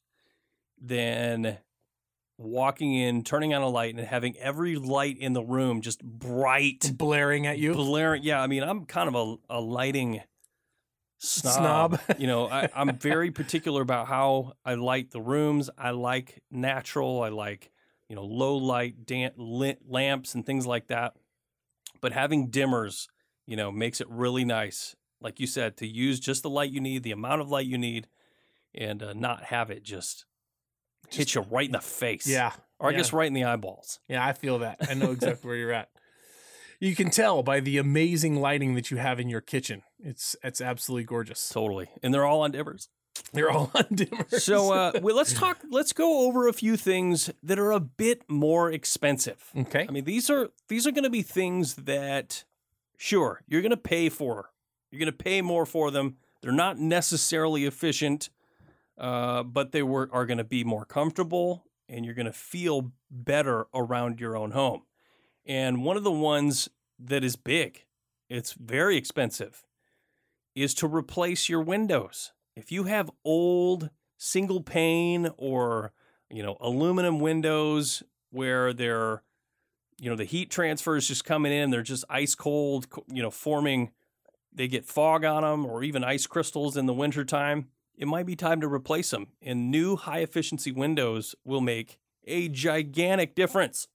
than 0.81 1.59
walking 2.39 2.95
in, 2.95 3.23
turning 3.23 3.55
on 3.55 3.63
a 3.63 3.69
light, 3.69 3.95
and 3.95 4.05
having 4.07 4.37
every 4.37 4.77
light 4.77 5.17
in 5.19 5.33
the 5.33 5.43
room 5.43 5.81
just 5.81 6.03
bright, 6.03 6.93
Blaring 6.95 7.47
at 7.47 7.59
you. 7.59 7.75
blaring. 7.75 8.23
Yeah, 8.25 8.43
I 8.43 8.47
mean, 8.47 8.63
I'm 8.63 8.85
kind 8.85 9.09
of 9.09 9.15
a, 9.51 9.57
a 9.59 9.61
lighting 9.61 10.23
snob. 11.19 12.01
Snob. 12.01 12.19
you 12.21 12.27
know, 12.27 12.49
I, 12.49 12.69
I'm 12.75 12.97
very 12.99 13.31
particular 13.31 13.83
about 13.83 14.09
how 14.09 14.53
I 14.65 14.75
light 14.75 15.11
the 15.13 15.21
rooms. 15.21 15.71
I 15.79 15.91
like 15.91 16.43
natural. 16.51 17.23
I 17.23 17.29
like, 17.29 17.71
you 18.09 18.17
know, 18.17 18.25
low 18.25 18.57
light 18.57 19.07
dan- 19.07 19.33
lamps 19.37 20.35
and 20.35 20.45
things 20.45 20.67
like 20.67 20.89
that. 20.89 21.15
But 22.03 22.13
having 22.13 22.51
dimmers, 22.51 23.07
you 23.47 23.57
know, 23.57 23.73
makes 23.73 24.03
it 24.03 24.09
really 24.11 24.45
nice. 24.45 24.95
Like 25.23 25.41
you 25.41 25.47
said, 25.47 25.79
to 25.79 25.87
use 25.87 26.21
just 26.21 26.43
the 26.43 26.51
light 26.51 26.71
you 26.71 26.81
need, 26.81 27.05
the 27.05 27.13
amount 27.13 27.41
of 27.41 27.49
light 27.49 27.67
you 27.67 27.79
need, 27.79 28.09
and 28.75 29.03
uh, 29.03 29.15
not 29.15 29.45
have 29.45 29.71
it 29.71 29.85
just, 29.85 30.27
hit 31.11 31.35
you 31.35 31.43
right 31.51 31.67
in 31.67 31.73
the 31.73 31.81
face. 31.81 32.27
Yeah. 32.27 32.53
Or 32.79 32.89
I 32.89 32.93
yeah. 32.93 32.99
guess 32.99 33.13
right 33.13 33.27
in 33.27 33.33
the 33.33 33.45
eyeballs. 33.45 34.01
Yeah, 34.09 34.27
I 34.27 34.33
feel 34.33 34.59
that. 34.59 34.79
I 34.89 34.95
know 34.95 35.11
exactly 35.13 35.49
where 35.49 35.57
you're 35.57 35.73
at. 35.73 35.89
You 36.81 36.97
can 36.97 37.11
tell 37.11 37.45
by 37.45 37.61
the 37.61 37.79
amazing 37.79 38.41
lighting 38.41 38.75
that 38.75 38.91
you 38.91 38.97
have 38.97 39.21
in 39.21 39.29
your 39.29 39.41
kitchen. 39.41 39.83
It's 40.01 40.35
it's 40.43 40.61
absolutely 40.61 41.05
gorgeous. 41.05 41.49
Totally. 41.49 41.89
And 42.03 42.13
they're 42.13 42.27
all 42.27 42.41
on 42.41 42.51
dimmers. 42.51 42.89
They're 43.33 43.51
all 43.51 43.71
on 43.75 43.85
dimmers. 43.85 44.41
So 44.41 44.73
uh, 44.73 44.93
well, 45.03 45.17
let's 45.17 45.33
talk. 45.33 45.59
Let's 45.71 45.93
go 45.93 46.27
over 46.27 46.49
a 46.49 46.53
few 46.53 46.77
things 46.77 47.31
that 47.43 47.59
are 47.59 47.73
a 47.73 47.81
bit 47.81 48.23
more 48.29 48.71
expensive. 48.71 49.51
okay. 49.57 49.87
I 49.89 49.93
mean, 49.93 50.05
these 50.05 50.31
are 50.31 50.51
these 50.69 50.87
are 50.87 50.93
going 50.93 51.05
to 51.05 51.11
be 51.11 51.23
things 51.23 51.75
that, 51.77 52.45
sure, 52.97 53.43
you're 53.47 53.63
going 53.63 53.71
to 53.71 53.77
pay 53.77 54.09
for. 54.09 54.51
You're 54.91 54.99
going 54.99 55.07
to 55.07 55.25
pay 55.25 55.41
more 55.41 55.65
for 55.65 55.91
them. 55.91 56.17
They're 56.43 56.53
not 56.53 56.79
necessarily 56.79 57.65
efficient, 57.65 58.29
uh, 58.99 59.43
but 59.43 59.73
they 59.73 59.83
were 59.83 60.09
are 60.13 60.27
going 60.27 60.39
to 60.39 60.45
be 60.45 60.65
more 60.65 60.85
comfortable, 60.85 61.65
and 61.89 62.05
you're 62.05 62.15
going 62.15 62.27
to 62.27 62.33
feel 62.33 62.93
better 63.11 63.67
around 63.75 64.21
your 64.21 64.37
own 64.37 64.51
home. 64.51 64.83
And 65.47 65.83
one 65.85 65.97
of 65.97 66.05
the 66.05 66.13
ones 66.13 66.69
that 66.99 67.25
is 67.25 67.37
big, 67.37 67.85
it's 68.29 68.53
very 68.53 68.97
expensive, 68.97 69.65
is 70.55 70.75
to 70.75 70.87
replace 70.87 71.49
your 71.49 71.63
windows. 71.63 72.33
If 72.57 72.71
you 72.71 72.85
have 72.85 73.11
old 73.25 73.91
single 74.17 74.63
pane 74.63 75.31
or 75.37 75.93
you 76.31 76.43
know 76.43 76.57
aluminum 76.61 77.19
windows 77.19 78.03
where 78.31 78.73
they're 78.73 79.23
you 80.01 80.09
know 80.09 80.17
the 80.17 80.25
heat 80.25 80.51
transfer 80.51 80.97
is 80.97 81.09
just 81.09 81.25
coming 81.25 81.53
in 81.53 81.71
they're 81.71 81.83
just 81.83 82.05
ice 82.09 82.35
cold 82.35 82.87
you 83.09 83.21
know 83.23 83.31
forming 83.31 83.91
they 84.53 84.69
get 84.69 84.85
fog 84.85 85.25
on 85.25 85.43
them 85.43 85.67
or 85.67 85.83
even 85.83 86.05
ice 86.05 86.27
crystals 86.27 86.77
in 86.77 86.87
the 86.87 86.95
wintertime 86.95 87.67
it 87.97 88.07
might 88.07 88.27
be 88.27 88.37
time 88.37 88.61
to 88.61 88.69
replace 88.69 89.11
them 89.11 89.27
and 89.43 89.71
new 89.71 89.97
high 89.97 90.21
efficiency 90.21 90.71
windows 90.71 91.35
will 91.45 91.61
make 91.61 91.99
a 92.25 92.49
gigantic 92.49 93.35
difference 93.35 93.89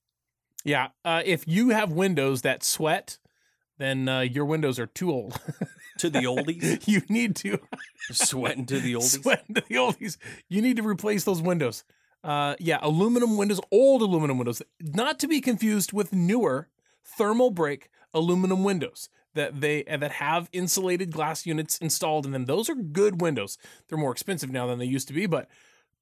Yeah. 0.65 0.89
Uh, 1.05 1.21
if 1.25 1.47
you 1.47 1.69
have 1.69 1.91
windows 1.91 2.41
that 2.41 2.63
sweat, 2.63 3.19
then 3.77 4.09
uh, 4.09 4.21
your 4.21 4.43
windows 4.45 4.79
are 4.79 4.87
too 4.87 5.11
old. 5.11 5.39
to 5.99 6.09
the 6.09 6.21
oldies 6.21 6.87
you 6.87 7.01
need 7.09 7.35
to 7.37 7.59
sweating 8.11 8.65
to 8.65 8.79
the 8.79 8.93
oldies 8.93 9.21
sweat 9.21 9.43
into 9.47 9.61
the 9.61 9.75
oldies. 9.75 10.17
You 10.49 10.61
need 10.61 10.77
to 10.77 10.87
replace 10.87 11.23
those 11.23 11.41
windows. 11.41 11.83
Uh, 12.23 12.55
yeah, 12.59 12.79
aluminum 12.81 13.37
windows, 13.37 13.61
old 13.71 14.01
aluminum 14.01 14.37
windows, 14.37 14.61
not 14.81 15.19
to 15.19 15.27
be 15.27 15.39
confused 15.39 15.93
with 15.93 16.13
newer 16.13 16.67
thermal 17.03 17.51
break 17.51 17.89
aluminum 18.13 18.63
windows 18.63 19.09
that 19.37 19.61
they 19.61 19.83
that 19.83 20.11
have 20.11 20.49
insulated 20.51 21.11
glass 21.11 21.45
units 21.45 21.77
installed 21.77 22.25
in 22.25 22.33
them. 22.33 22.45
Those 22.45 22.69
are 22.69 22.75
good 22.75 23.21
windows. 23.21 23.57
They're 23.87 23.97
more 23.97 24.11
expensive 24.11 24.51
now 24.51 24.67
than 24.67 24.79
they 24.79 24.85
used 24.85 25.07
to 25.07 25.13
be, 25.13 25.25
but 25.25 25.49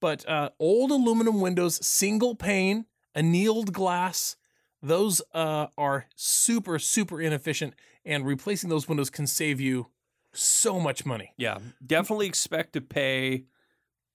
but 0.01 0.27
uh, 0.27 0.49
old 0.59 0.91
aluminum 0.91 1.39
windows, 1.39 1.85
single 1.85 2.35
pane, 2.35 2.85
annealed 3.13 3.73
glass, 3.73 4.35
those 4.81 5.21
uh, 5.33 5.67
are 5.77 6.05
super 6.15 6.79
super 6.79 7.21
inefficient, 7.21 7.75
and 8.05 8.25
replacing 8.25 8.69
those 8.69 8.87
windows 8.87 9.09
can 9.09 9.27
save 9.27 9.59
you 9.59 9.87
so 10.33 10.79
much 10.79 11.05
money. 11.05 11.33
Yeah, 11.37 11.59
definitely 11.85 12.27
expect 12.27 12.73
to 12.73 12.81
pay, 12.81 13.45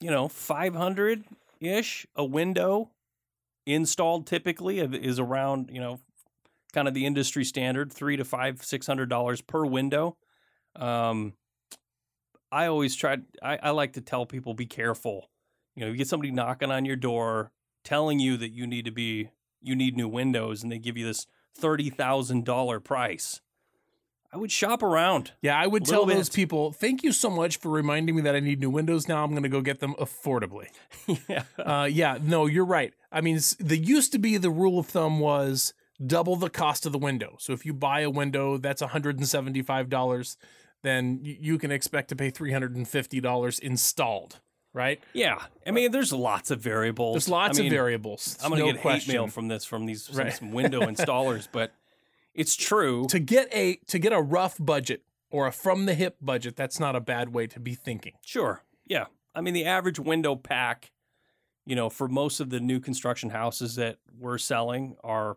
you 0.00 0.10
know, 0.10 0.28
500 0.28 1.24
ish 1.60 2.06
a 2.14 2.24
window 2.24 2.90
installed 3.66 4.26
typically 4.26 4.78
is 4.78 5.18
around, 5.18 5.70
you 5.72 5.80
know, 5.80 6.00
kind 6.72 6.88
of 6.88 6.94
the 6.94 7.06
industry 7.06 7.44
standard, 7.44 7.92
three 7.92 8.16
to 8.16 8.24
five, 8.24 8.62
six 8.62 8.86
hundred 8.86 9.08
dollars 9.08 9.40
per 9.40 9.64
window. 9.64 10.16
Um, 10.76 11.34
I 12.52 12.66
always 12.66 12.96
try, 12.96 13.18
I, 13.42 13.58
I 13.62 13.70
like 13.70 13.92
to 13.94 14.00
tell 14.00 14.26
people 14.26 14.54
be 14.54 14.66
careful. 14.66 15.30
You 15.76 15.84
know, 15.84 15.92
you 15.92 15.96
get 15.96 16.08
somebody 16.08 16.32
knocking 16.32 16.70
on 16.70 16.84
your 16.84 16.96
door 16.96 17.52
telling 17.84 18.18
you 18.18 18.36
that 18.36 18.50
you 18.50 18.66
need 18.66 18.84
to 18.84 18.90
be, 18.90 19.30
you 19.62 19.76
need 19.76 19.96
new 19.96 20.08
windows, 20.08 20.62
and 20.62 20.70
they 20.70 20.78
give 20.78 20.96
you 20.96 21.06
this 21.06 21.26
$30,000 21.60 22.84
price. 22.84 23.40
I 24.32 24.36
would 24.36 24.52
shop 24.52 24.82
around. 24.82 25.32
Yeah, 25.42 25.58
I 25.58 25.66
would 25.66 25.84
tell 25.84 26.06
those 26.06 26.28
people, 26.28 26.72
thank 26.72 27.02
you 27.02 27.10
so 27.12 27.28
much 27.30 27.56
for 27.58 27.68
reminding 27.68 28.14
me 28.14 28.22
that 28.22 28.36
I 28.36 28.40
need 28.40 28.60
new 28.60 28.70
windows. 28.70 29.08
Now 29.08 29.24
I'm 29.24 29.30
going 29.30 29.42
to 29.42 29.48
go 29.48 29.60
get 29.60 29.80
them 29.80 29.94
affordably. 29.98 30.68
yeah. 31.28 31.42
Uh, 31.58 31.88
yeah, 31.90 32.16
no, 32.22 32.46
you're 32.46 32.64
right. 32.64 32.94
I 33.10 33.20
mean, 33.22 33.40
the 33.58 33.76
used 33.76 34.12
to 34.12 34.18
be 34.18 34.36
the 34.36 34.50
rule 34.50 34.78
of 34.78 34.86
thumb 34.86 35.18
was 35.18 35.74
double 36.06 36.36
the 36.36 36.48
cost 36.48 36.86
of 36.86 36.92
the 36.92 36.98
window. 36.98 37.36
So 37.40 37.52
if 37.52 37.66
you 37.66 37.74
buy 37.74 38.00
a 38.00 38.10
window 38.10 38.56
that's 38.56 38.82
$175, 38.82 40.36
then 40.82 41.18
you 41.22 41.58
can 41.58 41.70
expect 41.70 42.08
to 42.10 42.16
pay 42.16 42.30
$350 42.30 43.60
installed, 43.60 44.40
right? 44.72 45.00
Yeah, 45.12 45.42
I 45.66 45.70
mean, 45.72 45.90
there's 45.92 46.12
lots 46.12 46.50
of 46.50 46.60
variables. 46.60 47.14
There's 47.14 47.28
lots 47.28 47.58
I 47.58 47.62
mean, 47.62 47.72
of 47.72 47.76
variables. 47.76 48.38
I'm 48.42 48.50
gonna 48.50 48.62
no 48.64 48.72
get 48.72 48.80
question. 48.80 49.10
hate 49.12 49.18
mail 49.18 49.26
from 49.28 49.48
this 49.48 49.64
from 49.64 49.86
these 49.86 50.06
from 50.06 50.16
Right. 50.16 50.32
some 50.32 50.52
window 50.52 50.80
installers, 50.86 51.48
but 51.50 51.72
it's 52.40 52.56
true. 52.56 53.06
to 53.08 53.18
get 53.18 53.48
a 53.52 53.76
to 53.88 53.98
get 53.98 54.12
a 54.12 54.20
rough 54.20 54.56
budget 54.58 55.02
or 55.30 55.46
a 55.46 55.52
from 55.52 55.86
the 55.86 55.94
hip 55.94 56.16
budget. 56.20 56.56
That's 56.56 56.80
not 56.80 56.96
a 56.96 57.00
bad 57.00 57.32
way 57.34 57.46
to 57.48 57.60
be 57.60 57.74
thinking. 57.74 58.14
Sure, 58.24 58.62
yeah. 58.86 59.06
I 59.34 59.40
mean, 59.40 59.54
the 59.54 59.64
average 59.64 60.00
window 60.00 60.34
pack, 60.34 60.90
you 61.66 61.76
know, 61.76 61.88
for 61.88 62.08
most 62.08 62.40
of 62.40 62.50
the 62.50 62.58
new 62.58 62.80
construction 62.80 63.30
houses 63.30 63.76
that 63.76 63.98
we're 64.18 64.38
selling 64.38 64.96
are 65.04 65.36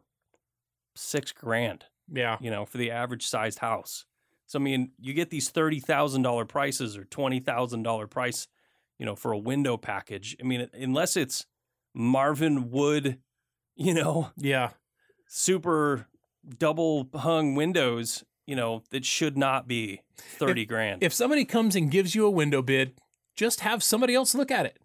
six 0.96 1.32
grand. 1.32 1.86
Yeah, 2.12 2.38
You 2.42 2.52
know, 2.52 2.66
for 2.66 2.78
the 2.78 2.92
average 2.92 3.26
sized 3.26 3.60
house. 3.60 4.06
So 4.46 4.60
I 4.60 4.62
mean, 4.62 4.92
you 5.00 5.14
get 5.14 5.30
these 5.30 5.50
thirty 5.50 5.80
thousand 5.80 6.22
dollar 6.24 6.46
prices 6.46 6.98
or 6.98 7.06
twenty 7.06 7.40
thousand 7.40 7.84
dollar 7.84 8.08
price, 8.08 8.48
you 9.00 9.06
know, 9.06 9.16
for 9.16 9.32
a 9.32 9.38
window 9.38 9.78
package. 9.78 10.36
I 10.40 10.44
mean, 10.44 10.68
unless 10.74 11.16
it's 11.16 11.46
Marvin 11.94 12.72
Wood, 12.72 13.20
you 13.76 13.94
know, 13.94 14.32
yeah. 14.38 14.72
super 15.28 16.08
double 16.58 17.10
hung 17.14 17.56
windows, 17.56 18.24
you 18.46 18.56
know, 18.56 18.84
that 18.92 19.06
should 19.06 19.38
not 19.38 19.68
be 19.68 20.02
30 20.18 20.66
grand. 20.66 21.04
If 21.04 21.14
somebody 21.14 21.46
comes 21.46 21.76
and 21.76 21.90
gives 21.90 22.16
you 22.16 22.26
a 22.26 22.30
window 22.30 22.62
bid 22.62 22.94
just 23.36 23.62
have 23.62 23.84
somebody 23.84 24.14
else 24.16 24.36
look 24.36 24.52
at 24.52 24.66
it. 24.66 24.80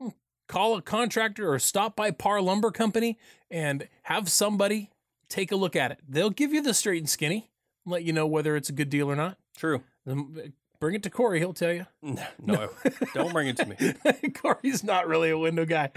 Hmm. 0.00 0.08
Call 0.48 0.76
a 0.76 0.82
contractor 0.82 1.52
or 1.52 1.58
stop 1.58 1.96
by 1.96 2.10
Parr 2.10 2.40
Lumber 2.40 2.70
Company 2.70 3.18
and 3.50 3.88
have 4.04 4.28
somebody 4.28 4.90
take 5.28 5.52
a 5.52 5.56
look 5.56 5.76
at 5.76 5.90
it. 5.90 5.98
They'll 6.08 6.30
give 6.30 6.52
you 6.52 6.62
the 6.62 6.74
straight 6.74 7.02
and 7.02 7.10
skinny, 7.10 7.50
let 7.86 8.04
you 8.04 8.12
know 8.12 8.26
whether 8.26 8.56
it's 8.56 8.68
a 8.68 8.72
good 8.72 8.90
deal 8.90 9.10
or 9.10 9.16
not. 9.16 9.38
True. 9.56 9.82
Um, 10.06 10.52
Bring 10.80 10.94
it 10.94 11.02
to 11.02 11.10
Corey, 11.10 11.40
he'll 11.40 11.52
tell 11.52 11.74
you. 11.74 11.86
No, 12.02 12.24
no 12.42 12.70
don't 13.12 13.34
bring 13.34 13.48
it 13.48 13.58
to 13.58 13.66
me. 13.66 14.30
Corey's 14.34 14.82
not 14.82 15.06
really 15.06 15.28
a 15.28 15.36
window 15.36 15.66
guy, 15.66 15.90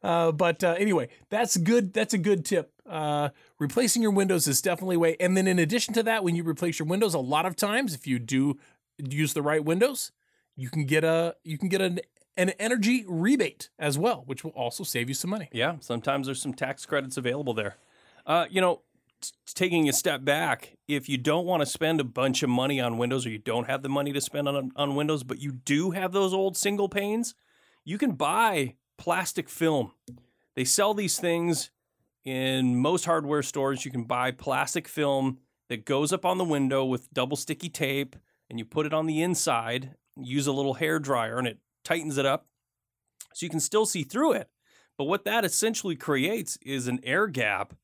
uh, 0.00 0.30
but 0.30 0.62
uh, 0.62 0.76
anyway, 0.78 1.08
that's 1.28 1.56
good. 1.56 1.92
That's 1.92 2.14
a 2.14 2.18
good 2.18 2.44
tip. 2.44 2.72
Uh, 2.88 3.30
replacing 3.58 4.02
your 4.02 4.10
windows 4.10 4.48
is 4.48 4.62
definitely 4.62 4.96
a 4.96 4.98
way. 4.98 5.16
And 5.20 5.36
then 5.36 5.46
in 5.46 5.58
addition 5.58 5.94
to 5.94 6.02
that, 6.04 6.24
when 6.24 6.34
you 6.34 6.42
replace 6.42 6.78
your 6.78 6.88
windows, 6.88 7.14
a 7.14 7.18
lot 7.18 7.46
of 7.46 7.56
times, 7.56 7.94
if 7.94 8.06
you 8.06 8.18
do 8.18 8.58
use 8.96 9.34
the 9.34 9.42
right 9.42 9.64
windows, 9.64 10.12
you 10.56 10.70
can 10.70 10.84
get 10.84 11.04
a 11.04 11.36
you 11.44 11.58
can 11.58 11.68
get 11.68 11.80
an 11.80 12.00
an 12.36 12.50
energy 12.50 13.04
rebate 13.06 13.68
as 13.78 13.98
well, 13.98 14.22
which 14.26 14.44
will 14.44 14.52
also 14.52 14.84
save 14.84 15.08
you 15.08 15.14
some 15.14 15.30
money. 15.30 15.48
Yeah, 15.52 15.76
sometimes 15.80 16.26
there's 16.26 16.40
some 16.40 16.54
tax 16.54 16.86
credits 16.86 17.16
available 17.16 17.52
there. 17.52 17.76
Uh, 18.24 18.46
you 18.48 18.60
know, 18.60 18.82
t- 19.20 19.30
taking 19.54 19.88
a 19.88 19.92
step 19.92 20.24
back, 20.24 20.76
if 20.86 21.08
you 21.08 21.18
don't 21.18 21.46
want 21.46 21.62
to 21.62 21.66
spend 21.66 22.00
a 22.00 22.04
bunch 22.04 22.42
of 22.42 22.50
money 22.50 22.80
on 22.80 22.96
windows 22.96 23.26
or 23.26 23.30
you 23.30 23.38
don't 23.38 23.66
have 23.68 23.82
the 23.82 23.88
money 23.88 24.12
to 24.12 24.20
spend 24.20 24.48
on, 24.48 24.70
on 24.76 24.94
windows, 24.94 25.24
but 25.24 25.40
you 25.40 25.52
do 25.52 25.90
have 25.90 26.12
those 26.12 26.32
old 26.32 26.56
single 26.56 26.88
panes, 26.88 27.34
you 27.84 27.98
can 27.98 28.12
buy 28.12 28.74
plastic 28.98 29.48
film. 29.48 29.92
They 30.54 30.64
sell 30.64 30.94
these 30.94 31.18
things 31.18 31.70
in 32.28 32.76
most 32.76 33.06
hardware 33.06 33.42
stores. 33.42 33.84
You 33.84 33.90
can 33.90 34.04
buy 34.04 34.30
plastic 34.30 34.86
film 34.86 35.38
that 35.70 35.86
goes 35.86 36.12
up 36.12 36.24
on 36.26 36.36
the 36.36 36.44
window 36.44 36.84
with 36.84 37.12
double 37.12 37.36
sticky 37.36 37.70
tape, 37.70 38.16
and 38.50 38.58
you 38.58 38.64
put 38.64 38.86
it 38.86 38.92
on 38.92 39.06
the 39.06 39.22
inside, 39.22 39.94
use 40.16 40.46
a 40.46 40.52
little 40.52 40.74
hair 40.74 40.98
dryer, 40.98 41.38
and 41.38 41.46
it 41.46 41.58
tightens 41.84 42.18
it 42.18 42.26
up 42.26 42.46
so 43.32 43.46
you 43.46 43.50
can 43.50 43.60
still 43.60 43.86
see 43.86 44.02
through 44.02 44.32
it. 44.32 44.48
But 44.98 45.04
what 45.04 45.24
that 45.24 45.44
essentially 45.44 45.96
creates 45.96 46.58
is 46.60 46.86
an 46.86 47.00
air 47.02 47.28
gap 47.28 47.74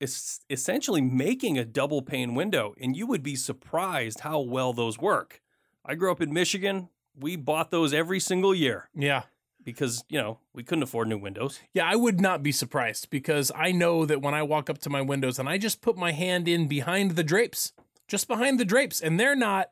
is 0.00 0.40
essentially 0.50 1.00
making 1.00 1.56
a 1.56 1.64
double 1.64 2.02
pane 2.02 2.34
window, 2.34 2.74
and 2.80 2.96
you 2.96 3.06
would 3.06 3.22
be 3.22 3.36
surprised 3.36 4.20
how 4.20 4.40
well 4.40 4.72
those 4.72 4.98
work. 4.98 5.40
I 5.84 5.94
grew 5.94 6.10
up 6.10 6.20
in 6.20 6.32
Michigan. 6.32 6.88
We 7.18 7.36
bought 7.36 7.70
those 7.70 7.94
every 7.94 8.20
single 8.20 8.54
year 8.54 8.88
Yeah. 8.94 9.22
Because, 9.64 10.04
you 10.08 10.18
know, 10.18 10.38
we 10.54 10.62
couldn't 10.62 10.82
afford 10.82 11.08
new 11.08 11.18
windows. 11.18 11.60
Yeah, 11.72 11.86
I 11.86 11.96
would 11.96 12.20
not 12.20 12.42
be 12.42 12.52
surprised 12.52 13.10
because 13.10 13.50
I 13.54 13.72
know 13.72 14.04
that 14.06 14.22
when 14.22 14.34
I 14.34 14.42
walk 14.42 14.68
up 14.68 14.78
to 14.78 14.90
my 14.90 15.00
windows 15.00 15.38
and 15.38 15.48
I 15.48 15.58
just 15.58 15.80
put 15.80 15.96
my 15.96 16.12
hand 16.12 16.48
in 16.48 16.68
behind 16.68 17.12
the 17.12 17.24
drapes, 17.24 17.72
just 18.08 18.28
behind 18.28 18.58
the 18.58 18.64
drapes, 18.64 19.00
and 19.00 19.18
they're 19.18 19.36
not 19.36 19.70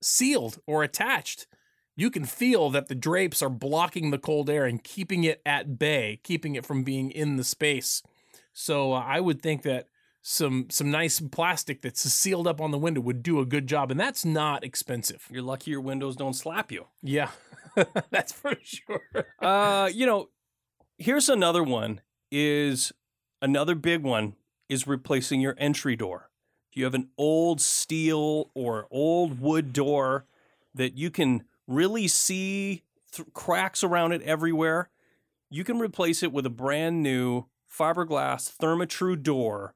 sealed 0.00 0.58
or 0.66 0.82
attached, 0.82 1.46
you 1.96 2.10
can 2.10 2.24
feel 2.24 2.70
that 2.70 2.88
the 2.88 2.94
drapes 2.94 3.42
are 3.42 3.50
blocking 3.50 4.10
the 4.10 4.18
cold 4.18 4.50
air 4.50 4.64
and 4.64 4.82
keeping 4.82 5.24
it 5.24 5.40
at 5.46 5.78
bay, 5.78 6.20
keeping 6.22 6.54
it 6.54 6.66
from 6.66 6.82
being 6.82 7.10
in 7.10 7.36
the 7.36 7.44
space. 7.44 8.02
So 8.52 8.92
uh, 8.92 9.00
I 9.00 9.20
would 9.20 9.42
think 9.42 9.62
that 9.62 9.88
some 10.26 10.66
some 10.70 10.90
nice 10.90 11.20
plastic 11.20 11.82
that's 11.82 12.00
sealed 12.00 12.46
up 12.46 12.58
on 12.58 12.70
the 12.70 12.78
window 12.78 13.02
would 13.02 13.22
do 13.22 13.40
a 13.40 13.44
good 13.44 13.66
job, 13.66 13.90
and 13.90 14.00
that's 14.00 14.24
not 14.24 14.64
expensive. 14.64 15.28
You're 15.30 15.42
lucky 15.42 15.70
your 15.70 15.82
windows 15.82 16.16
don't 16.16 16.32
slap 16.32 16.72
you. 16.72 16.86
Yeah, 17.02 17.28
that's 18.10 18.32
for 18.32 18.56
sure. 18.62 19.26
Uh, 19.38 19.90
you 19.92 20.06
know, 20.06 20.30
here's 20.96 21.28
another 21.28 21.62
one 21.62 22.00
is 22.32 22.90
another 23.42 23.74
big 23.74 24.02
one 24.02 24.34
is 24.70 24.86
replacing 24.86 25.42
your 25.42 25.54
entry 25.58 25.94
door. 25.94 26.30
If 26.70 26.78
you 26.78 26.84
have 26.84 26.94
an 26.94 27.10
old 27.18 27.60
steel 27.60 28.50
or 28.54 28.88
old 28.90 29.40
wood 29.40 29.74
door 29.74 30.24
that 30.74 30.96
you 30.96 31.10
can 31.10 31.44
really 31.66 32.08
see 32.08 32.82
th- 33.12 33.28
cracks 33.34 33.84
around 33.84 34.12
it 34.12 34.22
everywhere, 34.22 34.88
you 35.50 35.64
can 35.64 35.78
replace 35.78 36.22
it 36.22 36.32
with 36.32 36.46
a 36.46 36.50
brand 36.50 37.02
new 37.02 37.44
fiberglass 37.70 38.50
Therma-Tru 38.56 39.16
door. 39.16 39.74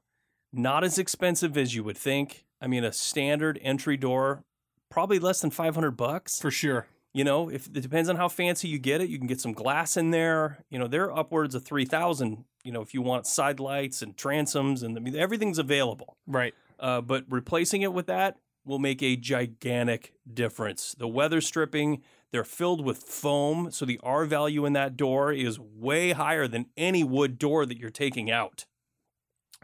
Not 0.51 0.83
as 0.83 0.97
expensive 0.97 1.57
as 1.57 1.75
you 1.75 1.83
would 1.83 1.97
think. 1.97 2.45
I 2.61 2.67
mean, 2.67 2.83
a 2.83 2.91
standard 2.91 3.59
entry 3.61 3.97
door, 3.97 4.43
probably 4.89 5.19
less 5.19 5.41
than 5.41 5.51
500 5.51 5.91
bucks. 5.91 6.39
For 6.39 6.51
sure. 6.51 6.87
You 7.13 7.23
know, 7.23 7.49
if 7.49 7.67
it 7.67 7.81
depends 7.81 8.07
on 8.07 8.17
how 8.17 8.27
fancy 8.27 8.67
you 8.67 8.77
get 8.77 9.01
it, 9.01 9.09
you 9.09 9.17
can 9.17 9.27
get 9.27 9.41
some 9.41 9.53
glass 9.53 9.97
in 9.97 10.11
there. 10.11 10.63
You 10.69 10.77
know, 10.77 10.87
they're 10.87 11.15
upwards 11.15 11.55
of 11.55 11.63
three 11.65 11.85
thousand. 11.85 12.45
You 12.63 12.71
know, 12.71 12.81
if 12.81 12.93
you 12.93 13.01
want 13.01 13.25
side 13.25 13.59
lights 13.59 14.03
and 14.03 14.15
transoms, 14.15 14.83
and 14.83 14.95
I 14.95 15.01
mean 15.01 15.15
everything's 15.15 15.57
available. 15.57 16.17
Right. 16.27 16.53
Uh, 16.79 17.01
but 17.01 17.25
replacing 17.27 17.81
it 17.81 17.93
with 17.93 18.05
that 18.07 18.37
will 18.63 18.79
make 18.79 19.01
a 19.01 19.15
gigantic 19.15 20.13
difference. 20.31 20.95
The 20.97 21.07
weather 21.07 21.41
stripping, 21.41 22.03
they're 22.31 22.43
filled 22.43 22.85
with 22.85 22.99
foam, 22.99 23.71
so 23.71 23.85
the 23.85 23.99
R 24.03 24.25
value 24.25 24.65
in 24.65 24.73
that 24.73 24.95
door 24.95 25.33
is 25.33 25.59
way 25.59 26.11
higher 26.11 26.47
than 26.47 26.67
any 26.77 27.03
wood 27.03 27.39
door 27.39 27.65
that 27.65 27.79
you're 27.79 27.89
taking 27.89 28.29
out. 28.29 28.65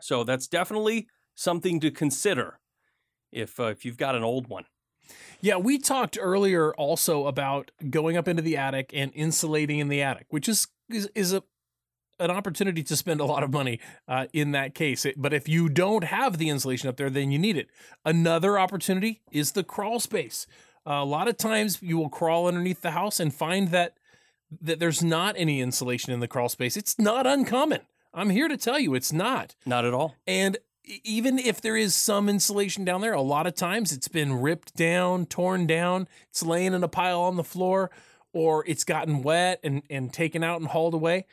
So 0.01 0.23
that's 0.23 0.47
definitely 0.47 1.07
something 1.35 1.79
to 1.81 1.91
consider 1.91 2.59
if 3.31 3.59
uh, 3.59 3.65
if 3.65 3.85
you've 3.85 3.97
got 3.97 4.15
an 4.15 4.23
old 4.23 4.47
one. 4.47 4.65
Yeah, 5.41 5.57
we 5.57 5.77
talked 5.77 6.17
earlier 6.19 6.73
also 6.75 7.27
about 7.27 7.71
going 7.89 8.17
up 8.17 8.27
into 8.27 8.41
the 8.41 8.57
attic 8.57 8.91
and 8.93 9.11
insulating 9.13 9.79
in 9.79 9.87
the 9.89 10.01
attic, 10.01 10.27
which 10.29 10.49
is 10.49 10.67
is, 10.89 11.09
is 11.15 11.33
a 11.33 11.43
an 12.17 12.31
opportunity 12.31 12.81
to 12.81 12.95
spend 12.95 13.19
a 13.19 13.25
lot 13.25 13.43
of 13.43 13.51
money 13.51 13.77
uh, 14.07 14.25
in 14.31 14.51
that 14.51 14.73
case. 14.73 15.03
It- 15.05 15.21
but 15.21 15.33
if 15.33 15.49
you 15.49 15.67
don't 15.67 16.05
have 16.05 16.37
the 16.37 16.47
insulation 16.49 16.87
up 16.87 16.95
there, 16.95 17.09
then 17.09 17.29
you 17.29 17.37
need 17.37 17.57
it. 17.57 17.67
Another 18.05 18.57
opportunity 18.57 19.21
is 19.33 19.51
the 19.51 19.65
crawl 19.65 19.99
space. 19.99 20.47
Uh, 20.87 20.93
a 20.93 21.03
lot 21.05 21.27
of 21.27 21.35
times 21.35 21.79
you 21.81 21.97
will 21.97 22.07
crawl 22.09 22.47
underneath 22.47 22.81
the 22.81 22.91
house 22.91 23.19
and 23.19 23.33
find 23.33 23.69
that 23.71 23.97
that 24.61 24.79
there's 24.79 25.03
not 25.03 25.35
any 25.37 25.59
insulation 25.59 26.13
in 26.13 26.19
the 26.21 26.27
crawl 26.27 26.47
space. 26.47 26.77
It's 26.77 26.97
not 26.97 27.27
uncommon. 27.27 27.81
I'm 28.15 28.29
here 28.29 28.47
to 28.47 28.57
tell 28.57 28.79
you 28.79 28.95
it's 28.95 29.11
not. 29.11 29.55
Not 29.65 29.85
at 29.85 29.93
all. 29.93 30.15
And 30.25 30.57
even 31.03 31.37
if 31.37 31.59
there 31.59 31.75
is 31.75 31.95
some 31.95 32.29
insulation 32.29 32.85
down 32.85 33.01
there, 33.01 33.13
a 33.13 33.21
lot 33.21 33.45
of 33.45 33.55
times 33.55 33.91
it's 33.91 34.07
been 34.07 34.39
ripped 34.39 34.75
down, 34.75 35.25
torn 35.25 35.67
down, 35.67 36.07
it's 36.29 36.41
laying 36.41 36.73
in 36.73 36.83
a 36.83 36.87
pile 36.87 37.21
on 37.21 37.35
the 37.35 37.43
floor, 37.43 37.91
or 38.33 38.63
it's 38.67 38.83
gotten 38.83 39.21
wet 39.21 39.59
and, 39.63 39.83
and 39.89 40.13
taken 40.13 40.43
out 40.43 40.61
and 40.61 40.69
hauled 40.69 40.93
away. 40.93 41.25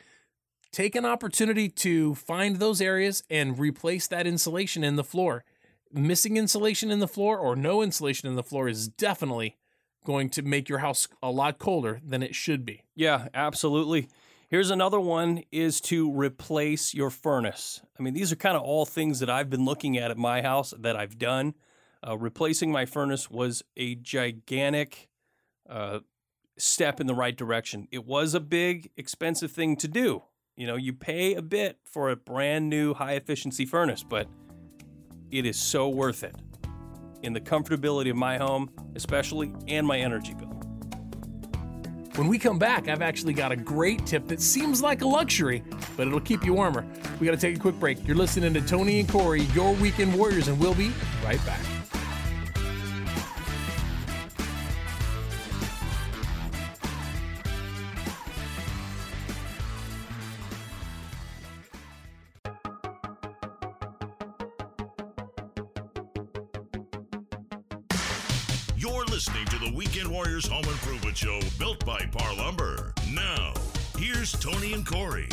Take 0.71 0.95
an 0.95 1.05
opportunity 1.05 1.69
to 1.69 2.15
find 2.15 2.57
those 2.57 2.81
areas 2.81 3.23
and 3.29 3.57
replace 3.57 4.07
that 4.07 4.27
insulation 4.27 4.83
in 4.83 4.95
the 4.95 5.03
floor. 5.03 5.45
Missing 5.91 6.35
insulation 6.35 6.89
in 6.89 6.99
the 6.99 7.07
floor 7.07 7.37
or 7.37 7.55
no 7.55 7.81
insulation 7.81 8.27
in 8.27 8.35
the 8.35 8.43
floor 8.43 8.67
is 8.67 8.87
definitely 8.87 9.57
going 10.03 10.29
to 10.31 10.41
make 10.41 10.67
your 10.67 10.79
house 10.79 11.07
a 11.21 11.29
lot 11.29 11.59
colder 11.59 12.01
than 12.03 12.23
it 12.23 12.35
should 12.35 12.65
be. 12.65 12.83
Yeah, 12.95 13.27
absolutely. 13.33 14.09
Here's 14.49 14.69
another 14.69 14.99
one 14.99 15.43
is 15.51 15.81
to 15.81 16.11
replace 16.11 16.93
your 16.93 17.09
furnace. 17.09 17.81
I 17.99 18.03
mean, 18.03 18.13
these 18.13 18.31
are 18.31 18.35
kind 18.35 18.55
of 18.55 18.61
all 18.61 18.85
things 18.85 19.19
that 19.19 19.29
I've 19.29 19.49
been 19.49 19.65
looking 19.65 19.97
at 19.97 20.11
at 20.11 20.17
my 20.17 20.41
house 20.41 20.73
that 20.79 20.95
I've 20.95 21.17
done. 21.17 21.55
Uh, 22.05 22.17
replacing 22.17 22.71
my 22.71 22.85
furnace 22.85 23.31
was 23.31 23.63
a 23.77 23.95
gigantic 23.95 25.09
uh, 25.69 25.99
step 26.57 26.99
in 26.99 27.07
the 27.07 27.15
right 27.15 27.35
direction. 27.35 27.87
It 27.91 28.05
was 28.05 28.33
a 28.33 28.39
big, 28.39 28.91
expensive 28.97 29.51
thing 29.51 29.75
to 29.77 29.87
do. 29.87 30.23
You 30.55 30.67
know, 30.67 30.75
you 30.75 30.93
pay 30.93 31.33
a 31.33 31.41
bit 31.41 31.79
for 31.83 32.11
a 32.11 32.15
brand 32.15 32.69
new 32.69 32.93
high 32.93 33.13
efficiency 33.13 33.65
furnace, 33.65 34.03
but 34.03 34.27
it 35.31 35.45
is 35.47 35.57
so 35.57 35.89
worth 35.89 36.23
it 36.23 36.35
in 37.23 37.33
the 37.33 37.41
comfortability 37.41 38.11
of 38.11 38.17
my 38.17 38.37
home, 38.37 38.69
especially, 38.95 39.53
and 39.67 39.87
my 39.87 39.97
energy 39.97 40.35
bill. 40.35 40.52
When 42.15 42.27
we 42.27 42.37
come 42.37 42.59
back, 42.59 42.89
I've 42.89 43.01
actually 43.01 43.33
got 43.33 43.51
a 43.51 43.55
great 43.55 44.05
tip 44.05 44.27
that 44.27 44.39
seems 44.39 44.83
like 44.83 45.01
a 45.01 45.07
luxury, 45.07 45.63
but 45.97 46.05
it'll 46.05 46.19
keep 46.19 46.45
you 46.45 46.53
warmer. 46.53 46.85
We 47.19 47.25
got 47.25 47.31
to 47.31 47.37
take 47.37 47.55
a 47.55 47.59
quick 47.59 47.79
break. 47.79 48.05
You're 48.05 48.15
listening 48.15 48.53
to 48.53 48.61
Tony 48.61 48.99
and 48.99 49.09
Corey, 49.09 49.41
your 49.55 49.73
weekend 49.73 50.13
warriors, 50.13 50.47
and 50.47 50.59
we'll 50.59 50.75
be 50.75 50.91
right 51.25 51.43
back. 51.43 51.82
Here's 74.23 74.41
Tony 74.41 74.71
and 74.71 74.85
Corey. 74.85 75.27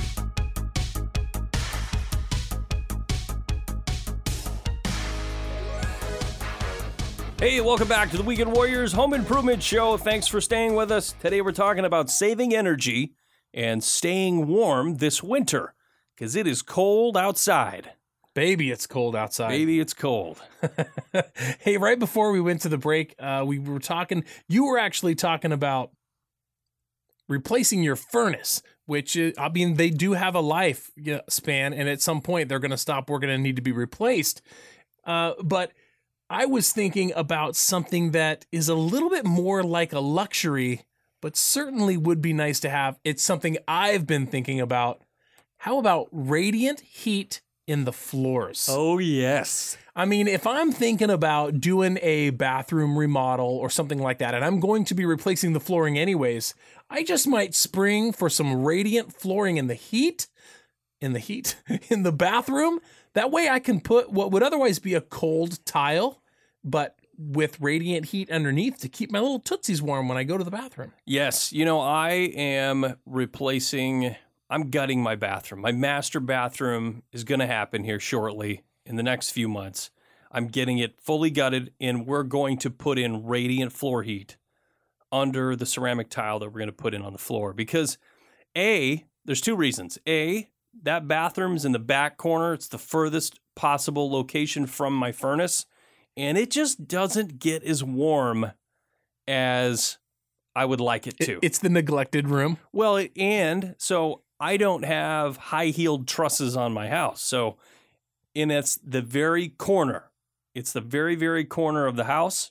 Hey, 7.38 7.60
welcome 7.60 7.86
back 7.86 8.10
to 8.10 8.16
the 8.16 8.24
Weekend 8.24 8.52
Warriors 8.52 8.92
Home 8.92 9.14
Improvement 9.14 9.62
Show. 9.62 9.96
Thanks 9.96 10.26
for 10.26 10.40
staying 10.40 10.74
with 10.74 10.90
us. 10.90 11.14
Today 11.20 11.40
we're 11.40 11.52
talking 11.52 11.84
about 11.84 12.10
saving 12.10 12.52
energy 12.52 13.14
and 13.54 13.84
staying 13.84 14.48
warm 14.48 14.96
this 14.96 15.22
winter 15.22 15.72
because 16.16 16.34
it 16.34 16.48
is 16.48 16.60
cold 16.60 17.16
outside. 17.16 17.92
Baby, 18.34 18.72
it's 18.72 18.88
cold 18.88 19.14
outside. 19.14 19.50
Baby, 19.50 19.78
it's 19.78 19.94
cold. 19.94 20.42
hey, 21.60 21.76
right 21.76 21.98
before 21.98 22.32
we 22.32 22.40
went 22.40 22.62
to 22.62 22.68
the 22.68 22.78
break, 22.78 23.14
uh, 23.20 23.44
we 23.46 23.60
were 23.60 23.78
talking. 23.78 24.24
You 24.48 24.66
were 24.66 24.78
actually 24.78 25.14
talking 25.14 25.52
about 25.52 25.92
replacing 27.28 27.82
your 27.82 27.96
furnace, 27.96 28.60
which 28.90 29.14
is, 29.14 29.32
I 29.38 29.48
mean, 29.50 29.74
they 29.74 29.88
do 29.88 30.14
have 30.14 30.34
a 30.34 30.40
life 30.40 30.90
span, 31.28 31.72
and 31.72 31.88
at 31.88 32.02
some 32.02 32.20
point 32.20 32.48
they're 32.48 32.58
going 32.58 32.72
to 32.72 32.76
stop 32.76 33.08
working 33.08 33.30
and 33.30 33.40
need 33.40 33.54
to 33.54 33.62
be 33.62 33.70
replaced. 33.70 34.42
Uh, 35.04 35.34
but 35.40 35.70
I 36.28 36.46
was 36.46 36.72
thinking 36.72 37.12
about 37.14 37.54
something 37.54 38.10
that 38.10 38.46
is 38.50 38.68
a 38.68 38.74
little 38.74 39.08
bit 39.08 39.24
more 39.24 39.62
like 39.62 39.92
a 39.92 40.00
luxury, 40.00 40.82
but 41.22 41.36
certainly 41.36 41.96
would 41.96 42.20
be 42.20 42.32
nice 42.32 42.58
to 42.60 42.68
have. 42.68 42.98
It's 43.04 43.22
something 43.22 43.58
I've 43.68 44.08
been 44.08 44.26
thinking 44.26 44.60
about. 44.60 45.02
How 45.58 45.78
about 45.78 46.08
radiant 46.10 46.80
heat 46.80 47.42
in 47.70 47.84
the 47.84 47.92
floors? 47.92 48.68
Oh 48.68 48.98
yes. 48.98 49.78
I 49.94 50.04
mean, 50.04 50.28
if 50.28 50.46
I'm 50.46 50.72
thinking 50.72 51.10
about 51.10 51.60
doing 51.60 51.98
a 52.02 52.30
bathroom 52.30 52.98
remodel 52.98 53.46
or 53.46 53.70
something 53.70 53.98
like 53.98 54.18
that, 54.18 54.34
and 54.34 54.44
I'm 54.44 54.58
going 54.60 54.84
to 54.86 54.94
be 54.94 55.04
replacing 55.04 55.52
the 55.52 55.60
flooring 55.60 55.98
anyways, 55.98 56.54
I 56.88 57.04
just 57.04 57.28
might 57.28 57.54
spring 57.54 58.12
for 58.12 58.28
some 58.28 58.64
radiant 58.64 59.14
flooring 59.14 59.56
in 59.56 59.68
the 59.68 59.74
heat, 59.74 60.26
in 61.00 61.12
the 61.12 61.18
heat, 61.20 61.56
in 61.88 62.02
the 62.02 62.12
bathroom. 62.12 62.80
That 63.14 63.30
way 63.30 63.48
I 63.48 63.60
can 63.60 63.80
put 63.80 64.10
what 64.10 64.32
would 64.32 64.42
otherwise 64.42 64.78
be 64.78 64.94
a 64.94 65.00
cold 65.00 65.64
tile, 65.64 66.22
but 66.64 66.96
with 67.16 67.60
radiant 67.60 68.06
heat 68.06 68.30
underneath 68.30 68.78
to 68.78 68.88
keep 68.88 69.12
my 69.12 69.20
little 69.20 69.40
tootsies 69.40 69.82
warm 69.82 70.08
when 70.08 70.16
I 70.16 70.24
go 70.24 70.38
to 70.38 70.44
the 70.44 70.50
bathroom. 70.50 70.92
Yes, 71.04 71.52
you 71.52 71.64
know, 71.64 71.80
I 71.80 72.10
am 72.34 72.96
replacing 73.04 74.16
I'm 74.50 74.70
gutting 74.70 75.00
my 75.00 75.14
bathroom. 75.14 75.60
My 75.60 75.70
master 75.70 76.18
bathroom 76.18 77.04
is 77.12 77.22
going 77.22 77.38
to 77.38 77.46
happen 77.46 77.84
here 77.84 78.00
shortly 78.00 78.64
in 78.84 78.96
the 78.96 79.02
next 79.02 79.30
few 79.30 79.48
months. 79.48 79.90
I'm 80.32 80.48
getting 80.48 80.78
it 80.78 81.00
fully 81.00 81.30
gutted 81.30 81.72
and 81.80 82.04
we're 82.04 82.24
going 82.24 82.58
to 82.58 82.70
put 82.70 82.98
in 82.98 83.24
radiant 83.24 83.72
floor 83.72 84.02
heat 84.02 84.36
under 85.12 85.54
the 85.54 85.66
ceramic 85.66 86.10
tile 86.10 86.40
that 86.40 86.46
we're 86.46 86.58
going 86.58 86.66
to 86.66 86.72
put 86.72 86.94
in 86.94 87.02
on 87.02 87.12
the 87.12 87.18
floor 87.18 87.52
because 87.52 87.96
A, 88.56 89.06
there's 89.24 89.40
two 89.40 89.54
reasons. 89.56 89.98
A, 90.08 90.48
that 90.82 91.06
bathroom's 91.06 91.64
in 91.64 91.72
the 91.72 91.78
back 91.78 92.16
corner. 92.16 92.52
It's 92.52 92.68
the 92.68 92.78
furthest 92.78 93.38
possible 93.54 94.10
location 94.10 94.66
from 94.66 94.94
my 94.94 95.12
furnace 95.12 95.64
and 96.16 96.36
it 96.36 96.50
just 96.50 96.88
doesn't 96.88 97.38
get 97.38 97.62
as 97.62 97.84
warm 97.84 98.52
as 99.28 99.98
I 100.56 100.64
would 100.64 100.80
like 100.80 101.06
it 101.06 101.18
to. 101.20 101.38
It's 101.40 101.58
the 101.60 101.68
neglected 101.68 102.28
room. 102.28 102.58
Well, 102.72 103.04
and 103.16 103.76
so 103.78 104.22
I 104.40 104.56
don't 104.56 104.84
have 104.84 105.36
high 105.36 105.66
heeled 105.66 106.08
trusses 106.08 106.56
on 106.56 106.72
my 106.72 106.88
house. 106.88 107.22
So, 107.22 107.58
and 108.34 108.50
it's 108.50 108.76
the 108.76 109.02
very 109.02 109.48
corner. 109.48 110.10
It's 110.54 110.72
the 110.72 110.80
very, 110.80 111.14
very 111.14 111.44
corner 111.44 111.86
of 111.86 111.96
the 111.96 112.04
house. 112.04 112.50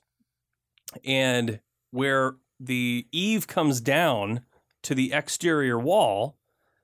And 1.04 1.60
where 1.92 2.36
the 2.60 3.08
eave 3.12 3.48
comes 3.48 3.82
down 3.82 4.42
to 4.84 4.94
the 4.94 5.12
exterior 5.12 5.80
wall, 5.80 6.38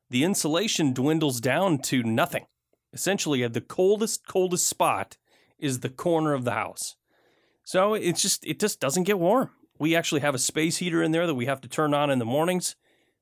the 0.10 0.24
insulation 0.24 0.94
dwindles 0.94 1.40
down 1.40 1.80
to 1.80 2.04
nothing. 2.04 2.46
Essentially, 2.92 3.44
at 3.44 3.54
the 3.54 3.62
coldest, 3.62 4.26
coldest 4.28 4.68
spot 4.68 5.18
is 5.60 5.80
the 5.80 5.90
corner 5.90 6.34
of 6.34 6.46
the 6.46 6.52
house. 6.52 6.96
So 7.64 7.94
it's 7.94 8.22
just, 8.22 8.46
it 8.46 8.60
just 8.60 8.80
doesn't 8.80 9.04
get 9.04 9.20
warm. 9.20 9.50
We 9.78 9.96
actually 9.96 10.22
have 10.22 10.36
a 10.36 10.40
space 10.40 10.78
heater 10.78 11.04
in 11.04 11.12
there 11.12 11.28
that 11.28 11.36
we 11.36 11.46
have 11.46 11.62
to 11.62 11.68
turn 11.68 11.94
on 11.94 12.10
in 12.10 12.20
the 12.20 12.26
mornings. 12.26 12.76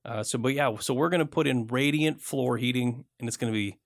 Uh, 0.06 0.24
so, 0.24 0.38
but 0.38 0.54
yeah, 0.54 0.76
so 0.80 0.94
we're 0.94 1.10
going 1.10 1.20
to 1.20 1.26
put 1.26 1.48
in 1.48 1.68
radiant 1.68 2.22
floor 2.22 2.58
heating, 2.58 3.06
and 3.20 3.28
it's 3.28 3.38
going 3.38 3.52
to 3.52 3.56
be 3.56 3.80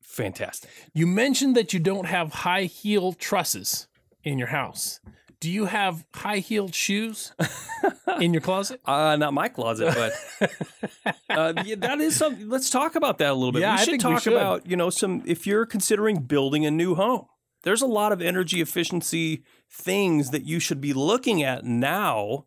fantastic. 0.00 0.70
You 0.94 1.06
mentioned 1.06 1.54
that 1.56 1.72
you 1.72 1.80
don't 1.80 2.06
have 2.06 2.32
high 2.32 2.64
heel 2.64 3.12
trusses 3.12 3.88
in 4.24 4.38
your 4.38 4.48
house. 4.48 5.00
Do 5.40 5.50
you 5.50 5.66
have 5.66 6.04
high 6.14 6.38
heeled 6.38 6.74
shoes 6.74 7.32
in 8.20 8.32
your 8.32 8.40
closet? 8.40 8.80
Uh, 8.84 9.14
not 9.16 9.32
my 9.32 9.48
closet, 9.48 9.94
but 9.94 11.14
uh, 11.30 11.62
yeah, 11.64 11.76
that 11.76 12.00
is 12.00 12.16
something. 12.16 12.48
Let's 12.48 12.70
talk 12.70 12.96
about 12.96 13.18
that 13.18 13.30
a 13.30 13.34
little 13.34 13.52
bit. 13.52 13.60
Yeah, 13.60 13.74
we 13.74 13.78
should 13.78 13.90
think 13.90 14.04
we 14.04 14.10
talk 14.14 14.22
should. 14.22 14.32
about 14.32 14.66
you 14.66 14.76
know 14.76 14.90
some. 14.90 15.22
If 15.26 15.46
you're 15.46 15.64
considering 15.64 16.22
building 16.22 16.66
a 16.66 16.72
new 16.72 16.96
home, 16.96 17.26
there's 17.62 17.82
a 17.82 17.86
lot 17.86 18.10
of 18.10 18.20
energy 18.20 18.60
efficiency 18.60 19.44
things 19.70 20.30
that 20.30 20.44
you 20.44 20.58
should 20.58 20.80
be 20.80 20.92
looking 20.92 21.42
at 21.42 21.64
now, 21.64 22.46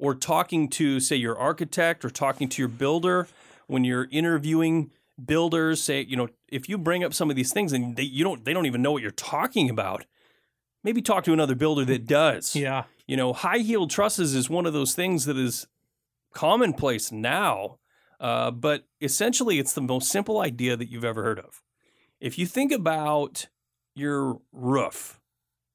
or 0.00 0.14
talking 0.14 0.68
to 0.70 0.98
say 0.98 1.16
your 1.16 1.38
architect 1.38 2.04
or 2.04 2.10
talking 2.10 2.48
to 2.48 2.62
your 2.62 2.68
builder 2.68 3.28
when 3.66 3.84
you're 3.84 4.08
interviewing 4.10 4.90
builders. 5.24 5.82
Say 5.82 6.04
you 6.08 6.16
know 6.16 6.28
if 6.48 6.68
you 6.68 6.78
bring 6.78 7.04
up 7.04 7.14
some 7.14 7.30
of 7.30 7.36
these 7.36 7.52
things 7.52 7.72
and 7.72 7.96
they, 7.96 8.02
you 8.02 8.24
don't 8.24 8.44
they 8.44 8.52
don't 8.52 8.66
even 8.66 8.82
know 8.82 8.92
what 8.92 9.02
you're 9.02 9.10
talking 9.12 9.70
about. 9.70 10.04
Maybe 10.82 11.02
talk 11.02 11.24
to 11.24 11.32
another 11.32 11.54
builder 11.54 11.84
that 11.84 12.06
does. 12.06 12.56
Yeah. 12.56 12.84
You 13.06 13.16
know, 13.16 13.34
high 13.34 13.58
heeled 13.58 13.90
trusses 13.90 14.34
is 14.34 14.48
one 14.48 14.64
of 14.64 14.72
those 14.72 14.94
things 14.94 15.26
that 15.26 15.36
is 15.36 15.66
commonplace 16.32 17.12
now, 17.12 17.78
uh, 18.18 18.50
but 18.50 18.84
essentially 19.00 19.58
it's 19.58 19.72
the 19.72 19.82
most 19.82 20.10
simple 20.10 20.40
idea 20.40 20.76
that 20.76 20.88
you've 20.88 21.04
ever 21.04 21.22
heard 21.22 21.38
of. 21.38 21.62
If 22.20 22.38
you 22.38 22.46
think 22.46 22.72
about 22.72 23.48
your 23.94 24.40
roof, 24.52 25.20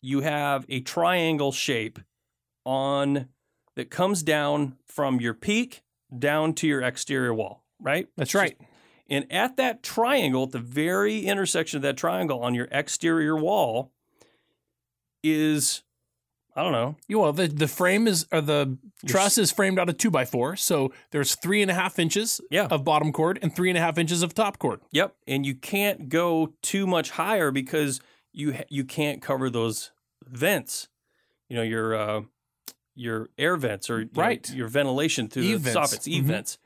you 0.02 0.22
have 0.22 0.66
a 0.70 0.80
triangle 0.82 1.52
shape 1.52 2.00
on 2.66 3.28
that 3.76 3.90
comes 3.90 4.24
down 4.24 4.78
from 4.86 5.20
your 5.20 5.34
peak 5.34 5.82
down 6.18 6.54
to 6.54 6.68
your 6.68 6.82
exterior 6.82 7.34
wall, 7.34 7.64
right? 7.80 8.08
That's 8.16 8.34
right. 8.36 8.58
And 9.10 9.32
at 9.32 9.58
that 9.58 9.84
triangle, 9.84 10.44
at 10.44 10.52
the 10.52 10.60
very 10.60 11.20
intersection 11.26 11.78
of 11.78 11.84
that 11.84 11.98
triangle 11.98 12.40
on 12.42 12.56
your 12.56 12.68
exterior 12.72 13.36
wall, 13.36 13.92
is 15.24 15.84
I 16.56 16.64
don't 16.64 16.72
know. 16.72 16.96
You 17.08 17.20
well, 17.20 17.34
the, 17.34 17.48
the 17.48 17.68
frame 17.68 18.08
is 18.08 18.26
or 18.32 18.40
the 18.42 18.78
truss 19.06 19.38
is 19.38 19.52
framed 19.52 19.78
out 19.78 19.90
of 19.90 19.98
two 19.98 20.10
by 20.10 20.24
four. 20.26 20.56
So 20.56 20.94
there's 21.12 21.36
three 21.36 21.62
and 21.62 21.70
a 21.70 21.74
half 21.74 22.00
inches 22.00 22.40
Yeah. 22.50 22.68
of 22.68 22.84
bottom 22.86 23.12
chord 23.12 23.40
and 23.42 23.54
three 23.54 23.70
and 23.70 23.78
a 23.78 23.82
half 23.82 23.98
inches 23.98 24.24
of 24.24 24.34
top 24.34 24.58
chord. 24.58 24.80
Yep, 24.92 25.16
and 25.28 25.46
you 25.46 25.56
can't 25.56 26.08
go 26.08 26.54
too 26.62 26.88
much 26.88 27.12
higher 27.12 27.52
because 27.52 28.00
you 28.32 28.58
you 28.70 28.86
can't 28.86 29.22
cover 29.22 29.50
those 29.50 29.92
vents. 30.26 30.88
You 31.50 31.58
know 31.58 31.64
your 31.64 31.96
uh, 31.96 32.22
your 32.96 33.30
air 33.38 33.58
vents 33.58 33.90
or 33.90 34.10
Right. 34.14 34.50
your 34.52 34.68
ventilation 34.68 35.28
through 35.28 35.44
eave 35.44 35.64
the 35.64 35.72
vents. 35.72 35.94
soffits, 35.94 36.12
Mhm. 36.22 36.24
vents. 36.24 36.58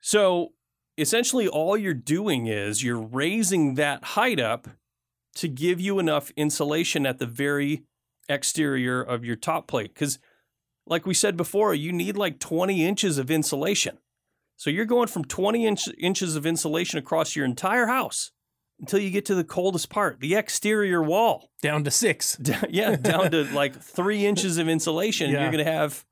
So 0.00 0.52
essentially, 0.96 1.48
all 1.48 1.76
you're 1.76 1.94
doing 1.94 2.46
is 2.46 2.82
you're 2.82 3.00
raising 3.00 3.74
that 3.74 4.02
height 4.04 4.40
up 4.40 4.68
to 5.36 5.48
give 5.48 5.80
you 5.80 5.98
enough 5.98 6.30
insulation 6.36 7.06
at 7.06 7.18
the 7.18 7.26
very 7.26 7.84
exterior 8.28 9.00
of 9.02 9.24
your 9.24 9.36
top 9.36 9.68
plate. 9.68 9.94
Because, 9.94 10.18
like 10.86 11.06
we 11.06 11.14
said 11.14 11.36
before, 11.36 11.74
you 11.74 11.92
need 11.92 12.16
like 12.16 12.38
20 12.40 12.84
inches 12.84 13.18
of 13.18 13.30
insulation. 13.30 13.98
So 14.56 14.70
you're 14.70 14.84
going 14.84 15.06
from 15.08 15.24
20 15.24 15.66
inch, 15.66 15.88
inches 15.98 16.34
of 16.34 16.44
insulation 16.44 16.98
across 16.98 17.36
your 17.36 17.44
entire 17.44 17.86
house 17.86 18.32
until 18.80 19.00
you 19.00 19.10
get 19.10 19.24
to 19.26 19.34
the 19.34 19.44
coldest 19.44 19.90
part, 19.90 20.20
the 20.20 20.34
exterior 20.34 21.02
wall. 21.02 21.50
Down 21.62 21.84
to 21.84 21.90
six. 21.90 22.36
Down- 22.42 22.66
yeah, 22.70 22.96
down 22.96 23.30
to 23.32 23.44
like 23.52 23.80
three 23.80 24.24
inches 24.26 24.58
of 24.58 24.68
insulation. 24.68 25.30
Yeah. 25.30 25.42
You're 25.42 25.52
going 25.52 25.64
to 25.64 25.70
have, 25.70 26.04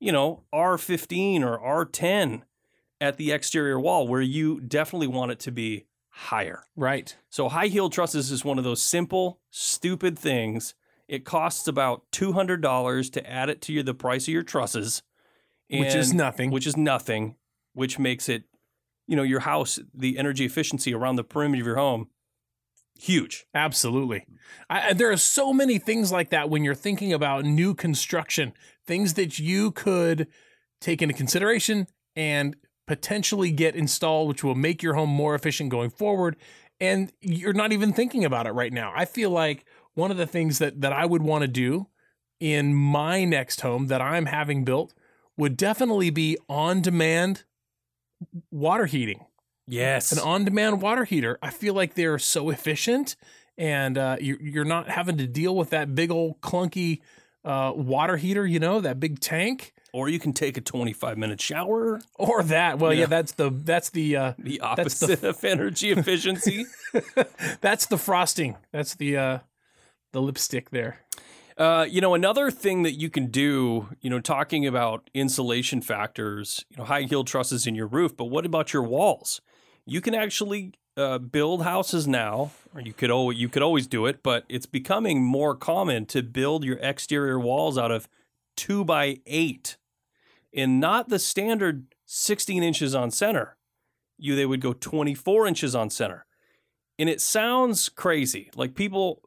you 0.00 0.12
know, 0.12 0.44
R15 0.54 1.42
or 1.42 1.58
R10 1.86 2.42
at 3.00 3.16
the 3.16 3.32
exterior 3.32 3.78
wall 3.78 4.08
where 4.08 4.22
you 4.22 4.60
definitely 4.60 5.06
want 5.08 5.32
it 5.32 5.38
to 5.40 5.52
be 5.52 5.86
higher. 6.08 6.62
Right. 6.74 7.14
So 7.28 7.48
high 7.48 7.66
heel 7.66 7.90
trusses 7.90 8.30
is 8.30 8.44
one 8.44 8.58
of 8.58 8.64
those 8.64 8.80
simple, 8.80 9.40
stupid 9.50 10.18
things. 10.18 10.74
It 11.08 11.24
costs 11.24 11.68
about 11.68 12.02
two 12.10 12.32
hundred 12.32 12.62
dollars 12.62 13.10
to 13.10 13.30
add 13.30 13.48
it 13.48 13.60
to 13.62 13.72
your, 13.72 13.82
the 13.84 13.94
price 13.94 14.26
of 14.26 14.34
your 14.34 14.42
trusses, 14.42 15.02
Which 15.70 15.94
is 15.94 16.12
nothing. 16.12 16.50
Which 16.50 16.66
is 16.66 16.76
nothing. 16.76 17.36
Which 17.74 17.98
makes 17.98 18.28
it, 18.28 18.44
you 19.06 19.16
know, 19.16 19.22
your 19.22 19.40
house, 19.40 19.78
the 19.94 20.18
energy 20.18 20.44
efficiency 20.44 20.94
around 20.94 21.16
the 21.16 21.24
perimeter 21.24 21.62
of 21.62 21.66
your 21.66 21.76
home, 21.76 22.08
huge. 22.98 23.46
Absolutely. 23.54 24.26
I, 24.68 24.92
there 24.92 25.10
are 25.10 25.16
so 25.16 25.52
many 25.52 25.78
things 25.78 26.10
like 26.10 26.30
that 26.30 26.50
when 26.50 26.64
you're 26.64 26.74
thinking 26.74 27.12
about 27.12 27.44
new 27.44 27.74
construction, 27.74 28.52
things 28.86 29.14
that 29.14 29.38
you 29.38 29.70
could 29.72 30.28
take 30.80 31.02
into 31.02 31.14
consideration 31.14 31.86
and 32.14 32.56
potentially 32.86 33.50
get 33.50 33.74
installed, 33.74 34.28
which 34.28 34.44
will 34.44 34.54
make 34.54 34.82
your 34.82 34.94
home 34.94 35.10
more 35.10 35.34
efficient 35.34 35.70
going 35.70 35.90
forward. 35.90 36.36
And 36.80 37.12
you're 37.20 37.52
not 37.52 37.72
even 37.72 37.92
thinking 37.92 38.24
about 38.24 38.46
it 38.46 38.52
right 38.52 38.72
now. 38.72 38.92
I 38.94 39.04
feel 39.04 39.30
like 39.30 39.64
one 39.94 40.10
of 40.10 40.16
the 40.16 40.26
things 40.26 40.58
that, 40.58 40.80
that 40.82 40.92
I 40.92 41.06
would 41.06 41.22
want 41.22 41.42
to 41.42 41.48
do 41.48 41.88
in 42.38 42.74
my 42.74 43.24
next 43.24 43.62
home 43.62 43.86
that 43.86 44.02
I'm 44.02 44.26
having 44.26 44.64
built 44.64 44.94
would 45.36 45.56
definitely 45.56 46.10
be 46.10 46.36
on 46.48 46.80
demand 46.80 47.44
water 48.50 48.86
heating 48.86 49.24
Yes. 49.68 50.12
an 50.12 50.18
on-demand 50.20 50.80
water 50.80 51.04
heater. 51.04 51.38
I 51.42 51.50
feel 51.50 51.74
like 51.74 51.94
they're 51.94 52.18
so 52.20 52.50
efficient, 52.50 53.16
and 53.58 53.98
uh, 53.98 54.16
you're 54.20 54.40
you're 54.40 54.64
not 54.64 54.88
having 54.88 55.16
to 55.18 55.26
deal 55.26 55.56
with 55.56 55.70
that 55.70 55.94
big 55.94 56.10
old 56.12 56.40
clunky 56.40 57.00
uh, 57.44 57.72
water 57.74 58.16
heater. 58.16 58.46
You 58.46 58.60
know 58.60 58.80
that 58.80 59.00
big 59.00 59.18
tank 59.18 59.72
or 59.92 60.08
you 60.08 60.18
can 60.20 60.32
take 60.32 60.56
a 60.56 60.60
twenty-five 60.60 61.18
minute 61.18 61.40
shower. 61.40 62.00
or 62.14 62.42
that. 62.44 62.78
Well, 62.78 62.92
yeah, 62.92 63.00
Yeah. 63.00 63.06
that's 63.06 63.32
the 63.32 63.50
that's 63.50 63.90
the 63.90 64.16
uh, 64.16 64.32
The 64.38 64.60
That's 64.76 65.00
the- 65.00 65.06
opposite 65.06 65.24
of 65.24 65.44
energy 65.44 65.90
efficiency. 65.90 66.66
that's 67.60 67.86
the 67.86 67.98
frosting. 67.98 68.56
That's 68.72 68.94
the 68.94 69.16
uh, 69.16 69.38
the 70.12 70.22
lipstick 70.22 70.70
there. 70.70 71.00
Uh, 71.56 71.86
you 71.88 72.02
know, 72.02 72.14
another 72.14 72.50
thing 72.50 72.82
that 72.82 72.92
you 72.92 73.08
can 73.08 73.28
do, 73.28 73.88
you 74.02 74.10
know, 74.10 74.20
talking 74.20 74.66
about 74.66 75.08
insulation 75.14 75.80
factors, 75.80 76.66
you 76.68 76.76
know, 76.76 76.84
high 76.84 77.02
heel 77.02 77.24
trusses 77.24 77.66
in 77.66 77.74
your 77.74 77.86
roof, 77.86 78.14
but 78.14 78.26
what 78.26 78.44
about 78.44 78.74
your 78.74 78.82
walls? 78.82 79.40
You 79.86 80.02
can 80.02 80.14
actually 80.14 80.74
uh, 80.98 81.18
build 81.18 81.62
houses 81.62 82.06
now, 82.06 82.50
or 82.74 82.82
you 82.82 82.92
could 82.92 83.10
always 83.10 83.38
you 83.38 83.48
could 83.48 83.62
always 83.62 83.86
do 83.86 84.04
it, 84.04 84.22
but 84.22 84.44
it's 84.48 84.66
becoming 84.66 85.22
more 85.22 85.54
common 85.54 86.04
to 86.06 86.22
build 86.22 86.62
your 86.62 86.78
exterior 86.78 87.38
walls 87.38 87.78
out 87.78 87.90
of 87.90 88.08
two 88.56 88.84
by 88.84 89.20
eight, 89.24 89.78
and 90.52 90.78
not 90.78 91.08
the 91.08 91.18
standard 91.18 91.86
16 92.04 92.62
inches 92.62 92.94
on 92.94 93.10
center. 93.10 93.56
You 94.18 94.36
they 94.36 94.46
would 94.46 94.60
go 94.60 94.72
24 94.74 95.46
inches 95.46 95.74
on 95.74 95.88
center, 95.88 96.26
and 96.98 97.08
it 97.08 97.20
sounds 97.22 97.88
crazy. 97.88 98.50
Like 98.54 98.74
people, 98.74 99.22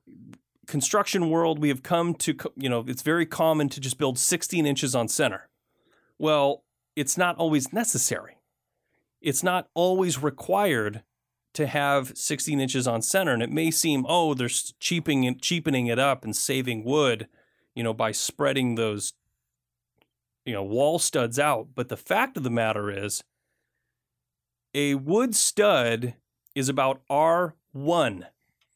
construction 0.70 1.30
world, 1.30 1.60
we 1.60 1.70
have 1.70 1.84
come 1.84 2.14
to 2.16 2.36
you 2.56 2.70
know 2.70 2.86
it's 2.88 3.02
very 3.02 3.26
common 3.26 3.68
to 3.70 3.82
just 3.82 3.98
build 3.98 4.18
16 4.18 4.66
inches 4.66 4.96
on 4.96 5.08
center. 5.08 5.50
Well, 6.18 6.64
it's 6.96 7.18
not 7.18 7.36
always 7.38 7.74
necessary. 7.74 8.38
It's 9.22 9.44
not 9.44 9.68
always 9.74 10.22
required 10.22 11.04
to 11.54 11.66
have 11.66 12.16
16 12.16 12.60
inches 12.60 12.88
on 12.88 13.02
center. 13.02 13.34
And 13.34 13.42
it 13.42 13.52
may 13.52 13.72
seem, 13.72 14.06
oh, 14.08 14.34
they're 14.34 14.50
cheaping 14.80 15.24
it, 15.24 15.42
cheapening 15.42 15.88
it 15.88 15.98
up 15.98 16.24
and 16.24 16.36
saving 16.36 16.84
wood, 16.84 17.28
you 17.76 17.84
know, 17.84 17.94
by 17.94 18.12
spreading 18.12 18.76
those, 18.76 19.14
you 20.46 20.54
know, 20.54 20.64
wall 20.64 21.00
studs 21.00 21.40
out. 21.40 21.70
But 21.74 21.90
the 21.90 21.98
fact 21.98 22.38
of 22.38 22.44
the 22.44 22.50
matter 22.50 22.92
is, 22.92 23.24
a 24.74 24.96
wood 24.96 25.36
stud 25.36 26.14
is 26.54 26.70
about 26.70 27.02
R1 27.10 28.26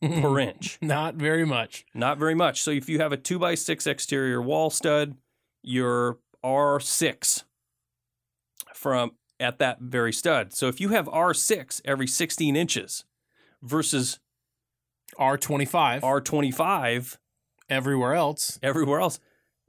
per 0.09 0.39
inch. 0.49 0.77
Not 0.81 1.15
very 1.15 1.45
much. 1.45 1.85
Not 1.93 2.17
very 2.17 2.35
much. 2.35 2.61
So 2.61 2.71
if 2.71 2.89
you 2.89 2.99
have 2.99 3.11
a 3.11 3.17
two 3.17 3.39
by 3.39 3.55
six 3.55 3.87
exterior 3.87 4.41
wall 4.41 4.69
stud, 4.69 5.15
you're 5.61 6.19
R6 6.43 7.43
from 8.73 9.11
at 9.39 9.59
that 9.59 9.79
very 9.79 10.13
stud. 10.13 10.53
So 10.53 10.67
if 10.67 10.79
you 10.81 10.89
have 10.89 11.07
R6 11.07 11.81
every 11.85 12.07
16 12.07 12.55
inches 12.55 13.05
versus 13.61 14.19
R25 15.19 16.01
R25 16.01 17.17
everywhere 17.69 18.13
else. 18.13 18.59
everywhere 18.61 18.99
else, 18.99 19.19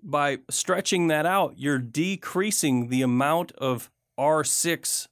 by 0.02 0.38
stretching 0.50 1.08
that 1.08 1.26
out, 1.26 1.54
you're 1.56 1.78
decreasing 1.78 2.88
the 2.88 3.02
amount 3.02 3.52
of 3.52 3.90
R6 4.18 5.08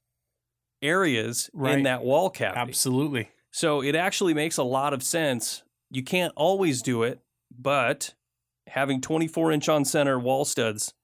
areas 0.83 1.51
in 1.65 1.85
that 1.85 2.03
wall 2.05 2.29
cavity. 2.31 2.61
Absolutely. 2.61 3.31
So 3.53 3.83
it 3.83 3.95
actually 3.95 4.35
makes 4.35 4.57
a 4.57 4.63
lot 4.65 4.93
of 4.93 5.03
sense. 5.03 5.63
You 5.91 6.03
can't 6.03 6.33
always 6.35 6.83
do 6.83 7.03
it, 7.03 7.21
but 7.57 8.15
having 8.67 9.01
24 9.01 9.53
inch 9.53 9.69
on 9.69 9.85
center 9.85 10.19
wall 10.19 10.45
studs 10.45 10.95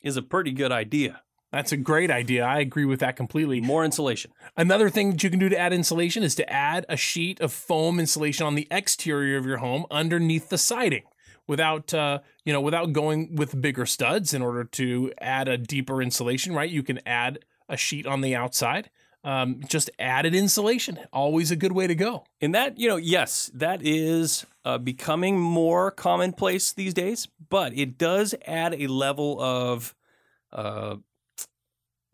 is 0.00 0.16
a 0.16 0.22
pretty 0.22 0.52
good 0.52 0.72
idea. 0.72 1.22
That's 1.50 1.72
a 1.72 1.76
great 1.76 2.10
idea. 2.10 2.44
I 2.44 2.60
agree 2.60 2.84
with 2.84 3.00
that 3.00 3.16
completely. 3.16 3.60
More 3.60 3.84
insulation. 3.84 4.32
Another 4.56 4.90
thing 4.90 5.10
that 5.10 5.24
you 5.24 5.30
can 5.30 5.38
do 5.38 5.48
to 5.48 5.58
add 5.58 5.72
insulation 5.72 6.22
is 6.22 6.34
to 6.36 6.50
add 6.50 6.86
a 6.88 6.96
sheet 6.96 7.40
of 7.40 7.52
foam 7.52 7.98
insulation 7.98 8.46
on 8.46 8.54
the 8.54 8.68
exterior 8.70 9.36
of 9.38 9.46
your 9.46 9.58
home 9.58 9.86
underneath 9.90 10.50
the 10.50 10.58
siding 10.58 11.04
without 11.48 11.92
uh, 11.94 12.20
you 12.44 12.52
know 12.52 12.60
without 12.60 12.92
going 12.92 13.34
with 13.34 13.60
bigger 13.60 13.86
studs 13.86 14.34
in 14.34 14.42
order 14.42 14.62
to 14.62 15.12
add 15.20 15.48
a 15.48 15.56
deeper 15.56 16.02
insulation 16.02 16.54
right 16.54 16.70
you 16.70 16.82
can 16.82 17.00
add 17.06 17.40
a 17.68 17.76
sheet 17.76 18.06
on 18.06 18.20
the 18.20 18.36
outside 18.36 18.90
um, 19.24 19.60
just 19.68 19.90
added 19.98 20.34
insulation 20.34 20.98
always 21.12 21.50
a 21.50 21.56
good 21.56 21.72
way 21.72 21.86
to 21.86 21.94
go 21.94 22.24
And 22.40 22.54
that, 22.54 22.78
you 22.78 22.88
know, 22.88 22.96
yes, 22.96 23.50
that 23.54 23.80
is 23.82 24.46
uh, 24.64 24.78
becoming 24.78 25.38
more 25.40 25.90
commonplace 25.90 26.72
these 26.72 26.94
days, 26.94 27.28
but 27.50 27.76
it 27.76 27.98
does 27.98 28.34
add 28.46 28.74
a 28.74 28.86
level 28.86 29.40
of 29.40 29.94
uh, 30.52 30.96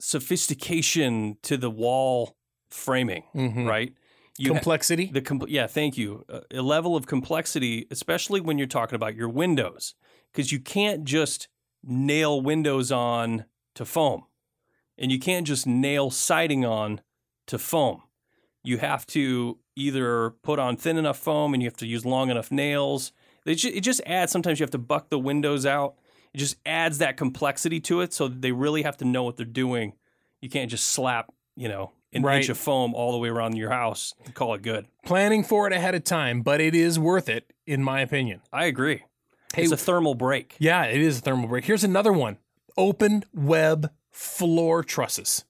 sophistication 0.00 1.36
to 1.42 1.56
the 1.56 1.70
wall 1.70 2.36
framing, 2.70 3.24
Mhm. 3.34 3.66
right? 3.66 3.94
You 4.36 4.48
ha- 4.52 4.58
complexity 4.58 5.06
The 5.06 5.22
compl- 5.22 5.46
yeah, 5.48 5.66
thank 5.68 5.96
you. 5.96 6.24
Uh, 6.28 6.40
a 6.50 6.62
level 6.62 6.96
of 6.96 7.06
complexity, 7.06 7.86
especially 7.90 8.40
when 8.40 8.58
you're 8.58 8.66
talking 8.66 8.96
about 8.96 9.14
your 9.14 9.28
windows, 9.28 9.94
because 10.32 10.50
you 10.50 10.58
can't 10.58 11.04
just 11.04 11.48
nail 11.84 12.40
windows 12.40 12.90
on 12.90 13.44
to 13.76 13.84
foam, 13.84 14.24
and 14.98 15.10
you 15.12 15.18
can't 15.18 15.46
just 15.46 15.66
nail 15.66 16.10
siding 16.10 16.64
on 16.64 17.00
to 17.46 17.58
foam. 17.58 18.02
You 18.62 18.78
have 18.78 19.06
to 19.08 19.58
either 19.76 20.30
put 20.42 20.58
on 20.58 20.76
thin 20.76 20.96
enough 20.96 21.18
foam, 21.18 21.52
and 21.54 21.62
you 21.62 21.68
have 21.68 21.76
to 21.78 21.86
use 21.86 22.04
long 22.06 22.30
enough 22.30 22.50
nails. 22.50 23.12
It 23.44 23.56
ju- 23.56 23.72
it 23.74 23.80
just 23.80 24.00
adds. 24.06 24.32
Sometimes 24.32 24.58
you 24.58 24.64
have 24.64 24.70
to 24.70 24.78
buck 24.78 25.10
the 25.10 25.18
windows 25.18 25.66
out. 25.66 25.96
It 26.32 26.38
just 26.38 26.56
adds 26.64 26.98
that 26.98 27.16
complexity 27.16 27.80
to 27.80 28.00
it, 28.00 28.12
so 28.12 28.28
they 28.28 28.52
really 28.52 28.82
have 28.82 28.96
to 28.98 29.04
know 29.04 29.22
what 29.22 29.36
they're 29.36 29.44
doing. 29.46 29.92
You 30.40 30.48
can't 30.48 30.70
just 30.70 30.88
slap, 30.88 31.32
you 31.56 31.68
know, 31.68 31.92
an 32.12 32.22
Right. 32.22 32.36
inch 32.38 32.48
of 32.48 32.56
foam 32.58 32.94
all 32.94 33.12
the 33.12 33.18
way 33.18 33.28
around 33.28 33.56
your 33.56 33.70
house 33.70 34.14
and 34.24 34.34
call 34.34 34.54
it 34.54 34.62
good. 34.62 34.86
planning 35.04 35.42
for 35.44 35.66
it 35.66 35.72
ahead 35.72 35.94
of 35.96 36.04
time 36.04 36.42
but 36.42 36.60
it 36.60 36.72
is 36.74 36.96
worth 36.98 37.28
it 37.28 37.52
in 37.66 37.82
my 37.82 38.00
opinion 38.00 38.40
I 38.52 38.66
agree. 38.66 39.02
Hey- 39.54 39.62
it's 39.64 39.72
a 39.72 39.76
thermal 39.76 40.14
break. 40.14 40.54
Yeah, 40.58 40.84
it 40.84 41.00
is 41.00 41.18
a 41.18 41.20
thermal 41.20 41.48
break. 41.48 41.64
Here's 41.64 41.82
another 41.84 42.12
one: 42.12 42.38
open 42.76 43.24
web 43.34 43.90
floor 44.14 44.82
trusses. 44.82 45.44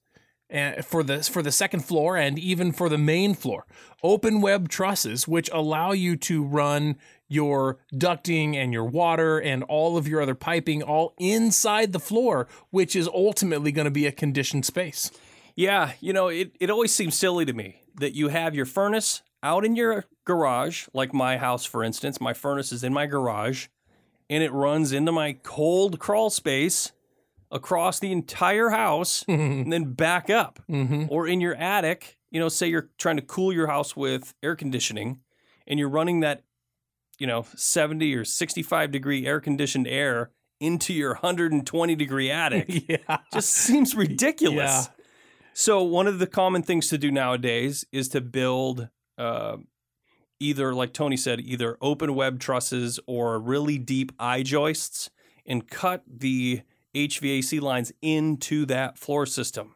For 0.83 1.03
the 1.03 1.23
for 1.23 1.41
the 1.41 1.51
second 1.51 1.81
floor 1.81 2.15
and 2.15 2.37
even 2.37 2.71
for 2.71 2.87
the 2.87 2.99
main 2.99 3.33
floor, 3.33 3.65
open 4.03 4.41
web 4.41 4.69
trusses 4.69 5.27
which 5.27 5.49
allow 5.51 5.91
you 5.91 6.15
to 6.17 6.43
run 6.43 6.97
your 7.27 7.79
ducting 7.93 8.55
and 8.55 8.71
your 8.71 8.85
water 8.85 9.39
and 9.39 9.63
all 9.63 9.97
of 9.97 10.07
your 10.07 10.21
other 10.21 10.35
piping 10.35 10.83
all 10.83 11.13
inside 11.17 11.93
the 11.93 11.99
floor, 11.99 12.47
which 12.69 12.95
is 12.95 13.07
ultimately 13.07 13.71
going 13.71 13.85
to 13.85 13.91
be 13.91 14.05
a 14.05 14.11
conditioned 14.11 14.65
space. 14.65 15.09
Yeah, 15.55 15.93
you 15.99 16.13
know, 16.13 16.27
it, 16.27 16.55
it 16.59 16.69
always 16.69 16.93
seems 16.93 17.15
silly 17.15 17.45
to 17.45 17.53
me 17.53 17.81
that 17.95 18.13
you 18.13 18.27
have 18.27 18.53
your 18.53 18.65
furnace 18.65 19.23
out 19.41 19.65
in 19.65 19.75
your 19.75 20.05
garage, 20.25 20.87
like 20.93 21.13
my 21.13 21.37
house, 21.37 21.65
for 21.65 21.83
instance. 21.83 22.21
My 22.21 22.33
furnace 22.33 22.71
is 22.71 22.83
in 22.83 22.93
my 22.93 23.07
garage 23.07 23.67
and 24.29 24.43
it 24.43 24.51
runs 24.51 24.91
into 24.91 25.11
my 25.11 25.33
cold 25.33 25.99
crawl 25.99 26.29
space 26.29 26.91
across 27.55 27.99
the 27.99 28.11
entire 28.11 28.69
house 28.69 29.23
and 29.27 29.71
then 29.71 29.93
back 29.93 30.29
up. 30.29 30.59
Mm-hmm. 30.69 31.05
Or 31.09 31.27
in 31.27 31.41
your 31.41 31.55
attic, 31.55 32.17
you 32.29 32.39
know, 32.39 32.49
say 32.49 32.67
you're 32.67 32.89
trying 32.99 33.15
to 33.15 33.23
cool 33.23 33.51
your 33.51 33.67
house 33.67 33.95
with 33.95 34.35
air 34.43 34.55
conditioning 34.55 35.21
and 35.65 35.79
you're 35.79 35.89
running 35.89 36.19
that, 36.19 36.43
you 37.17 37.25
know, 37.25 37.45
70 37.55 38.13
or 38.13 38.25
65 38.25 38.91
degree 38.91 39.25
air 39.25 39.39
conditioned 39.39 39.87
air 39.87 40.31
into 40.59 40.93
your 40.93 41.13
120 41.13 41.95
degree 41.95 42.29
attic 42.43 42.89
yeah. 42.89 43.17
just 43.33 43.49
seems 43.49 43.95
ridiculous. 43.95 44.57
Yeah. 44.57 44.85
So 45.53 45.81
one 45.81 46.07
of 46.07 46.19
the 46.19 46.27
common 46.27 46.63
things 46.63 46.89
to 46.89 46.97
do 46.97 47.09
nowadays 47.09 47.85
is 47.93 48.09
to 48.09 48.19
build 48.19 48.89
uh, 49.17 49.55
either, 50.41 50.73
like 50.73 50.91
Tony 50.91 51.15
said, 51.15 51.39
either 51.39 51.77
open 51.79 52.13
web 52.13 52.41
trusses 52.41 52.99
or 53.07 53.39
really 53.39 53.77
deep 53.77 54.11
I-joists, 54.19 55.09
and 55.45 55.65
cut 55.69 56.03
the 56.05 56.61
HVAC 56.95 57.61
lines 57.61 57.91
into 58.01 58.65
that 58.67 58.97
floor 58.97 59.25
system. 59.25 59.75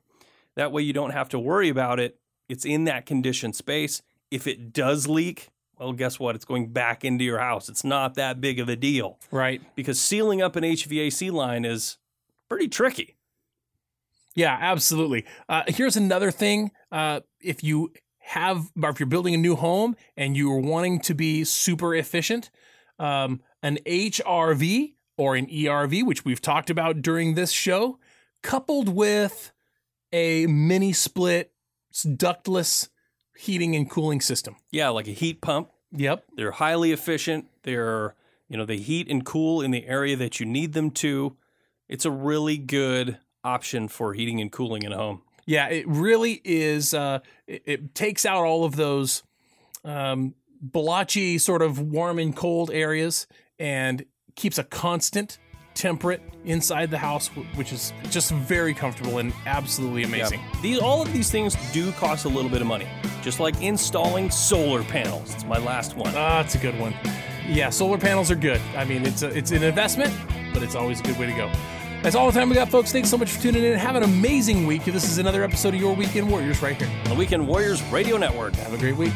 That 0.55 0.71
way, 0.71 0.81
you 0.81 0.93
don't 0.93 1.11
have 1.11 1.29
to 1.29 1.39
worry 1.39 1.69
about 1.69 1.99
it. 1.99 2.17
It's 2.47 2.65
in 2.65 2.85
that 2.85 3.05
conditioned 3.05 3.55
space. 3.55 4.01
If 4.31 4.47
it 4.47 4.73
does 4.73 5.07
leak, 5.07 5.49
well, 5.77 5.93
guess 5.93 6.19
what? 6.19 6.35
It's 6.35 6.45
going 6.45 6.71
back 6.73 7.05
into 7.05 7.23
your 7.23 7.39
house. 7.39 7.69
It's 7.69 7.83
not 7.83 8.15
that 8.15 8.41
big 8.41 8.59
of 8.59 8.67
a 8.69 8.75
deal 8.75 9.19
Right. 9.31 9.61
because 9.75 9.99
sealing 9.99 10.41
up 10.41 10.55
an 10.55 10.63
HVAC 10.63 11.31
line 11.31 11.65
is 11.65 11.97
pretty 12.49 12.67
tricky. 12.67 13.15
Yeah, 14.35 14.57
absolutely. 14.59 15.25
Uh, 15.47 15.63
here's 15.67 15.97
another 15.97 16.31
thing. 16.31 16.71
Uh, 16.91 17.21
if 17.41 17.63
you 17.63 17.91
have, 18.19 18.69
or 18.81 18.89
if 18.89 18.99
you're 18.99 19.07
building 19.07 19.33
a 19.33 19.37
new 19.37 19.55
home 19.55 19.95
and 20.15 20.37
you're 20.37 20.59
wanting 20.59 20.99
to 21.01 21.13
be 21.13 21.43
super 21.43 21.95
efficient, 21.95 22.49
um, 22.99 23.41
an 23.63 23.77
HRV 23.85 24.93
or 25.19 25.35
an 25.35 25.47
ERV, 25.47 26.05
which 26.05 26.23
we've 26.23 26.41
talked 26.41 26.69
about 26.69 27.01
during 27.01 27.35
this 27.35 27.51
show, 27.51 27.99
coupled 28.41 28.87
with 28.87 29.51
a 30.13 30.47
mini 30.47 30.93
split 30.93 31.51
ductless 32.15 32.89
heating 33.37 33.75
and 33.75 33.89
cooling 33.89 34.21
system. 34.21 34.55
Yeah, 34.71 34.89
like 34.89 35.09
a 35.09 35.11
heat 35.11 35.41
pump. 35.41 35.71
Yep. 35.91 36.23
They're 36.37 36.51
highly 36.51 36.93
efficient. 36.93 37.47
They're, 37.63 38.15
you 38.47 38.55
know, 38.55 38.63
they 38.63 38.77
heat 38.77 39.09
and 39.09 39.25
cool 39.25 39.61
in 39.61 39.71
the 39.71 39.85
area 39.85 40.15
that 40.15 40.39
you 40.39 40.45
need 40.45 40.71
them 40.71 40.89
to. 40.91 41.35
It's 41.89 42.05
a 42.05 42.11
really 42.11 42.57
good 42.57 43.17
option 43.43 43.89
for 43.89 44.13
heating 44.13 44.39
and 44.39 44.49
cooling 44.49 44.83
in 44.83 44.93
a 44.93 44.97
home. 44.97 45.23
Yeah, 45.45 45.67
it 45.67 45.85
really 45.85 46.39
is. 46.45 46.93
Uh, 46.93 47.19
it, 47.45 47.63
it 47.65 47.95
takes 47.95 48.25
out 48.25 48.45
all 48.45 48.63
of 48.63 48.77
those 48.77 49.23
um, 49.83 50.33
blotchy, 50.61 51.37
sort 51.39 51.61
of 51.61 51.81
warm 51.81 52.19
and 52.19 52.33
cold 52.33 52.71
areas 52.71 53.27
and 53.59 54.05
keeps 54.39 54.57
a 54.57 54.63
constant 54.63 55.37
temperate 55.75 56.21
inside 56.45 56.89
the 56.89 56.97
house, 56.97 57.27
which 57.55 57.71
is 57.71 57.93
just 58.09 58.31
very 58.31 58.73
comfortable 58.73 59.19
and 59.19 59.33
absolutely 59.45 60.03
amazing. 60.03 60.41
These 60.61 60.79
all 60.79 61.01
of 61.01 61.11
these 61.13 61.29
things 61.29 61.55
do 61.73 61.91
cost 61.93 62.25
a 62.25 62.29
little 62.29 62.49
bit 62.49 62.61
of 62.61 62.67
money, 62.67 62.87
just 63.21 63.39
like 63.39 63.61
installing 63.61 64.31
solar 64.31 64.83
panels. 64.83 65.33
It's 65.33 65.45
my 65.45 65.57
last 65.57 65.95
one. 65.95 66.13
Ah, 66.15 66.41
it's 66.41 66.55
a 66.55 66.57
good 66.57 66.79
one. 66.79 66.93
Yeah, 67.47 67.69
solar 67.69 67.97
panels 67.97 68.31
are 68.31 68.35
good. 68.35 68.61
I 68.75 68.85
mean, 68.85 69.05
it's 69.05 69.23
a, 69.23 69.27
it's 69.27 69.51
an 69.51 69.63
investment, 69.63 70.13
but 70.53 70.63
it's 70.63 70.75
always 70.75 71.01
a 71.01 71.03
good 71.03 71.19
way 71.19 71.25
to 71.25 71.33
go. 71.33 71.51
That's 72.01 72.15
all 72.15 72.31
the 72.31 72.39
time 72.39 72.47
we 72.47 72.55
got, 72.55 72.69
folks. 72.69 72.93
Thanks 72.93 73.09
so 73.09 73.17
much 73.17 73.31
for 73.31 73.41
tuning 73.41 73.63
in. 73.63 73.77
Have 73.77 73.95
an 73.95 74.03
amazing 74.03 74.65
week. 74.65 74.85
This 74.85 75.03
is 75.03 75.17
another 75.17 75.43
episode 75.43 75.73
of 75.73 75.81
Your 75.81 75.93
Weekend 75.93 76.29
Warriors 76.29 76.61
right 76.61 76.81
here. 76.81 76.89
On 77.03 77.09
the 77.09 77.15
Weekend 77.15 77.45
Warriors 77.45 77.83
Radio 77.91 78.15
Network. 78.15 78.55
Have 78.55 78.73
a 78.73 78.77
great 78.77 78.95
week. 78.95 79.13